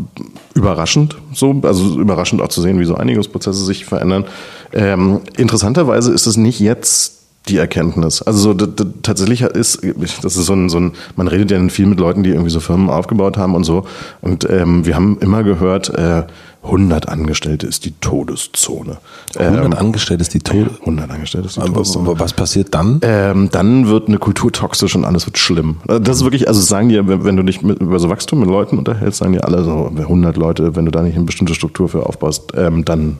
überraschend 0.53 1.15
so, 1.33 1.61
also 1.63 1.99
überraschend 1.99 2.41
auch 2.41 2.49
zu 2.49 2.61
sehen, 2.61 2.79
wie 2.79 2.85
so 2.85 2.95
Einigungsprozesse 2.95 3.63
sich 3.63 3.85
verändern. 3.85 4.25
Ähm, 4.73 5.21
interessanterweise 5.37 6.11
ist 6.11 6.25
es 6.25 6.37
nicht 6.37 6.59
jetzt 6.59 7.13
die 7.47 7.57
Erkenntnis. 7.57 8.21
Also 8.21 8.53
so, 8.57 8.65
tatsächlich 9.03 9.41
ist, 9.41 9.79
das 10.21 10.35
ist 10.35 10.45
so 10.45 10.53
ein, 10.53 10.69
so 10.69 10.79
ein, 10.79 10.91
man 11.15 11.27
redet 11.27 11.51
ja 11.51 11.69
viel 11.69 11.85
mit 11.85 11.99
Leuten, 11.99 12.23
die 12.23 12.31
irgendwie 12.31 12.49
so 12.49 12.59
Firmen 12.59 12.89
aufgebaut 12.89 13.37
haben 13.37 13.55
und 13.55 13.63
so. 13.63 13.85
Und 14.21 14.49
ähm, 14.49 14.85
wir 14.85 14.95
haben 14.95 15.17
immer 15.19 15.43
gehört, 15.43 15.89
äh, 15.89 16.23
100 16.67 17.09
Angestellte 17.09 17.67
ist 17.67 17.85
die 17.85 17.91
Todeszone. 17.99 18.97
100 19.37 19.65
ähm, 19.65 19.73
Angestellte 19.73 20.21
ist 20.21 20.33
die 20.33 20.39
Todeszone? 20.39 20.79
100 20.81 21.11
Angestellte 21.11 21.47
ist 21.47 21.57
die 21.57 21.61
Todeszone. 21.61 22.19
Was 22.19 22.33
passiert 22.33 22.73
dann? 22.73 22.99
Ähm, 23.01 23.49
dann 23.51 23.87
wird 23.87 24.07
eine 24.07 24.19
Kultur 24.19 24.51
toxisch 24.51 24.95
und 24.95 25.05
alles 25.05 25.25
wird 25.25 25.37
schlimm. 25.37 25.77
Das 25.85 26.17
ist 26.17 26.23
wirklich, 26.23 26.47
also 26.47 26.61
sagen 26.61 26.89
die, 26.89 27.01
wenn 27.07 27.35
du 27.35 27.43
dich 27.43 27.61
mit, 27.61 27.79
über 27.79 27.99
so 27.99 28.09
Wachstum 28.09 28.39
mit 28.39 28.49
Leuten 28.49 28.77
unterhältst, 28.77 29.19
sagen 29.19 29.33
die 29.33 29.41
alle 29.41 29.63
so, 29.63 29.91
100 29.95 30.37
Leute, 30.37 30.75
wenn 30.75 30.85
du 30.85 30.91
da 30.91 31.01
nicht 31.01 31.15
eine 31.15 31.25
bestimmte 31.25 31.55
Struktur 31.55 31.89
für 31.89 32.05
aufbaust, 32.05 32.53
ähm, 32.55 32.85
dann 32.85 33.17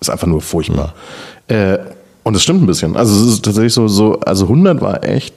ist 0.00 0.10
einfach 0.10 0.26
nur 0.26 0.40
furchtbar. 0.40 0.94
Mhm. 1.48 1.54
Äh, 1.54 1.78
und 2.24 2.36
es 2.36 2.42
stimmt 2.42 2.62
ein 2.62 2.66
bisschen. 2.66 2.96
Also 2.96 3.14
es 3.24 3.32
ist 3.34 3.44
tatsächlich 3.44 3.74
so, 3.74 3.88
so 3.88 4.20
also 4.20 4.44
100 4.44 4.80
war 4.80 5.02
echt 5.02 5.34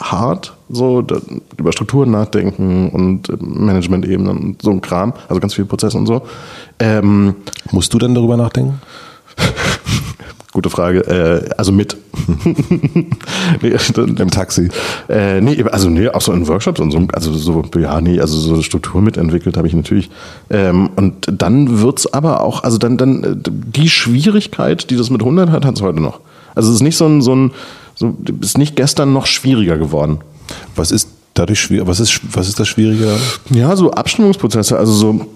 hart, 0.00 0.54
so 0.68 1.02
da, 1.02 1.16
über 1.56 1.72
Strukturen 1.72 2.10
nachdenken 2.10 2.90
und 2.90 3.28
Management-Ebenen 3.40 4.36
und 4.36 4.62
so 4.62 4.70
ein 4.70 4.80
Kram, 4.80 5.12
also 5.28 5.40
ganz 5.40 5.54
viele 5.54 5.66
Prozesse 5.66 5.96
und 5.96 6.06
so. 6.06 6.22
Ähm, 6.78 7.36
Musst 7.70 7.92
du 7.94 7.98
denn 7.98 8.14
darüber 8.14 8.36
nachdenken? 8.36 8.80
Gute 10.56 10.70
Frage. 10.70 11.00
Äh, 11.00 11.50
also 11.58 11.70
mit. 11.70 11.98
nee, 13.62 13.76
Im 13.96 14.30
Taxi. 14.30 14.70
Äh, 15.06 15.42
nee, 15.42 15.62
also 15.64 15.90
nee, 15.90 16.08
auch 16.08 16.22
so 16.22 16.32
in 16.32 16.48
Workshops 16.48 16.80
und 16.80 16.90
so. 16.90 17.06
Also 17.12 17.34
so, 17.34 17.62
ja, 17.78 18.00
nee, 18.00 18.18
also 18.20 18.38
so 18.38 18.62
Struktur 18.62 19.02
mitentwickelt 19.02 19.58
habe 19.58 19.68
ich 19.68 19.74
natürlich. 19.74 20.08
Ähm, 20.48 20.88
und 20.96 21.26
dann 21.30 21.82
wird's 21.82 22.06
aber 22.10 22.40
auch, 22.40 22.64
also 22.64 22.78
dann, 22.78 22.96
dann 22.96 23.42
die 23.44 23.90
Schwierigkeit, 23.90 24.88
die 24.88 24.96
das 24.96 25.10
mit 25.10 25.20
100 25.20 25.50
hat, 25.50 25.66
hat 25.66 25.76
es 25.76 25.82
heute 25.82 26.00
noch. 26.00 26.20
Also 26.54 26.70
es 26.70 26.76
ist 26.76 26.82
nicht 26.82 26.96
so 26.96 27.06
ein, 27.06 27.20
so 27.20 27.36
ein, 27.36 27.50
so, 27.96 28.14
ist 28.40 28.58
nicht 28.58 28.76
gestern 28.76 29.12
noch 29.12 29.26
schwieriger 29.26 29.78
geworden. 29.78 30.18
Was 30.76 30.92
ist 30.92 31.08
dadurch 31.34 31.60
schwierig? 31.60 31.88
Was 31.88 31.98
ist, 31.98 32.20
was 32.32 32.48
ist 32.48 32.60
das 32.60 32.68
Schwierige? 32.68 33.16
Ja, 33.50 33.74
so 33.74 33.90
Abstimmungsprozesse, 33.90 34.78
also 34.78 34.92
so 34.92 35.26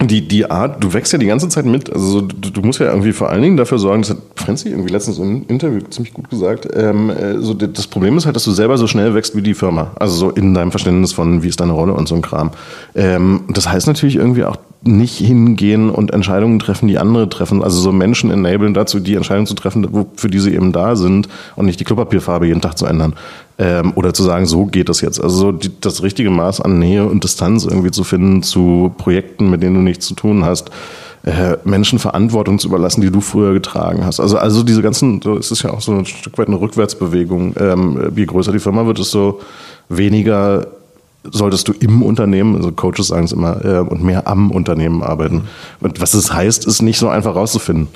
die, 0.00 0.26
die 0.26 0.50
Art, 0.50 0.82
du 0.82 0.92
wächst 0.92 1.12
ja 1.12 1.18
die 1.18 1.26
ganze 1.26 1.48
Zeit 1.48 1.64
mit. 1.64 1.92
Also 1.92 2.20
du, 2.20 2.50
du 2.50 2.60
musst 2.62 2.80
ja 2.80 2.86
irgendwie 2.86 3.12
vor 3.12 3.30
allen 3.30 3.42
Dingen 3.42 3.56
dafür 3.56 3.78
sorgen, 3.78 4.02
das 4.02 4.10
hat 4.10 4.18
Franzi 4.36 4.68
irgendwie 4.68 4.92
letztens 4.92 5.18
im 5.18 5.44
Interview 5.48 5.80
ziemlich 5.90 6.12
gut 6.12 6.28
gesagt. 6.30 6.68
Ähm, 6.74 7.10
äh, 7.10 7.38
so 7.38 7.54
das 7.54 7.86
Problem 7.86 8.16
ist 8.16 8.26
halt, 8.26 8.36
dass 8.36 8.44
du 8.44 8.52
selber 8.52 8.78
so 8.78 8.86
schnell 8.86 9.14
wächst 9.14 9.36
wie 9.36 9.42
die 9.42 9.54
Firma. 9.54 9.92
Also 9.96 10.14
so 10.14 10.30
in 10.30 10.54
deinem 10.54 10.70
Verständnis 10.70 11.12
von, 11.12 11.42
wie 11.42 11.48
ist 11.48 11.60
deine 11.60 11.72
Rolle 11.72 11.94
und 11.94 12.08
so 12.08 12.14
ein 12.14 12.22
Kram. 12.22 12.50
Ähm, 12.94 13.42
das 13.48 13.68
heißt 13.68 13.86
natürlich 13.86 14.16
irgendwie 14.16 14.44
auch 14.44 14.56
nicht 14.84 15.18
hingehen 15.18 15.90
und 15.90 16.12
Entscheidungen 16.12 16.58
treffen, 16.58 16.88
die 16.88 16.98
andere 16.98 17.28
treffen. 17.28 17.62
Also 17.62 17.80
so 17.80 17.92
Menschen 17.92 18.30
enablen 18.30 18.74
dazu, 18.74 18.98
die 18.98 19.14
Entscheidungen 19.14 19.46
zu 19.46 19.54
treffen, 19.54 19.86
für 20.16 20.28
die 20.28 20.40
sie 20.40 20.54
eben 20.54 20.72
da 20.72 20.96
sind 20.96 21.28
und 21.56 21.66
nicht 21.66 21.78
die 21.78 21.84
Klopapierfarbe 21.84 22.46
jeden 22.46 22.60
Tag 22.60 22.76
zu 22.76 22.86
ändern. 22.86 23.14
Ähm, 23.58 23.92
oder 23.94 24.12
zu 24.12 24.22
sagen, 24.22 24.46
so 24.46 24.66
geht 24.66 24.88
das 24.88 25.00
jetzt. 25.00 25.22
Also 25.22 25.36
so 25.36 25.52
die, 25.52 25.70
das 25.80 26.02
richtige 26.02 26.30
Maß 26.30 26.60
an 26.60 26.78
Nähe 26.78 27.06
und 27.06 27.22
Distanz 27.22 27.64
irgendwie 27.64 27.90
zu 27.90 28.02
finden 28.02 28.42
zu 28.42 28.92
Projekten, 28.98 29.50
mit 29.50 29.62
denen 29.62 29.76
du 29.76 29.82
nichts 29.82 30.06
zu 30.06 30.14
tun 30.14 30.44
hast. 30.44 30.70
Äh, 31.24 31.58
Menschen 31.62 32.00
Verantwortung 32.00 32.58
zu 32.58 32.66
überlassen, 32.66 33.00
die 33.00 33.10
du 33.12 33.20
früher 33.20 33.52
getragen 33.52 34.04
hast. 34.04 34.18
Also, 34.18 34.38
also 34.38 34.64
diese 34.64 34.82
ganzen, 34.82 35.22
so 35.22 35.36
ist 35.36 35.52
es 35.52 35.62
ja 35.62 35.70
auch 35.70 35.80
so 35.80 35.92
ein 35.92 36.06
Stück 36.06 36.36
weit 36.38 36.48
eine 36.48 36.60
Rückwärtsbewegung. 36.60 37.54
Ähm, 37.60 38.10
je 38.16 38.24
größer 38.24 38.50
die 38.50 38.58
Firma 38.58 38.84
wird, 38.86 38.98
desto 38.98 39.40
weniger 39.88 40.66
solltest 41.30 41.68
du 41.68 41.72
im 41.72 42.02
Unternehmen, 42.02 42.56
also 42.56 42.72
Coaches 42.72 43.08
sagen 43.08 43.24
es 43.24 43.32
immer, 43.32 43.64
äh, 43.64 43.78
und 43.78 44.02
mehr 44.02 44.26
am 44.26 44.50
Unternehmen 44.50 45.02
arbeiten. 45.02 45.44
Und 45.80 46.00
was 46.00 46.12
das 46.12 46.32
heißt, 46.32 46.66
ist 46.66 46.82
nicht 46.82 46.98
so 46.98 47.08
einfach 47.08 47.34
rauszufinden. 47.34 47.88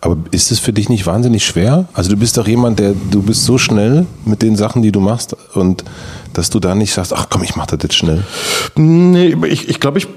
Aber 0.00 0.16
ist 0.30 0.50
es 0.50 0.58
für 0.58 0.72
dich 0.72 0.88
nicht 0.88 1.06
wahnsinnig 1.06 1.44
schwer? 1.44 1.86
Also 1.94 2.10
du 2.10 2.16
bist 2.16 2.36
doch 2.36 2.46
jemand, 2.46 2.78
der, 2.78 2.94
du 3.10 3.22
bist 3.22 3.44
so 3.44 3.58
schnell 3.58 4.06
mit 4.24 4.42
den 4.42 4.56
Sachen, 4.56 4.82
die 4.82 4.92
du 4.92 5.00
machst 5.00 5.36
und 5.54 5.84
dass 6.32 6.50
du 6.50 6.60
da 6.60 6.74
nicht 6.74 6.92
sagst, 6.92 7.14
ach 7.14 7.28
komm, 7.30 7.42
ich 7.42 7.56
mach 7.56 7.66
das 7.66 7.80
jetzt 7.82 7.94
schnell. 7.94 8.24
Nee, 8.76 9.36
ich, 9.46 9.68
ich 9.68 9.80
glaube, 9.80 9.98
ich 9.98 10.08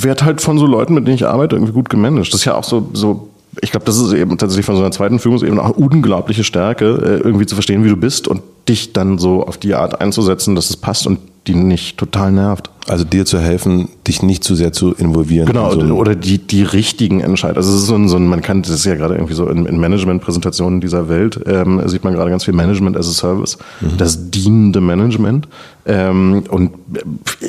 werde 0.00 0.24
halt 0.24 0.40
von 0.40 0.58
so 0.58 0.66
Leuten, 0.66 0.94
mit 0.94 1.06
denen 1.06 1.16
ich 1.16 1.26
arbeite, 1.26 1.56
irgendwie 1.56 1.72
gut 1.72 1.88
gemanagt. 1.88 2.28
Das 2.28 2.40
ist 2.40 2.44
ja 2.44 2.54
auch 2.54 2.64
so, 2.64 2.90
so 2.92 3.28
ich 3.60 3.70
glaube, 3.70 3.86
das 3.86 3.98
ist 3.98 4.12
eben 4.12 4.36
tatsächlich 4.36 4.66
von 4.66 4.74
so 4.74 4.82
einer 4.82 4.90
zweiten 4.90 5.18
Führungsebene 5.20 5.62
auch 5.62 5.70
unglaubliche 5.70 6.42
Stärke, 6.42 6.86
äh, 6.86 7.24
irgendwie 7.24 7.46
zu 7.46 7.54
verstehen, 7.54 7.84
wie 7.84 7.88
du 7.88 7.96
bist 7.96 8.26
und 8.26 8.42
dich 8.68 8.92
dann 8.92 9.18
so 9.18 9.46
auf 9.46 9.58
die 9.58 9.74
Art 9.74 10.00
einzusetzen, 10.00 10.54
dass 10.54 10.70
es 10.70 10.76
passt 10.76 11.06
und 11.06 11.20
die 11.46 11.54
nicht 11.54 11.98
total 11.98 12.32
nervt. 12.32 12.70
Also 12.86 13.04
dir 13.04 13.24
zu 13.24 13.38
helfen, 13.38 13.88
dich 14.06 14.22
nicht 14.22 14.44
zu 14.44 14.54
sehr 14.54 14.72
zu 14.72 14.94
involvieren. 14.94 15.46
Genau, 15.46 15.72
in 15.72 15.88
so 15.88 15.94
oder 15.94 16.14
die, 16.14 16.38
die 16.38 16.62
richtigen 16.62 17.20
Entscheidungen. 17.20 17.56
Also 17.56 17.74
es 17.74 17.82
ist 17.82 17.86
so 17.86 17.94
ein, 17.94 18.08
so 18.08 18.16
ein, 18.16 18.26
man 18.26 18.42
kann, 18.42 18.60
das 18.60 18.72
ist 18.72 18.84
ja 18.84 18.94
gerade 18.94 19.14
irgendwie 19.14 19.32
so 19.32 19.48
in, 19.48 19.64
in 19.64 19.78
Management-Präsentationen 19.78 20.82
dieser 20.82 21.08
Welt, 21.08 21.40
ähm, 21.46 21.80
sieht 21.86 22.04
man 22.04 22.12
gerade 22.12 22.30
ganz 22.30 22.44
viel 22.44 22.52
Management 22.52 22.96
as 22.98 23.08
a 23.08 23.12
Service, 23.12 23.56
mhm. 23.80 23.96
das 23.96 24.30
dienende 24.30 24.82
Management. 24.82 25.48
Ähm, 25.86 26.44
und 26.50 26.72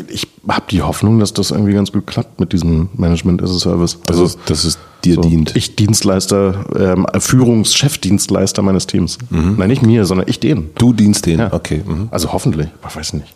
ich 0.08 0.28
habe 0.48 0.66
die 0.72 0.82
Hoffnung, 0.82 1.20
dass 1.20 1.34
das 1.34 1.52
irgendwie 1.52 1.74
ganz 1.74 1.91
gut 1.91 2.08
klappt 2.08 2.39
mit 2.39 2.54
diesem 2.54 2.89
Management 2.96 3.43
as 3.43 3.52
a 3.52 3.60
Service. 3.60 3.98
Also, 4.08 4.24
also 4.24 4.38
dass 4.46 4.64
es 4.64 4.78
dir 5.04 5.16
so, 5.16 5.22
dient. 5.22 5.54
Ich 5.56 5.76
Dienstleister, 5.76 6.66
ähm, 6.78 7.06
Führungschefdienstleister 7.18 8.62
meines 8.62 8.88
Teams. 8.88 9.18
Mhm. 9.30 9.56
Nein, 9.58 9.70
nicht 9.70 9.82
mir, 9.82 10.06
sondern 10.06 10.28
ich 10.30 10.39
denen. 10.39 10.70
Du 10.76 10.93
dienst 10.93 11.26
denen, 11.26 11.39
ja. 11.39 11.54
okay. 11.54 11.84
Mhm. 11.86 12.08
Also 12.12 12.32
hoffentlich, 12.32 12.70
ich 12.88 12.96
weiß 12.96 13.14
nicht. 13.14 13.36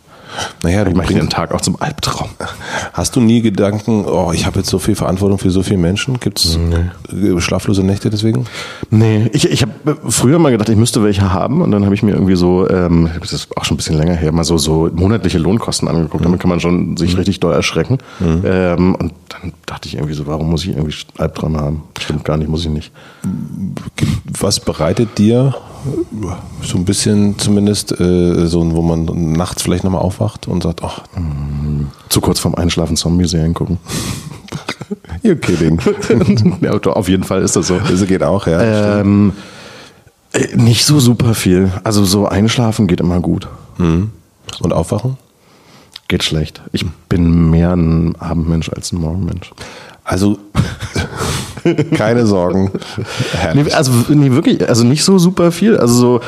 Naja, 0.62 0.84
du 0.84 0.92
bringst 0.92 1.10
den 1.10 1.30
Tag 1.30 1.52
auch 1.52 1.60
zum 1.60 1.80
Albtraum. 1.80 2.28
Hast 2.92 3.16
du 3.16 3.20
nie 3.20 3.40
Gedanken, 3.40 4.04
oh, 4.06 4.32
ich 4.32 4.46
habe 4.46 4.58
jetzt 4.58 4.70
so 4.70 4.78
viel 4.78 4.94
Verantwortung 4.94 5.38
für 5.38 5.50
so 5.50 5.62
viele 5.62 5.78
Menschen? 5.78 6.20
Gibt 6.20 6.40
es 6.40 6.58
nee. 6.58 7.40
schlaflose 7.40 7.82
Nächte 7.82 8.10
deswegen? 8.10 8.46
Nee, 8.90 9.30
ich, 9.32 9.50
ich 9.50 9.62
habe 9.62 9.96
früher 10.08 10.38
mal 10.38 10.50
gedacht, 10.50 10.68
ich 10.68 10.76
müsste 10.76 11.02
welche 11.02 11.32
haben 11.32 11.62
und 11.62 11.70
dann 11.70 11.84
habe 11.84 11.94
ich 11.94 12.02
mir 12.02 12.12
irgendwie 12.12 12.36
so, 12.36 12.68
ähm, 12.68 13.10
das 13.20 13.32
ist 13.32 13.56
auch 13.56 13.64
schon 13.64 13.74
ein 13.74 13.78
bisschen 13.78 13.96
länger 13.96 14.14
her, 14.14 14.32
mal 14.32 14.44
so, 14.44 14.58
so 14.58 14.90
monatliche 14.92 15.38
Lohnkosten 15.38 15.88
angeguckt. 15.88 16.20
Mhm. 16.20 16.24
Damit 16.24 16.40
kann 16.40 16.50
man 16.50 16.60
schon 16.60 16.96
sich 16.96 17.12
mhm. 17.12 17.18
richtig 17.18 17.40
doll 17.40 17.54
erschrecken. 17.54 17.98
Mhm. 18.18 18.42
Ähm, 18.44 18.94
und 18.94 19.12
dann 19.28 19.52
dachte 19.66 19.88
ich 19.88 19.94
irgendwie 19.94 20.14
so, 20.14 20.26
warum 20.26 20.50
muss 20.50 20.64
ich 20.64 20.70
irgendwie 20.70 20.94
Albträume 21.18 21.58
haben? 21.58 21.82
Stimmt 21.98 22.24
gar 22.24 22.36
nicht, 22.36 22.48
muss 22.48 22.64
ich 22.64 22.70
nicht. 22.70 22.92
Was 24.38 24.60
bereitet 24.60 25.18
dir 25.18 25.54
so 26.62 26.76
ein 26.76 26.84
bisschen 26.84 27.38
zumindest, 27.38 27.98
äh, 28.00 28.46
so, 28.46 28.74
wo 28.74 28.82
man 28.82 29.04
nachts 29.32 29.62
vielleicht 29.62 29.84
nochmal 29.84 30.02
aufwacht 30.02 30.48
und 30.48 30.62
sagt, 30.62 30.82
ach. 30.82 31.02
Zu 32.08 32.20
kurz 32.20 32.38
vorm 32.40 32.54
Einschlafen 32.54 32.96
Zombie-Serien 32.96 33.54
gucken. 33.54 33.78
You're 35.22 35.36
kidding. 35.36 35.80
ja, 36.60 36.72
auf 36.72 37.08
jeden 37.08 37.24
Fall 37.24 37.42
ist 37.42 37.56
das 37.56 37.68
so. 37.68 37.78
Das 37.78 38.06
geht 38.06 38.22
auch, 38.22 38.46
ja. 38.46 39.00
Ähm, 39.00 39.32
äh, 40.32 40.56
nicht 40.56 40.84
so 40.84 41.00
super 41.00 41.34
viel. 41.34 41.72
Also 41.84 42.04
so 42.04 42.26
einschlafen 42.26 42.86
geht 42.86 43.00
immer 43.00 43.20
gut. 43.20 43.48
Mhm. 43.78 44.10
Und 44.60 44.72
aufwachen? 44.72 45.16
Geht 46.08 46.24
schlecht. 46.24 46.60
Ich 46.72 46.84
bin 47.08 47.50
mehr 47.50 47.72
ein 47.72 48.16
Abendmensch 48.16 48.68
als 48.70 48.92
ein 48.92 49.00
Morgenmensch. 49.00 49.52
Also 50.04 50.38
Keine 51.94 52.26
Sorgen. 52.26 52.70
Nee, 53.54 53.70
also 53.72 53.92
nee, 54.08 54.30
wirklich, 54.32 54.68
also 54.68 54.84
nicht 54.84 55.04
so 55.04 55.18
super 55.18 55.52
viel. 55.52 55.76
Also 55.76 55.94
so 55.94 56.20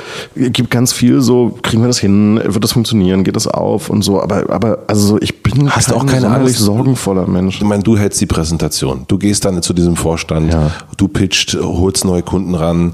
gibt 0.50 0.70
ganz 0.70 0.92
viel 0.92 1.20
so, 1.20 1.58
kriegen 1.62 1.82
wir 1.82 1.88
das 1.88 1.98
hin, 1.98 2.40
wird 2.44 2.62
das 2.62 2.72
funktionieren, 2.72 3.24
geht 3.24 3.36
das 3.36 3.46
auf 3.46 3.90
und 3.90 4.02
so. 4.02 4.20
Aber, 4.20 4.50
aber 4.50 4.78
also 4.86 5.06
so, 5.06 5.18
ich 5.20 5.42
bin 5.42 5.70
Hast 5.70 5.90
du 5.90 5.94
auch 5.94 6.06
kein 6.06 6.22
keine 6.22 6.34
Angst? 6.34 6.58
sorgenvoller 6.58 7.26
Mensch. 7.26 7.56
Ich 7.56 7.64
meine, 7.64 7.82
du 7.82 7.96
hältst 7.96 8.20
die 8.20 8.26
Präsentation. 8.26 9.04
Du 9.08 9.18
gehst 9.18 9.44
dann 9.44 9.62
zu 9.62 9.72
diesem 9.72 9.96
Vorstand, 9.96 10.52
Ja. 10.52 10.70
du 10.96 11.08
pitcht, 11.08 11.56
holst 11.60 12.04
neue 12.04 12.22
Kunden 12.22 12.54
ran. 12.54 12.92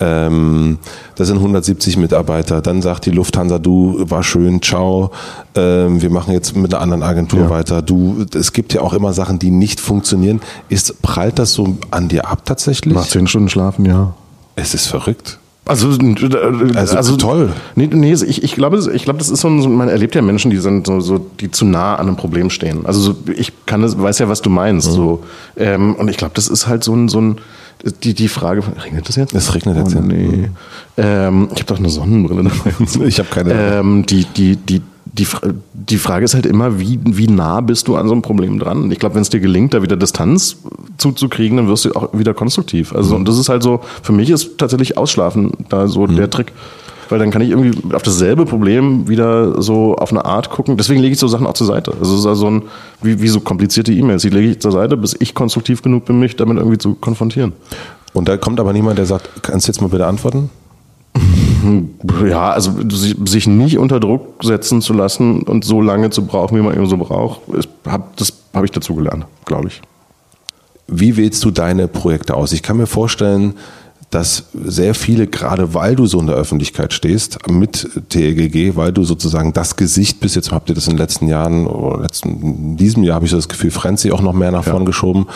Ähm, 0.00 0.78
das 1.16 1.28
sind 1.28 1.36
170 1.36 1.96
Mitarbeiter. 1.98 2.60
Dann 2.62 2.80
sagt 2.82 3.06
die 3.06 3.10
Lufthansa, 3.10 3.58
du 3.58 3.96
war 4.08 4.22
schön, 4.22 4.62
ciao. 4.62 5.10
Ähm, 5.54 6.00
wir 6.00 6.10
machen 6.10 6.32
jetzt 6.32 6.56
mit 6.56 6.72
einer 6.72 6.82
anderen 6.82 7.02
Agentur 7.02 7.40
Ja. 7.40 7.50
weiter. 7.50 7.82
Du, 7.82 8.24
es 8.34 8.52
gibt 8.52 8.72
ja 8.72 8.80
auch 8.80 8.94
immer 8.94 9.12
Sachen, 9.12 9.38
die 9.38 9.50
nicht 9.50 9.78
funktionieren. 9.80 10.40
Ist 10.68 11.02
prallt 11.02 11.38
das 11.38 11.52
so 11.52 11.76
an 11.90 12.08
dir 12.08 12.26
ab 12.28 12.42
tatsächlich? 12.46 12.94
Nach 12.94 13.06
zehn 13.06 13.26
Stunden 13.26 13.48
schlafen, 13.50 13.84
ja. 13.84 14.14
Es 14.56 14.74
ist 14.74 14.86
verrückt. 14.86 15.38
Also, 15.66 15.90
äh, 15.92 16.76
Also 16.76 17.16
toll. 17.16 17.52
Nee, 17.76 17.88
nee 17.92 18.12
ich, 18.14 18.42
ich 18.42 18.54
glaube, 18.54 18.78
ich 18.92 19.04
glaube, 19.04 19.18
das 19.18 19.28
ist 19.30 19.40
so, 19.42 19.48
ein- 19.48 19.76
man 19.76 19.88
erlebt 19.88 20.14
ja 20.16 20.22
Menschen, 20.22 20.50
die 20.50 20.56
sind 20.56 20.86
so, 20.86 21.00
so, 21.00 21.18
die 21.18 21.50
zu 21.50 21.64
nah 21.64 21.94
an 21.96 22.08
einem 22.08 22.16
Problem 22.16 22.50
stehen. 22.50 22.86
Also 22.86 23.00
so, 23.00 23.14
ich 23.36 23.52
kann 23.66 23.82
das, 23.82 24.00
weiß 24.00 24.18
ja, 24.18 24.28
was 24.28 24.40
du 24.42 24.50
meinst, 24.50 24.90
so. 24.90 25.22
Ähm, 25.56 25.94
und 25.94 26.08
ich 26.08 26.16
glaube, 26.16 26.32
das 26.34 26.48
ist 26.48 26.66
halt 26.66 26.82
so 26.82 26.94
ein, 26.96 27.08
so 27.08 27.20
ein, 27.20 27.36
die, 28.02 28.14
die 28.14 28.28
Frage, 28.28 28.62
regnet 28.84 29.08
das 29.08 29.16
jetzt? 29.16 29.34
Es 29.34 29.54
regnet 29.54 29.76
jetzt, 29.76 29.94
oh, 29.94 29.98
ja. 29.98 30.04
nee. 30.04 30.50
Ähm, 30.96 31.48
ich 31.52 31.60
habe 31.60 31.66
doch 31.66 31.78
eine 31.78 31.88
Sonnenbrille 31.88 32.44
dabei. 32.44 33.06
Ich 33.06 33.18
habe 33.18 33.28
keine. 33.30 33.52
Ähm, 33.52 34.04
die, 34.06 34.24
die, 34.24 34.56
die, 34.56 34.82
die, 35.04 35.26
die 35.72 35.98
Frage 35.98 36.24
ist 36.24 36.34
halt 36.34 36.46
immer, 36.46 36.78
wie, 36.78 37.00
wie 37.04 37.26
nah 37.26 37.60
bist 37.60 37.88
du 37.88 37.96
an 37.96 38.06
so 38.06 38.12
einem 38.12 38.22
Problem 38.22 38.58
dran? 38.58 38.90
Ich 38.90 38.98
glaube, 38.98 39.14
wenn 39.14 39.22
es 39.22 39.30
dir 39.30 39.40
gelingt, 39.40 39.74
da 39.74 39.82
wieder 39.82 39.96
Distanz 39.96 40.58
zuzukriegen, 40.98 41.56
dann 41.56 41.68
wirst 41.68 41.86
du 41.86 41.92
auch 41.94 42.10
wieder 42.12 42.34
konstruktiv. 42.34 42.94
Also, 42.94 43.16
und 43.16 43.26
das 43.26 43.38
ist 43.38 43.48
halt 43.48 43.62
so, 43.62 43.80
für 44.02 44.12
mich 44.12 44.30
ist 44.30 44.58
tatsächlich 44.58 44.98
Ausschlafen 44.98 45.52
da 45.68 45.88
so 45.88 46.06
der 46.06 46.30
Trick. 46.30 46.52
Weil 47.10 47.18
dann 47.18 47.30
kann 47.30 47.42
ich 47.42 47.50
irgendwie 47.50 47.94
auf 47.94 48.02
dasselbe 48.02 48.46
Problem 48.46 49.08
wieder 49.08 49.60
so 49.60 49.96
auf 49.96 50.10
eine 50.12 50.24
Art 50.24 50.48
gucken. 50.48 50.76
Deswegen 50.76 51.00
lege 51.00 51.12
ich 51.12 51.18
so 51.18 51.28
Sachen 51.28 51.46
auch 51.46 51.52
zur 51.54 51.66
Seite. 51.66 51.92
Also 52.00 52.14
es 52.14 52.20
ist 52.20 52.26
also 52.26 52.48
ein, 52.50 52.62
wie, 53.02 53.20
wie 53.20 53.28
so 53.28 53.40
komplizierte 53.40 53.92
E-Mails. 53.92 54.22
Die 54.22 54.30
lege 54.30 54.48
ich 54.52 54.60
zur 54.60 54.72
Seite, 54.72 54.96
bis 54.96 55.16
ich 55.18 55.34
konstruktiv 55.34 55.82
genug 55.82 56.04
bin, 56.06 56.18
mich 56.20 56.36
damit 56.36 56.56
irgendwie 56.56 56.78
zu 56.78 56.94
konfrontieren. 56.94 57.52
Und 58.12 58.28
da 58.28 58.36
kommt 58.36 58.58
aber 58.60 58.72
niemand, 58.72 58.96
der 58.98 59.06
sagt, 59.06 59.28
kannst 59.42 59.66
du 59.68 59.72
jetzt 59.72 59.80
mal 59.80 59.88
bitte 59.88 60.06
antworten? 60.06 60.50
Ja, 62.26 62.50
also 62.52 62.72
si- 62.90 63.16
sich 63.26 63.46
nicht 63.46 63.76
unter 63.78 64.00
Druck 64.00 64.42
setzen 64.42 64.80
zu 64.80 64.94
lassen 64.94 65.42
und 65.42 65.62
so 65.64 65.82
lange 65.82 66.08
zu 66.08 66.24
brauchen, 66.24 66.56
wie 66.56 66.62
man 66.62 66.74
eben 66.74 66.86
so 66.86 66.96
braucht, 66.96 67.40
ist, 67.50 67.68
hab, 67.86 68.16
das 68.16 68.32
habe 68.54 68.64
ich 68.64 68.72
dazu 68.72 68.94
gelernt, 68.94 69.26
glaube 69.44 69.68
ich. 69.68 69.82
Wie 70.88 71.16
wählst 71.18 71.44
du 71.44 71.50
deine 71.50 71.86
Projekte 71.86 72.34
aus? 72.34 72.52
Ich 72.52 72.62
kann 72.62 72.78
mir 72.78 72.86
vorstellen, 72.86 73.54
dass 74.10 74.46
sehr 74.52 74.94
viele, 74.94 75.28
gerade 75.28 75.72
weil 75.72 75.94
du 75.94 76.06
so 76.06 76.18
in 76.18 76.26
der 76.26 76.34
Öffentlichkeit 76.34 76.92
stehst, 76.92 77.48
mit 77.48 77.88
TLGG, 78.08 78.74
weil 78.74 78.92
du 78.92 79.04
sozusagen 79.04 79.52
das 79.52 79.76
Gesicht 79.76 80.18
bist, 80.18 80.34
jetzt 80.34 80.50
habt 80.50 80.68
ihr 80.68 80.74
das 80.74 80.88
in 80.88 80.94
den 80.94 80.98
letzten 80.98 81.28
Jahren, 81.28 81.68
oder 81.68 82.02
letzten, 82.02 82.42
in 82.42 82.76
diesem 82.76 83.04
Jahr 83.04 83.16
habe 83.16 83.26
ich 83.26 83.30
so 83.30 83.36
das 83.36 83.48
Gefühl, 83.48 83.70
Frenzy 83.70 84.10
auch 84.10 84.20
noch 84.20 84.32
mehr 84.32 84.50
nach 84.50 84.64
vorn 84.64 84.84
geschoben. 84.84 85.26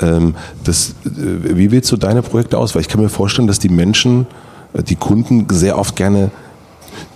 Ähm, 0.00 0.36
das, 0.62 0.94
äh, 1.06 1.56
wie 1.56 1.72
wählst 1.72 1.90
du 1.90 1.96
deine 1.96 2.22
Projekte 2.22 2.56
aus? 2.56 2.74
Weil 2.74 2.82
ich 2.82 2.88
kann 2.88 3.00
mir 3.00 3.08
vorstellen, 3.08 3.48
dass 3.48 3.58
die 3.58 3.68
Menschen, 3.68 4.28
äh, 4.74 4.84
die 4.84 4.96
Kunden 4.96 5.46
sehr 5.50 5.76
oft 5.76 5.96
gerne 5.96 6.30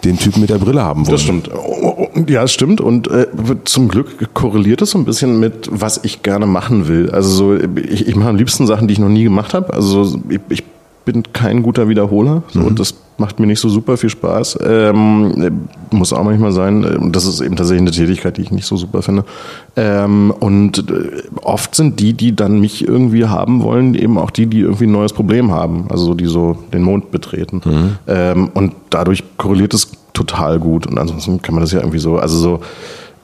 den 0.03 0.19
Typen 0.19 0.41
mit 0.41 0.51
der 0.51 0.59
Brille 0.59 0.83
haben 0.83 1.07
wollen. 1.07 1.13
Das 1.13 1.23
stimmt. 1.23 1.51
Ja, 2.29 2.43
es 2.43 2.53
stimmt. 2.53 2.81
Und 2.81 3.09
äh, 3.09 3.27
zum 3.65 3.89
Glück 3.89 4.35
korreliert 4.35 4.83
es 4.83 4.91
so 4.91 4.99
ein 4.99 5.05
bisschen 5.05 5.39
mit, 5.39 5.69
was 5.71 6.01
ich 6.03 6.23
gerne 6.23 6.47
machen 6.47 6.89
will. 6.89 7.11
Also 7.11 7.31
so, 7.31 7.55
ich, 7.77 8.09
ich 8.09 8.17
mache 8.17 8.31
am 8.31 8.37
liebsten 8.37 8.67
Sachen, 8.67 8.89
die 8.89 8.95
ich 8.95 9.01
noch 9.01 9.09
nie 9.09 9.25
gemacht 9.25 9.55
habe. 9.55 9.73
Also 9.73 10.05
so, 10.05 10.23
ich, 10.29 10.41
ich 10.49 10.65
bin 11.05 11.23
kein 11.33 11.63
guter 11.63 11.89
Wiederholer. 11.89 12.43
So, 12.49 12.69
Das 12.71 12.95
macht 13.19 13.39
mir 13.39 13.47
nicht 13.47 13.61
so 13.61 13.69
super 13.69 13.97
viel 13.97 14.11
Spaß. 14.11 14.59
Ähm, 14.67 15.61
muss 15.91 16.13
auch 16.13 16.25
manchmal 16.25 16.53
sein. 16.53 16.85
Und 16.85 17.15
das 17.15 17.27
ist 17.27 17.41
eben 17.41 17.57
tatsächlich 17.57 17.83
eine 17.83 17.91
Tätigkeit, 17.93 18.37
die 18.37 18.43
ich 18.43 18.51
nicht 18.51 18.67
so 18.67 18.77
super 18.77 19.03
finde. 19.03 19.25
Ähm, 19.77 20.33
und 20.41 20.91
äh, 20.91 21.23
oft 21.43 21.75
sind 21.75 22.01
die, 22.01 22.15
die 22.15 22.35
dann 22.35 22.61
mich 22.61 22.87
irgendwie 22.87 23.27
haben 23.27 23.63
wollen, 23.63 23.95
eben 23.95 24.19
auch 24.19 24.31
die, 24.31 24.47
die 24.47 24.61
irgendwie 24.61 24.87
ein 24.87 24.93
neues 24.93 25.13
Problem 25.13 25.53
haben. 25.53 25.87
Also 25.91 26.07
so, 26.07 26.15
die 26.15 26.27
so 26.27 26.57
den 26.73 26.83
Mond 26.83 27.11
betreten. 27.11 27.61
Ähm, 28.07 28.51
und 28.55 28.75
dadurch 28.91 29.23
korreliert 29.37 29.75
es 29.75 29.93
total 30.13 30.59
gut. 30.59 30.87
Und 30.87 30.99
ansonsten 30.99 31.41
kann 31.43 31.55
man 31.55 31.63
das 31.63 31.73
ja 31.73 31.81
irgendwie 31.81 31.99
so, 31.99 32.19
also 32.19 32.37
so, 32.39 32.61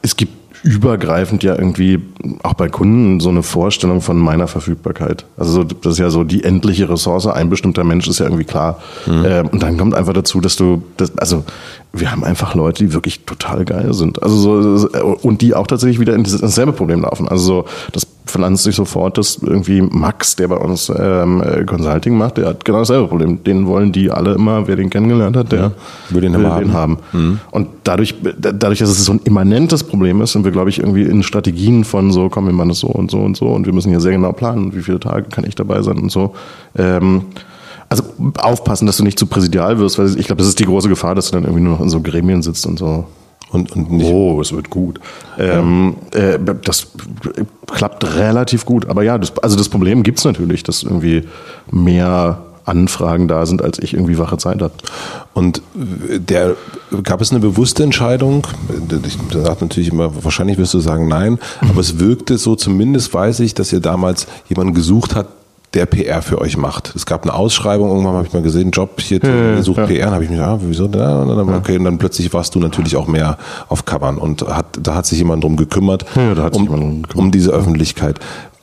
es 0.03 0.17
gibt 0.17 0.33
übergreifend 0.63 1.43
ja 1.43 1.55
irgendwie 1.55 2.01
auch 2.43 2.55
bei 2.55 2.69
Kunden 2.69 3.21
so 3.21 3.31
eine 3.31 3.43
Vorstellung 3.43 4.01
von 4.01 4.19
meiner 4.19 4.47
Verfügbarkeit. 4.47 5.25
Also 5.37 5.53
so, 5.53 5.65
das 5.65 5.95
ist 5.95 5.99
ja 5.99 6.11
so 6.11 6.25
die 6.25 6.45
endliche 6.45 6.89
Ressource, 6.89 7.27
ein 7.27 7.49
bestimmter 7.49 7.85
Mensch 7.85 8.09
ist 8.09 8.19
ja 8.19 8.27
irgendwie 8.27 8.45
klar. 8.45 8.81
Ähm, 9.07 9.49
und 9.49 9.63
dann 9.63 9.79
kommt 9.79 9.95
einfach 9.95 10.13
dazu, 10.13 10.41
dass 10.41 10.57
du, 10.57 10.83
das, 10.97 11.17
also 11.19 11.45
wir 11.93 12.13
haben 12.13 12.25
einfach 12.25 12.55
Leute, 12.55 12.85
die 12.85 12.93
wirklich 12.93 13.25
total 13.25 13.65
geil 13.65 13.95
sind. 13.95 14.23
Also 14.23 14.77
so, 14.77 14.89
und 15.23 15.41
die 15.41 15.55
auch 15.55 15.67
tatsächlich 15.67 15.99
wieder 15.99 16.15
in 16.15 16.25
dasselbe 16.25 16.73
Problem 16.73 17.03
laufen. 17.03 17.29
Also 17.29 17.45
so, 17.45 17.65
das 17.93 18.07
pflanzt 18.31 18.65
sich 18.65 18.77
sofort, 18.77 19.19
dass 19.19 19.39
irgendwie 19.43 19.83
Max, 19.83 20.37
der 20.37 20.49
bei 20.49 20.57
uns 20.57 20.91
ähm, 20.97 21.43
äh, 21.43 21.65
Consulting 21.65 22.17
macht, 22.17 22.39
der 22.39 22.47
hat 22.47 22.65
genau 22.65 22.79
dasselbe 22.79 23.09
Problem. 23.09 23.43
Den 23.45 23.67
wollen 23.67 23.93
die 23.93 24.11
alle 24.11 24.35
immer, 24.35 24.67
wer 24.67 24.77
den 24.77 24.89
kennengelernt 24.91 25.37
hat, 25.37 25.53
der 25.53 25.73
Will 26.09 26.23
den 26.23 26.35
immer 26.35 26.55
haben. 26.55 26.73
haben. 26.73 26.99
Und 27.51 27.69
dadurch, 27.85 28.15
dadurch, 28.39 28.79
dass 28.79 28.89
es 28.89 29.05
so 29.05 29.13
ein 29.13 29.21
immanentes 29.25 29.85
Problem 29.85 30.21
ist, 30.23 30.33
sind 30.33 30.45
wir, 30.45 30.53
glaube 30.53 30.71
ich, 30.71 30.79
irgendwie 30.79 31.03
in 31.03 31.23
Strategien 31.23 31.85
von 31.85 32.13
so, 32.13 32.29
komm, 32.29 32.47
wir 32.47 32.53
machen 32.53 32.71
das 32.71 32.79
so 32.79 32.89
und 32.89 33.11
so 33.11 33.19
und 33.19 33.37
so 33.37 33.49
und 33.49 33.67
wir 33.67 33.73
müssen 33.73 33.91
hier 33.91 34.01
sehr 34.01 34.13
genau 34.13 34.33
planen, 34.33 34.75
wie 34.75 34.83
viele 34.83 35.01
Tage 35.01 35.25
kann 35.29 35.45
ich 35.45 35.55
dabei 35.55 35.83
sein 35.83 35.99
und 35.99 36.11
so. 36.11 36.35
Ähm, 36.77 37.25
also 37.91 38.05
aufpassen, 38.39 38.87
dass 38.87 38.97
du 38.99 39.05
nicht 39.05 39.19
zu 39.19 39.27
präsidial 39.27 39.79
wirst, 39.79 39.99
weil 39.99 40.07
ich 40.17 40.27
glaube, 40.27 40.39
das 40.39 40.47
ist 40.47 40.61
die 40.61 40.65
große 40.65 40.89
Gefahr, 40.89 41.17
dass 41.17 41.31
du 41.31 41.33
dann 41.33 41.45
irgendwie 41.45 41.63
nur 41.63 41.75
noch 41.75 41.81
in 41.81 41.89
so 41.89 42.01
Gremien 42.01 42.41
sitzt 42.41 42.65
und 42.67 42.79
so. 42.79 43.05
Und, 43.51 43.73
und 43.73 43.91
nicht, 43.91 44.07
Oh, 44.07 44.41
es 44.41 44.53
wird 44.53 44.71
gut. 44.71 45.01
Ähm, 45.39 45.97
äh, 46.13 46.39
das 46.63 46.89
klappt 47.67 48.05
relativ 48.17 48.65
gut. 48.65 48.89
Aber 48.89 49.03
ja, 49.03 49.19
das, 49.19 49.37
also 49.39 49.57
das 49.57 49.69
Problem 49.69 50.03
gibt's 50.03 50.25
natürlich, 50.25 50.63
dass 50.63 50.83
irgendwie 50.83 51.25
mehr 51.71 52.43
Anfragen 52.65 53.27
da 53.27 53.47
sind, 53.47 53.63
als 53.63 53.79
ich 53.79 53.95
irgendwie 53.95 54.19
wache 54.19 54.39
Zeit 54.39 54.63
habe. 54.63 54.75
Und 55.35 55.63
der, 55.75 56.57
gab 57.03 57.21
es 57.21 57.31
eine 57.33 57.41
bewusste 57.41 57.83
Entscheidung? 57.83 58.47
Ich 59.05 59.19
sage 59.33 59.59
natürlich 59.61 59.91
immer, 59.91 60.25
wahrscheinlich 60.25 60.59
wirst 60.59 60.75
du 60.75 60.81
sagen 60.81 61.09
nein, 61.09 61.39
aber 61.69 61.81
es 61.81 61.99
wirkte 61.99 62.39
so, 62.39 62.55
zumindest 62.55 63.13
weiß 63.13 63.41
ich, 63.41 63.55
dass 63.55 63.73
ihr 63.73 63.81
damals 63.81 64.27
jemanden 64.49 64.75
gesucht 64.75 65.17
habt, 65.17 65.31
der 65.75 65.87
PR 65.87 66.21
für 66.23 66.41
euch 66.41 66.57
macht. 66.57 66.93
Es 66.97 67.07
gab 67.07 67.23
eine 67.23 67.33
Ausschreibung, 67.33 67.91
irgendwann 67.91 68.15
habe 68.15 68.27
ich 68.27 68.33
mal 68.33 68.43
gesehen, 68.43 68.71
Job 68.73 69.01
hier, 69.01 69.23
ihr 69.23 69.63
sucht 69.63 69.87
PR, 69.87 70.07
dann 70.07 70.15
habe 70.15 70.25
ich 70.25 70.31
mich 70.31 70.41
ah, 70.41 70.59
wieso? 70.63 70.87
Ja, 70.89 71.21
und 71.23 71.29
dann, 71.37 71.55
okay, 71.55 71.77
und 71.79 71.85
dann 71.85 71.97
plötzlich 71.99 72.33
warst 72.35 72.55
du 72.55 72.59
natürlich 72.59 72.97
auch 72.97 73.07
mehr 73.07 73.39
auf 73.69 73.85
Covern 73.85 74.19
und 74.19 74.43
hat, 74.49 74.67
da 74.83 74.97
hat 74.97 75.07
sich 75.07 75.19
jemand 75.19 75.45
drum 75.45 75.57
gekümmert, 75.57 76.05
Ja, 76.17 76.35
da 76.35 76.43
hat 76.43 76.55
sich 76.55 76.63
um, 76.63 76.67
jemand 76.69 76.83
drum 76.83 77.03
gekümmert. 77.03 77.25
um 77.27 77.31
diese 77.31 77.51
Öffentlichkeit. 77.53 78.19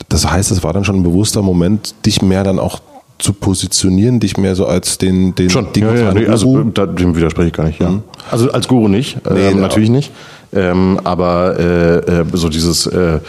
Das 0.10 0.30
heißt, 0.30 0.52
es 0.52 0.64
war 0.64 0.74
dann 0.74 0.84
schon 0.84 0.98
ein 0.98 1.04
bewusster 1.04 1.42
Moment, 1.42 1.96
dich 2.06 2.22
mehr 2.22 2.44
dann 2.44 2.60
auch 2.60 2.80
zu 3.20 3.32
positionieren, 3.34 4.20
dich 4.20 4.38
mehr 4.38 4.56
so 4.56 4.66
als 4.68 4.98
den, 4.98 5.34
den 5.34 5.50
Schon, 5.50 5.72
Ding 5.74 5.86
ja, 5.86 5.96
ja, 5.96 6.14
nee, 6.14 6.28
also 6.28 6.46
Guru? 6.48 6.70
da, 6.74 6.86
dem 6.86 7.16
widerspreche 7.16 7.48
ich 7.48 7.54
gar 7.54 7.64
nicht. 7.66 7.80
Ja. 7.80 8.00
Also 8.30 8.52
als 8.52 8.68
Guru 8.68 8.90
nicht, 8.90 9.18
Nee, 9.30 9.40
ähm, 9.48 9.52
na- 9.56 9.62
natürlich 9.62 9.90
nicht. 9.90 10.12
Ähm, 10.54 11.00
aber 11.04 11.60
äh, 11.60 11.98
äh, 11.98 12.26
so 12.34 12.48
dieses, 12.50 12.86
äh, 12.86 13.20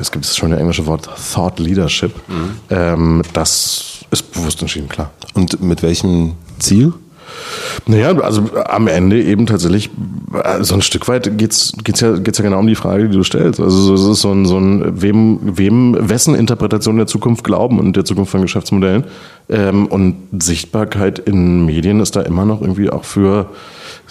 es 0.00 0.10
gibt 0.10 0.24
das 0.24 0.36
schöne 0.36 0.58
englische 0.58 0.86
Wort 0.86 1.08
Thought 1.32 1.58
Leadership, 1.58 2.14
ähm, 2.70 3.22
das 3.32 4.04
ist 4.10 4.32
bewusst 4.32 4.60
entschieden, 4.60 4.88
klar. 4.88 5.10
Und 5.34 5.60
mit 5.60 5.82
welchem 5.82 6.34
Ziel? 6.58 6.92
Naja, 7.86 8.16
also 8.18 8.42
am 8.66 8.86
Ende 8.86 9.22
eben 9.22 9.46
tatsächlich, 9.46 9.90
äh, 10.32 10.62
so 10.62 10.74
ein 10.74 10.82
Stück 10.82 11.08
weit 11.08 11.38
geht's 11.38 11.72
geht's 11.84 12.00
ja, 12.00 12.16
geht's 12.16 12.38
ja 12.38 12.44
genau 12.44 12.58
um 12.58 12.66
die 12.66 12.74
Frage, 12.74 13.08
die 13.08 13.16
du 13.16 13.22
stellst. 13.22 13.60
Also 13.60 13.94
es 13.94 14.02
ist 14.02 14.20
so 14.20 14.32
ein, 14.32 14.46
so 14.46 14.58
ein 14.58 15.00
wem, 15.00 15.38
wem, 15.42 15.96
wessen 15.98 16.34
Interpretation 16.34 16.96
der 16.96 17.06
Zukunft 17.06 17.44
glauben 17.44 17.78
und 17.78 17.96
der 17.96 18.04
Zukunft 18.04 18.30
von 18.32 18.42
Geschäftsmodellen. 18.42 19.04
Ähm, 19.48 19.86
und 19.86 20.16
Sichtbarkeit 20.42 21.18
in 21.18 21.66
Medien 21.66 22.00
ist 22.00 22.16
da 22.16 22.22
immer 22.22 22.44
noch 22.44 22.60
irgendwie 22.60 22.90
auch 22.90 23.04
für 23.04 23.50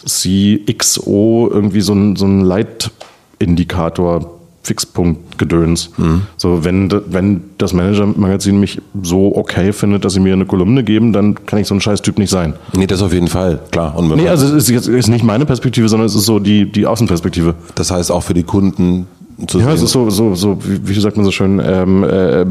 CXO 0.05 1.49
irgendwie 1.51 1.81
so 1.81 1.93
ein, 1.93 2.15
so 2.15 2.25
ein 2.25 2.41
Leitindikator. 2.41 4.36
Fixpunkt 4.67 5.37
Gedöns. 5.37 5.91
So, 6.35 6.63
wenn, 6.65 6.91
wenn 7.07 7.41
das 7.57 7.71
Manager-Magazin 7.73 8.59
mich 8.59 8.81
so 9.01 9.33
okay 9.35 9.71
findet, 9.71 10.03
dass 10.03 10.13
sie 10.13 10.19
mir 10.19 10.33
eine 10.33 10.45
Kolumne 10.45 10.83
geben, 10.83 11.13
dann 11.13 11.45
kann 11.45 11.59
ich 11.59 11.67
so 11.67 11.73
ein 11.73 11.79
Scheißtyp 11.81 12.17
nicht 12.17 12.29
sein. 12.29 12.53
Nee, 12.75 12.85
das 12.87 13.01
auf 13.01 13.13
jeden 13.13 13.29
Fall, 13.29 13.59
klar. 13.71 13.95
Und 13.97 14.13
Nee, 14.15 14.27
also 14.27 14.45
es 14.45 14.51
ist, 14.63 14.69
jetzt- 14.69 14.87
ist 14.89 15.07
nicht 15.07 15.23
meine 15.23 15.45
Perspektive, 15.45 15.87
sondern 15.87 16.05
es 16.07 16.15
ist 16.15 16.25
so 16.25 16.39
die, 16.39 16.69
die 16.71 16.85
Außenperspektive. 16.85 17.55
das 17.75 17.91
heißt 17.91 18.11
auch 18.11 18.23
für 18.23 18.33
die 18.33 18.43
Kunden 18.43 19.07
zu 19.47 19.59
Ja, 19.59 19.65
sehen. 19.67 19.73
es 19.75 19.81
ist 19.83 19.91
so, 19.91 20.09
so, 20.09 20.35
so 20.35 20.59
wie, 20.65 20.87
wie 20.89 20.99
sagt 20.99 21.15
man 21.15 21.23
so 21.25 21.31
schön, 21.31 21.61
ähm, 21.63 22.03
äh, 22.03 22.41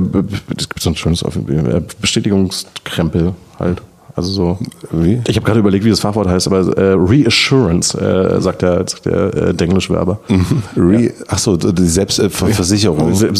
es 0.56 0.68
gibt 0.68 0.80
so 0.80 0.90
ein 0.90 0.96
schönes 0.96 1.22
Auf- 1.22 1.36
äh, 1.36 1.80
Bestätigungskrempel 2.00 3.32
halt. 3.58 3.82
Also 4.16 4.32
so. 4.32 4.58
Wie? 4.92 5.20
Ich 5.28 5.36
habe 5.36 5.44
gerade 5.44 5.60
überlegt, 5.60 5.84
wie 5.84 5.90
das 5.90 6.00
Fachwort 6.00 6.26
heißt, 6.26 6.46
aber 6.46 6.76
äh, 6.78 6.94
Reassurance, 6.94 7.98
äh, 7.98 8.40
sagt 8.40 8.62
der, 8.62 8.88
sagt 8.88 9.04
der 9.04 9.34
äh, 9.34 9.54
Denglischwerber. 9.54 10.18
Mhm. 10.28 10.62
Re 10.74 11.02
ja. 11.02 11.10
Ach 11.28 11.38
so, 11.38 11.56
die 11.58 11.86
Selbstversicherung. 11.86 13.12
Äh, 13.12 13.32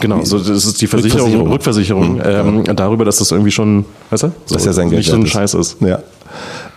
genau, 0.00 0.24
so, 0.24 0.38
das 0.38 0.64
ist 0.64 0.80
die 0.80 0.86
Versicherung, 0.86 1.50
Rückversicherung, 1.50 2.16
Rückversicherung 2.16 2.60
ähm, 2.60 2.64
ja. 2.66 2.72
darüber, 2.72 3.04
dass 3.04 3.18
das 3.18 3.32
irgendwie 3.32 3.50
schon, 3.50 3.84
weißt 4.08 4.22
du, 4.22 4.32
so, 4.46 4.54
dass 4.54 4.64
ja 4.64 4.72
sein 4.72 4.88
Geld 4.88 5.00
nicht 5.00 5.10
so 5.10 5.16
ein 5.16 5.26
Scheiß 5.26 5.52
ist. 5.54 5.76
Ja. 5.80 5.98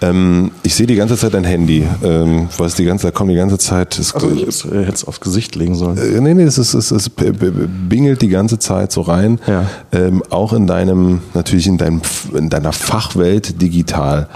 Ähm, 0.01 0.51
ich 0.63 0.75
sehe 0.75 0.85
die 0.85 0.95
ganze 0.95 1.17
Zeit 1.17 1.33
dein 1.33 1.43
Handy. 1.43 1.87
Ähm, 2.03 2.49
was 2.57 2.75
die 2.75 2.85
ganze 2.85 3.07
Zeit 3.07 3.15
kommt 3.15 3.31
die 3.31 3.35
ganze 3.35 3.57
Zeit. 3.57 3.97
Es, 3.97 4.13
also 4.13 4.29
ich 4.31 4.65
äh, 4.65 4.85
hätte 4.85 4.93
es 4.93 5.05
aufs 5.05 5.19
Gesicht 5.19 5.55
legen 5.55 5.75
sollen. 5.75 5.97
Äh, 5.97 6.21
nee, 6.21 6.33
nee, 6.33 6.43
es, 6.43 6.57
ist, 6.57 6.73
es, 6.73 6.91
es 6.91 7.09
bingelt 7.09 8.21
die 8.21 8.29
ganze 8.29 8.59
Zeit 8.59 8.91
so 8.91 9.01
rein. 9.01 9.39
Ja. 9.47 9.65
Ähm, 9.91 10.23
auch 10.29 10.53
in 10.53 10.67
deinem, 10.67 11.21
natürlich 11.33 11.67
in, 11.67 11.77
deinem, 11.77 12.01
in 12.35 12.49
deiner 12.49 12.73
Fachwelt 12.73 13.61
digital. 13.61 14.27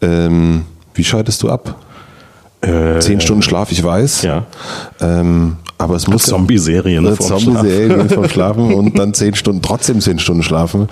Ähm, 0.00 0.64
wie 0.94 1.04
schaltest 1.04 1.42
du 1.42 1.50
ab? 1.50 1.74
Äh, 2.60 2.98
Zehn 3.00 3.20
Stunden 3.20 3.42
Schlaf, 3.42 3.72
ich 3.72 3.82
weiß. 3.82 4.22
Ja. 4.22 4.46
Ähm, 5.00 5.56
aber 5.78 5.94
es 5.94 6.08
muss 6.08 6.24
Zombie-Serien 6.24 7.04
ja, 7.04 7.14
Zombie-Serien 7.14 8.10
vom 8.10 8.28
Schlafen 8.28 8.74
und 8.74 8.98
dann 8.98 9.14
zehn 9.14 9.36
Stunden, 9.36 9.62
trotzdem 9.62 10.00
zehn 10.00 10.18
Stunden 10.18 10.42
schlafen. 10.42 10.88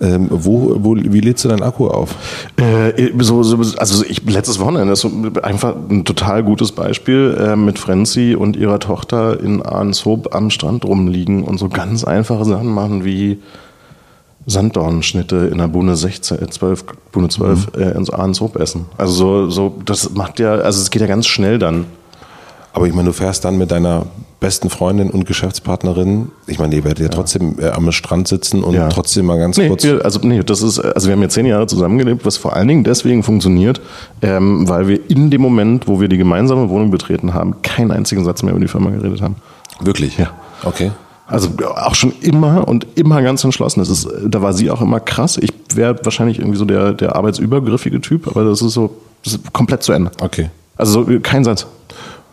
Ähm, 0.00 0.26
wo, 0.30 0.74
wo, 0.80 0.96
wie 0.96 1.20
lädst 1.20 1.44
du 1.44 1.48
deinen 1.48 1.62
Akku 1.62 1.86
auf? 1.86 2.16
Äh, 2.56 3.10
so, 3.20 3.44
so, 3.44 3.56
also 3.78 4.04
ich, 4.04 4.24
letztes 4.24 4.58
Wochenende 4.58 4.92
ist 4.92 5.00
so 5.00 5.10
einfach 5.42 5.76
ein 5.88 6.04
total 6.04 6.42
gutes 6.42 6.72
Beispiel 6.72 7.36
äh, 7.40 7.54
mit 7.54 7.78
Frenzy 7.78 8.34
und 8.34 8.56
ihrer 8.56 8.80
Tochter 8.80 9.40
in 9.40 9.62
Arnshoop 9.62 10.34
am 10.34 10.50
Strand 10.50 10.84
rumliegen 10.84 11.44
und 11.44 11.58
so 11.58 11.68
ganz 11.68 12.02
einfache 12.02 12.44
Sachen 12.44 12.74
machen 12.74 13.04
wie 13.04 13.38
Sanddornschnitte 14.46 15.48
in 15.50 15.58
der 15.58 15.68
Bune 15.68 15.96
16, 15.96 16.50
12, 16.50 16.84
Bune 17.12 17.28
12 17.28 17.76
mhm. 17.76 17.82
äh, 17.82 17.90
ins 17.92 18.10
Arnshoop 18.10 18.56
essen. 18.56 18.86
Also 18.98 19.48
so, 19.48 19.50
so, 19.50 19.76
das 19.84 20.10
macht 20.10 20.40
ja, 20.40 20.54
also 20.54 20.80
es 20.80 20.90
geht 20.90 21.02
ja 21.02 21.08
ganz 21.08 21.26
schnell 21.26 21.58
dann. 21.58 21.86
Aber 22.74 22.86
ich 22.86 22.92
meine, 22.92 23.06
du 23.06 23.12
fährst 23.12 23.44
dann 23.44 23.56
mit 23.56 23.70
deiner 23.70 24.06
besten 24.40 24.68
Freundin 24.68 25.08
und 25.08 25.26
Geschäftspartnerin, 25.26 26.32
ich 26.46 26.58
meine, 26.58 26.74
ihr 26.74 26.84
werdet 26.84 26.98
ja, 26.98 27.04
ja. 27.06 27.10
trotzdem 27.10 27.56
äh, 27.58 27.68
am 27.68 27.90
Strand 27.92 28.28
sitzen 28.28 28.62
und 28.62 28.74
ja. 28.74 28.88
trotzdem 28.88 29.26
mal 29.26 29.38
ganz 29.38 29.56
nee, 29.56 29.68
kurz. 29.68 29.84
Wir, 29.84 30.04
also 30.04 30.18
nee, 30.22 30.42
das 30.42 30.60
ist, 30.60 30.80
also 30.80 31.06
wir 31.08 31.14
haben 31.14 31.22
ja 31.22 31.28
zehn 31.28 31.46
Jahre 31.46 31.66
zusammengelebt, 31.66 32.26
was 32.26 32.36
vor 32.36 32.54
allen 32.54 32.68
Dingen 32.68 32.84
deswegen 32.84 33.22
funktioniert, 33.22 33.80
ähm, 34.22 34.68
weil 34.68 34.88
wir 34.88 35.08
in 35.08 35.30
dem 35.30 35.40
Moment, 35.40 35.86
wo 35.86 36.00
wir 36.00 36.08
die 36.08 36.18
gemeinsame 36.18 36.68
Wohnung 36.68 36.90
betreten 36.90 37.32
haben, 37.32 37.62
keinen 37.62 37.92
einzigen 37.92 38.24
Satz 38.24 38.42
mehr 38.42 38.52
über 38.52 38.60
die 38.60 38.68
Firma 38.68 38.90
geredet 38.90 39.22
haben. 39.22 39.36
Wirklich? 39.80 40.18
Ja. 40.18 40.32
Okay. 40.64 40.90
Also 41.26 41.50
auch 41.76 41.94
schon 41.94 42.12
immer 42.20 42.68
und 42.68 42.86
immer 42.96 43.22
ganz 43.22 43.44
entschlossen. 43.44 43.80
Das 43.80 43.88
ist, 43.88 44.06
da 44.26 44.42
war 44.42 44.52
sie 44.52 44.70
auch 44.70 44.82
immer 44.82 45.00
krass. 45.00 45.38
Ich 45.38 45.52
wäre 45.74 45.96
wahrscheinlich 46.04 46.38
irgendwie 46.38 46.58
so 46.58 46.66
der, 46.66 46.92
der 46.92 47.16
arbeitsübergriffige 47.16 48.00
Typ, 48.00 48.26
aber 48.26 48.44
das 48.44 48.60
ist 48.60 48.74
so 48.74 48.90
das 49.24 49.34
ist 49.34 49.52
komplett 49.52 49.82
zu 49.82 49.92
Ende. 49.92 50.10
Okay. 50.20 50.50
Also 50.76 51.06
kein 51.22 51.44
Satz. 51.44 51.66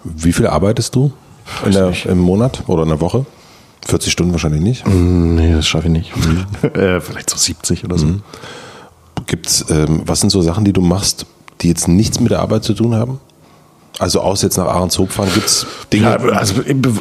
Wie 0.03 0.33
viel 0.33 0.47
arbeitest 0.47 0.95
du 0.95 1.11
der, 1.65 1.93
im 2.05 2.19
Monat 2.19 2.63
oder 2.67 2.83
in 2.83 2.89
der 2.89 3.01
Woche? 3.01 3.25
40 3.85 4.11
Stunden 4.11 4.31
wahrscheinlich 4.31 4.61
nicht? 4.61 4.87
Mm, 4.87 5.35
nee, 5.35 5.53
das 5.53 5.67
schaffe 5.67 5.87
ich 5.87 5.93
nicht. 5.93 6.11
äh, 6.75 7.01
vielleicht 7.01 7.29
so 7.29 7.37
70 7.37 7.85
oder 7.85 7.97
so. 7.97 8.05
Mhm. 8.05 8.21
Gibt's, 9.25 9.65
ähm, 9.69 10.01
was 10.05 10.19
sind 10.19 10.29
so 10.29 10.41
Sachen, 10.41 10.65
die 10.65 10.73
du 10.73 10.81
machst, 10.81 11.25
die 11.61 11.69
jetzt 11.69 11.87
nichts 11.87 12.19
mit 12.19 12.31
der 12.31 12.39
Arbeit 12.39 12.63
zu 12.63 12.73
tun 12.73 12.95
haben? 12.95 13.19
Also 13.99 14.21
aus 14.21 14.41
jetzt 14.41 14.57
nach 14.57 14.67
Ahrenshoop 14.67 15.11
fahren 15.11 15.29
gibt 15.33 15.45
es 15.45 15.65
Dinge. 15.91 16.05
Ja, 16.05 16.17
also 16.17 16.55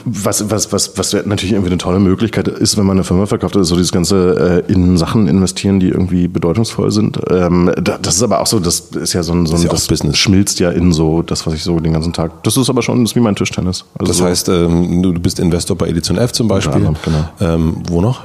was, 0.04 0.50
was, 0.50 0.72
was, 0.72 0.98
was 0.98 1.12
natürlich 1.12 1.52
irgendwie 1.52 1.70
eine 1.70 1.78
tolle 1.78 2.00
Möglichkeit 2.00 2.48
ist, 2.48 2.76
wenn 2.76 2.84
man 2.84 2.96
eine 2.96 3.04
Firma 3.04 3.26
verkauft, 3.26 3.56
ist 3.56 3.68
so 3.68 3.76
dieses 3.76 3.92
ganze 3.92 4.64
äh, 4.68 4.72
in 4.72 4.96
Sachen 4.96 5.28
investieren, 5.28 5.80
die 5.80 5.88
irgendwie 5.88 6.28
bedeutungsvoll 6.28 6.90
sind. 6.90 7.18
Ähm, 7.30 7.72
das 7.82 8.16
ist 8.16 8.22
aber 8.22 8.40
auch 8.40 8.46
so, 8.46 8.58
das 8.58 8.80
ist 8.80 9.12
ja 9.12 9.22
so 9.22 9.32
ein, 9.32 9.46
so 9.46 9.54
ein 9.54 9.68
das, 9.68 9.88
ja 9.88 9.96
das 9.96 10.18
schmilzt 10.18 10.60
ja 10.60 10.70
in 10.70 10.92
so 10.92 11.22
das, 11.22 11.46
was 11.46 11.54
ich 11.54 11.62
so 11.62 11.78
den 11.80 11.92
ganzen 11.92 12.12
Tag. 12.12 12.42
Das 12.42 12.56
ist 12.56 12.68
aber 12.68 12.82
schon, 12.82 13.02
das 13.04 13.12
ist 13.12 13.16
wie 13.16 13.20
mein 13.20 13.36
Tischtennis. 13.36 13.84
Also 13.98 14.12
das 14.12 14.22
heißt, 14.22 14.48
ähm, 14.48 15.02
du 15.02 15.12
bist 15.14 15.38
Investor 15.38 15.76
bei 15.76 15.88
Edition 15.88 16.18
F 16.18 16.32
zum 16.32 16.48
Beispiel. 16.48 16.74
Anderem, 16.74 16.96
genau. 17.04 17.28
Ähm, 17.40 17.82
wo 17.88 18.00
noch? 18.00 18.20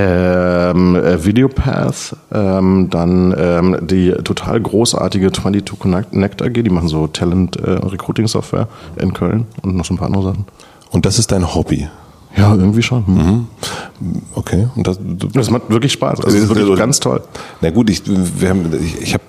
Ähm, 0.00 0.94
äh, 0.94 1.24
Videopath, 1.24 2.14
ähm, 2.32 2.88
dann 2.90 3.34
ähm, 3.36 3.76
die 3.82 4.12
total 4.22 4.60
großartige 4.60 5.32
22 5.32 5.78
Connect 5.78 6.42
AG, 6.42 6.52
die 6.52 6.70
machen 6.70 6.88
so 6.88 7.08
Talent 7.08 7.56
äh, 7.56 7.70
Recruiting 7.70 8.28
Software 8.28 8.68
in 8.96 9.12
Köln 9.12 9.46
und 9.62 9.76
noch 9.76 9.84
so 9.84 9.94
ein 9.94 9.96
paar 9.96 10.06
andere 10.06 10.22
Sachen. 10.22 10.44
Und 10.90 11.04
das 11.04 11.18
ist 11.18 11.32
dein 11.32 11.54
Hobby? 11.54 11.88
Ja, 12.36 12.54
irgendwie 12.54 12.82
schon. 12.82 13.06
Hm. 13.06 13.14
Mhm. 13.14 13.46
Okay. 14.34 14.68
Und 14.76 14.86
das, 14.86 15.00
das 15.34 15.50
macht 15.50 15.68
wirklich 15.68 15.92
Spaß. 15.92 16.20
Also 16.20 16.36
das 16.36 16.44
ist 16.44 16.48
wirklich 16.54 16.78
ganz 16.78 17.00
toll. 17.00 17.20
Na 17.60 17.70
gut, 17.70 17.90
ich, 17.90 18.02
wir 18.06 18.50
haben, 18.50 18.66
ich, 18.80 19.02
ich 19.02 19.14
habe 19.14 19.24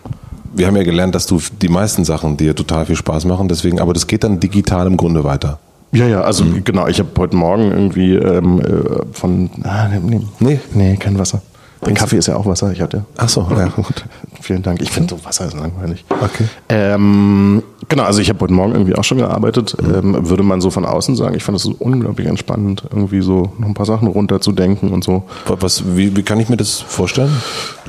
wir 0.53 0.67
haben 0.67 0.76
ja 0.76 0.84
gelernt, 0.84 1.15
dass 1.15 1.26
du 1.26 1.39
die 1.61 1.70
meisten 1.70 2.03
Sachen 2.03 2.38
dir 2.38 2.55
total 2.55 2.86
viel 2.86 2.95
Spaß 2.95 3.26
machen, 3.26 3.47
deswegen, 3.47 3.80
aber 3.80 3.93
das 3.93 4.07
geht 4.07 4.24
dann 4.24 4.39
digital 4.39 4.88
im 4.88 4.97
Grunde 4.97 5.24
weiter. 5.24 5.59
Ja, 5.92 6.08
ja, 6.08 6.22
also 6.22 6.44
mhm. 6.44 6.64
genau, 6.64 6.88
ich 6.88 7.00
habe 7.00 7.10
heute 7.18 7.36
Morgen 7.36 7.72
irgendwie 7.72 8.16
ähm, 8.16 8.60
äh, 8.60 9.06
von. 9.12 9.50
Ah, 9.64 9.88
nee, 9.88 10.22
nee, 10.40 10.60
nee, 10.74 10.98
kein 10.98 11.18
Wasser. 11.18 11.42
Der 11.86 11.94
Kaffee 11.94 12.18
ist 12.18 12.28
ja 12.28 12.36
auch 12.36 12.46
Wasser, 12.46 12.72
ich 12.74 12.82
hatte. 12.82 13.06
Ach 13.18 13.30
so, 13.30 13.48
ja, 13.52 13.68
gut. 13.76 14.04
Vielen 14.42 14.62
Dank. 14.62 14.82
Ich 14.82 14.92
finde 14.92 15.16
so 15.16 15.26
Wasser 15.26 15.46
ist 15.46 15.56
langweilig. 15.56 16.04
Okay. 16.10 16.46
Ähm, 16.68 17.64
genau, 17.88 18.04
also 18.04 18.20
ich 18.22 18.30
habe 18.30 18.40
heute 18.42 18.54
Morgen 18.54 18.74
irgendwie 18.74 18.96
auch 18.96 19.04
schon 19.04 19.20
gearbeitet. 19.20 19.78
Mhm. 19.82 19.96
Ähm, 19.96 20.30
würde 20.30 20.44
man 20.44 20.60
so 20.60 20.72
von 20.72 20.86
außen 20.86 21.16
sagen, 21.16 21.36
ich 21.36 21.44
fand 21.44 21.56
es 21.56 21.64
so 21.64 21.76
unglaublich 21.80 22.28
entspannend, 22.28 22.84
irgendwie 22.90 23.22
so 23.22 23.54
noch 23.58 23.68
ein 23.68 23.74
paar 23.74 23.86
Sachen 23.86 24.08
runterzudenken 24.10 24.92
und 24.92 25.04
so. 25.04 25.24
Was, 25.46 25.96
wie, 25.96 26.16
wie 26.16 26.24
kann 26.24 26.40
ich 26.40 26.50
mir 26.50 26.58
das 26.58 26.82
vorstellen? 26.82 27.32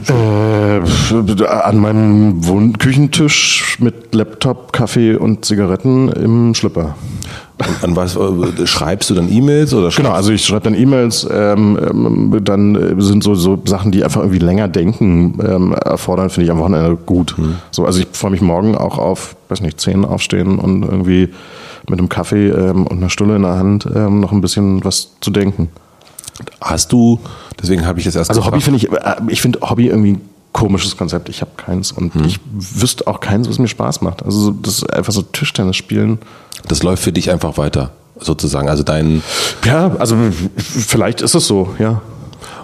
Äh, 0.08 1.46
an 1.46 1.78
meinem 1.78 2.46
Wohn 2.46 2.78
Küchentisch 2.78 3.78
mit 3.80 4.14
Laptop, 4.14 4.72
Kaffee 4.72 5.16
und 5.16 5.44
Zigaretten 5.44 6.10
im 6.10 6.54
Schlipper. 6.54 6.94
Und 7.66 7.84
an 7.84 7.96
was 7.96 8.16
äh, 8.16 8.66
schreibst 8.66 9.10
du 9.10 9.14
dann 9.14 9.30
E-Mails 9.30 9.74
oder? 9.74 9.90
Genau, 9.90 10.10
also 10.10 10.32
ich 10.32 10.44
schreibe 10.44 10.64
dann 10.64 10.74
E-Mails. 10.74 11.26
Ähm, 11.30 11.78
ähm, 11.80 12.40
dann 12.44 12.74
äh, 12.74 13.00
sind 13.02 13.22
so, 13.22 13.34
so 13.34 13.60
Sachen, 13.64 13.92
die 13.92 14.04
einfach 14.04 14.20
irgendwie 14.20 14.38
länger 14.38 14.68
denken 14.68 15.38
ähm, 15.46 15.72
erfordern, 15.72 16.30
finde 16.30 16.46
ich 16.46 16.50
am 16.50 16.58
Wochenende 16.58 16.96
gut. 16.96 17.34
Mhm. 17.36 17.56
So, 17.70 17.84
also 17.84 18.00
ich 18.00 18.08
freue 18.12 18.30
mich 18.30 18.40
morgen 18.40 18.76
auch 18.76 18.98
auf, 18.98 19.36
weiß 19.48 19.60
nicht, 19.60 19.80
zehn 19.80 20.04
aufstehen 20.04 20.58
und 20.58 20.82
irgendwie 20.82 21.28
mit 21.88 21.98
einem 21.98 22.08
Kaffee 22.08 22.48
ähm, 22.48 22.86
und 22.86 22.98
einer 22.98 23.10
Stulle 23.10 23.36
in 23.36 23.42
der 23.42 23.56
Hand 23.56 23.88
ähm, 23.94 24.20
noch 24.20 24.32
ein 24.32 24.40
bisschen 24.40 24.84
was 24.84 25.12
zu 25.20 25.30
denken. 25.30 25.68
Hast 26.60 26.92
du? 26.92 27.20
Deswegen 27.60 27.86
habe 27.86 27.98
ich 27.98 28.06
das 28.06 28.16
erst. 28.16 28.30
Also. 28.30 28.46
Hobby 28.46 28.60
finde 28.60 28.78
ich, 28.78 28.90
äh, 28.90 29.16
ich 29.28 29.42
finde 29.42 29.60
Hobby 29.62 29.88
irgendwie 29.88 30.18
komisches 30.52 30.96
Konzept. 30.96 31.28
Ich 31.28 31.40
habe 31.40 31.52
keins 31.56 31.92
und 31.92 32.14
hm. 32.14 32.24
ich 32.24 32.40
wüsste 32.52 33.06
auch 33.06 33.20
keins, 33.20 33.48
was 33.48 33.58
mir 33.58 33.68
Spaß 33.68 34.00
macht. 34.02 34.24
Also 34.24 34.50
das 34.50 34.78
ist 34.78 34.92
einfach 34.92 35.12
so 35.12 35.22
Tischtennis 35.22 35.76
spielen. 35.76 36.18
Das 36.68 36.82
läuft 36.82 37.02
für 37.02 37.12
dich 37.12 37.30
einfach 37.30 37.56
weiter, 37.58 37.92
sozusagen. 38.18 38.68
Also 38.68 38.82
dein. 38.82 39.22
Ja, 39.64 39.96
also 39.98 40.16
vielleicht 40.56 41.20
ist 41.20 41.34
es 41.34 41.46
so, 41.46 41.74
ja. 41.78 42.02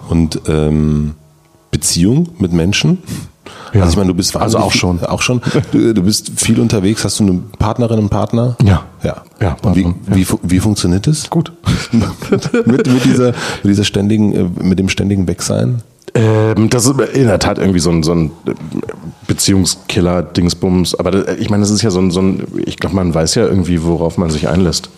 Und 0.09 0.41
ähm, 0.47 1.15
Beziehung 1.71 2.29
mit 2.39 2.53
Menschen? 2.53 2.99
Ja. 3.73 3.81
Also 3.81 3.91
ich 3.91 3.97
meine, 3.97 4.07
du 4.07 4.13
bist 4.13 4.35
also 4.35 4.57
auch 4.57 4.71
schon, 4.71 5.03
auch 5.03 5.21
schon. 5.21 5.41
Du, 5.71 5.93
du, 5.93 6.01
bist 6.01 6.31
viel 6.35 6.59
unterwegs. 6.59 7.03
Hast 7.03 7.19
du 7.19 7.23
eine 7.23 7.39
Partnerin, 7.59 7.99
einen 7.99 8.09
Partner? 8.09 8.55
Ja, 8.63 8.83
ja, 9.03 9.23
ja. 9.41 9.57
Und 9.61 9.75
wie, 9.75 9.81
ja. 9.81 9.93
wie, 10.07 10.25
wie 10.43 10.59
funktioniert 10.59 11.07
das? 11.07 11.29
Gut. 11.29 11.51
mit, 11.91 12.65
mit, 12.65 13.05
dieser, 13.05 13.27
mit 13.27 13.65
dieser 13.71 13.83
ständigen, 13.83 14.33
äh, 14.33 14.63
mit 14.63 14.79
dem 14.79 14.89
ständigen 14.89 15.27
Wegsein? 15.27 15.81
Ähm, 16.13 16.69
das 16.69 16.85
ist 16.85 16.99
in 17.13 17.27
der 17.27 17.39
Tat 17.39 17.57
irgendwie 17.57 17.79
so 17.79 17.89
ein, 17.89 18.03
so 18.03 18.13
ein 18.13 18.31
Beziehungskiller-Dingsbums. 19.27 20.95
Aber 20.95 21.11
das, 21.11 21.37
ich 21.37 21.49
meine, 21.49 21.61
das 21.61 21.71
ist 21.71 21.81
ja 21.81 21.91
so 21.91 21.99
ein, 21.99 22.11
so 22.11 22.21
ein 22.21 22.47
ich 22.65 22.77
glaube, 22.77 22.95
man 22.95 23.13
weiß 23.13 23.35
ja 23.35 23.45
irgendwie, 23.45 23.83
worauf 23.83 24.17
man 24.17 24.29
sich 24.29 24.47
einlässt. 24.47 24.89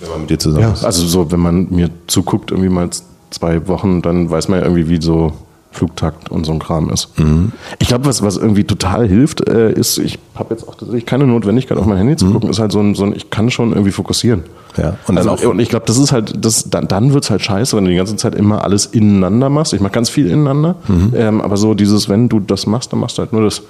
Wenn 0.00 0.10
man 0.10 0.20
mit 0.22 0.30
dir 0.30 0.38
zusammen 0.38 0.62
ja, 0.62 0.72
ist. 0.72 0.84
Also 0.84 1.06
so, 1.06 1.32
wenn 1.32 1.40
man 1.40 1.68
mir 1.70 1.90
zuguckt, 2.06 2.50
irgendwie 2.50 2.68
mal 2.68 2.90
zwei 3.30 3.66
Wochen, 3.68 4.02
dann 4.02 4.30
weiß 4.30 4.48
man 4.48 4.60
ja 4.60 4.66
irgendwie, 4.66 4.88
wie 4.88 5.00
so 5.00 5.32
Flugtakt 5.76 6.30
und 6.30 6.44
so 6.44 6.52
ein 6.52 6.58
Kram 6.58 6.90
ist. 6.90 7.18
Mhm. 7.18 7.52
Ich 7.78 7.88
glaube, 7.88 8.06
was, 8.06 8.22
was 8.22 8.36
irgendwie 8.36 8.64
total 8.64 9.06
hilft, 9.06 9.48
äh, 9.48 9.72
ist, 9.72 9.98
ich 9.98 10.18
habe 10.34 10.54
jetzt 10.54 10.66
auch 10.66 10.74
tatsächlich 10.74 11.06
keine 11.06 11.26
Notwendigkeit, 11.26 11.76
auf 11.78 11.86
mein 11.86 11.98
Handy 11.98 12.16
zu 12.16 12.26
mhm. 12.26 12.32
gucken, 12.32 12.50
ist 12.50 12.58
halt 12.58 12.72
so 12.72 12.80
ein, 12.80 12.94
so 12.94 13.04
ein, 13.04 13.14
ich 13.14 13.30
kann 13.30 13.50
schon 13.50 13.72
irgendwie 13.72 13.92
fokussieren. 13.92 14.44
Ja. 14.76 14.96
Und, 15.06 15.18
also, 15.18 15.50
und 15.50 15.58
ich 15.58 15.68
glaube, 15.68 15.86
das 15.86 15.98
ist 15.98 16.12
halt, 16.12 16.44
das, 16.44 16.70
dann, 16.70 16.88
dann 16.88 17.12
wird's 17.12 17.30
halt 17.30 17.42
scheiße, 17.42 17.76
wenn 17.76 17.84
du 17.84 17.90
die 17.90 17.96
ganze 17.96 18.16
Zeit 18.16 18.34
immer 18.34 18.64
alles 18.64 18.86
ineinander 18.86 19.48
machst. 19.48 19.72
Ich 19.72 19.80
mache 19.80 19.92
ganz 19.92 20.08
viel 20.10 20.26
ineinander, 20.26 20.76
mhm. 20.88 21.12
ähm, 21.14 21.40
aber 21.40 21.56
so 21.56 21.74
dieses, 21.74 22.08
wenn 22.08 22.28
du 22.28 22.40
das 22.40 22.66
machst, 22.66 22.92
dann 22.92 23.00
machst 23.00 23.18
du 23.18 23.22
halt 23.22 23.32
nur 23.32 23.42
das. 23.42 23.62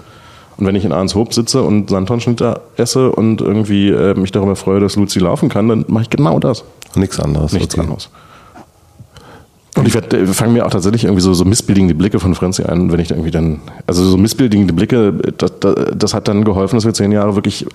Und 0.58 0.66
wenn 0.66 0.74
ich 0.74 0.84
in 0.84 0.92
Arnshoop 0.92 1.34
sitze 1.34 1.62
und 1.62 1.90
Sandhornschnitter 1.90 2.62
esse 2.76 3.12
und 3.12 3.42
irgendwie 3.42 3.90
äh, 3.90 4.14
mich 4.14 4.32
darüber 4.32 4.56
freue, 4.56 4.80
dass 4.80 4.96
Luzi 4.96 5.18
laufen 5.18 5.50
kann, 5.50 5.68
dann 5.68 5.84
mache 5.88 6.04
ich 6.04 6.10
genau 6.10 6.38
das. 6.38 6.64
Nichts 6.94 7.20
anderes. 7.20 7.52
Nichts 7.52 7.74
okay. 7.74 7.82
anderes. 7.82 8.08
Und 9.76 9.86
ich 9.86 9.94
äh, 9.94 10.26
fange 10.26 10.52
mir 10.52 10.66
auch 10.66 10.70
tatsächlich 10.70 11.04
irgendwie 11.04 11.22
so, 11.22 11.34
so 11.34 11.44
missbildende 11.44 11.94
Blicke 11.94 12.18
von 12.18 12.34
Franzi 12.34 12.62
ein, 12.62 12.90
wenn 12.90 13.00
ich 13.00 13.10
irgendwie 13.10 13.30
dann, 13.30 13.60
also 13.86 14.04
so 14.04 14.16
missbildende 14.16 14.72
Blicke, 14.72 15.12
das, 15.36 15.52
das, 15.60 15.74
das, 15.94 16.14
hat 16.14 16.28
dann 16.28 16.44
geholfen, 16.44 16.76
dass 16.76 16.84
wir 16.84 16.94
zehn 16.94 17.12
Jahre 17.12 17.34
wirklich 17.34 17.66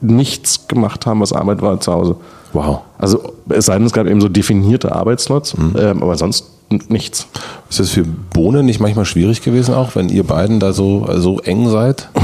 nichts 0.00 0.66
gemacht 0.68 1.06
haben, 1.06 1.20
was 1.20 1.32
Arbeit 1.32 1.60
war 1.62 1.78
zu 1.80 1.92
Hause. 1.92 2.16
Wow. 2.52 2.80
Also 2.98 3.34
es 3.48 3.66
sei 3.66 3.74
denn, 3.76 3.86
es 3.86 3.92
gab 3.92 4.06
eben 4.06 4.20
so 4.20 4.28
definierte 4.28 4.94
Arbeitsslots, 4.94 5.56
mhm. 5.56 5.76
ähm, 5.78 6.02
aber 6.02 6.16
sonst 6.16 6.46
nichts. 6.88 7.26
Ist 7.68 7.80
das 7.80 7.90
für 7.90 8.04
Bohne 8.04 8.62
nicht 8.62 8.80
manchmal 8.80 9.04
schwierig 9.04 9.42
gewesen, 9.42 9.74
auch 9.74 9.96
wenn 9.96 10.08
ihr 10.08 10.24
beiden 10.24 10.60
da 10.60 10.72
so, 10.72 11.06
so 11.16 11.40
eng 11.40 11.68
seid? 11.68 12.08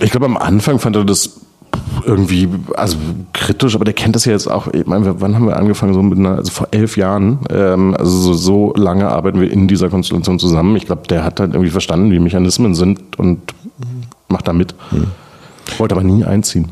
Ich 0.00 0.10
glaube, 0.10 0.26
am 0.26 0.36
Anfang 0.36 0.78
fand 0.78 0.96
er 0.96 1.04
das 1.04 1.30
irgendwie, 2.04 2.48
also 2.74 2.96
kritisch, 3.32 3.74
aber 3.74 3.84
der 3.84 3.94
kennt 3.94 4.14
das 4.16 4.24
ja 4.24 4.32
jetzt 4.32 4.50
auch. 4.50 4.68
Ich 4.68 4.86
meine, 4.86 5.20
wann 5.20 5.34
haben 5.34 5.46
wir 5.46 5.56
angefangen? 5.56 5.94
So 5.94 6.02
mit 6.02 6.18
einer, 6.18 6.36
also 6.36 6.50
vor 6.50 6.68
elf 6.70 6.96
Jahren. 6.96 7.40
Ähm, 7.50 7.94
also 7.98 8.10
so, 8.10 8.34
so 8.34 8.72
lange 8.76 9.08
arbeiten 9.08 9.40
wir 9.40 9.50
in 9.50 9.68
dieser 9.68 9.88
Konstellation 9.88 10.38
zusammen. 10.38 10.76
Ich 10.76 10.86
glaube, 10.86 11.02
der 11.08 11.24
hat 11.24 11.40
halt 11.40 11.52
irgendwie 11.52 11.70
verstanden, 11.70 12.10
wie 12.10 12.18
Mechanismen 12.18 12.74
sind 12.74 13.18
und 13.18 13.54
macht 14.28 14.48
da 14.48 14.52
mit. 14.52 14.74
Hm. 14.90 15.08
Wollte 15.76 15.94
aber 15.94 16.04
nie 16.04 16.24
einziehen. 16.24 16.68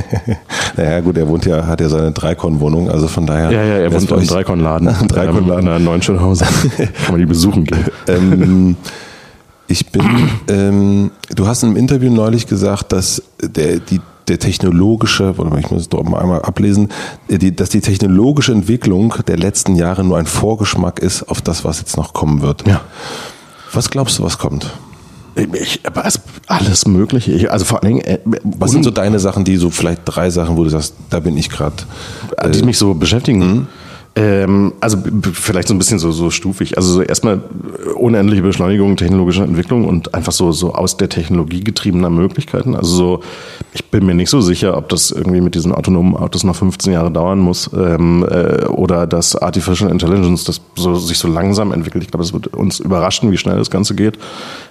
naja, 0.76 1.00
gut, 1.00 1.16
er 1.18 1.26
wohnt 1.28 1.44
ja, 1.46 1.66
hat 1.66 1.80
ja 1.80 1.88
seine 1.88 2.12
Dreikon-Wohnung, 2.12 2.88
also 2.88 3.08
von 3.08 3.26
daher. 3.26 3.50
Ja, 3.50 3.64
ja, 3.64 3.74
er 3.78 3.92
wohnt 3.92 4.10
im 4.10 4.26
Dreikon-Laden. 4.26 4.86
Dreikon-Laden. 5.08 5.66
Ähm, 5.66 5.76
in 5.76 5.84
Neunschönhausen. 5.84 6.46
Kann 6.76 6.88
man 7.10 7.18
die 7.18 7.26
besuchen 7.26 7.64
gehen. 7.64 7.84
ähm, 8.06 8.76
ich 9.66 9.90
bin, 9.90 10.04
ähm, 10.48 11.10
du 11.34 11.46
hast 11.46 11.62
in 11.62 11.70
einem 11.70 11.78
Interview 11.78 12.12
neulich 12.12 12.46
gesagt, 12.46 12.92
dass 12.92 13.22
der, 13.42 13.78
die, 13.78 14.00
der 14.28 14.38
technologische, 14.38 15.34
ich 15.58 15.70
muss 15.70 15.82
es 15.82 15.88
doch 15.88 16.02
mal 16.02 16.20
einmal 16.20 16.42
ablesen, 16.42 16.88
die, 17.28 17.54
dass 17.54 17.68
die 17.68 17.80
technologische 17.80 18.52
Entwicklung 18.52 19.14
der 19.26 19.36
letzten 19.36 19.76
Jahre 19.76 20.04
nur 20.04 20.18
ein 20.18 20.26
Vorgeschmack 20.26 20.98
ist 20.98 21.24
auf 21.24 21.42
das, 21.42 21.64
was 21.64 21.78
jetzt 21.78 21.96
noch 21.96 22.12
kommen 22.14 22.42
wird. 22.42 22.66
Ja. 22.66 22.80
Was 23.72 23.90
glaubst 23.90 24.18
du, 24.18 24.22
was 24.22 24.38
kommt? 24.38 24.72
Ich, 25.34 25.80
also 25.92 26.20
alles 26.46 26.86
Mögliche. 26.86 27.32
Ich, 27.32 27.50
also 27.50 27.64
vor 27.64 27.82
allen 27.82 27.94
Dingen. 27.94 28.04
Äh, 28.04 28.20
was 28.44 28.70
sind 28.70 28.84
so 28.84 28.90
deine 28.90 29.18
Sachen, 29.18 29.44
die 29.44 29.56
so 29.56 29.68
vielleicht 29.70 30.02
drei 30.04 30.30
Sachen, 30.30 30.56
wo 30.56 30.62
du 30.62 30.70
sagst, 30.70 30.94
da 31.10 31.18
bin 31.18 31.36
ich 31.36 31.50
gerade. 31.50 31.74
Äh, 32.36 32.50
die 32.50 32.62
mich 32.62 32.78
so 32.78 32.94
beschäftigen? 32.94 33.38
Mhm. 33.40 33.66
Ähm, 34.16 34.74
also 34.80 34.98
vielleicht 35.32 35.66
so 35.66 35.74
ein 35.74 35.78
bisschen 35.78 35.98
so, 35.98 36.12
so 36.12 36.30
stufig. 36.30 36.76
Also 36.76 36.92
so 36.92 37.02
erstmal 37.02 37.40
unendliche 37.96 38.42
Beschleunigung 38.42 38.96
technologischer 38.96 39.42
Entwicklung 39.42 39.86
und 39.86 40.14
einfach 40.14 40.30
so, 40.30 40.52
so 40.52 40.72
aus 40.72 40.96
der 40.96 41.08
Technologie 41.08 41.64
getriebener 41.64 42.10
Möglichkeiten. 42.10 42.76
Also 42.76 42.94
so, 42.94 43.20
ich 43.72 43.84
bin 43.86 44.06
mir 44.06 44.14
nicht 44.14 44.30
so 44.30 44.40
sicher, 44.40 44.76
ob 44.76 44.88
das 44.88 45.10
irgendwie 45.10 45.40
mit 45.40 45.56
diesen 45.56 45.72
autonomen 45.72 46.16
Autos 46.16 46.44
noch 46.44 46.54
15 46.54 46.92
Jahre 46.92 47.10
dauern 47.10 47.40
muss 47.40 47.68
ähm, 47.74 48.24
äh, 48.30 48.66
oder 48.66 49.08
dass 49.08 49.34
Artificial 49.34 49.90
Intelligence 49.90 50.44
das 50.44 50.60
so, 50.76 50.94
sich 50.94 51.18
so 51.18 51.26
langsam 51.26 51.72
entwickelt. 51.72 52.04
Ich 52.04 52.10
glaube, 52.10 52.22
es 52.22 52.32
wird 52.32 52.48
uns 52.48 52.78
überraschen, 52.78 53.32
wie 53.32 53.36
schnell 53.36 53.56
das 53.56 53.70
Ganze 53.70 53.96
geht. 53.96 54.18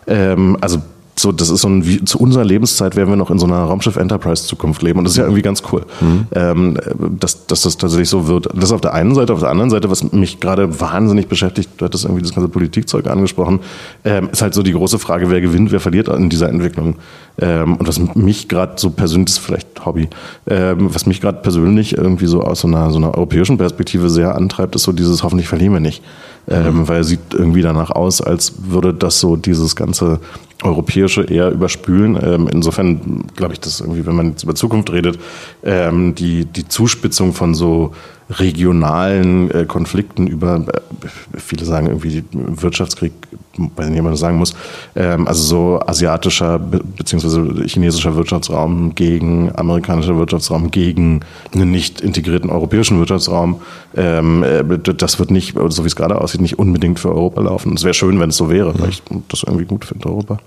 Ähm, 0.07 0.57
also 0.61 0.81
so, 1.15 1.31
das 1.31 1.49
ist 1.49 1.61
so 1.61 1.67
ein, 1.67 1.85
wie, 1.85 2.03
zu 2.03 2.19
unserer 2.19 2.43
Lebenszeit 2.43 2.95
werden 2.95 3.09
wir 3.09 3.15
noch 3.15 3.29
in 3.29 3.37
so 3.37 3.45
einer 3.45 3.63
Raumschiff 3.63 3.97
Enterprise 3.97 4.45
Zukunft 4.45 4.81
leben 4.81 4.99
und 4.99 5.05
das 5.05 5.13
ist 5.13 5.17
ja 5.17 5.25
irgendwie 5.25 5.43
ganz 5.43 5.61
cool, 5.71 5.85
mhm. 6.01 6.27
ähm, 6.33 6.77
dass, 7.19 7.45
dass 7.45 7.61
das 7.61 7.77
tatsächlich 7.77 8.09
so 8.09 8.27
wird. 8.27 8.49
Das 8.53 8.71
auf 8.71 8.81
der 8.81 8.93
einen 8.93 9.13
Seite, 9.13 9.33
auf 9.33 9.39
der 9.39 9.49
anderen 9.49 9.69
Seite, 9.69 9.89
was 9.89 10.11
mich 10.11 10.39
gerade 10.39 10.79
wahnsinnig 10.79 11.27
beschäftigt, 11.27 11.69
du 11.77 11.85
hattest 11.85 12.05
irgendwie 12.05 12.23
das 12.23 12.33
ganze 12.33 12.49
Politikzeug 12.49 13.07
angesprochen, 13.07 13.59
ähm, 14.03 14.29
ist 14.31 14.41
halt 14.41 14.53
so 14.53 14.63
die 14.63 14.73
große 14.73 14.97
Frage, 14.97 15.29
wer 15.29 15.41
gewinnt, 15.41 15.71
wer 15.71 15.79
verliert 15.79 16.07
in 16.07 16.29
dieser 16.29 16.49
Entwicklung. 16.49 16.95
Ähm, 17.39 17.77
und 17.77 17.87
was 17.87 17.99
mich 18.15 18.47
gerade 18.47 18.73
so 18.77 18.89
persönlich, 18.89 19.25
das 19.25 19.37
ist 19.37 19.45
vielleicht 19.45 19.85
Hobby, 19.85 20.09
ähm, 20.47 20.93
was 20.93 21.05
mich 21.05 21.21
gerade 21.21 21.39
persönlich 21.41 21.97
irgendwie 21.97 22.27
so 22.27 22.41
aus 22.41 22.61
so 22.61 22.67
einer, 22.67 22.91
so 22.91 22.97
einer 22.97 23.15
europäischen 23.15 23.57
Perspektive 23.57 24.09
sehr 24.09 24.35
antreibt, 24.35 24.75
ist 24.75 24.83
so 24.83 24.91
dieses 24.91 25.23
hoffentlich 25.23 25.47
verlieren 25.47 25.73
wir 25.73 25.79
nicht. 25.79 26.03
Ähm, 26.45 26.79
mhm. 26.79 26.87
weil 26.89 26.97
er 26.97 27.03
sieht 27.05 27.33
irgendwie 27.33 27.61
danach 27.61 27.89
aus, 27.89 28.19
als 28.19 28.53
würde 28.65 28.93
das 28.93 29.21
so 29.21 29.37
dieses 29.37 29.77
ganze 29.77 30.19
europäische 30.63 31.23
eher 31.23 31.51
überspülen. 31.51 32.17
Ähm, 32.21 32.49
insofern 32.51 33.25
glaube 33.35 33.53
ich, 33.53 33.59
dass 33.59 33.81
irgendwie, 33.81 34.05
wenn 34.05 34.15
man 34.15 34.31
jetzt 34.31 34.43
über 34.43 34.55
Zukunft 34.55 34.91
redet, 34.91 35.19
ähm, 35.63 36.15
die, 36.15 36.45
die 36.45 36.67
Zuspitzung 36.67 37.33
von 37.33 37.53
so 37.53 37.93
regionalen 38.29 39.51
äh, 39.51 39.65
Konflikten 39.65 40.27
über, 40.27 40.55
äh, 40.55 41.07
viele 41.37 41.65
sagen 41.65 41.87
irgendwie 41.87 42.23
Wirtschaftskrieg, 42.31 43.13
nicht, 43.57 43.77
wie 43.77 44.01
man 44.01 44.11
das 44.11 44.19
sagen 44.19 44.37
muss, 44.37 44.55
ähm, 44.95 45.27
also 45.27 45.43
so 45.43 45.79
asiatischer 45.85 46.59
bzw. 46.59 47.67
chinesischer 47.67 48.15
Wirtschaftsraum 48.15 48.95
gegen 48.95 49.51
amerikanischer 49.55 50.17
Wirtschaftsraum 50.17 50.71
gegen 50.71 51.21
einen 51.53 51.71
nicht 51.71 52.01
integrierten 52.01 52.49
europäischen 52.49 52.99
Wirtschaftsraum, 52.99 53.61
ähm, 53.95 54.43
äh, 54.43 54.63
das 54.79 55.19
wird 55.19 55.31
nicht, 55.31 55.55
so 55.69 55.83
wie 55.83 55.87
es 55.87 55.95
gerade 55.95 56.19
aussieht, 56.19 56.41
nicht 56.41 56.59
unbedingt 56.59 56.99
für 56.99 57.09
Europa 57.09 57.41
laufen. 57.41 57.73
Es 57.75 57.83
wäre 57.83 57.93
schön, 57.93 58.19
wenn 58.19 58.29
es 58.29 58.37
so 58.37 58.49
wäre, 58.49 58.77
weil 58.79 58.89
ich 58.89 59.03
das 59.27 59.43
irgendwie 59.43 59.65
gut 59.65 59.85
finde, 59.85 60.07
Europa. 60.07 60.39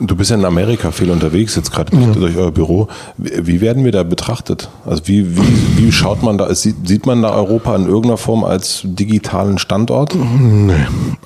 Du 0.00 0.14
bist 0.14 0.30
ja 0.30 0.36
in 0.36 0.44
Amerika 0.44 0.92
viel 0.92 1.10
unterwegs, 1.10 1.56
jetzt 1.56 1.72
gerade 1.72 1.96
ja. 1.96 2.06
durch 2.12 2.36
euer 2.36 2.52
Büro. 2.52 2.86
Wie 3.16 3.60
werden 3.60 3.84
wir 3.84 3.90
da 3.90 4.04
betrachtet? 4.04 4.68
Also 4.86 5.02
wie, 5.06 5.36
wie, 5.36 5.76
wie 5.76 5.92
schaut 5.92 6.22
man 6.22 6.38
da, 6.38 6.54
sieht 6.54 7.04
man 7.04 7.22
da 7.22 7.34
Europa 7.34 7.74
in 7.74 7.86
irgendeiner 7.86 8.16
Form 8.16 8.44
als 8.44 8.82
digitalen 8.84 9.58
Standort? 9.58 10.14
Nee. 10.14 10.74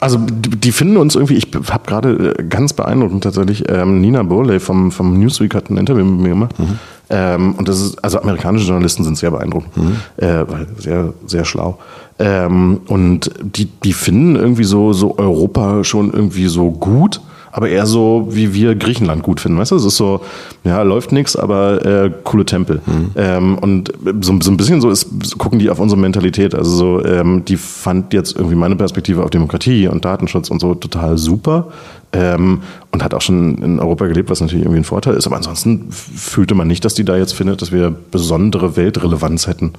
Also 0.01 0.19
die 0.19 0.73
finden 0.73 0.97
uns 0.97 1.15
irgendwie, 1.16 1.35
ich 1.35 1.49
habe 1.70 1.86
gerade 1.86 2.35
äh, 2.39 2.44
ganz 2.44 2.73
beeindruckend 2.73 3.24
tatsächlich, 3.24 3.65
ähm, 3.69 4.01
Nina 4.01 4.23
Burley 4.23 4.59
vom, 4.59 4.90
vom 4.90 5.19
Newsweek 5.19 5.55
hat 5.55 5.69
ein 5.69 5.77
Interview 5.77 6.05
mit 6.05 6.20
mir 6.20 6.31
gemacht. 6.31 6.59
Mhm. 6.59 6.78
Ähm, 7.11 7.55
und 7.57 7.69
das 7.69 7.78
ist, 7.78 8.03
also 8.03 8.23
amerikanische 8.23 8.66
Journalisten 8.66 9.05
sind 9.05 9.19
sehr 9.19 9.31
beeindruckend, 9.31 9.77
mhm. 9.77 9.97
äh, 10.16 10.51
weil 10.51 10.66
sehr, 10.78 11.12
sehr 11.27 11.44
schlau. 11.44 11.78
Ähm, 12.19 12.81
und 12.89 13.31
die, 13.43 13.66
die 13.66 13.93
finden 13.93 14.36
irgendwie 14.36 14.65
so, 14.65 14.94
so 14.94 15.19
Europa 15.19 15.85
schon 15.85 16.11
irgendwie 16.11 16.47
so 16.47 16.70
gut 16.70 17.20
aber 17.53 17.69
eher 17.69 17.85
so, 17.85 18.29
wie 18.31 18.55
wir 18.55 18.74
Griechenland 18.74 19.23
gut 19.23 19.39
finden. 19.39 19.59
Weißt 19.59 19.73
du, 19.73 19.77
es 19.77 19.85
ist 19.85 19.99
so, 19.99 20.23
ja, 20.65 20.81
läuft 20.83 21.12
nichts, 21.12 21.37
aber 21.37 21.85
äh, 21.85 22.11
coole 22.24 22.47
Tempel. 22.47 22.81
Mhm. 22.87 23.11
Ähm, 23.15 23.59
und 23.59 23.93
so, 24.23 24.39
so 24.41 24.51
ein 24.51 24.57
bisschen 24.57 24.81
so 24.81 24.89
ist, 24.89 25.39
gucken 25.39 25.59
die 25.59 25.69
auf 25.69 25.79
unsere 25.79 26.01
Mentalität. 26.01 26.55
Also 26.55 26.70
so, 26.70 27.05
ähm, 27.05 27.45
die 27.45 27.59
fand 27.59 28.15
jetzt 28.15 28.37
irgendwie 28.37 28.57
meine 28.57 28.74
Perspektive 28.74 29.23
auf 29.23 29.29
Demokratie 29.29 29.87
und 29.87 30.03
Datenschutz 30.07 30.51
und 30.51 30.61
so 30.61 30.74
total 30.74 31.19
super. 31.19 31.69
Ähm, 32.15 32.62
und 32.91 33.05
hat 33.05 33.12
auch 33.12 33.20
schon 33.20 33.59
in 33.59 33.79
Europa 33.79 34.07
gelebt, 34.07 34.31
was 34.31 34.41
natürlich 34.41 34.65
irgendwie 34.65 34.81
ein 34.81 34.85
Vorteil 34.85 35.15
ist. 35.15 35.27
Aber 35.27 35.37
ansonsten 35.37 35.89
fühlte 35.91 36.55
man 36.55 36.69
nicht, 36.69 36.87
dass 36.87 36.95
die 36.95 37.05
da 37.05 37.19
jetzt 37.19 37.33
findet, 37.33 37.61
dass 37.61 37.70
wir 37.70 37.91
besondere 37.91 38.77
Weltrelevanz 38.77 39.47
hätten. 39.47 39.73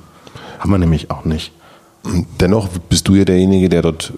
Haben 0.59 0.71
wir 0.71 0.77
nämlich 0.77 1.09
auch 1.09 1.25
nicht. 1.25 1.51
Dennoch 2.39 2.67
bist 2.89 3.07
du 3.07 3.15
ja 3.15 3.25
derjenige, 3.25 3.67
der 3.69 3.81
dort 3.81 4.13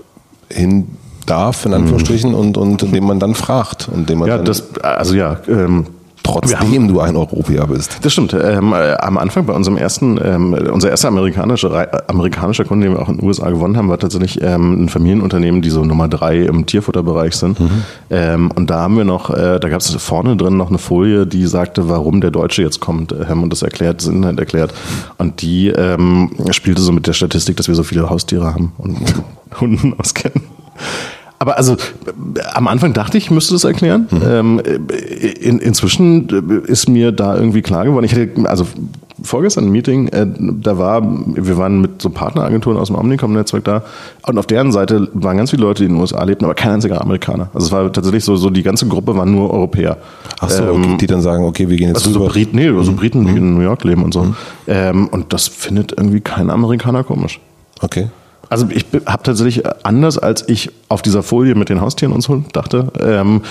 hin 0.49 0.87
darf, 1.25 1.65
in 1.65 1.73
Anführungsstrichen, 1.73 2.31
mhm. 2.31 2.35
und, 2.35 2.57
und 2.57 2.93
dem 2.93 3.05
man 3.05 3.19
dann 3.19 3.35
fragt. 3.35 3.89
Und 3.89 4.09
dem 4.09 4.19
man 4.19 4.27
ja, 4.27 4.37
das, 4.37 4.63
also 4.81 5.15
ja, 5.15 5.37
ähm, 5.47 5.87
Trotzdem 6.25 6.59
haben, 6.59 6.87
du 6.87 6.99
ein 6.99 7.15
Europäer 7.15 7.67
bist. 7.67 7.99
Das 8.01 8.13
stimmt. 8.13 8.33
Ähm, 8.33 8.73
äh, 8.73 8.93
am 8.95 9.17
Anfang 9.17 9.45
bei 9.45 9.53
unserem 9.53 9.77
ersten, 9.77 10.19
ähm, 10.23 10.53
unser 10.71 10.89
erster 10.89 11.09
amerikanischer, 11.09 12.09
amerikanischer 12.09 12.65
Kunde, 12.65 12.87
den 12.87 12.95
wir 12.95 13.01
auch 13.01 13.09
in 13.09 13.17
den 13.17 13.27
USA 13.27 13.49
gewonnen 13.49 13.77
haben, 13.77 13.89
war 13.89 13.99
tatsächlich 13.99 14.41
ähm, 14.41 14.85
ein 14.85 14.89
Familienunternehmen, 14.89 15.61
die 15.61 15.69
so 15.69 15.83
Nummer 15.83 16.07
drei 16.07 16.39
im 16.39 16.65
Tierfutterbereich 16.65 17.35
sind. 17.35 17.59
Mhm. 17.59 17.83
Ähm, 18.09 18.51
und 18.55 18.69
da 18.71 18.81
haben 18.81 18.97
wir 18.97 19.05
noch, 19.05 19.29
äh, 19.29 19.59
da 19.59 19.69
gab 19.69 19.81
es 19.81 19.93
vorne 19.95 20.35
drin 20.35 20.57
noch 20.57 20.69
eine 20.69 20.79
Folie, 20.79 21.27
die 21.27 21.45
sagte, 21.45 21.89
warum 21.89 22.21
der 22.21 22.31
Deutsche 22.31 22.63
jetzt 22.63 22.79
kommt. 22.79 23.11
Äh, 23.11 23.25
haben 23.27 23.43
und 23.43 23.51
das 23.51 23.61
erklärt, 23.61 24.01
das 24.01 24.07
Inhalt 24.07 24.39
erklärt. 24.39 24.73
Und 25.19 25.43
die 25.43 25.67
ähm, 25.67 26.31
spielte 26.49 26.81
so 26.81 26.91
mit 26.91 27.05
der 27.05 27.13
Statistik, 27.13 27.57
dass 27.57 27.67
wir 27.67 27.75
so 27.75 27.83
viele 27.83 28.09
Haustiere 28.09 28.51
haben 28.51 28.71
und 28.79 28.97
Hunden 29.61 29.93
auskennen. 29.99 30.41
Aber 31.45 31.57
also 31.59 31.77
am 32.53 32.67
Anfang 32.67 32.93
dachte 32.93 33.19
ich, 33.19 33.25
ich 33.25 33.31
müsste 33.31 33.53
das 33.53 33.65
erklären. 33.65 34.07
Mhm. 34.09 34.21
Ähm, 34.27 34.61
in, 35.39 35.59
inzwischen 35.59 36.27
ist 36.65 36.89
mir 36.89 37.11
da 37.11 37.35
irgendwie 37.35 37.61
klar 37.61 37.85
geworden. 37.85 38.03
Ich 38.03 38.13
hatte 38.13 38.29
also 38.45 38.65
vorgestern 39.21 39.65
ein 39.65 39.71
Meeting, 39.71 40.07
äh, 40.07 40.25
da 40.27 40.79
war, 40.79 41.03
wir 41.03 41.57
waren 41.57 41.81
mit 41.81 42.01
so 42.01 42.09
Partneragenturen 42.09 42.77
aus 42.79 42.87
dem 42.87 42.95
Omnicom-Netzwerk 42.95 43.63
da 43.63 43.83
und 44.27 44.39
auf 44.39 44.47
deren 44.47 44.71
Seite 44.71 45.07
waren 45.13 45.37
ganz 45.37 45.51
viele 45.51 45.61
Leute, 45.61 45.83
die 45.83 45.85
in 45.85 45.93
den 45.93 46.01
USA 46.01 46.23
lebten, 46.23 46.45
aber 46.45 46.55
kein 46.55 46.71
einziger 46.71 46.99
Amerikaner. 46.99 47.49
Also 47.53 47.67
es 47.67 47.71
war 47.71 47.93
tatsächlich 47.93 48.23
so, 48.23 48.35
so 48.35 48.49
die 48.49 48.63
ganze 48.63 48.87
Gruppe 48.87 49.15
waren 49.15 49.31
nur 49.31 49.51
Europäer. 49.51 49.97
Ach 50.39 50.49
so, 50.49 50.63
ähm, 50.63 50.83
okay, 50.83 50.97
die 50.97 51.07
dann 51.07 51.21
sagen, 51.21 51.45
okay, 51.45 51.69
wir 51.69 51.77
gehen 51.77 51.89
jetzt 51.89 52.05
also 52.05 52.19
rüber. 52.19 52.25
So 52.25 52.33
Briten, 52.33 52.55
nee, 52.57 52.69
also 52.69 52.91
Briten, 52.93 53.21
mhm. 53.21 53.27
die 53.27 53.37
in 53.37 53.53
New 53.53 53.61
York 53.61 53.83
leben 53.83 54.03
und 54.03 54.13
so. 54.13 54.23
Mhm. 54.23 54.35
Ähm, 54.67 55.07
und 55.09 55.31
das 55.31 55.47
findet 55.47 55.93
irgendwie 55.95 56.21
kein 56.21 56.49
Amerikaner 56.49 57.03
komisch. 57.03 57.39
Okay. 57.81 58.07
Also 58.49 58.67
ich 58.69 58.85
habe 59.05 59.23
tatsächlich 59.23 59.63
anders, 59.83 60.17
als 60.17 60.47
ich 60.47 60.71
auf 60.89 61.01
dieser 61.01 61.23
Folie 61.23 61.55
mit 61.55 61.69
den 61.69 61.81
Haustieren 61.81 62.13
und 62.13 62.21
so 62.21 62.43
dachte, 62.53 62.91
ähm, 62.99 63.41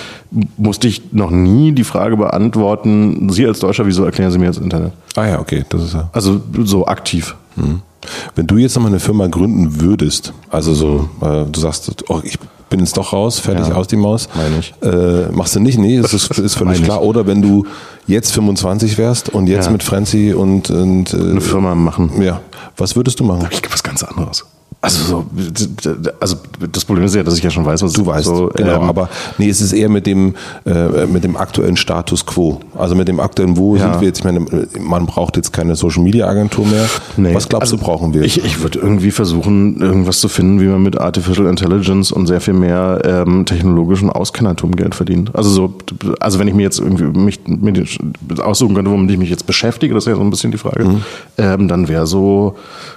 musste 0.57 0.87
ich 0.87 1.13
noch 1.13 1.31
nie 1.31 1.71
die 1.71 1.83
Frage 1.83 2.17
beantworten, 2.17 3.29
Sie 3.29 3.45
als 3.45 3.59
Deutscher, 3.59 3.85
wieso 3.85 4.05
erklären 4.05 4.31
Sie 4.31 4.39
mir 4.39 4.45
jetzt 4.45 4.59
Internet? 4.59 4.93
Ah 5.15 5.27
ja, 5.27 5.39
okay, 5.39 5.65
das 5.69 5.83
ist 5.83 5.93
ja. 5.93 6.09
Also 6.13 6.41
so 6.63 6.85
aktiv. 6.85 7.35
Hm. 7.55 7.81
Wenn 8.35 8.47
du 8.47 8.57
jetzt 8.57 8.75
nochmal 8.75 8.91
eine 8.91 8.99
Firma 8.99 9.27
gründen 9.27 9.81
würdest, 9.81 10.33
also 10.49 10.73
so, 10.73 11.09
äh, 11.21 11.45
du 11.45 11.59
sagst, 11.59 12.03
oh, 12.07 12.21
ich 12.23 12.37
bin 12.69 12.79
jetzt 12.79 12.97
doch 12.97 13.13
raus, 13.13 13.39
fertig 13.39 13.67
ja, 13.67 13.75
aus 13.75 13.87
die 13.87 13.95
Maus. 13.95 14.27
Meine 14.35 14.59
ich. 14.59 14.73
Äh, 14.81 15.31
machst 15.31 15.55
du 15.55 15.59
nicht? 15.59 15.77
Nee, 15.77 16.01
das 16.01 16.13
ist, 16.13 16.29
ist 16.39 16.55
völlig 16.55 16.83
klar. 16.83 17.01
Oder 17.01 17.27
wenn 17.27 17.41
du 17.41 17.65
jetzt 18.07 18.31
25 18.33 18.97
wärst 18.97 19.29
und 19.29 19.47
jetzt 19.47 19.65
ja. 19.65 19.71
mit 19.71 19.83
Frenzy 19.83 20.33
und, 20.33 20.69
und 20.69 21.13
äh, 21.13 21.17
eine 21.17 21.41
Firma 21.41 21.75
machen. 21.75 22.21
Ja. 22.21 22.41
Was 22.77 22.95
würdest 22.95 23.19
du 23.19 23.23
machen? 23.23 23.47
Ich 23.51 23.61
was 23.71 23.83
ganz 23.83 24.03
anderes. 24.03 24.45
Also, 24.85 25.25
so, 25.81 25.89
also 26.19 26.35
das 26.71 26.85
Problem 26.85 27.05
ist 27.05 27.15
ja, 27.15 27.23
dass 27.23 27.35
ich 27.37 27.43
ja 27.43 27.49
schon 27.49 27.65
weiß, 27.65 27.81
was 27.81 27.93
du 27.93 28.05
weißt. 28.05 28.25
So, 28.25 28.51
genau, 28.53 28.75
ähm, 28.75 28.83
aber 28.83 29.09
nee, 29.39 29.49
es 29.49 29.59
ist 29.59 29.73
eher 29.73 29.89
mit 29.89 30.05
dem 30.05 30.35
äh, 30.63 31.07
mit 31.07 31.23
dem 31.23 31.35
aktuellen 31.37 31.75
Status 31.75 32.23
quo. 32.23 32.59
Also 32.77 32.93
mit 32.93 33.07
dem 33.07 33.19
aktuellen 33.19 33.57
Wo 33.57 33.75
ja. 33.75 33.81
sind 33.81 34.01
wir 34.01 34.07
jetzt. 34.07 34.19
Ich 34.19 34.25
meine, 34.25 34.45
man 34.79 35.07
braucht 35.07 35.37
jetzt 35.37 35.51
keine 35.51 35.75
Social 35.75 36.03
Media 36.03 36.27
Agentur 36.27 36.67
mehr. 36.67 36.85
Nee. 37.17 37.33
Was 37.33 37.49
glaubst 37.49 37.73
also, 37.73 37.77
du, 37.77 37.83
brauchen 37.83 38.13
wir? 38.13 38.21
Ich, 38.21 38.45
ich 38.45 38.61
würde 38.61 38.77
irgendwie 38.77 39.09
versuchen, 39.09 39.81
irgendwas 39.81 40.19
zu 40.19 40.27
finden, 40.27 40.61
wie 40.61 40.67
man 40.67 40.83
mit 40.83 40.99
Artificial 40.99 41.47
Intelligence 41.47 42.11
und 42.11 42.27
sehr 42.27 42.39
viel 42.39 42.53
mehr 42.53 43.01
ähm, 43.03 43.45
technologischen 43.47 44.11
Auskennertum 44.11 44.75
Geld 44.75 44.93
verdient. 44.93 45.33
Also 45.33 45.49
so, 45.49 45.73
also 46.19 46.37
wenn 46.37 46.47
ich 46.47 46.53
mir 46.53 46.61
jetzt 46.61 46.79
irgendwie 46.79 47.05
mich 47.05 47.39
mit 47.47 47.97
aussuchen 48.39 48.75
könnte, 48.75 48.91
womit 48.91 49.09
ich 49.09 49.17
mich 49.17 49.31
jetzt 49.31 49.47
beschäftige, 49.47 49.95
das 49.95 50.03
ist 50.03 50.09
ja 50.09 50.15
so 50.15 50.21
ein 50.21 50.29
bisschen 50.29 50.51
die 50.51 50.59
Frage, 50.59 50.85
mhm. 50.85 51.01
ähm, 51.39 51.67
dann 51.67 51.87
wäre 51.87 52.05
so 52.05 52.55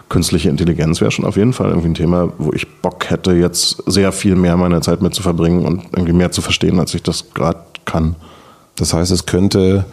künstliche 0.08 0.48
Intelligenz 0.48 1.00
wäre 1.00 1.10
schon 1.10 1.24
auf 1.24 1.36
jeden 1.36 1.52
Fall 1.52 1.68
irgendwie 1.68 1.88
ein 1.88 1.94
Thema, 1.94 2.32
wo 2.38 2.52
ich 2.52 2.66
Bock 2.80 3.10
hätte, 3.10 3.32
jetzt 3.32 3.82
sehr 3.86 4.12
viel 4.12 4.36
mehr 4.36 4.56
meiner 4.56 4.80
Zeit 4.80 5.02
mit 5.02 5.14
zu 5.14 5.22
verbringen 5.22 5.64
und 5.64 5.84
irgendwie 5.92 6.12
mehr 6.12 6.30
zu 6.30 6.40
verstehen, 6.40 6.78
als 6.78 6.94
ich 6.94 7.02
das 7.02 7.34
gerade 7.34 7.60
kann. 7.84 8.16
Das 8.76 8.92
heißt, 8.94 9.10
es 9.10 9.26
könnte 9.26 9.84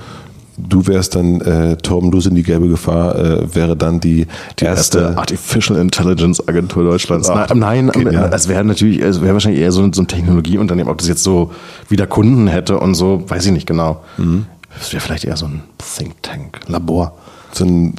du 0.57 0.87
wärst 0.87 1.15
dann, 1.15 1.41
äh, 1.41 1.77
Torben, 1.77 2.11
du 2.11 2.21
sind 2.21 2.35
die 2.35 2.43
gelbe 2.43 2.69
Gefahr, 2.69 3.15
äh, 3.15 3.55
wäre 3.55 3.75
dann 3.75 3.99
die, 3.99 4.27
die 4.59 4.65
erste, 4.65 4.99
erste, 4.99 5.17
Artificial 5.17 5.79
Intelligence 5.79 6.47
Agentur 6.47 6.83
Deutschlands. 6.83 7.29
Ach, 7.29 7.53
nein, 7.53 7.91
nein 7.93 8.07
es 8.31 8.47
wäre 8.47 8.63
natürlich, 8.63 9.01
es 9.01 9.21
wäre 9.21 9.33
wahrscheinlich 9.33 9.61
eher 9.61 9.71
so, 9.71 9.91
so 9.91 10.01
ein 10.01 10.07
Technologieunternehmen, 10.07 10.91
ob 10.91 10.97
das 10.99 11.07
jetzt 11.07 11.23
so 11.23 11.51
wieder 11.89 12.07
Kunden 12.07 12.47
hätte 12.47 12.79
und 12.79 12.95
so, 12.95 13.23
weiß 13.27 13.45
ich 13.45 13.51
nicht 13.51 13.67
genau. 13.67 14.03
Mhm. 14.17 14.45
Das 14.77 14.91
wäre 14.91 15.01
vielleicht 15.01 15.25
eher 15.25 15.37
so 15.37 15.45
ein 15.45 15.63
Think 15.77 16.21
Tank, 16.21 16.59
Labor. 16.67 17.17
Ein, 17.61 17.95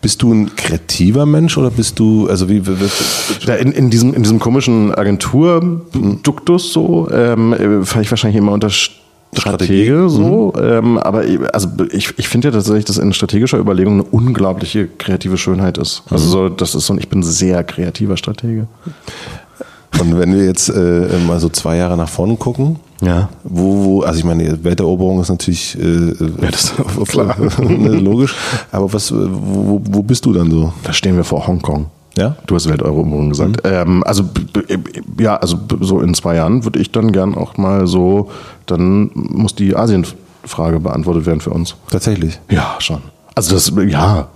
bist 0.00 0.22
du 0.22 0.32
ein 0.32 0.54
kreativer 0.56 1.26
Mensch 1.26 1.56
oder 1.56 1.70
bist 1.70 1.98
du, 1.98 2.28
also 2.28 2.48
wie, 2.48 2.62
ja, 3.46 3.54
in, 3.54 3.72
in, 3.72 3.90
diesem, 3.90 4.14
in 4.14 4.22
diesem 4.22 4.38
komischen 4.38 4.94
Agenturduktus 4.94 6.72
so, 6.72 7.08
ähm, 7.10 7.84
fahre 7.84 8.02
ich 8.02 8.10
wahrscheinlich 8.10 8.38
immer 8.38 8.52
unter 8.52 8.70
Stratege 8.70 10.08
so, 10.08 10.52
mhm. 10.56 10.62
ähm, 10.62 10.98
aber 10.98 11.24
also 11.52 11.68
ich, 11.90 12.14
ich 12.18 12.28
finde 12.28 12.48
ja 12.48 12.52
tatsächlich, 12.52 12.84
dass 12.84 12.98
in 12.98 13.12
strategischer 13.12 13.58
Überlegung 13.58 13.94
eine 13.94 14.04
unglaubliche 14.04 14.86
kreative 14.86 15.36
Schönheit 15.36 15.78
ist. 15.78 16.02
Also 16.10 16.26
mhm. 16.26 16.30
so, 16.30 16.48
das 16.48 16.74
ist 16.74 16.86
so, 16.86 16.96
ich 16.96 17.08
bin 17.08 17.22
sehr 17.22 17.62
kreativer 17.64 18.16
Stratege. 18.16 18.66
Und 20.00 20.18
wenn 20.18 20.34
wir 20.34 20.44
jetzt 20.44 20.68
äh, 20.68 21.08
mal 21.26 21.40
so 21.40 21.48
zwei 21.48 21.76
Jahre 21.76 21.96
nach 21.96 22.08
vorne 22.08 22.36
gucken, 22.36 22.76
ja. 23.00 23.28
wo, 23.44 23.84
wo 23.84 24.00
also 24.02 24.18
ich 24.18 24.24
meine, 24.24 24.62
Welteroberung 24.64 25.20
ist 25.20 25.28
natürlich 25.28 25.78
äh, 25.78 26.08
ja, 26.42 26.50
das 26.50 26.74
ist 26.74 27.08
klar. 27.08 27.36
Ne, 27.60 27.88
logisch, 27.98 28.34
aber 28.72 28.92
was, 28.92 29.12
wo, 29.12 29.80
wo 29.84 30.02
bist 30.02 30.24
du 30.26 30.32
dann 30.32 30.50
so? 30.50 30.72
Da 30.82 30.92
stehen 30.92 31.16
wir 31.16 31.24
vor 31.24 31.46
Hongkong. 31.46 31.86
Ja? 32.16 32.36
Du 32.46 32.54
hast 32.54 32.68
Welteroberung 32.68 33.28
gesagt. 33.28 33.64
Mhm. 33.64 33.70
Ähm, 33.70 34.04
also 34.04 34.24
ja, 35.18 35.36
also 35.36 35.58
so 35.80 36.00
in 36.00 36.14
zwei 36.14 36.36
Jahren 36.36 36.64
würde 36.64 36.78
ich 36.78 36.90
dann 36.90 37.12
gern 37.12 37.34
auch 37.34 37.56
mal 37.56 37.86
so, 37.86 38.30
dann 38.64 39.10
muss 39.12 39.54
die 39.54 39.76
Asienfrage 39.76 40.80
beantwortet 40.80 41.26
werden 41.26 41.40
für 41.40 41.50
uns. 41.50 41.76
Tatsächlich? 41.90 42.40
Ja, 42.50 42.76
schon. 42.78 43.02
Also 43.34 43.54
das, 43.54 43.72
ja. 43.86 44.28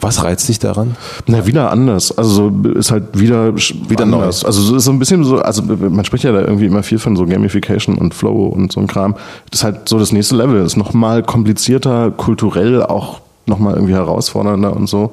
Was 0.00 0.22
reizt 0.22 0.48
dich 0.48 0.58
daran? 0.58 0.96
Na, 1.26 1.46
wieder 1.46 1.70
anders. 1.70 2.16
Also 2.16 2.52
ist 2.74 2.90
halt 2.90 3.18
wieder, 3.18 3.56
wieder 3.56 4.02
anders. 4.04 4.42
Neu. 4.42 4.46
Also 4.46 4.76
ist 4.76 4.84
so 4.84 4.90
ein 4.90 4.98
bisschen 4.98 5.24
so, 5.24 5.38
also 5.38 5.62
man 5.62 6.04
spricht 6.04 6.24
ja 6.24 6.32
da 6.32 6.40
irgendwie 6.40 6.66
immer 6.66 6.82
viel 6.82 6.98
von 6.98 7.16
so 7.16 7.24
Gamification 7.24 7.96
und 7.96 8.14
Flow 8.14 8.46
und 8.46 8.72
so 8.72 8.80
ein 8.80 8.86
Kram. 8.86 9.14
Das 9.50 9.60
ist 9.60 9.64
halt 9.64 9.88
so 9.88 9.98
das 9.98 10.12
nächste 10.12 10.36
Level. 10.36 10.58
Das 10.58 10.72
ist 10.72 10.76
nochmal 10.76 11.22
komplizierter, 11.22 12.10
kulturell 12.10 12.82
auch 12.82 13.20
nochmal 13.46 13.74
irgendwie 13.74 13.94
herausfordernder 13.94 14.76
und 14.76 14.88
so. 14.88 15.12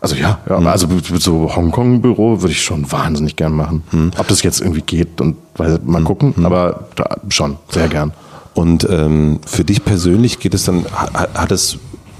Also 0.00 0.14
ja, 0.14 0.38
ja 0.48 0.60
mhm. 0.60 0.66
also 0.68 0.86
so 1.18 1.54
Hongkong-Büro 1.54 2.40
würde 2.40 2.52
ich 2.52 2.62
schon 2.62 2.90
wahnsinnig 2.90 3.36
gern 3.36 3.52
machen. 3.52 3.82
Mhm. 3.90 4.12
Ob 4.16 4.28
das 4.28 4.42
jetzt 4.42 4.60
irgendwie 4.60 4.82
geht 4.82 5.20
und 5.20 5.36
weil, 5.56 5.78
mal 5.84 6.00
mhm. 6.00 6.04
gucken, 6.04 6.34
mhm. 6.36 6.46
aber 6.46 6.88
da, 6.94 7.16
schon, 7.28 7.56
sehr 7.70 7.88
gern. 7.88 8.12
Und 8.54 8.88
ähm, 8.90 9.40
für 9.44 9.64
dich 9.64 9.84
persönlich 9.84 10.38
geht 10.40 10.54
es 10.54 10.64
dann, 10.64 10.84
hat 11.12 11.52
es, 11.52 11.78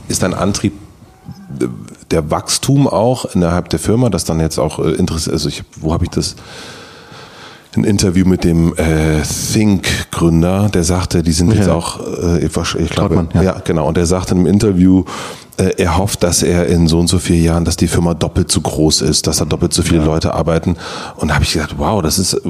ist 0.09 0.23
dein 0.23 0.35
Antrieb 0.35 0.73
der 2.11 2.31
Wachstum 2.31 2.87
auch 2.87 3.25
innerhalb 3.35 3.69
der 3.71 3.79
Firma, 3.79 4.11
das 4.11 4.25
dann 4.25 4.41
jetzt 4.41 4.59
auch 4.59 4.79
äh, 4.79 4.93
interessiert, 4.93 5.35
also 5.35 5.49
ich, 5.49 5.65
wo 5.77 5.93
habe 5.93 6.05
ich 6.05 6.11
das? 6.11 6.37
Ein 7.77 7.85
Interview 7.85 8.27
mit 8.27 8.45
dem 8.45 8.75
äh, 8.77 9.23
Think-Gründer, 9.53 10.71
der 10.73 10.85
sagte, 10.85 11.23
die 11.23 11.33
sind 11.33 11.51
ja. 11.51 11.57
jetzt 11.57 11.69
auch, 11.69 12.01
äh, 12.01 12.45
ich, 12.45 12.75
ich 12.75 12.91
glaube, 12.91 13.29
ja. 13.35 13.43
ja. 13.43 13.63
genau, 13.65 13.89
und 13.89 13.97
der 13.97 14.07
sagte 14.07 14.35
im 14.35 14.47
Interview, 14.47 15.05
äh, 15.59 15.75
er 15.77 15.99
hofft, 15.99 16.23
dass 16.23 16.43
er 16.43 16.67
in 16.67 16.87
so 16.87 17.01
und 17.01 17.09
so 17.09 17.19
vielen 17.19 17.43
Jahren, 17.43 17.65
dass 17.65 17.77
die 17.77 17.89
Firma 17.89 18.15
doppelt 18.15 18.51
so 18.51 18.61
groß 18.61 19.03
ist, 19.03 19.27
dass 19.27 19.39
da 19.39 19.45
doppelt 19.45 19.73
so 19.73 19.83
viele 19.83 20.01
ja. 20.01 20.07
Leute 20.07 20.33
arbeiten. 20.33 20.77
Und 21.17 21.29
da 21.29 21.35
habe 21.35 21.45
ich 21.45 21.53
gedacht, 21.53 21.75
wow, 21.79 22.01
das 22.01 22.19
ist, 22.19 22.35
äh, 22.35 22.41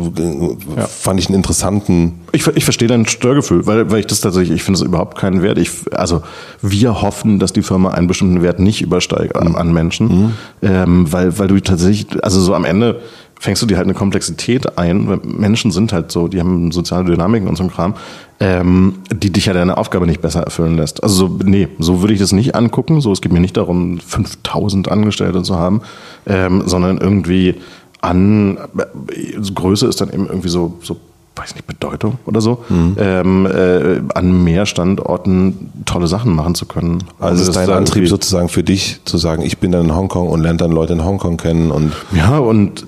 fand 0.87 1.19
ich 1.19 1.27
einen 1.29 1.37
interessanten. 1.37 2.21
Ich, 2.33 2.47
ich 2.47 2.65
verstehe 2.65 2.87
dein 2.87 3.07
Störgefühl, 3.07 3.67
weil, 3.67 3.91
weil 3.91 4.01
ich 4.01 4.07
das 4.07 4.21
tatsächlich, 4.21 4.57
ich 4.57 4.63
finde 4.63 4.79
es 4.79 4.83
überhaupt 4.83 5.17
keinen 5.17 5.43
Wert. 5.43 5.57
Ich, 5.57 5.71
also 5.93 6.23
wir 6.61 7.01
hoffen, 7.01 7.39
dass 7.39 7.55
die 7.55 7.63
Firma 7.63 7.91
einen 7.91 8.09
bestimmten 8.09 8.43
Wert 8.43 8.61
nicht 8.61 8.83
übersteigt 8.83 9.37
an, 9.37 9.57
an 9.57 9.73
Menschen, 9.73 10.09
mhm. 10.09 10.33
ähm, 10.61 11.11
weil, 11.11 11.39
weil 11.39 11.49
du 11.49 11.59
tatsächlich, 11.61 12.23
also 12.23 12.41
so 12.41 12.55
am 12.55 12.67
Ende 12.67 13.01
fängst 13.41 13.63
du 13.63 13.67
dir 13.67 13.77
halt 13.77 13.87
eine 13.87 13.95
Komplexität 13.95 14.79
ein, 14.79 15.09
weil 15.09 15.21
Menschen 15.23 15.71
sind 15.71 15.93
halt 15.93 16.11
so, 16.11 16.29
die 16.29 16.41
haben 16.41 16.73
soziale 16.73 17.05
Dynamiken 17.05 17.49
und 17.49 17.57
so 17.57 17.65
ein 17.65 17.71
Kram, 17.71 17.95
ähm, 18.41 18.95
die 19.13 19.31
dich 19.31 19.47
ja 19.47 19.53
deine 19.53 19.77
Aufgabe 19.77 20.07
nicht 20.07 20.21
besser 20.21 20.43
erfüllen 20.43 20.77
lässt. 20.77 21.03
Also 21.03 21.29
so, 21.29 21.39
nee, 21.45 21.69
so 21.79 22.01
würde 22.01 22.15
ich 22.15 22.21
das 22.21 22.33
nicht 22.33 22.55
angucken. 22.55 23.01
So, 23.01 23.13
es 23.13 23.21
geht 23.21 23.33
mir 23.33 23.41
nicht 23.41 23.57
darum, 23.57 23.99
5000 24.01 24.91
Angestellte 24.91 25.43
zu 25.43 25.57
haben, 25.57 25.83
ähm, 26.27 26.65
sondern 26.67 26.99
irgendwie 26.99 27.57
an 28.01 28.59
äh, 28.77 29.41
Größe 29.55 29.87
ist 29.87 30.01
dann 30.01 30.13
eben 30.13 30.27
irgendwie 30.27 30.49
so, 30.49 30.79
so 30.83 30.97
weiß 31.39 31.55
nicht, 31.55 31.67
Bedeutung 31.67 32.19
oder 32.27 32.41
so, 32.41 32.65
mhm. 32.69 32.97
ähm, 32.99 33.47
äh, 33.47 34.01
an 34.15 34.45
mehr 34.45 34.67
Standorten 34.67 35.71
tolle 35.87 36.07
Sachen 36.07 36.35
machen 36.35 36.55
zu 36.55 36.67
können. 36.67 37.05
Also, 37.19 37.43
ist 37.43 37.57
dein 37.57 37.71
Antrieb 37.71 38.09
sozusagen 38.09 38.49
für 38.49 38.63
dich, 38.63 39.01
zu 39.05 39.19
sagen, 39.19 39.43
ich 39.43 39.59
bin 39.59 39.73
dann 39.73 39.87
in 39.87 39.95
Hongkong 39.95 40.29
und 40.29 40.43
lerne 40.43 40.59
dann 40.59 40.73
Leute 40.73 40.95
in 40.95 41.05
Hongkong 41.05 41.37
kennen 41.37 41.71
und 41.71 41.93
ja 42.13 42.39
und 42.39 42.87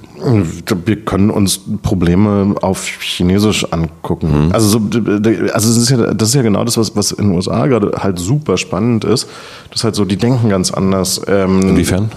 wir 0.85 0.97
können 1.05 1.31
uns 1.31 1.60
Probleme 1.82 2.55
auf 2.60 2.85
Chinesisch 2.86 3.72
angucken. 3.72 4.47
Mhm. 4.47 4.52
Also, 4.52 4.68
so, 4.68 4.78
also 4.78 5.48
das, 5.52 5.64
ist 5.77 5.90
ja, 5.90 6.12
das 6.12 6.28
ist 6.28 6.35
ja 6.35 6.43
genau 6.43 6.64
das, 6.64 6.77
was, 6.77 6.94
was 6.97 7.12
in 7.12 7.28
den 7.28 7.36
USA 7.36 7.66
gerade 7.66 7.93
halt 7.97 8.18
super 8.18 8.56
spannend 8.56 9.05
ist. 9.05 9.28
Das 9.70 9.81
ist 9.81 9.85
halt 9.85 9.94
so, 9.94 10.05
die 10.05 10.16
denken 10.16 10.48
ganz 10.48 10.70
anders. 10.70 11.22
Ähm, 11.27 11.60
Inwiefern? 11.62 12.10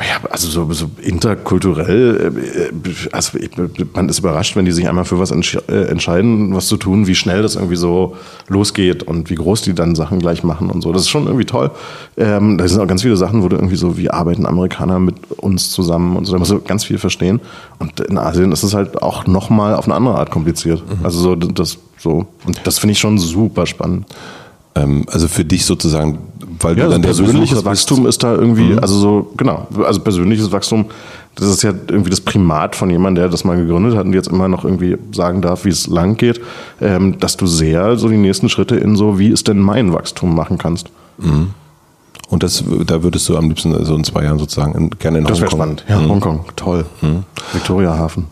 Ja, 0.00 0.28
also 0.28 0.48
so, 0.48 0.72
so 0.72 0.90
interkulturell, 1.00 2.32
äh, 2.74 2.90
also 3.12 3.38
man 3.94 4.08
ist 4.08 4.18
überrascht, 4.18 4.56
wenn 4.56 4.64
die 4.64 4.72
sich 4.72 4.88
einmal 4.88 5.04
für 5.04 5.20
was 5.20 5.30
äh, 5.30 5.84
entscheiden, 5.84 6.52
was 6.52 6.66
zu 6.66 6.76
tun, 6.76 7.06
wie 7.06 7.14
schnell 7.14 7.42
das 7.42 7.54
irgendwie 7.54 7.76
so 7.76 8.16
losgeht 8.48 9.04
und 9.04 9.30
wie 9.30 9.36
groß 9.36 9.62
die 9.62 9.72
dann 9.72 9.94
Sachen 9.94 10.18
gleich 10.18 10.42
machen 10.42 10.68
und 10.68 10.82
so. 10.82 10.92
Das 10.92 11.02
ist 11.02 11.10
schon 11.10 11.26
irgendwie 11.26 11.44
toll. 11.44 11.70
Ähm, 12.16 12.58
da 12.58 12.66
sind 12.66 12.80
auch 12.80 12.88
ganz 12.88 13.02
viele 13.02 13.16
Sachen, 13.16 13.44
wo 13.44 13.48
du 13.48 13.54
irgendwie 13.54 13.76
so, 13.76 13.96
wie 13.96 14.10
arbeiten 14.10 14.46
Amerikaner 14.46 14.98
mit 14.98 15.14
uns 15.36 15.70
zusammen 15.70 16.16
und 16.16 16.24
so, 16.24 16.32
da 16.32 16.38
musst 16.40 16.50
du 16.50 16.60
ganz 16.60 16.82
viel 16.82 16.98
verstehen. 16.98 17.40
Und 17.78 18.00
in 18.00 18.18
Asien 18.18 18.50
ist 18.50 18.64
es 18.64 18.74
halt 18.74 19.00
auch 19.00 19.28
nochmal 19.28 19.76
auf 19.76 19.84
eine 19.84 19.94
andere 19.94 20.16
Art 20.16 20.32
kompliziert. 20.32 20.82
Mhm. 20.88 21.04
Also 21.04 21.20
so, 21.20 21.36
das 21.36 21.78
so. 21.98 22.26
Und 22.44 22.60
das 22.64 22.80
finde 22.80 22.92
ich 22.92 22.98
schon 22.98 23.18
super 23.18 23.64
spannend. 23.66 24.06
Ähm, 24.74 25.04
also 25.10 25.28
für 25.28 25.44
dich 25.44 25.64
sozusagen, 25.64 26.18
weil 26.60 26.76
ja, 26.76 26.84
du 26.84 26.90
dann 26.90 27.02
der 27.02 27.08
persönliches 27.08 27.64
Wachstum 27.64 28.06
ist 28.06 28.22
da 28.22 28.34
irgendwie, 28.34 28.72
mhm. 28.72 28.78
also 28.80 28.98
so, 28.98 29.32
genau, 29.36 29.68
also 29.84 30.00
persönliches 30.00 30.50
Wachstum, 30.50 30.86
das 31.36 31.48
ist 31.48 31.62
ja 31.62 31.72
irgendwie 31.88 32.10
das 32.10 32.20
Primat 32.20 32.76
von 32.76 32.90
jemandem, 32.90 33.22
der 33.22 33.28
das 33.28 33.44
mal 33.44 33.56
gegründet 33.56 33.96
hat 33.96 34.06
und 34.06 34.12
jetzt 34.12 34.28
immer 34.28 34.48
noch 34.48 34.64
irgendwie 34.64 34.96
sagen 35.12 35.42
darf, 35.42 35.64
wie 35.64 35.70
es 35.70 35.86
lang 35.86 36.16
geht, 36.16 36.40
ähm, 36.80 37.18
dass 37.18 37.36
du 37.36 37.46
sehr 37.46 37.96
so 37.96 38.08
die 38.08 38.16
nächsten 38.16 38.48
Schritte 38.48 38.76
in 38.76 38.96
so, 38.96 39.18
wie 39.18 39.28
ist 39.28 39.48
denn 39.48 39.58
mein 39.60 39.92
Wachstum 39.92 40.34
machen 40.34 40.58
kannst. 40.58 40.88
Mhm. 41.18 41.50
Und 42.30 42.42
das, 42.42 42.64
da 42.86 43.02
würdest 43.02 43.28
du 43.28 43.36
am 43.36 43.48
liebsten 43.48 43.84
so 43.84 43.94
in 43.94 44.02
zwei 44.02 44.24
Jahren 44.24 44.38
sozusagen 44.38 44.74
in, 44.74 44.90
gerne 44.90 45.18
in 45.18 45.24
das 45.24 45.40
Hongkong. 45.40 45.40
Das 45.40 45.40
wäre 45.40 45.50
spannend. 45.50 45.84
Ja, 45.88 46.00
mhm. 46.00 46.10
Hongkong, 46.10 46.44
toll. 46.56 46.84
Mhm. 47.00 47.24
Viktoria 47.52 47.96
Hafen. 47.96 48.26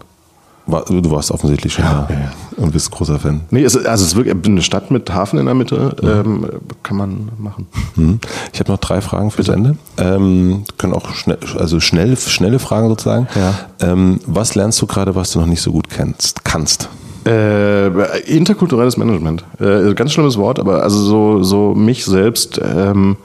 Du 0.66 1.10
warst 1.10 1.32
offensichtlich 1.32 1.72
schon 1.72 1.84
ja, 1.84 2.06
da 2.08 2.14
ja, 2.14 2.32
und 2.56 2.72
bist 2.72 2.90
großer 2.90 3.18
Fan. 3.18 3.40
Nee, 3.50 3.64
es, 3.64 3.76
also 3.76 4.04
es 4.04 4.12
ist 4.12 4.16
wirklich 4.16 4.34
eine 4.44 4.62
Stadt 4.62 4.92
mit 4.92 5.12
Hafen 5.12 5.40
in 5.40 5.46
der 5.46 5.54
Mitte, 5.54 5.96
mhm. 6.00 6.08
ähm, 6.08 6.48
kann 6.84 6.96
man 6.96 7.28
machen. 7.36 7.66
Mhm. 7.96 8.20
Ich 8.52 8.60
habe 8.60 8.70
noch 8.70 8.78
drei 8.78 9.00
Fragen 9.00 9.32
fürs 9.32 9.48
Ende. 9.48 9.76
Ähm, 9.98 10.62
können 10.78 10.92
auch 10.92 11.14
schnell, 11.14 11.38
also 11.58 11.80
schnell, 11.80 12.16
schnelle 12.16 12.60
Fragen 12.60 12.88
sozusagen. 12.88 13.26
Ja. 13.34 13.54
Ähm, 13.80 14.20
was 14.24 14.54
lernst 14.54 14.80
du 14.80 14.86
gerade, 14.86 15.16
was 15.16 15.32
du 15.32 15.40
noch 15.40 15.46
nicht 15.46 15.62
so 15.62 15.72
gut 15.72 15.90
kennst, 15.90 16.44
kannst? 16.44 16.88
Äh, 17.26 17.88
interkulturelles 18.20 18.96
Management. 18.96 19.44
Äh, 19.58 19.94
ganz 19.94 20.12
schlimmes 20.12 20.36
Wort, 20.36 20.60
aber 20.60 20.84
also 20.84 20.98
so, 20.98 21.42
so 21.42 21.74
mich 21.74 22.04
selbst 22.04 22.60
ähm, 22.64 23.16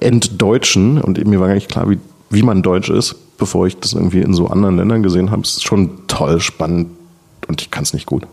entdeutschen 0.00 1.00
und 1.00 1.22
mir 1.26 1.38
war 1.38 1.48
gar 1.48 1.54
nicht 1.54 1.68
klar, 1.68 1.88
wie, 1.90 1.98
wie 2.30 2.42
man 2.42 2.62
Deutsch 2.62 2.88
ist 2.88 3.16
bevor 3.38 3.66
ich 3.66 3.78
das 3.78 3.94
irgendwie 3.94 4.20
in 4.20 4.34
so 4.34 4.48
anderen 4.48 4.76
Ländern 4.76 5.02
gesehen 5.02 5.30
habe. 5.30 5.42
ist 5.42 5.64
schon 5.64 6.06
toll, 6.08 6.40
spannend 6.40 6.88
und 7.46 7.62
ich 7.62 7.70
kann 7.70 7.84
es 7.84 7.94
nicht 7.94 8.06
gut. 8.06 8.26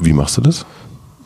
Wie 0.00 0.12
machst 0.12 0.36
du 0.36 0.40
das? 0.40 0.66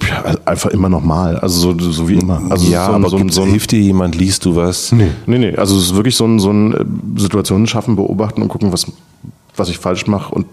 Ja, 0.03 0.23
einfach 0.45 0.71
immer 0.71 0.89
nochmal. 0.89 1.39
Also 1.39 1.73
so, 1.73 1.93
so 1.93 2.09
wie 2.09 2.17
immer. 2.17 2.43
Also 2.51 2.71
ja, 2.71 2.87
so, 2.87 2.93
aber 2.93 3.09
so, 3.09 3.29
so 3.29 3.47
hilft 3.47 3.71
dir 3.71 3.81
jemand, 3.81 4.17
liest 4.17 4.45
du 4.45 4.57
was? 4.57 4.93
Nee, 4.93 5.11
nee, 5.27 5.39
nee. 5.39 5.57
Also 5.57 5.77
es 5.79 5.85
ist 5.85 5.95
wirklich 5.95 6.17
so 6.17 6.27
ein, 6.27 6.39
so 6.41 6.51
ein 6.51 6.75
äh, 6.75 7.21
Situationen 7.21 7.67
schaffen, 7.67 7.97
beobachten 7.97 8.43
und 8.43 8.49
gucken, 8.49 8.73
was, 8.73 8.87
was 9.57 9.69
ich 9.69 9.79
falsch 9.79 10.07
mache 10.07 10.35
und 10.35 10.47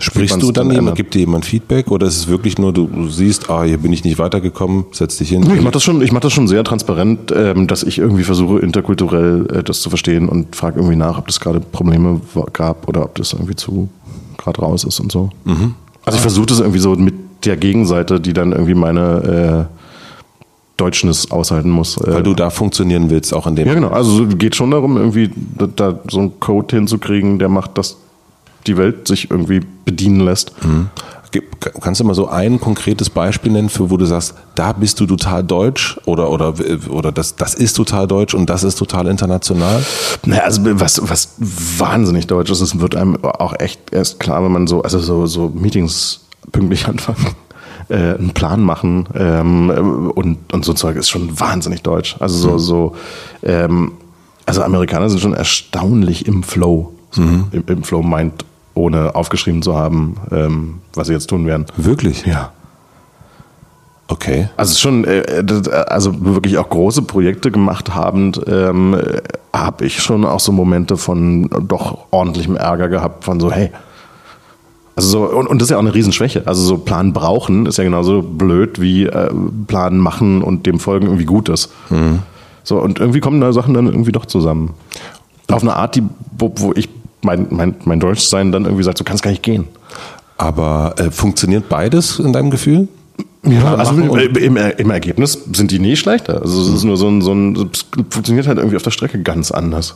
Sprichst 0.00 0.40
du 0.40 0.52
dann 0.52 0.66
ändert. 0.66 0.76
jemand, 0.76 0.96
gibt 0.96 1.14
dir 1.14 1.20
jemand 1.20 1.44
Feedback 1.44 1.90
oder 1.90 2.06
ist 2.06 2.16
es 2.16 2.28
wirklich 2.28 2.56
nur, 2.58 2.72
du 2.72 3.08
siehst, 3.08 3.50
ah, 3.50 3.64
hier 3.64 3.78
bin 3.78 3.92
ich 3.92 4.04
nicht 4.04 4.18
weitergekommen, 4.18 4.84
setz 4.92 5.16
dich 5.18 5.30
hin? 5.30 5.42
Ich 5.52 5.60
mache 5.60 5.72
das 5.72 5.82
schon, 5.82 6.02
ich 6.02 6.12
mache 6.12 6.22
das 6.22 6.32
schon 6.32 6.46
sehr 6.46 6.62
transparent, 6.62 7.32
ähm, 7.34 7.66
dass 7.66 7.82
ich 7.82 7.98
irgendwie 7.98 8.22
versuche 8.22 8.60
interkulturell 8.60 9.46
äh, 9.52 9.62
das 9.64 9.80
zu 9.80 9.88
verstehen 9.88 10.28
und 10.28 10.54
frage 10.54 10.78
irgendwie 10.78 10.96
nach, 10.96 11.18
ob 11.18 11.26
das 11.26 11.40
gerade 11.40 11.58
Probleme 11.60 12.20
gab 12.52 12.88
oder 12.88 13.04
ob 13.04 13.16
das 13.16 13.32
irgendwie 13.32 13.56
zu 13.56 13.88
gerade 14.36 14.60
raus 14.60 14.84
ist 14.84 15.00
und 15.00 15.10
so. 15.10 15.30
Also 16.04 16.16
ich 16.16 16.22
versuche 16.22 16.46
das 16.46 16.60
irgendwie 16.60 16.78
so 16.78 16.94
mit 16.94 17.14
der 17.44 17.56
Gegenseite, 17.56 18.20
die 18.20 18.32
dann 18.32 18.52
irgendwie 18.52 18.74
meine 18.74 19.68
äh, 19.68 19.78
Deutschness 20.76 21.30
aushalten 21.30 21.70
muss. 21.70 21.96
Äh, 21.98 22.14
Weil 22.14 22.22
du 22.22 22.34
da 22.34 22.50
funktionieren 22.50 23.10
willst, 23.10 23.34
auch 23.34 23.46
in 23.46 23.56
dem. 23.56 23.66
ja 23.66 23.74
genau, 23.74 23.88
also 23.88 24.24
es 24.24 24.38
geht 24.38 24.56
schon 24.56 24.70
darum, 24.70 24.96
irgendwie 24.96 25.30
da, 25.58 25.66
da 25.66 25.98
so 26.08 26.20
einen 26.20 26.40
Code 26.40 26.76
hinzukriegen, 26.76 27.38
der 27.38 27.48
macht, 27.48 27.76
dass 27.76 27.96
die 28.66 28.76
Welt 28.76 29.08
sich 29.08 29.30
irgendwie 29.30 29.60
bedienen 29.84 30.20
lässt. 30.20 30.52
Gib- 31.30 31.60
Kannst 31.82 32.00
du 32.00 32.04
mal 32.04 32.14
so 32.14 32.28
ein 32.28 32.58
konkretes 32.60 33.10
Beispiel 33.10 33.52
nennen, 33.52 33.68
für 33.68 33.90
wo 33.90 33.96
du 33.98 34.06
sagst, 34.06 34.34
da 34.54 34.72
bist 34.72 34.98
du 35.00 35.06
total 35.06 35.44
deutsch 35.44 35.98
oder, 36.06 36.30
oder, 36.30 36.54
oder 36.88 37.12
das, 37.12 37.36
das 37.36 37.54
ist 37.54 37.74
total 37.74 38.06
deutsch 38.06 38.34
und 38.34 38.48
das 38.48 38.64
ist 38.64 38.76
total 38.78 39.06
international? 39.08 39.84
Naja, 40.24 40.42
also 40.44 40.62
was, 40.80 41.00
was 41.08 41.34
wahnsinnig 41.38 42.26
deutsch 42.28 42.50
ist, 42.50 42.62
es 42.62 42.80
wird 42.80 42.96
einem 42.96 43.22
auch 43.22 43.54
echt 43.58 43.92
erst 43.92 44.20
klar, 44.20 44.42
wenn 44.42 44.52
man 44.52 44.66
so, 44.66 44.82
also 44.82 44.98
so, 45.00 45.26
so 45.26 45.50
Meetings 45.54 46.20
pünktlich 46.50 46.86
anfangen, 46.88 47.34
äh, 47.90 47.94
einen 48.14 48.30
Plan 48.30 48.62
machen 48.62 49.06
ähm, 49.14 50.10
und, 50.14 50.38
und 50.52 50.64
so 50.64 50.72
Zeug 50.72 50.96
ist 50.96 51.10
schon 51.10 51.38
wahnsinnig 51.38 51.82
deutsch. 51.82 52.16
Also 52.20 52.38
so, 52.38 52.58
so 52.58 52.96
ähm, 53.42 53.92
also 54.46 54.62
Amerikaner 54.62 55.10
sind 55.10 55.20
schon 55.20 55.34
erstaunlich 55.34 56.26
im 56.26 56.42
Flow, 56.42 56.94
so, 57.10 57.22
im, 57.22 57.64
im 57.66 57.82
Flow 57.84 58.02
meint, 58.02 58.44
ohne 58.74 59.14
aufgeschrieben 59.14 59.62
zu 59.62 59.74
haben, 59.76 60.16
ähm, 60.30 60.74
was 60.94 61.08
sie 61.08 61.12
jetzt 61.12 61.28
tun 61.28 61.46
werden. 61.46 61.66
Wirklich? 61.76 62.24
Ja. 62.26 62.52
Okay. 64.10 64.48
Also 64.56 64.74
schon, 64.78 65.04
äh, 65.04 65.44
das- 65.44 65.68
also 65.68 66.12
wirklich 66.24 66.56
auch 66.58 66.68
große 66.70 67.02
Projekte 67.02 67.50
gemacht 67.50 67.94
habend, 67.94 68.40
ähm, 68.46 68.96
habe 69.52 69.84
ich 69.84 70.00
schon 70.02 70.24
auch 70.24 70.40
so 70.40 70.50
Momente 70.52 70.96
von 70.96 71.48
doch 71.68 72.06
ordentlichem 72.10 72.56
Ärger 72.56 72.88
gehabt, 72.88 73.24
von 73.24 73.38
so, 73.40 73.50
hey. 73.52 73.70
Also 74.96 75.08
so, 75.10 75.24
und, 75.38 75.46
und 75.46 75.60
das 75.60 75.66
ist 75.66 75.70
ja 75.70 75.76
auch 75.76 75.82
eine 75.82 75.94
Riesenschwäche. 75.94 76.42
Also 76.46 76.62
so 76.62 76.78
Plan 76.78 77.12
brauchen 77.12 77.66
ist 77.66 77.76
ja 77.78 77.84
genauso 77.84 78.22
blöd 78.22 78.80
wie 78.80 79.04
äh, 79.06 79.30
Plan 79.66 79.98
machen 79.98 80.42
und 80.42 80.66
dem 80.66 80.80
folgen 80.80 81.06
irgendwie 81.06 81.24
gut 81.26 81.48
ist. 81.48 81.70
So, 82.64 82.78
und 82.80 82.98
irgendwie 82.98 83.20
kommen 83.20 83.40
da 83.40 83.52
Sachen 83.52 83.74
dann 83.74 83.86
irgendwie 83.86 84.12
doch 84.12 84.26
zusammen. 84.26 84.74
Auf 85.50 85.62
eine 85.62 85.76
Art, 85.76 85.94
die, 85.96 86.02
wo, 86.36 86.52
wo 86.56 86.72
ich 86.74 86.88
mein, 87.22 87.46
mein, 87.50 87.74
mein 87.84 88.00
Deutschsein 88.00 88.52
dann 88.52 88.64
irgendwie 88.64 88.84
sagt, 88.84 88.98
so 88.98 89.04
kann 89.04 89.16
es 89.16 89.22
gar 89.22 89.30
nicht 89.30 89.42
gehen. 89.42 89.68
Aber 90.36 90.94
äh, 90.98 91.10
funktioniert 91.10 91.68
beides 91.68 92.18
in 92.18 92.32
deinem 92.32 92.50
Gefühl? 92.50 92.88
Ja, 93.44 93.74
also 93.76 93.92
im, 93.94 94.56
im, 94.56 94.90
Ergebnis 94.90 95.38
sind 95.52 95.70
die 95.70 95.78
nie 95.78 95.96
schlechter. 95.96 96.42
Also 96.42 96.60
es 96.60 96.68
ist 96.68 96.84
nur 96.84 96.96
so 96.96 97.08
ein, 97.08 97.22
so 97.22 97.32
ein, 97.32 97.70
es 97.72 97.86
funktioniert 98.10 98.46
halt 98.46 98.58
irgendwie 98.58 98.76
auf 98.76 98.82
der 98.82 98.90
Strecke 98.90 99.22
ganz 99.22 99.50
anders. 99.50 99.94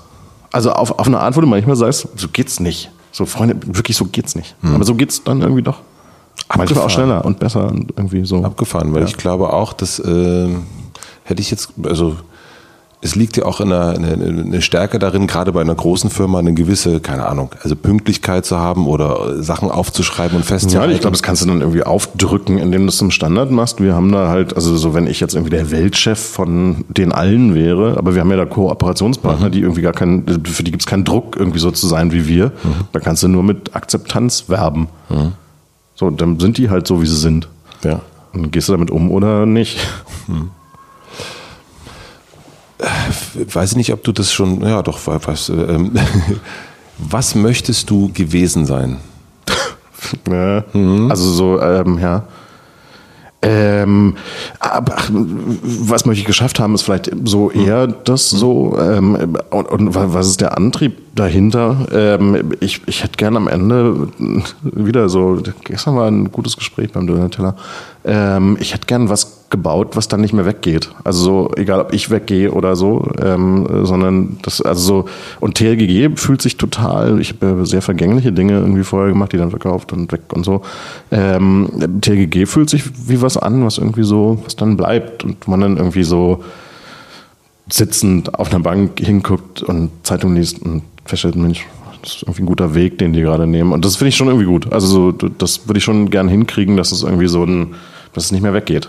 Also 0.53 0.73
auf, 0.73 0.99
auf 0.99 1.07
eine 1.07 1.19
Art, 1.19 1.37
wo 1.37 1.41
du 1.41 1.47
manchmal 1.47 1.77
sagst, 1.77 2.09
so 2.17 2.29
geht's 2.29 2.61
nicht. 2.61 2.91
So 3.11 3.27
Freunde, 3.27 3.57
wirklich 3.67 3.97
so 3.97 4.07
geht's 4.07 4.35
nicht. 4.37 4.55
Aber 4.63 4.85
so 4.85 4.95
geht's 4.95 5.23
dann 5.23 5.43
irgendwie 5.43 5.63
doch. 5.63 5.81
Manchmal 6.49 6.63
Abgefahren. 6.65 6.87
auch 6.87 6.91
schneller 6.91 7.25
und 7.25 7.39
besser 7.39 7.69
und 7.69 7.93
irgendwie 7.97 8.25
so. 8.25 8.43
abgefahren, 8.45 8.95
weil 8.95 9.03
Ja. 9.03 9.09
ich 9.09 9.17
glaube 9.17 9.53
auch, 9.53 9.73
dass 9.73 9.99
äh, 9.99 10.49
hätte 11.25 11.41
ich 11.43 11.51
jetzt, 11.51 11.73
also 11.85 12.17
es 13.05 13.17
liegt 13.17 13.37
ja 13.37 13.45
auch 13.45 13.61
in 13.61 13.73
einer, 13.73 13.91
eine, 13.97 14.13
eine 14.13 14.63
Stärke 14.63 14.99
darin, 15.01 15.27
gerade 15.27 15.51
bei 15.53 15.61
einer 15.61 15.75
großen 15.75 16.09
Firma 16.09 16.39
eine 16.39 16.55
gewisse, 16.55 17.01
keine 17.01 17.27
Ahnung, 17.27 17.51
also 17.63 17.75
Pünktlichkeit 17.75 18.47
zu 18.47 18.59
haben 18.59 18.87
oder 18.87 19.43
Sachen 19.43 19.71
aufzuschreiben 19.73 20.37
und 20.37 20.43
Ja, 20.45 20.49
festzuhalten. 20.49 20.93
ich 20.95 21.01
glaube, 21.01 21.15
das 21.15 21.23
kannst 21.23 21.43
du 21.43 21.47
dann 21.49 21.61
irgendwie 21.63 21.83
aufdrücken, 21.83 22.59
indem 22.59 22.83
du 22.83 22.89
es 22.91 22.97
zum 22.99 23.11
Standard 23.11 23.51
machst. 23.51 23.81
Wir 23.83 23.95
haben 23.95 24.13
da 24.13 24.29
halt, 24.29 24.55
also 24.55 24.77
so 24.77 24.95
wenn 24.95 25.09
ich 25.09 25.19
jetzt 25.19 25.35
irgendwie 25.35 25.51
der 25.51 25.71
Weltchef 25.73 26.19
von 26.21 26.85
den 26.89 27.11
allen 27.13 27.55
wäre, 27.57 27.97
aber 27.99 28.15
wir 28.15 28.21
haben 28.21 28.31
ja 28.31 28.37
da 28.37 28.47
Kooperationspartner, 28.47 29.51
die 29.51 29.61
irgendwie 29.61 29.83
gar 29.83 29.93
keinen, 29.93 30.25
für 30.47 30.63
die 30.63 30.71
gibt 30.71 30.83
es 30.83 30.87
keinen 30.87 31.05
Druck, 31.05 31.37
irgendwie 31.37 31.59
so 31.59 31.71
zu 31.73 31.89
sein 31.89 32.13
wie 32.13 32.29
wir. 32.29 32.53
Da 32.93 33.01
kannst 33.01 33.23
du 33.25 33.29
nur 33.29 33.43
mit 33.43 33.75
Akzeptanz 33.75 34.49
werben. 34.49 34.87
So, 35.97 36.07
und 36.07 36.21
dann 36.21 36.39
sind 36.39 36.57
die 36.57 36.71
halt 36.71 36.87
so, 36.87 37.03
wie 37.03 37.07
sie 37.07 37.17
sind. 37.17 37.49
ja. 37.85 38.01
Und 38.33 38.51
gehst 38.53 38.69
du 38.69 38.73
damit 38.73 38.91
um 38.91 39.11
oder 39.11 39.45
nicht? 39.45 39.79
Weiß 43.53 43.73
ich 43.73 43.77
nicht, 43.77 43.93
ob 43.93 44.03
du 44.05 44.13
das 44.13 44.33
schon, 44.33 44.63
ja 44.63 44.83
doch, 44.83 44.99
was, 45.05 45.49
ähm, 45.49 45.93
was 46.99 47.35
möchtest 47.35 47.89
du 47.91 48.11
gewesen 48.13 48.67
sein? 48.67 48.97
Ja, 50.29 50.65
Also 51.09 51.31
so, 51.31 51.61
ähm, 51.61 51.99
ja. 51.99 52.25
Ähm, 53.45 54.15
aber 54.61 54.95
ach, 54.99 55.11
was 55.13 56.07
möchte 56.07 56.21
ich 56.21 56.27
geschafft 56.27 56.61
haben, 56.61 56.75
ist 56.75 56.83
vielleicht 56.83 57.11
so 57.25 57.51
eher 57.51 57.87
das 57.89 58.31
so. 58.31 58.79
Ähm, 58.81 59.37
und, 59.51 59.67
und 59.69 59.95
wa- 59.97 60.07
was 60.11 60.29
ist 60.29 60.41
der 60.41 60.57
Antrieb 60.57 60.99
dahinter? 61.17 61.87
Ähm, 61.93 62.53
ich, 62.61 62.83
ich 62.87 63.03
hätte 63.03 63.17
gern 63.17 63.37
am 63.37 63.49
Ende 63.49 64.09
wieder 64.63 65.09
so, 65.09 65.41
gestern 65.65 65.97
war 65.97 66.07
ein 66.09 66.31
gutes 66.31 66.57
Gespräch 66.57 66.93
beim 66.93 67.07
Döner-Teller. 67.09 67.57
Ähm, 68.05 68.57
ich 68.61 68.75
hätte 68.75 68.87
gern 68.87 69.09
was 69.09 69.42
gebaut, 69.53 69.95
was 69.95 70.09
dann 70.09 70.21
nicht 70.21 70.33
mehr 70.33 70.47
weggeht. 70.47 70.91
Also 71.05 71.23
so, 71.23 71.51
egal 71.57 71.81
ob 71.81 71.93
ich 71.93 72.11
weggehe 72.11 72.51
oder 72.51 72.75
so, 72.75 73.07
ähm, 73.23 73.85
sondern 73.85 74.39
das, 74.43 74.61
also 74.61 74.83
so, 74.83 75.05
und 75.39 75.55
TLGG 75.57 76.17
fühlt 76.17 76.43
sich 76.43 76.57
total, 76.57 77.21
ich 77.21 77.35
habe 77.35 77.65
sehr 77.65 77.83
vergängliche 77.83 78.33
Dinge 78.33 78.55
irgendwie 78.55 78.83
vorher 78.83 79.13
gemacht, 79.13 79.33
die 79.33 79.37
dann 79.37 79.51
verkauft 79.51 79.93
und 79.93 80.11
weg 80.11 80.23
und 80.33 80.45
so. 80.45 80.63
Ähm, 81.13 81.69
TLGG 82.01 82.47
fühlt 82.47 82.69
sich 82.69 82.83
wie 83.09 83.23
was 83.23 83.37
an, 83.37 83.65
was 83.65 83.79
irgendwie 83.79 84.03
so, 84.03 84.39
was 84.43 84.57
dann 84.57 84.77
bleibt 84.77 85.23
und 85.23 85.47
man 85.47 85.61
dann 85.61 85.77
irgendwie 85.77 86.03
so 86.03 86.43
sitzend 87.71 88.35
auf 88.35 88.51
einer 88.51 88.61
Bank 88.61 88.99
hinguckt 88.99 89.63
und 89.63 89.91
Zeitung 90.03 90.35
liest 90.35 90.61
und 90.63 90.83
feststellt, 91.05 91.37
Mensch, 91.37 91.65
das 92.03 92.17
ist 92.17 92.23
irgendwie 92.23 92.43
ein 92.43 92.47
guter 92.47 92.75
Weg, 92.75 92.99
den 92.99 93.13
die 93.13 93.21
gerade 93.21 93.47
nehmen. 93.47 93.73
Und 93.73 93.85
das 93.85 93.97
finde 93.97 94.09
ich 94.09 94.17
schon 94.17 94.27
irgendwie 94.27 94.47
gut. 94.47 94.73
Also 94.73 95.13
so, 95.13 95.13
das 95.13 95.69
würde 95.69 95.79
ich 95.79 95.85
schon 95.85 96.11
gern 96.11 96.29
hinkriegen, 96.29 96.77
dass 96.77 96.91
es 96.91 97.03
irgendwie 97.03 97.29
so 97.29 97.45
ein, 97.45 97.75
dass 98.13 98.25
es 98.25 98.33
nicht 98.33 98.43
mehr 98.43 98.55
weggeht. 98.55 98.89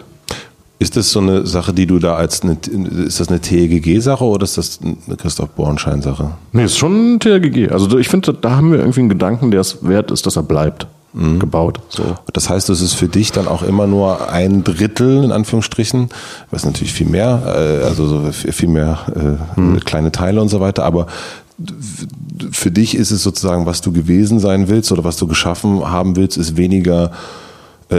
Ist 0.80 0.98
das 0.98 1.12
so 1.12 1.20
eine 1.20 1.46
Sache, 1.46 1.74
die 1.74 1.86
du 1.88 2.00
da 2.00 2.16
als 2.16 2.42
eine, 2.42 2.58
ist 3.06 3.20
das 3.20 3.30
eine 3.30 3.40
TLGG-Sache 3.40 4.24
oder 4.24 4.44
ist 4.44 4.58
das 4.58 4.80
eine 4.82 5.16
Christoph 5.16 5.50
Bornschein-Sache? 5.50 6.32
Nee, 6.52 6.66
ist 6.66 6.78
schon 6.78 7.16
ein 7.16 7.20
TLGG. 7.20 7.72
Also 7.72 7.98
ich 7.98 8.10
finde, 8.10 8.34
da 8.34 8.58
haben 8.58 8.72
wir 8.72 8.80
irgendwie 8.80 9.02
einen 9.02 9.10
Gedanken, 9.10 9.52
der 9.52 9.62
es 9.62 9.78
wert 9.88 10.12
ist, 10.12 10.26
dass 10.26 10.36
er 10.36 10.44
bleibt. 10.44 10.88
Gebaut. 11.16 11.80
So. 11.90 12.18
Das 12.34 12.50
heißt, 12.50 12.72
es 12.72 12.82
ist 12.82 12.94
für 12.94 13.08
dich 13.08 13.32
dann 13.32 13.48
auch 13.48 13.62
immer 13.62 13.86
nur 13.86 14.32
ein 14.32 14.64
Drittel, 14.64 15.24
in 15.24 15.32
Anführungsstrichen, 15.32 16.10
was 16.50 16.66
natürlich 16.66 16.92
viel 16.92 17.08
mehr, 17.08 17.44
äh, 17.46 17.86
also 17.86 18.08
so 18.08 18.32
viel 18.32 18.68
mehr 18.68 19.38
äh, 19.56 19.80
kleine 19.82 20.12
Teile 20.12 20.42
und 20.42 20.50
so 20.50 20.60
weiter, 20.60 20.84
aber 20.84 21.06
für 22.52 22.72
dich 22.72 22.96
ist 22.96 23.12
es 23.12 23.22
sozusagen, 23.22 23.68
was 23.68 23.82
du 23.82 23.92
gewesen 23.92 24.40
sein 24.40 24.70
willst 24.70 24.92
oder 24.92 25.04
was 25.04 25.18
du 25.18 25.28
geschaffen 25.28 25.88
haben 25.88 26.16
willst, 26.16 26.38
ist 26.38 26.58
weniger, 26.58 27.12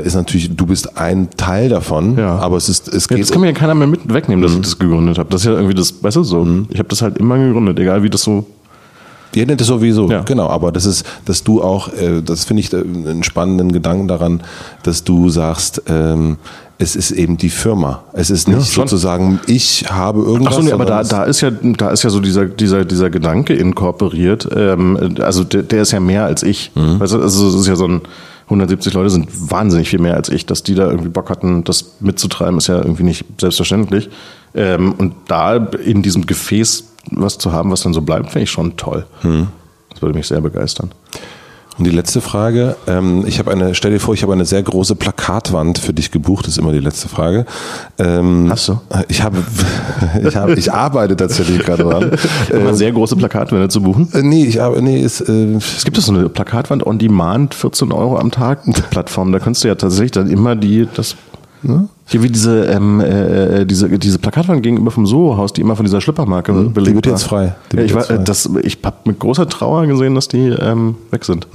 ist 0.01 0.15
natürlich, 0.15 0.55
du 0.57 0.67
bist 0.67 0.97
ein 0.99 1.29
Teil 1.37 1.69
davon, 1.69 2.17
Ja. 2.19 2.37
aber 2.39 2.57
es 2.57 2.69
ist, 2.69 2.89
es 2.89 3.05
Ja, 3.09 3.17
geht 3.17 3.25
das 3.25 3.31
kann 3.33 3.41
mir 3.41 3.49
ja 3.49 3.53
keiner 3.53 3.75
mehr 3.75 3.87
mit 3.89 4.13
wegnehmen, 4.13 4.43
dass 4.43 4.55
ich 4.55 4.61
das 4.61 4.79
gegründet 4.79 5.19
habe. 5.19 5.29
Das 5.31 5.43
ist 5.43 5.47
ja 5.47 5.53
irgendwie 5.53 5.75
das, 5.75 6.03
weißt 6.03 6.17
du, 6.17 6.23
so. 6.25 6.47
Ich 6.71 6.79
habe 6.79 6.89
das 6.89 7.03
halt 7.03 7.19
immer 7.19 7.39
gegründet, 7.39 7.79
egal 7.79 8.03
wie 8.03 8.11
das 8.11 8.23
so. 8.23 8.47
Nennt 9.37 9.61
es 9.61 9.67
sowieso, 9.67 10.09
Ja. 10.09 10.23
genau. 10.23 10.47
Aber 10.49 10.71
das 10.71 10.87
ist, 10.87 11.05
dass 11.25 11.43
du 11.43 11.61
auch, 11.61 11.89
äh, 11.93 12.23
das 12.23 12.45
finde 12.45 12.61
ich 12.61 12.73
äh, 12.73 12.77
einen 12.77 13.25
spannenden 13.25 13.73
Gedanken 13.73 14.07
daran, 14.07 14.43
dass 14.85 15.03
du 15.03 15.29
sagst, 15.29 15.83
ähm, 15.89 16.37
es 16.79 16.95
ist 16.95 17.11
eben 17.11 17.37
die 17.37 17.51
Firma. 17.51 18.05
Es 18.13 18.31
ist 18.31 18.47
nicht 18.47 18.73
schon. 18.73 18.87
sozusagen, 18.87 19.41
ich 19.49 19.87
habe 19.91 20.21
irgendwas. 20.21 20.55
Ach 20.55 20.59
so, 20.59 20.63
nee, 20.63 20.71
aber 20.73 20.85
da, 20.85 21.03
da 21.03 21.25
ist 21.25 21.41
ja, 21.41 21.51
da 21.51 21.91
ist 21.91 22.05
ja 22.05 22.11
so 22.11 22.21
dieser, 22.21 22.45
dieser, 22.47 22.85
dieser 22.85 23.11
Gedanke 23.11 23.55
inkorporiert. 23.55 24.49
Ähm, 24.55 25.17
also 25.21 25.43
der, 25.43 25.63
der 25.65 25.83
ist 25.83 25.91
ja 25.91 25.99
mehr 25.99 26.25
als 26.25 26.45
ich. 26.45 26.71
Weißt 26.77 27.15
du, 27.15 27.21
also 27.21 27.49
es 27.49 27.55
ist 27.55 27.67
ja 27.67 27.75
so 27.75 27.87
ein 27.89 28.03
170 28.45 28.93
Leute 28.93 29.11
sind 29.11 29.51
wahnsinnig 29.51 29.89
viel 29.89 30.01
mehr 30.01 30.15
als 30.15 30.29
ich, 30.29 30.47
dass 30.47 30.63
die 30.63 30.75
da 30.75 30.91
irgendwie 30.91 31.09
Bock 31.09 31.31
hatten, 31.31 31.65
das 31.65 31.97
mitzutreiben, 32.01 32.59
ist 32.59 32.67
ja 32.67 32.77
irgendwie 32.77 33.03
nicht 33.03 33.25
selbstverständlich. 33.41 34.11
Ähm, 34.55 34.93
und 34.93 35.15
da 35.29 35.57
in 35.57 36.03
diesem 36.03 36.27
Gefäß 36.27 36.85
was 37.11 37.39
zu 37.39 37.53
haben, 37.53 37.71
was 37.71 37.83
dann 37.83 37.93
so 37.93 38.01
bleibt, 38.01 38.31
finde 38.31 38.45
ich 38.45 38.51
schon 38.51 38.77
toll. 38.77 39.07
Das 39.91 40.03
würde 40.03 40.17
mich 40.17 40.27
sehr 40.27 40.41
begeistern. 40.41 40.91
Und 41.77 41.85
die 41.85 41.91
letzte 41.91 42.21
Frage, 42.21 42.77
ähm, 42.87 43.25
ich 43.27 43.39
habe 43.39 43.51
eine, 43.51 43.75
stell 43.75 43.91
dir 43.91 43.99
vor, 43.99 44.15
ich 44.15 44.23
habe 44.23 44.33
eine 44.33 44.45
sehr 44.45 44.63
große 44.63 44.95
Plakatwand 44.95 45.79
für 45.79 45.93
dich 45.93 46.11
gebucht, 46.11 46.47
ist 46.47 46.59
immer 46.59 46.73
die 46.73 46.79
letzte 46.79 47.09
Frage. 47.09 47.47
Ähm, 47.99 48.47
Hast 48.49 48.69
du? 48.69 48.81
Ich 49.09 49.23
habe, 49.23 49.39
ich 50.25 50.37
habe, 50.37 50.55
ich 50.55 50.73
arbeite 50.73 51.17
tatsächlich 51.17 51.59
gerade 51.61 51.83
dran. 51.83 52.13
Immer 52.51 52.75
sehr 52.75 52.93
große 52.93 53.17
Plakatwände 53.17 53.69
zu 53.69 53.83
buchen. 53.83 54.09
Äh, 54.13 54.23
nee, 54.23 54.45
ich 54.45 54.59
habe, 54.59 54.81
nee, 54.83 55.01
ist, 55.01 55.21
äh, 55.23 55.57
Es 55.57 55.85
gibt 55.85 55.97
so 55.97 56.13
eine 56.13 56.29
Plakatwand 56.29 56.87
on 56.87 56.99
Demand, 56.99 57.55
14 57.55 57.91
Euro 57.93 58.19
am 58.19 58.31
Tag 58.31 58.61
Plattform. 58.91 59.33
Da 59.33 59.39
kannst 59.39 59.65
du 59.65 59.69
ja 59.69 59.75
tatsächlich 59.75 60.13
dann 60.13 60.31
immer 60.31 60.55
die, 60.55 60.89
das 60.95 61.17
Ne? 61.65 61.89
Hier 62.07 62.23
wie 62.23 62.29
diese, 62.29 62.67
ähm, 62.67 63.01
äh, 63.01 63.65
diese, 63.65 63.89
diese 63.99 64.19
Plakatwand 64.19 64.63
gegenüber 64.63 64.91
vom 64.91 65.07
Soho-Haus, 65.07 65.53
die 65.55 65.63
immer 65.63 65.75
von 65.75 65.85
dieser 65.87 66.01
Schlippermarke 66.03 66.53
Mhm. 66.53 66.65
Die 66.65 66.69
belegt 66.75 66.95
wird 66.97 67.07
war. 67.07 67.13
jetzt 67.13 67.23
frei. 67.25 67.55
Die 67.73 67.77
ja, 67.77 67.83
wird 67.83 67.91
ich 67.91 67.97
jetzt 67.97 68.09
war, 68.11 68.17
frei. 68.17 68.23
äh, 68.23 68.25
das, 68.25 68.51
ich 68.63 68.79
habe 68.85 68.97
mit 69.05 69.19
großer 69.19 69.49
Trauer 69.49 69.87
gesehen, 69.87 70.15
dass 70.15 70.29
die 70.29 70.49
ähm, 70.49 70.97
weg 71.11 71.25
sind. 71.25 71.47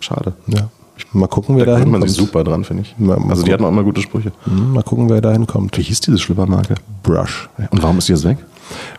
Schade. 0.00 0.32
Ja. 0.48 0.68
Mal 1.12 1.26
gucken, 1.28 1.56
wer 1.56 1.64
Da 1.64 1.72
da 1.72 1.78
gewöhnt 1.78 1.92
man 1.92 2.02
sich 2.02 2.16
hinkommt. 2.16 2.28
super 2.32 2.44
dran, 2.44 2.64
finde 2.64 2.82
ich. 2.84 2.94
Mal- 2.98 3.18
mal 3.18 3.30
also 3.30 3.42
die 3.44 3.50
gucken. 3.50 3.52
hatten 3.52 3.64
auch 3.64 3.68
immer 3.68 3.82
gute 3.84 4.00
Sprüche. 4.00 4.32
Hm, 4.44 4.72
Mal 4.74 4.82
gucken, 4.82 5.08
wer 5.08 5.20
da 5.20 5.32
hinkommt. 5.32 5.76
Wie 5.78 5.82
hieß 5.82 6.00
diese 6.00 6.18
Schlippermarke? 6.18 6.74
Brush. 7.02 7.48
Und 7.70 7.82
warum 7.82 7.98
ist 7.98 8.08
die 8.08 8.12
jetzt 8.12 8.24
weg? 8.24 8.38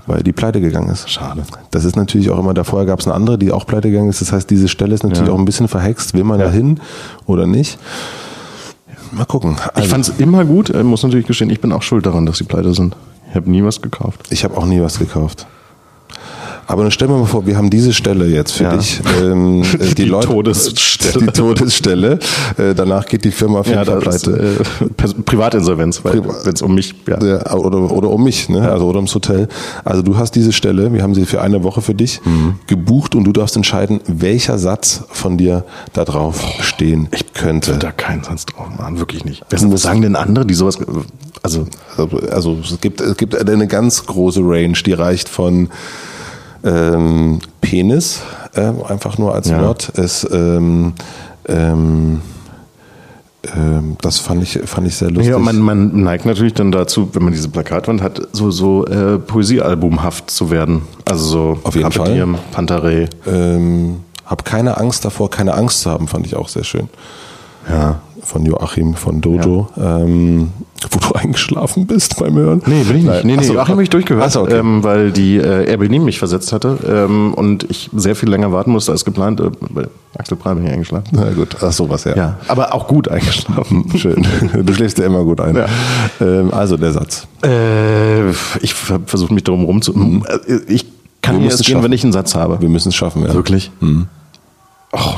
Weil 0.05 0.21
die 0.23 0.31
pleite 0.31 0.61
gegangen 0.61 0.89
ist. 0.89 1.09
Schade. 1.09 1.43
Das 1.71 1.85
ist 1.85 1.95
natürlich 1.95 2.29
auch 2.29 2.39
immer, 2.39 2.53
da 2.53 2.63
vorher 2.63 2.85
gab 2.85 2.99
es 2.99 3.07
eine 3.07 3.15
andere, 3.15 3.37
die 3.37 3.51
auch 3.51 3.65
pleite 3.65 3.89
gegangen 3.89 4.09
ist. 4.09 4.21
Das 4.21 4.31
heißt, 4.31 4.49
diese 4.49 4.67
Stelle 4.67 4.93
ist 4.93 5.03
natürlich 5.03 5.27
Ja. 5.27 5.33
auch 5.33 5.39
ein 5.39 5.45
bisschen 5.45 5.67
verhext. 5.67 6.13
Will 6.13 6.23
man 6.23 6.39
Ja. 6.39 6.45
da 6.47 6.51
hin 6.51 6.79
oder 7.25 7.47
nicht? 7.47 7.79
Mal 9.15 9.25
gucken. 9.25 9.55
Ich 9.57 9.75
Also, 9.77 9.89
fand 9.89 10.07
es 10.09 10.19
immer 10.19 10.43
gut, 10.45 10.69
äh, 10.69 10.83
muss 10.83 11.03
natürlich 11.03 11.25
gestehen, 11.27 11.49
ich 11.49 11.61
bin 11.61 11.71
auch 11.71 11.81
schuld 11.81 12.05
daran, 12.05 12.25
dass 12.25 12.37
sie 12.37 12.43
pleite 12.43 12.73
sind. 12.73 12.95
Ich 13.29 13.35
habe 13.35 13.49
nie 13.49 13.63
was 13.63 13.81
gekauft. 13.81 14.21
ich 14.29 14.43
habe 14.43 14.57
auch 14.57 14.65
nie 14.65 14.81
was 14.81 14.99
gekauft. 14.99 15.47
Aber 16.67 16.81
dann 16.83 16.91
stell 16.91 17.07
mir 17.07 17.17
mal 17.17 17.25
vor, 17.25 17.45
wir 17.45 17.57
haben 17.57 17.69
diese 17.69 17.93
Stelle 17.93 18.25
jetzt 18.25 18.53
für 18.53 18.63
Ja. 18.65 18.77
dich. 18.77 19.01
Ähm, 19.21 19.61
äh, 19.63 19.77
die, 19.89 19.95
Die 19.95 20.05
Leute, 20.05 20.27
Todesstelle. 20.27 21.25
Die 21.25 21.31
Todesstelle. 21.31 22.19
Äh, 22.57 22.73
danach 22.75 23.05
geht 23.05 23.23
die 23.23 23.31
Firma 23.31 23.59
auf 23.59 23.67
jeden 23.67 23.77
Ja, 23.79 23.85
Fall 23.85 23.99
pleite. 23.99 24.57
äh, 24.59 25.23
Privatinsolvenz, 25.25 26.03
weil 26.03 26.13
Privat- 26.21 26.45
wenn 26.45 26.53
es 26.53 26.61
um 26.61 26.75
mich, 26.75 26.93
ja. 27.07 27.23
Ja, 27.23 27.53
oder, 27.55 27.91
oder 27.91 28.09
um 28.09 28.23
mich, 28.23 28.49
ne? 28.49 28.69
also 28.69 28.85
oder 28.87 28.97
ums 28.97 29.13
Hotel. 29.15 29.47
Also 29.83 30.01
du 30.01 30.17
hast 30.17 30.31
diese 30.35 30.51
Stelle, 30.51 30.91
wir 30.93 31.01
haben 31.03 31.15
sie 31.15 31.25
für 31.25 31.41
eine 31.41 31.63
Woche 31.63 31.81
für 31.81 31.93
dich 31.93 32.19
Mhm. 32.25 32.55
gebucht 32.67 33.15
und 33.15 33.23
du 33.25 33.31
darfst 33.31 33.55
entscheiden, 33.55 33.99
welcher 34.07 34.57
Satz 34.57 35.03
von 35.09 35.37
dir 35.37 35.63
da 35.93 36.03
drauf 36.05 36.41
stehen 36.61 37.07
könnte. 37.33 37.77
da 37.77 37.91
keinen 37.91 38.23
Satz 38.23 38.45
drauf 38.45 38.67
machen, 38.77 38.99
wirklich 38.99 39.23
nicht. 39.25 39.43
Was 39.49 39.61
sagen 39.81 40.01
denn 40.01 40.15
andere, 40.15 40.45
die 40.45 40.53
sowas, 40.53 40.77
also 41.43 41.65
Also, 41.97 42.09
also 42.31 42.57
es 42.61 42.79
gibt, 42.81 43.01
es 43.01 43.15
gibt 43.17 43.35
eine 43.35 43.67
ganz 43.67 44.05
große 44.05 44.41
Range, 44.43 44.73
die 44.85 44.93
reicht 44.93 45.29
von 45.29 45.69
ähm, 46.65 47.39
Penis, 47.61 48.21
ähm, 48.55 48.83
einfach 48.87 49.17
nur 49.17 49.33
als 49.33 49.49
Ja. 49.49 49.61
Wort. 49.61 49.91
Es, 49.95 50.27
ähm, 50.31 50.93
ähm, 51.47 52.21
ähm, 53.55 53.95
das 54.01 54.19
fand 54.19 54.41
ich, 54.43 54.59
fand 54.65 54.87
ich 54.87 54.95
sehr 54.95 55.11
lustig. 55.11 55.29
Ja, 55.31 55.37
man, 55.39 55.59
man 55.59 56.01
neigt 56.03 56.25
natürlich 56.25 56.53
dann 56.55 56.71
dazu, 56.71 57.09
wenn 57.13 57.23
man 57.23 57.31
diese 57.33 57.49
Plakatwand 57.49 58.01
hat, 58.01 58.19
so, 58.31 58.49
so 58.51 58.85
äh, 58.87 59.19
Poesiealbumhaft 59.19 60.31
zu 60.31 60.49
werden. 60.49 60.81
Also 61.07 61.25
so 61.25 61.59
Auf 61.63 61.75
jeden 61.75 61.89
Carpe 61.89 62.07
Fall. 62.09 62.13
Diem, 62.15 62.35
Pantarei. 62.51 63.07
ähm, 63.27 63.97
hab 64.25 64.43
keine 64.45 64.77
Angst 64.77 65.05
davor, 65.05 65.29
keine 65.29 65.53
Angst 65.53 65.81
zu 65.81 65.91
haben, 65.91 66.07
fand 66.07 66.25
ich 66.25 66.35
auch 66.35 66.49
sehr 66.49 66.63
schön. 66.63 66.89
Ja. 67.69 67.99
Von 68.21 68.43
Joachim 68.43 68.95
von 68.95 69.21
Dojo, 69.21 69.67
ähm, 69.77 70.51
wo 70.89 70.97
du 70.99 71.13
eingeschlafen 71.15 71.85
bist 71.85 72.17
beim 72.17 72.33
Hören. 72.35 72.61
Nee, 72.65 72.83
bin 72.83 72.97
ich 72.97 73.03
nicht. 73.03 73.23
Nee, 73.23 73.33
nee, 73.33 73.37
Ach 73.39 73.43
so. 73.43 73.53
Joachim 73.53 73.71
habe 73.73 73.83
ich 73.83 73.89
durchgehört, 73.91 74.25
Ach 74.27 74.31
so, 74.31 74.41
okay. 74.41 74.57
ähm, 74.57 74.83
weil 74.83 75.11
die 75.11 75.37
äh, 75.37 75.65
Airbnb 75.69 76.03
mich 76.03 76.17
versetzt 76.17 76.51
hatte 76.51 76.77
ähm, 76.87 77.35
und 77.35 77.69
ich 77.69 77.91
sehr 77.95 78.15
viel 78.15 78.29
länger 78.29 78.51
warten 78.51 78.71
musste 78.71 78.91
als 78.93 79.05
geplant. 79.05 79.41
Äh, 79.41 79.51
Axel 80.17 80.37
Prahl 80.37 80.55
bin 80.55 80.65
ich 80.65 80.71
eingeschlafen. 80.71 81.07
Na 81.11 81.31
gut, 81.33 81.55
ach 81.61 81.71
sowas, 81.71 82.05
ja. 82.05 82.15
Ja, 82.15 82.37
aber 82.47 82.73
auch 82.73 82.87
gut 82.87 83.09
eingeschlafen. 83.09 83.85
Schön. 83.97 84.25
Du 84.63 84.73
schläfst 84.73 84.97
ja 84.97 85.05
immer 85.05 85.23
gut 85.23 85.39
ein. 85.39 85.55
Ja. 85.55 85.65
Ähm, 86.19 86.51
also 86.51 86.77
der 86.77 86.93
Satz. 86.93 87.27
Äh, 87.43 88.29
ich 88.61 88.73
ver- 88.73 89.01
versuche 89.05 89.33
mich 89.35 89.43
darum 89.43 89.65
rum 89.65 89.81
zu. 89.83 89.93
Äh, 89.93 90.55
Ich 90.67 90.85
kann 91.21 91.35
musst 91.35 91.45
erst 91.51 91.59
es 91.59 91.65
gehen, 91.67 91.73
schaffen. 91.73 91.83
wenn 91.85 91.91
ich 91.91 92.03
einen 92.03 92.13
Satz 92.13 92.33
habe. 92.33 92.59
Wir 92.59 92.69
müssen 92.69 92.89
es 92.89 92.95
schaffen, 92.95 93.21
ja. 93.23 93.33
Wirklich? 93.35 93.71
Och, 94.93 95.15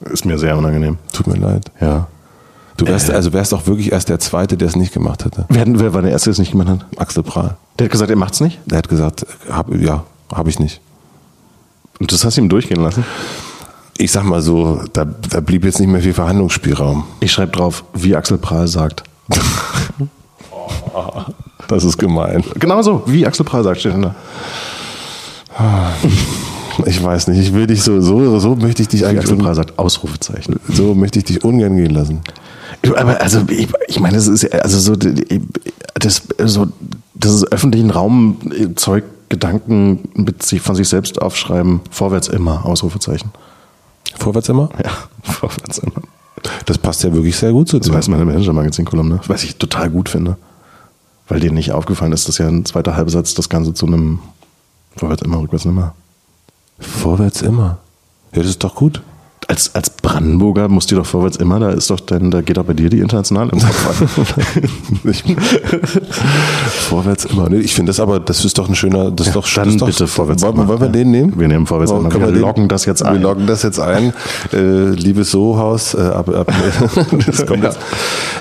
ist 0.00 0.24
mir 0.24 0.38
sehr 0.38 0.56
unangenehm. 0.56 0.98
Tut 1.12 1.26
mir 1.26 1.36
leid. 1.36 1.70
Ja. 1.80 2.06
Du 2.76 2.86
wärst, 2.86 3.10
also 3.10 3.32
wärst 3.32 3.52
auch 3.52 3.66
wirklich 3.66 3.90
erst 3.90 4.08
der 4.08 4.20
Zweite, 4.20 4.56
der 4.56 4.68
es 4.68 4.76
nicht 4.76 4.92
gemacht 4.92 5.24
hätte. 5.24 5.46
Wer, 5.48 5.64
wer 5.66 5.94
war 5.94 6.02
der 6.02 6.12
Erste, 6.12 6.26
der 6.26 6.32
es 6.32 6.38
nicht 6.38 6.52
gemacht 6.52 6.68
hat? 6.68 6.86
Axel 6.96 7.24
Prahl. 7.24 7.56
Der 7.78 7.86
hat 7.86 7.90
gesagt, 7.92 8.10
er 8.10 8.16
macht's 8.16 8.40
nicht. 8.40 8.60
Der 8.66 8.78
hat 8.78 8.88
gesagt, 8.88 9.26
hab, 9.50 9.74
ja, 9.74 10.04
habe 10.32 10.48
ich 10.48 10.60
nicht. 10.60 10.80
Und 11.98 12.12
das 12.12 12.24
hast 12.24 12.36
du 12.36 12.42
ihm 12.42 12.48
durchgehen 12.48 12.80
lassen. 12.80 13.04
Ich 13.96 14.12
sag 14.12 14.22
mal 14.22 14.40
so, 14.42 14.80
da, 14.92 15.04
da 15.04 15.40
blieb 15.40 15.64
jetzt 15.64 15.80
nicht 15.80 15.88
mehr 15.88 16.00
viel 16.00 16.14
Verhandlungsspielraum. 16.14 17.02
Ich 17.18 17.32
schreibe 17.32 17.50
drauf, 17.50 17.82
wie 17.94 18.14
Axel 18.14 18.38
Prahl 18.38 18.68
sagt. 18.68 19.02
Das 21.66 21.82
ist 21.82 21.98
gemein. 21.98 22.44
Genau 22.54 22.80
so, 22.82 23.02
wie 23.06 23.26
Axel 23.26 23.44
Prahl 23.44 23.64
sagt, 23.64 23.80
steht 23.80 23.94
da. 24.00 24.14
Ich 26.86 27.02
weiß 27.02 27.28
nicht, 27.28 27.38
ich 27.40 27.52
will 27.54 27.66
dich 27.66 27.82
so, 27.82 28.00
so, 28.00 28.38
so 28.38 28.54
möchte 28.56 28.82
ich 28.82 28.88
dich 28.88 29.04
eigentlich, 29.04 29.20
Axel 29.24 29.36
Prahl 29.36 29.54
sagt, 29.54 29.78
Ausrufezeichen. 29.78 30.56
so 30.68 30.94
möchte 30.94 31.18
ich 31.18 31.24
dich 31.24 31.44
ungern 31.44 31.76
gehen 31.76 31.90
lassen. 31.90 32.20
Aber 32.96 33.20
also 33.20 33.42
ich, 33.48 33.68
ich 33.88 33.98
meine, 34.00 34.16
das 34.16 34.28
ist 34.28 34.42
ja- 34.42 34.50
also 34.60 34.78
so 34.78 34.94
das 34.94 36.22
so 36.44 36.68
das 37.14 37.34
ist 37.34 37.52
öffentlichen 37.52 37.90
Raum 37.90 38.36
äh, 38.56 38.74
Zeug 38.76 39.04
Gedanken 39.28 40.08
mit 40.14 40.42
sich 40.42 40.60
von 40.62 40.76
sich 40.76 40.88
selbst 40.88 41.20
aufschreiben. 41.20 41.80
Vorwärts 41.90 42.28
immer 42.28 42.64
Ausrufezeichen. 42.64 43.30
Vorwärts 44.16 44.48
immer? 44.48 44.70
Ja, 44.82 44.90
vorwärts 45.22 45.78
immer. 45.78 46.00
Das 46.66 46.78
passt 46.78 47.02
ja 47.02 47.12
wirklich 47.12 47.36
sehr 47.36 47.50
gut 47.52 47.68
zu 47.68 47.78
Das 47.78 47.88
dir. 47.88 47.94
weiß 47.94 48.08
meine 48.08 48.24
Manager-Magazin-Kolumne, 48.24 49.20
was 49.26 49.42
ich 49.42 49.56
total 49.56 49.90
gut 49.90 50.08
finde. 50.08 50.36
Weil 51.26 51.40
dir 51.40 51.52
nicht 51.52 51.72
aufgefallen 51.72 52.12
ist, 52.12 52.28
dass 52.28 52.38
ja 52.38 52.46
ein 52.48 52.64
zweiter 52.64 52.96
Halbsatz 52.96 53.34
das 53.34 53.48
Ganze 53.48 53.74
zu 53.74 53.86
einem 53.86 54.20
Vorwärts 54.96 55.22
immer, 55.22 55.40
rückwärts 55.40 55.64
immer. 55.66 55.94
Vorwärts 56.78 57.42
immer. 57.42 57.78
Ja, 58.32 58.42
das 58.42 58.50
ist 58.50 58.64
doch 58.64 58.74
gut. 58.74 59.02
Als, 59.46 59.74
als 59.74 59.88
Brandenburger 59.88 60.68
musst 60.68 60.90
du 60.90 60.96
doch 60.96 61.06
vorwärts 61.06 61.38
immer, 61.38 61.58
da 61.58 61.70
ist 61.70 61.88
doch 61.88 62.00
dann, 62.00 62.30
da 62.30 62.42
geht 62.42 62.58
doch 62.58 62.64
bei 62.64 62.74
dir 62.74 62.90
die 62.90 62.98
international 62.98 63.48
im 63.48 63.58
Kopf 63.58 64.02
an. 64.02 65.10
Ich, 65.10 65.24
vorwärts 66.70 67.24
immer. 67.24 67.48
Nee, 67.48 67.60
Ich 67.60 67.74
finde 67.74 67.88
das 67.90 67.98
aber, 68.00 68.20
das 68.20 68.44
ist 68.44 68.58
doch 68.58 68.68
ein 68.68 68.74
schöner, 68.74 69.10
das 69.10 69.28
ist 69.28 69.36
doch 69.36 69.48
dann 69.54 69.64
das 69.64 69.72
ist 69.74 69.80
doch, 69.80 69.86
bitte 69.86 70.06
vorwärts 70.06 70.42
Wollen, 70.42 70.54
immer. 70.56 70.68
wollen 70.68 70.80
wir 70.80 70.86
Ja. 70.88 70.92
den 70.92 71.10
nehmen? 71.10 71.32
Wir 71.38 71.48
nehmen 71.48 71.66
vorwärts 71.66 71.90
Wollen- 71.92 72.10
immer. 72.10 72.20
Wir 72.20 72.26
den- 72.32 72.40
loggen 72.42 72.68
das 72.68 72.84
jetzt 72.84 73.02
ein. 73.02 73.14
Wir 73.14 73.20
loggen 73.20 73.46
das 73.46 73.62
jetzt 73.62 73.80
ein. 73.80 74.12
Äh, 74.52 74.90
liebes 74.90 75.30
Sohaus, 75.30 75.94
äh, 75.94 75.98
ab, 76.00 76.28
ab, 76.28 76.52
das 77.26 77.46
kommt 77.46 77.62
jetzt. 77.64 77.78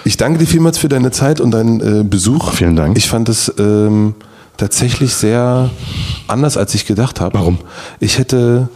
Ich 0.03 0.17
danke 0.17 0.39
dir 0.39 0.45
vielmals 0.47 0.77
für 0.77 0.89
deine 0.89 1.11
Zeit 1.11 1.39
und 1.39 1.51
deinen 1.51 1.79
äh, 2.01 2.03
Besuch. 2.03 2.51
Vielen 2.51 2.75
Dank. 2.75 2.97
Ich 2.97 3.07
fand 3.09 3.29
es 3.29 3.53
ähm, 3.57 4.13
tatsächlich 4.57 5.13
sehr 5.13 5.69
anders, 6.27 6.57
als 6.57 6.73
ich 6.75 6.85
gedacht 6.85 7.21
habe. 7.21 7.35
Warum? 7.35 7.59
Ich 7.99 8.17
hätte 8.17 8.69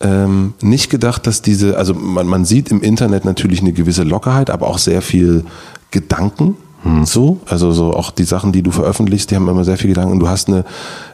ähm, 0.00 0.54
nicht 0.60 0.90
gedacht, 0.90 1.26
dass 1.26 1.42
diese, 1.42 1.76
also 1.76 1.94
man, 1.94 2.26
man 2.26 2.44
sieht 2.44 2.70
im 2.70 2.82
Internet 2.82 3.24
natürlich 3.24 3.60
eine 3.60 3.72
gewisse 3.72 4.02
Lockerheit, 4.02 4.50
aber 4.50 4.68
auch 4.68 4.78
sehr 4.78 5.02
viel 5.02 5.44
Gedanken. 5.90 6.56
Hm. 6.82 7.04
So, 7.04 7.40
also 7.46 7.72
so 7.72 7.92
auch 7.92 8.10
die 8.10 8.24
Sachen, 8.24 8.52
die 8.52 8.62
du 8.62 8.70
veröffentlichst, 8.70 9.30
die 9.30 9.36
haben 9.36 9.48
immer 9.48 9.64
sehr 9.64 9.78
viel 9.78 9.88
Gedanken. 9.88 10.20
Du 10.20 10.28
hast 10.28 10.48
eine, 10.48 10.64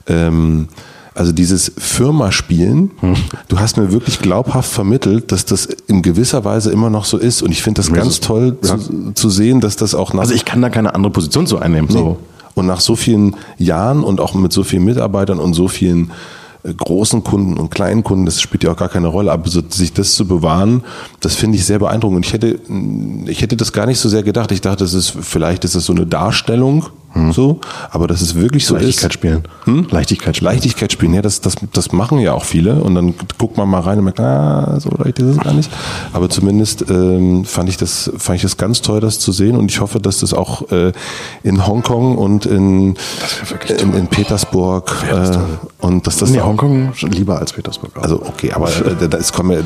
ähm, 0.07 0.69
also 1.15 1.33
dieses 1.33 1.73
Firmaspielen, 1.79 2.91
Hm. 3.01 3.15
du 3.49 3.59
hast 3.59 3.79
mir 3.79 3.91
wirklich 3.93 4.19
glaubhaft 4.19 4.71
vermittelt, 4.71 5.33
dass 5.33 5.47
das 5.47 5.65
in 5.87 6.03
gewisser 6.03 6.45
Weise 6.45 6.71
immer 6.71 6.91
noch 6.91 7.07
so 7.07 7.17
ist. 7.17 7.41
Und 7.41 7.53
ich 7.53 7.63
finde 7.63 7.81
das 7.81 7.93
ganz 7.93 8.21
toll 8.21 8.59
ja. 8.63 8.77
zu, 8.77 9.13
zu 9.15 9.31
sehen, 9.31 9.61
dass 9.61 9.77
das 9.77 9.95
auch 9.95 10.13
nach 10.13 10.23
Also 10.23 10.35
ich 10.35 10.45
kann 10.45 10.61
da 10.61 10.69
keine 10.69 10.95
andere 10.95 11.13
Position 11.13 11.47
zu 11.47 11.59
einnehmen. 11.59 11.89
So. 11.89 12.19
Und 12.55 12.67
nach 12.67 12.81
so 12.81 12.97
vielen 12.97 13.37
Jahren 13.59 14.05
und 14.05 14.21
auch 14.21 14.35
mit 14.35 14.53
so 14.53 14.65
vielen 14.65 14.85
Mitarbeitern 14.85 15.39
und 15.39 15.55
so 15.55 15.69
vielen 15.69 16.13
großen 16.73 17.23
Kunden 17.23 17.59
und 17.59 17.71
kleinen 17.71 18.03
Kunden, 18.03 18.25
das 18.25 18.41
spielt 18.41 18.65
ja 18.65 18.73
auch 18.73 18.77
gar 18.77 18.89
keine 18.89 19.09
Rolle, 19.09 19.33
aber 19.33 19.49
so, 19.49 19.61
sich 19.69 19.93
das 19.93 20.15
zu 20.15 20.27
bewahren, 20.27 20.83
das 21.21 21.35
finde 21.35 21.59
ich 21.59 21.67
sehr 21.67 21.79
beeindruckend. 21.79 22.17
Und 22.17 22.27
ich 22.27 22.33
hätte, 22.33 22.59
mh, 22.67 23.29
ich 23.31 23.43
hätte 23.43 23.57
das 23.57 23.73
gar 23.73 23.87
nicht 23.87 23.99
so 23.99 24.09
sehr 24.09 24.23
gedacht. 24.23 24.51
Ich 24.53 24.61
dachte, 24.61 24.85
das 24.85 24.95
ist, 24.95 25.15
vielleicht 25.21 25.65
ist 25.65 25.75
das 25.75 25.85
so 25.85 25.93
eine 25.93 26.07
Darstellung, 26.07 26.87
so, 27.31 27.61
aber 27.91 28.09
dass 28.09 28.21
es 28.23 28.35
wirklich 28.35 28.67
so 28.67 28.75
Leichtigkeit 28.75 29.11
ist. 29.11 29.15
spielen. 29.15 29.45
Hm? 29.67 29.87
Leichtigkeit 29.89 30.37
spielen. 30.37 30.53
Leichtigkeit 30.53 30.93
spielen, 30.93 31.15
ja, 31.15 31.23
das, 31.23 31.41
das, 31.41 31.55
das 31.73 31.93
machen 31.93 32.19
ja 32.19 32.33
auch 32.33 32.45
viele 32.45 32.75
und 32.83 32.97
dann 32.97 33.15
guckt 33.39 33.57
man 33.57 33.69
mal 33.69 33.81
rein 33.81 33.99
und 33.99 34.05
merkt, 34.05 34.19
ah, 34.19 34.81
so 34.81 34.91
leicht 34.99 35.21
ist 35.21 35.27
es 35.27 35.39
gar 35.39 35.53
nicht. 35.53 35.71
Aber 36.13 36.29
zumindest 36.29 36.91
ähm, 36.91 37.45
fand 37.45 37.69
ich 37.69 37.77
das, 37.77 38.11
fand 38.19 38.37
ich 38.37 38.43
das 38.43 38.57
ganz 38.57 38.83
toll, 38.83 38.99
das 38.99 39.21
zu 39.21 39.31
sehen 39.31 39.55
und 39.55 39.71
ich 39.71 39.81
hoffe, 39.81 40.01
dass 40.01 40.19
das 40.21 40.35
auch 40.35 40.73
äh, 40.73 40.91
in 41.45 41.65
Hongkong 41.65 42.19
und 42.19 42.47
in, 42.47 42.97
in, 43.69 43.95
in 43.95 44.09
Petersburg 44.09 44.93
äh, 45.09 45.39
und 45.87 46.09
dass 46.09 46.17
das 46.17 46.31
Nee, 46.31 46.41
auch, 46.41 46.47
Hongkong 46.55 46.93
lieber 47.11 47.39
als 47.39 47.53
Petersburg. 47.53 47.91
auch. 47.97 48.03
also 48.03 48.23
okay, 48.23 48.53
aber 48.53 48.69
äh, 48.69 49.09
da 49.09 49.17
ist, 49.19 49.33
kommen 49.33 49.53
ja, 49.53 49.61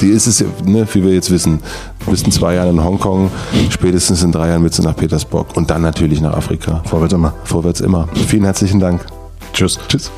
die 0.00 0.08
ist 0.08 0.26
es, 0.26 0.44
ne, 0.64 0.86
wie 0.92 1.02
wir 1.02 1.12
jetzt 1.12 1.30
wissen, 1.30 1.60
du 2.04 2.10
bist 2.10 2.26
in 2.26 2.32
zwei 2.32 2.54
Jahren 2.54 2.70
in 2.70 2.84
Hongkong, 2.84 3.30
spätestens 3.70 4.22
in 4.22 4.32
drei 4.32 4.48
Jahren 4.48 4.62
willst 4.62 4.78
du 4.78 4.82
nach 4.82 4.96
Petersburg 4.96 5.56
und 5.56 5.70
dann 5.70 5.82
natürlich 5.82 6.20
nach 6.20 6.34
Afrika. 6.34 6.82
vorwärts 6.86 7.14
immer. 7.14 7.34
Vorwärts 7.44 7.80
immer. 7.80 8.08
Vielen 8.28 8.44
herzlichen 8.44 8.80
Dank. 8.80 9.04
Tschüss. 9.52 9.78
Tschüss. 9.88 10.10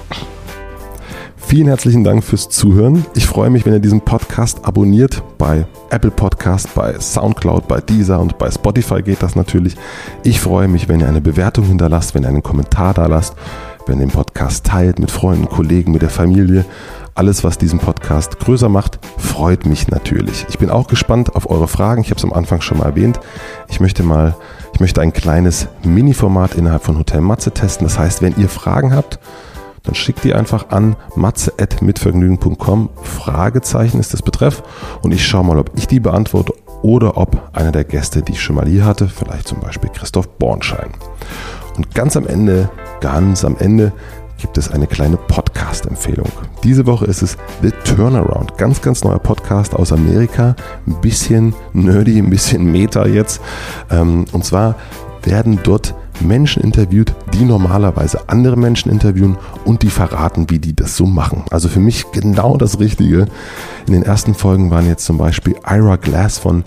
Vielen 1.48 1.68
herzlichen 1.68 2.04
Dank 2.04 2.24
fürs 2.24 2.50
Zuhören. 2.50 3.06
Ich 3.14 3.26
freue 3.26 3.48
mich, 3.48 3.64
wenn 3.64 3.72
ihr 3.72 3.78
diesen 3.78 4.02
Podcast 4.02 4.66
abonniert 4.66 5.22
bei 5.38 5.66
Apple 5.88 6.10
Podcast, 6.10 6.74
bei 6.74 7.00
Soundcloud, 7.00 7.66
bei 7.66 7.80
Deezer 7.80 8.20
und 8.20 8.36
bei 8.36 8.50
Spotify 8.50 9.00
geht 9.00 9.22
das 9.22 9.34
natürlich. 9.34 9.74
Ich 10.24 10.40
freue 10.40 10.68
mich, 10.68 10.90
wenn 10.90 11.00
ihr 11.00 11.08
eine 11.08 11.22
Bewertung 11.22 11.64
hinterlasst, 11.64 12.14
wenn 12.14 12.24
ihr 12.24 12.28
einen 12.28 12.42
Kommentar 12.42 12.92
da 12.92 13.06
lasst, 13.06 13.34
wenn 13.88 14.00
ihr 14.00 14.06
den 14.06 14.12
Podcast 14.12 14.66
teilt 14.66 14.98
mit 14.98 15.10
Freunden, 15.10 15.48
Kollegen, 15.48 15.92
mit 15.92 16.02
der 16.02 16.10
Familie. 16.10 16.64
Alles, 17.14 17.42
was 17.42 17.58
diesen 17.58 17.78
Podcast 17.78 18.38
größer 18.38 18.68
macht, 18.68 18.98
freut 19.16 19.66
mich 19.66 19.88
natürlich. 19.88 20.46
Ich 20.50 20.58
bin 20.58 20.70
auch 20.70 20.86
gespannt 20.86 21.34
auf 21.34 21.50
eure 21.50 21.66
Fragen. 21.66 22.02
Ich 22.02 22.10
habe 22.10 22.18
es 22.18 22.24
am 22.24 22.32
Anfang 22.32 22.60
schon 22.60 22.78
mal 22.78 22.84
erwähnt. 22.84 23.18
Ich 23.68 23.80
möchte 23.80 24.02
mal, 24.02 24.36
ich 24.74 24.80
möchte 24.80 25.00
ein 25.00 25.12
kleines 25.12 25.68
Mini-Format 25.82 26.54
innerhalb 26.54 26.84
von 26.84 26.98
Hotel 26.98 27.22
Matze 27.22 27.50
testen. 27.50 27.86
Das 27.86 27.98
heißt, 27.98 28.22
wenn 28.22 28.36
ihr 28.36 28.48
Fragen 28.48 28.94
habt, 28.94 29.18
dann 29.82 29.94
schickt 29.94 30.22
die 30.22 30.34
einfach 30.34 30.68
an 30.68 30.96
matze.mitvergnügen.com. 31.16 32.90
Fragezeichen 33.02 33.98
ist 33.98 34.12
das 34.12 34.22
Betreff. 34.22 34.62
Und 35.02 35.12
ich 35.12 35.26
schaue 35.26 35.44
mal, 35.44 35.58
ob 35.58 35.72
ich 35.76 35.88
die 35.88 36.00
beantworte 36.00 36.52
oder 36.82 37.16
ob 37.16 37.50
einer 37.52 37.72
der 37.72 37.84
Gäste, 37.84 38.22
die 38.22 38.32
ich 38.32 38.42
schon 38.42 38.56
mal 38.56 38.66
hier 38.66 38.84
hatte, 38.84 39.08
vielleicht 39.08 39.48
zum 39.48 39.60
Beispiel 39.60 39.90
Christoph 39.90 40.28
Bornschein. 40.38 40.90
Und 41.78 41.94
ganz 41.94 42.16
am 42.16 42.26
Ende, 42.26 42.68
ganz 43.00 43.44
am 43.44 43.56
Ende 43.56 43.92
gibt 44.38 44.58
es 44.58 44.68
eine 44.68 44.88
kleine 44.88 45.16
Podcast-Empfehlung. 45.16 46.28
Diese 46.64 46.86
Woche 46.86 47.04
ist 47.04 47.22
es 47.22 47.36
The 47.62 47.70
Turnaround. 47.84 48.58
Ganz, 48.58 48.82
ganz 48.82 49.04
neuer 49.04 49.20
Podcast 49.20 49.74
aus 49.74 49.92
Amerika. 49.92 50.56
Ein 50.88 51.00
bisschen 51.00 51.54
nerdy, 51.72 52.18
ein 52.18 52.30
bisschen 52.30 52.70
meta 52.70 53.06
jetzt. 53.06 53.40
Ähm, 53.90 54.24
und 54.32 54.44
zwar 54.44 54.74
werden 55.22 55.60
dort 55.62 55.94
Menschen 56.20 56.64
interviewt, 56.64 57.14
die 57.32 57.44
normalerweise 57.44 58.28
andere 58.28 58.56
Menschen 58.56 58.90
interviewen 58.90 59.36
und 59.64 59.82
die 59.82 59.90
verraten, 59.90 60.50
wie 60.50 60.58
die 60.58 60.74
das 60.74 60.96
so 60.96 61.06
machen. 61.06 61.44
Also 61.50 61.68
für 61.68 61.80
mich 61.80 62.10
genau 62.10 62.56
das 62.56 62.80
Richtige. 62.80 63.26
In 63.86 63.92
den 63.92 64.02
ersten 64.02 64.34
Folgen 64.34 64.72
waren 64.72 64.88
jetzt 64.88 65.04
zum 65.04 65.16
Beispiel 65.16 65.54
Ira 65.64 65.94
Glass 65.94 66.38
von 66.38 66.64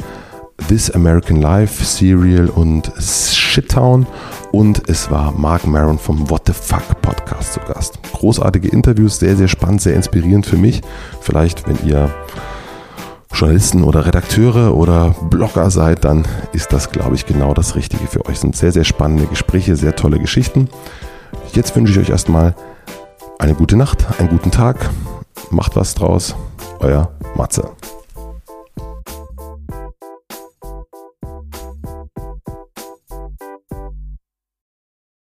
This 0.68 0.92
American 0.92 1.42
Life, 1.42 1.84
Serial 1.84 2.48
und 2.50 2.92
Shittown 3.00 4.06
und 4.52 4.90
es 4.90 5.10
war 5.10 5.32
Mark 5.32 5.66
Maron 5.66 5.98
vom 5.98 6.30
What 6.30 6.44
the 6.48 6.54
Fuck 6.54 7.02
Podcast 7.02 7.54
zu 7.54 7.60
Gast. 7.62 8.00
Großartige 8.14 8.68
Interviews, 8.68 9.20
sehr, 9.20 9.36
sehr 9.36 9.48
spannend, 9.48 9.82
sehr 9.82 9.96
inspirierend 9.96 10.46
für 10.46 10.58
mich. 10.58 10.82
Vielleicht, 11.22 11.68
wenn 11.68 11.78
ihr 11.88 12.14
Journalisten 13.34 13.84
oder 13.84 14.06
Redakteure 14.06 14.76
oder 14.76 15.16
Blogger 15.30 15.72
seid, 15.72 16.04
dann 16.06 16.26
ist 16.54 16.74
das, 16.74 16.92
glaube 16.92 17.16
ich, 17.16 17.26
genau 17.26 17.54
das 17.54 17.76
Richtige 17.76 18.06
für 18.08 18.26
euch. 18.26 18.36
Es 18.36 18.42
sind 18.42 18.56
sehr, 18.56 18.72
sehr 18.72 18.84
spannende 18.84 19.26
Gespräche, 19.26 19.76
sehr 19.76 19.96
tolle 19.96 20.20
Geschichten. 20.20 20.70
Jetzt 21.54 21.76
wünsche 21.76 21.94
ich 21.94 22.00
euch 22.00 22.10
erstmal 22.10 22.56
eine 23.40 23.56
gute 23.56 23.78
Nacht, 23.78 24.06
einen 24.20 24.30
guten 24.30 24.52
Tag. 24.52 24.90
Macht 25.50 25.76
was 25.76 25.96
draus. 25.96 26.36
Euer 26.80 27.12
Matze. 27.36 27.72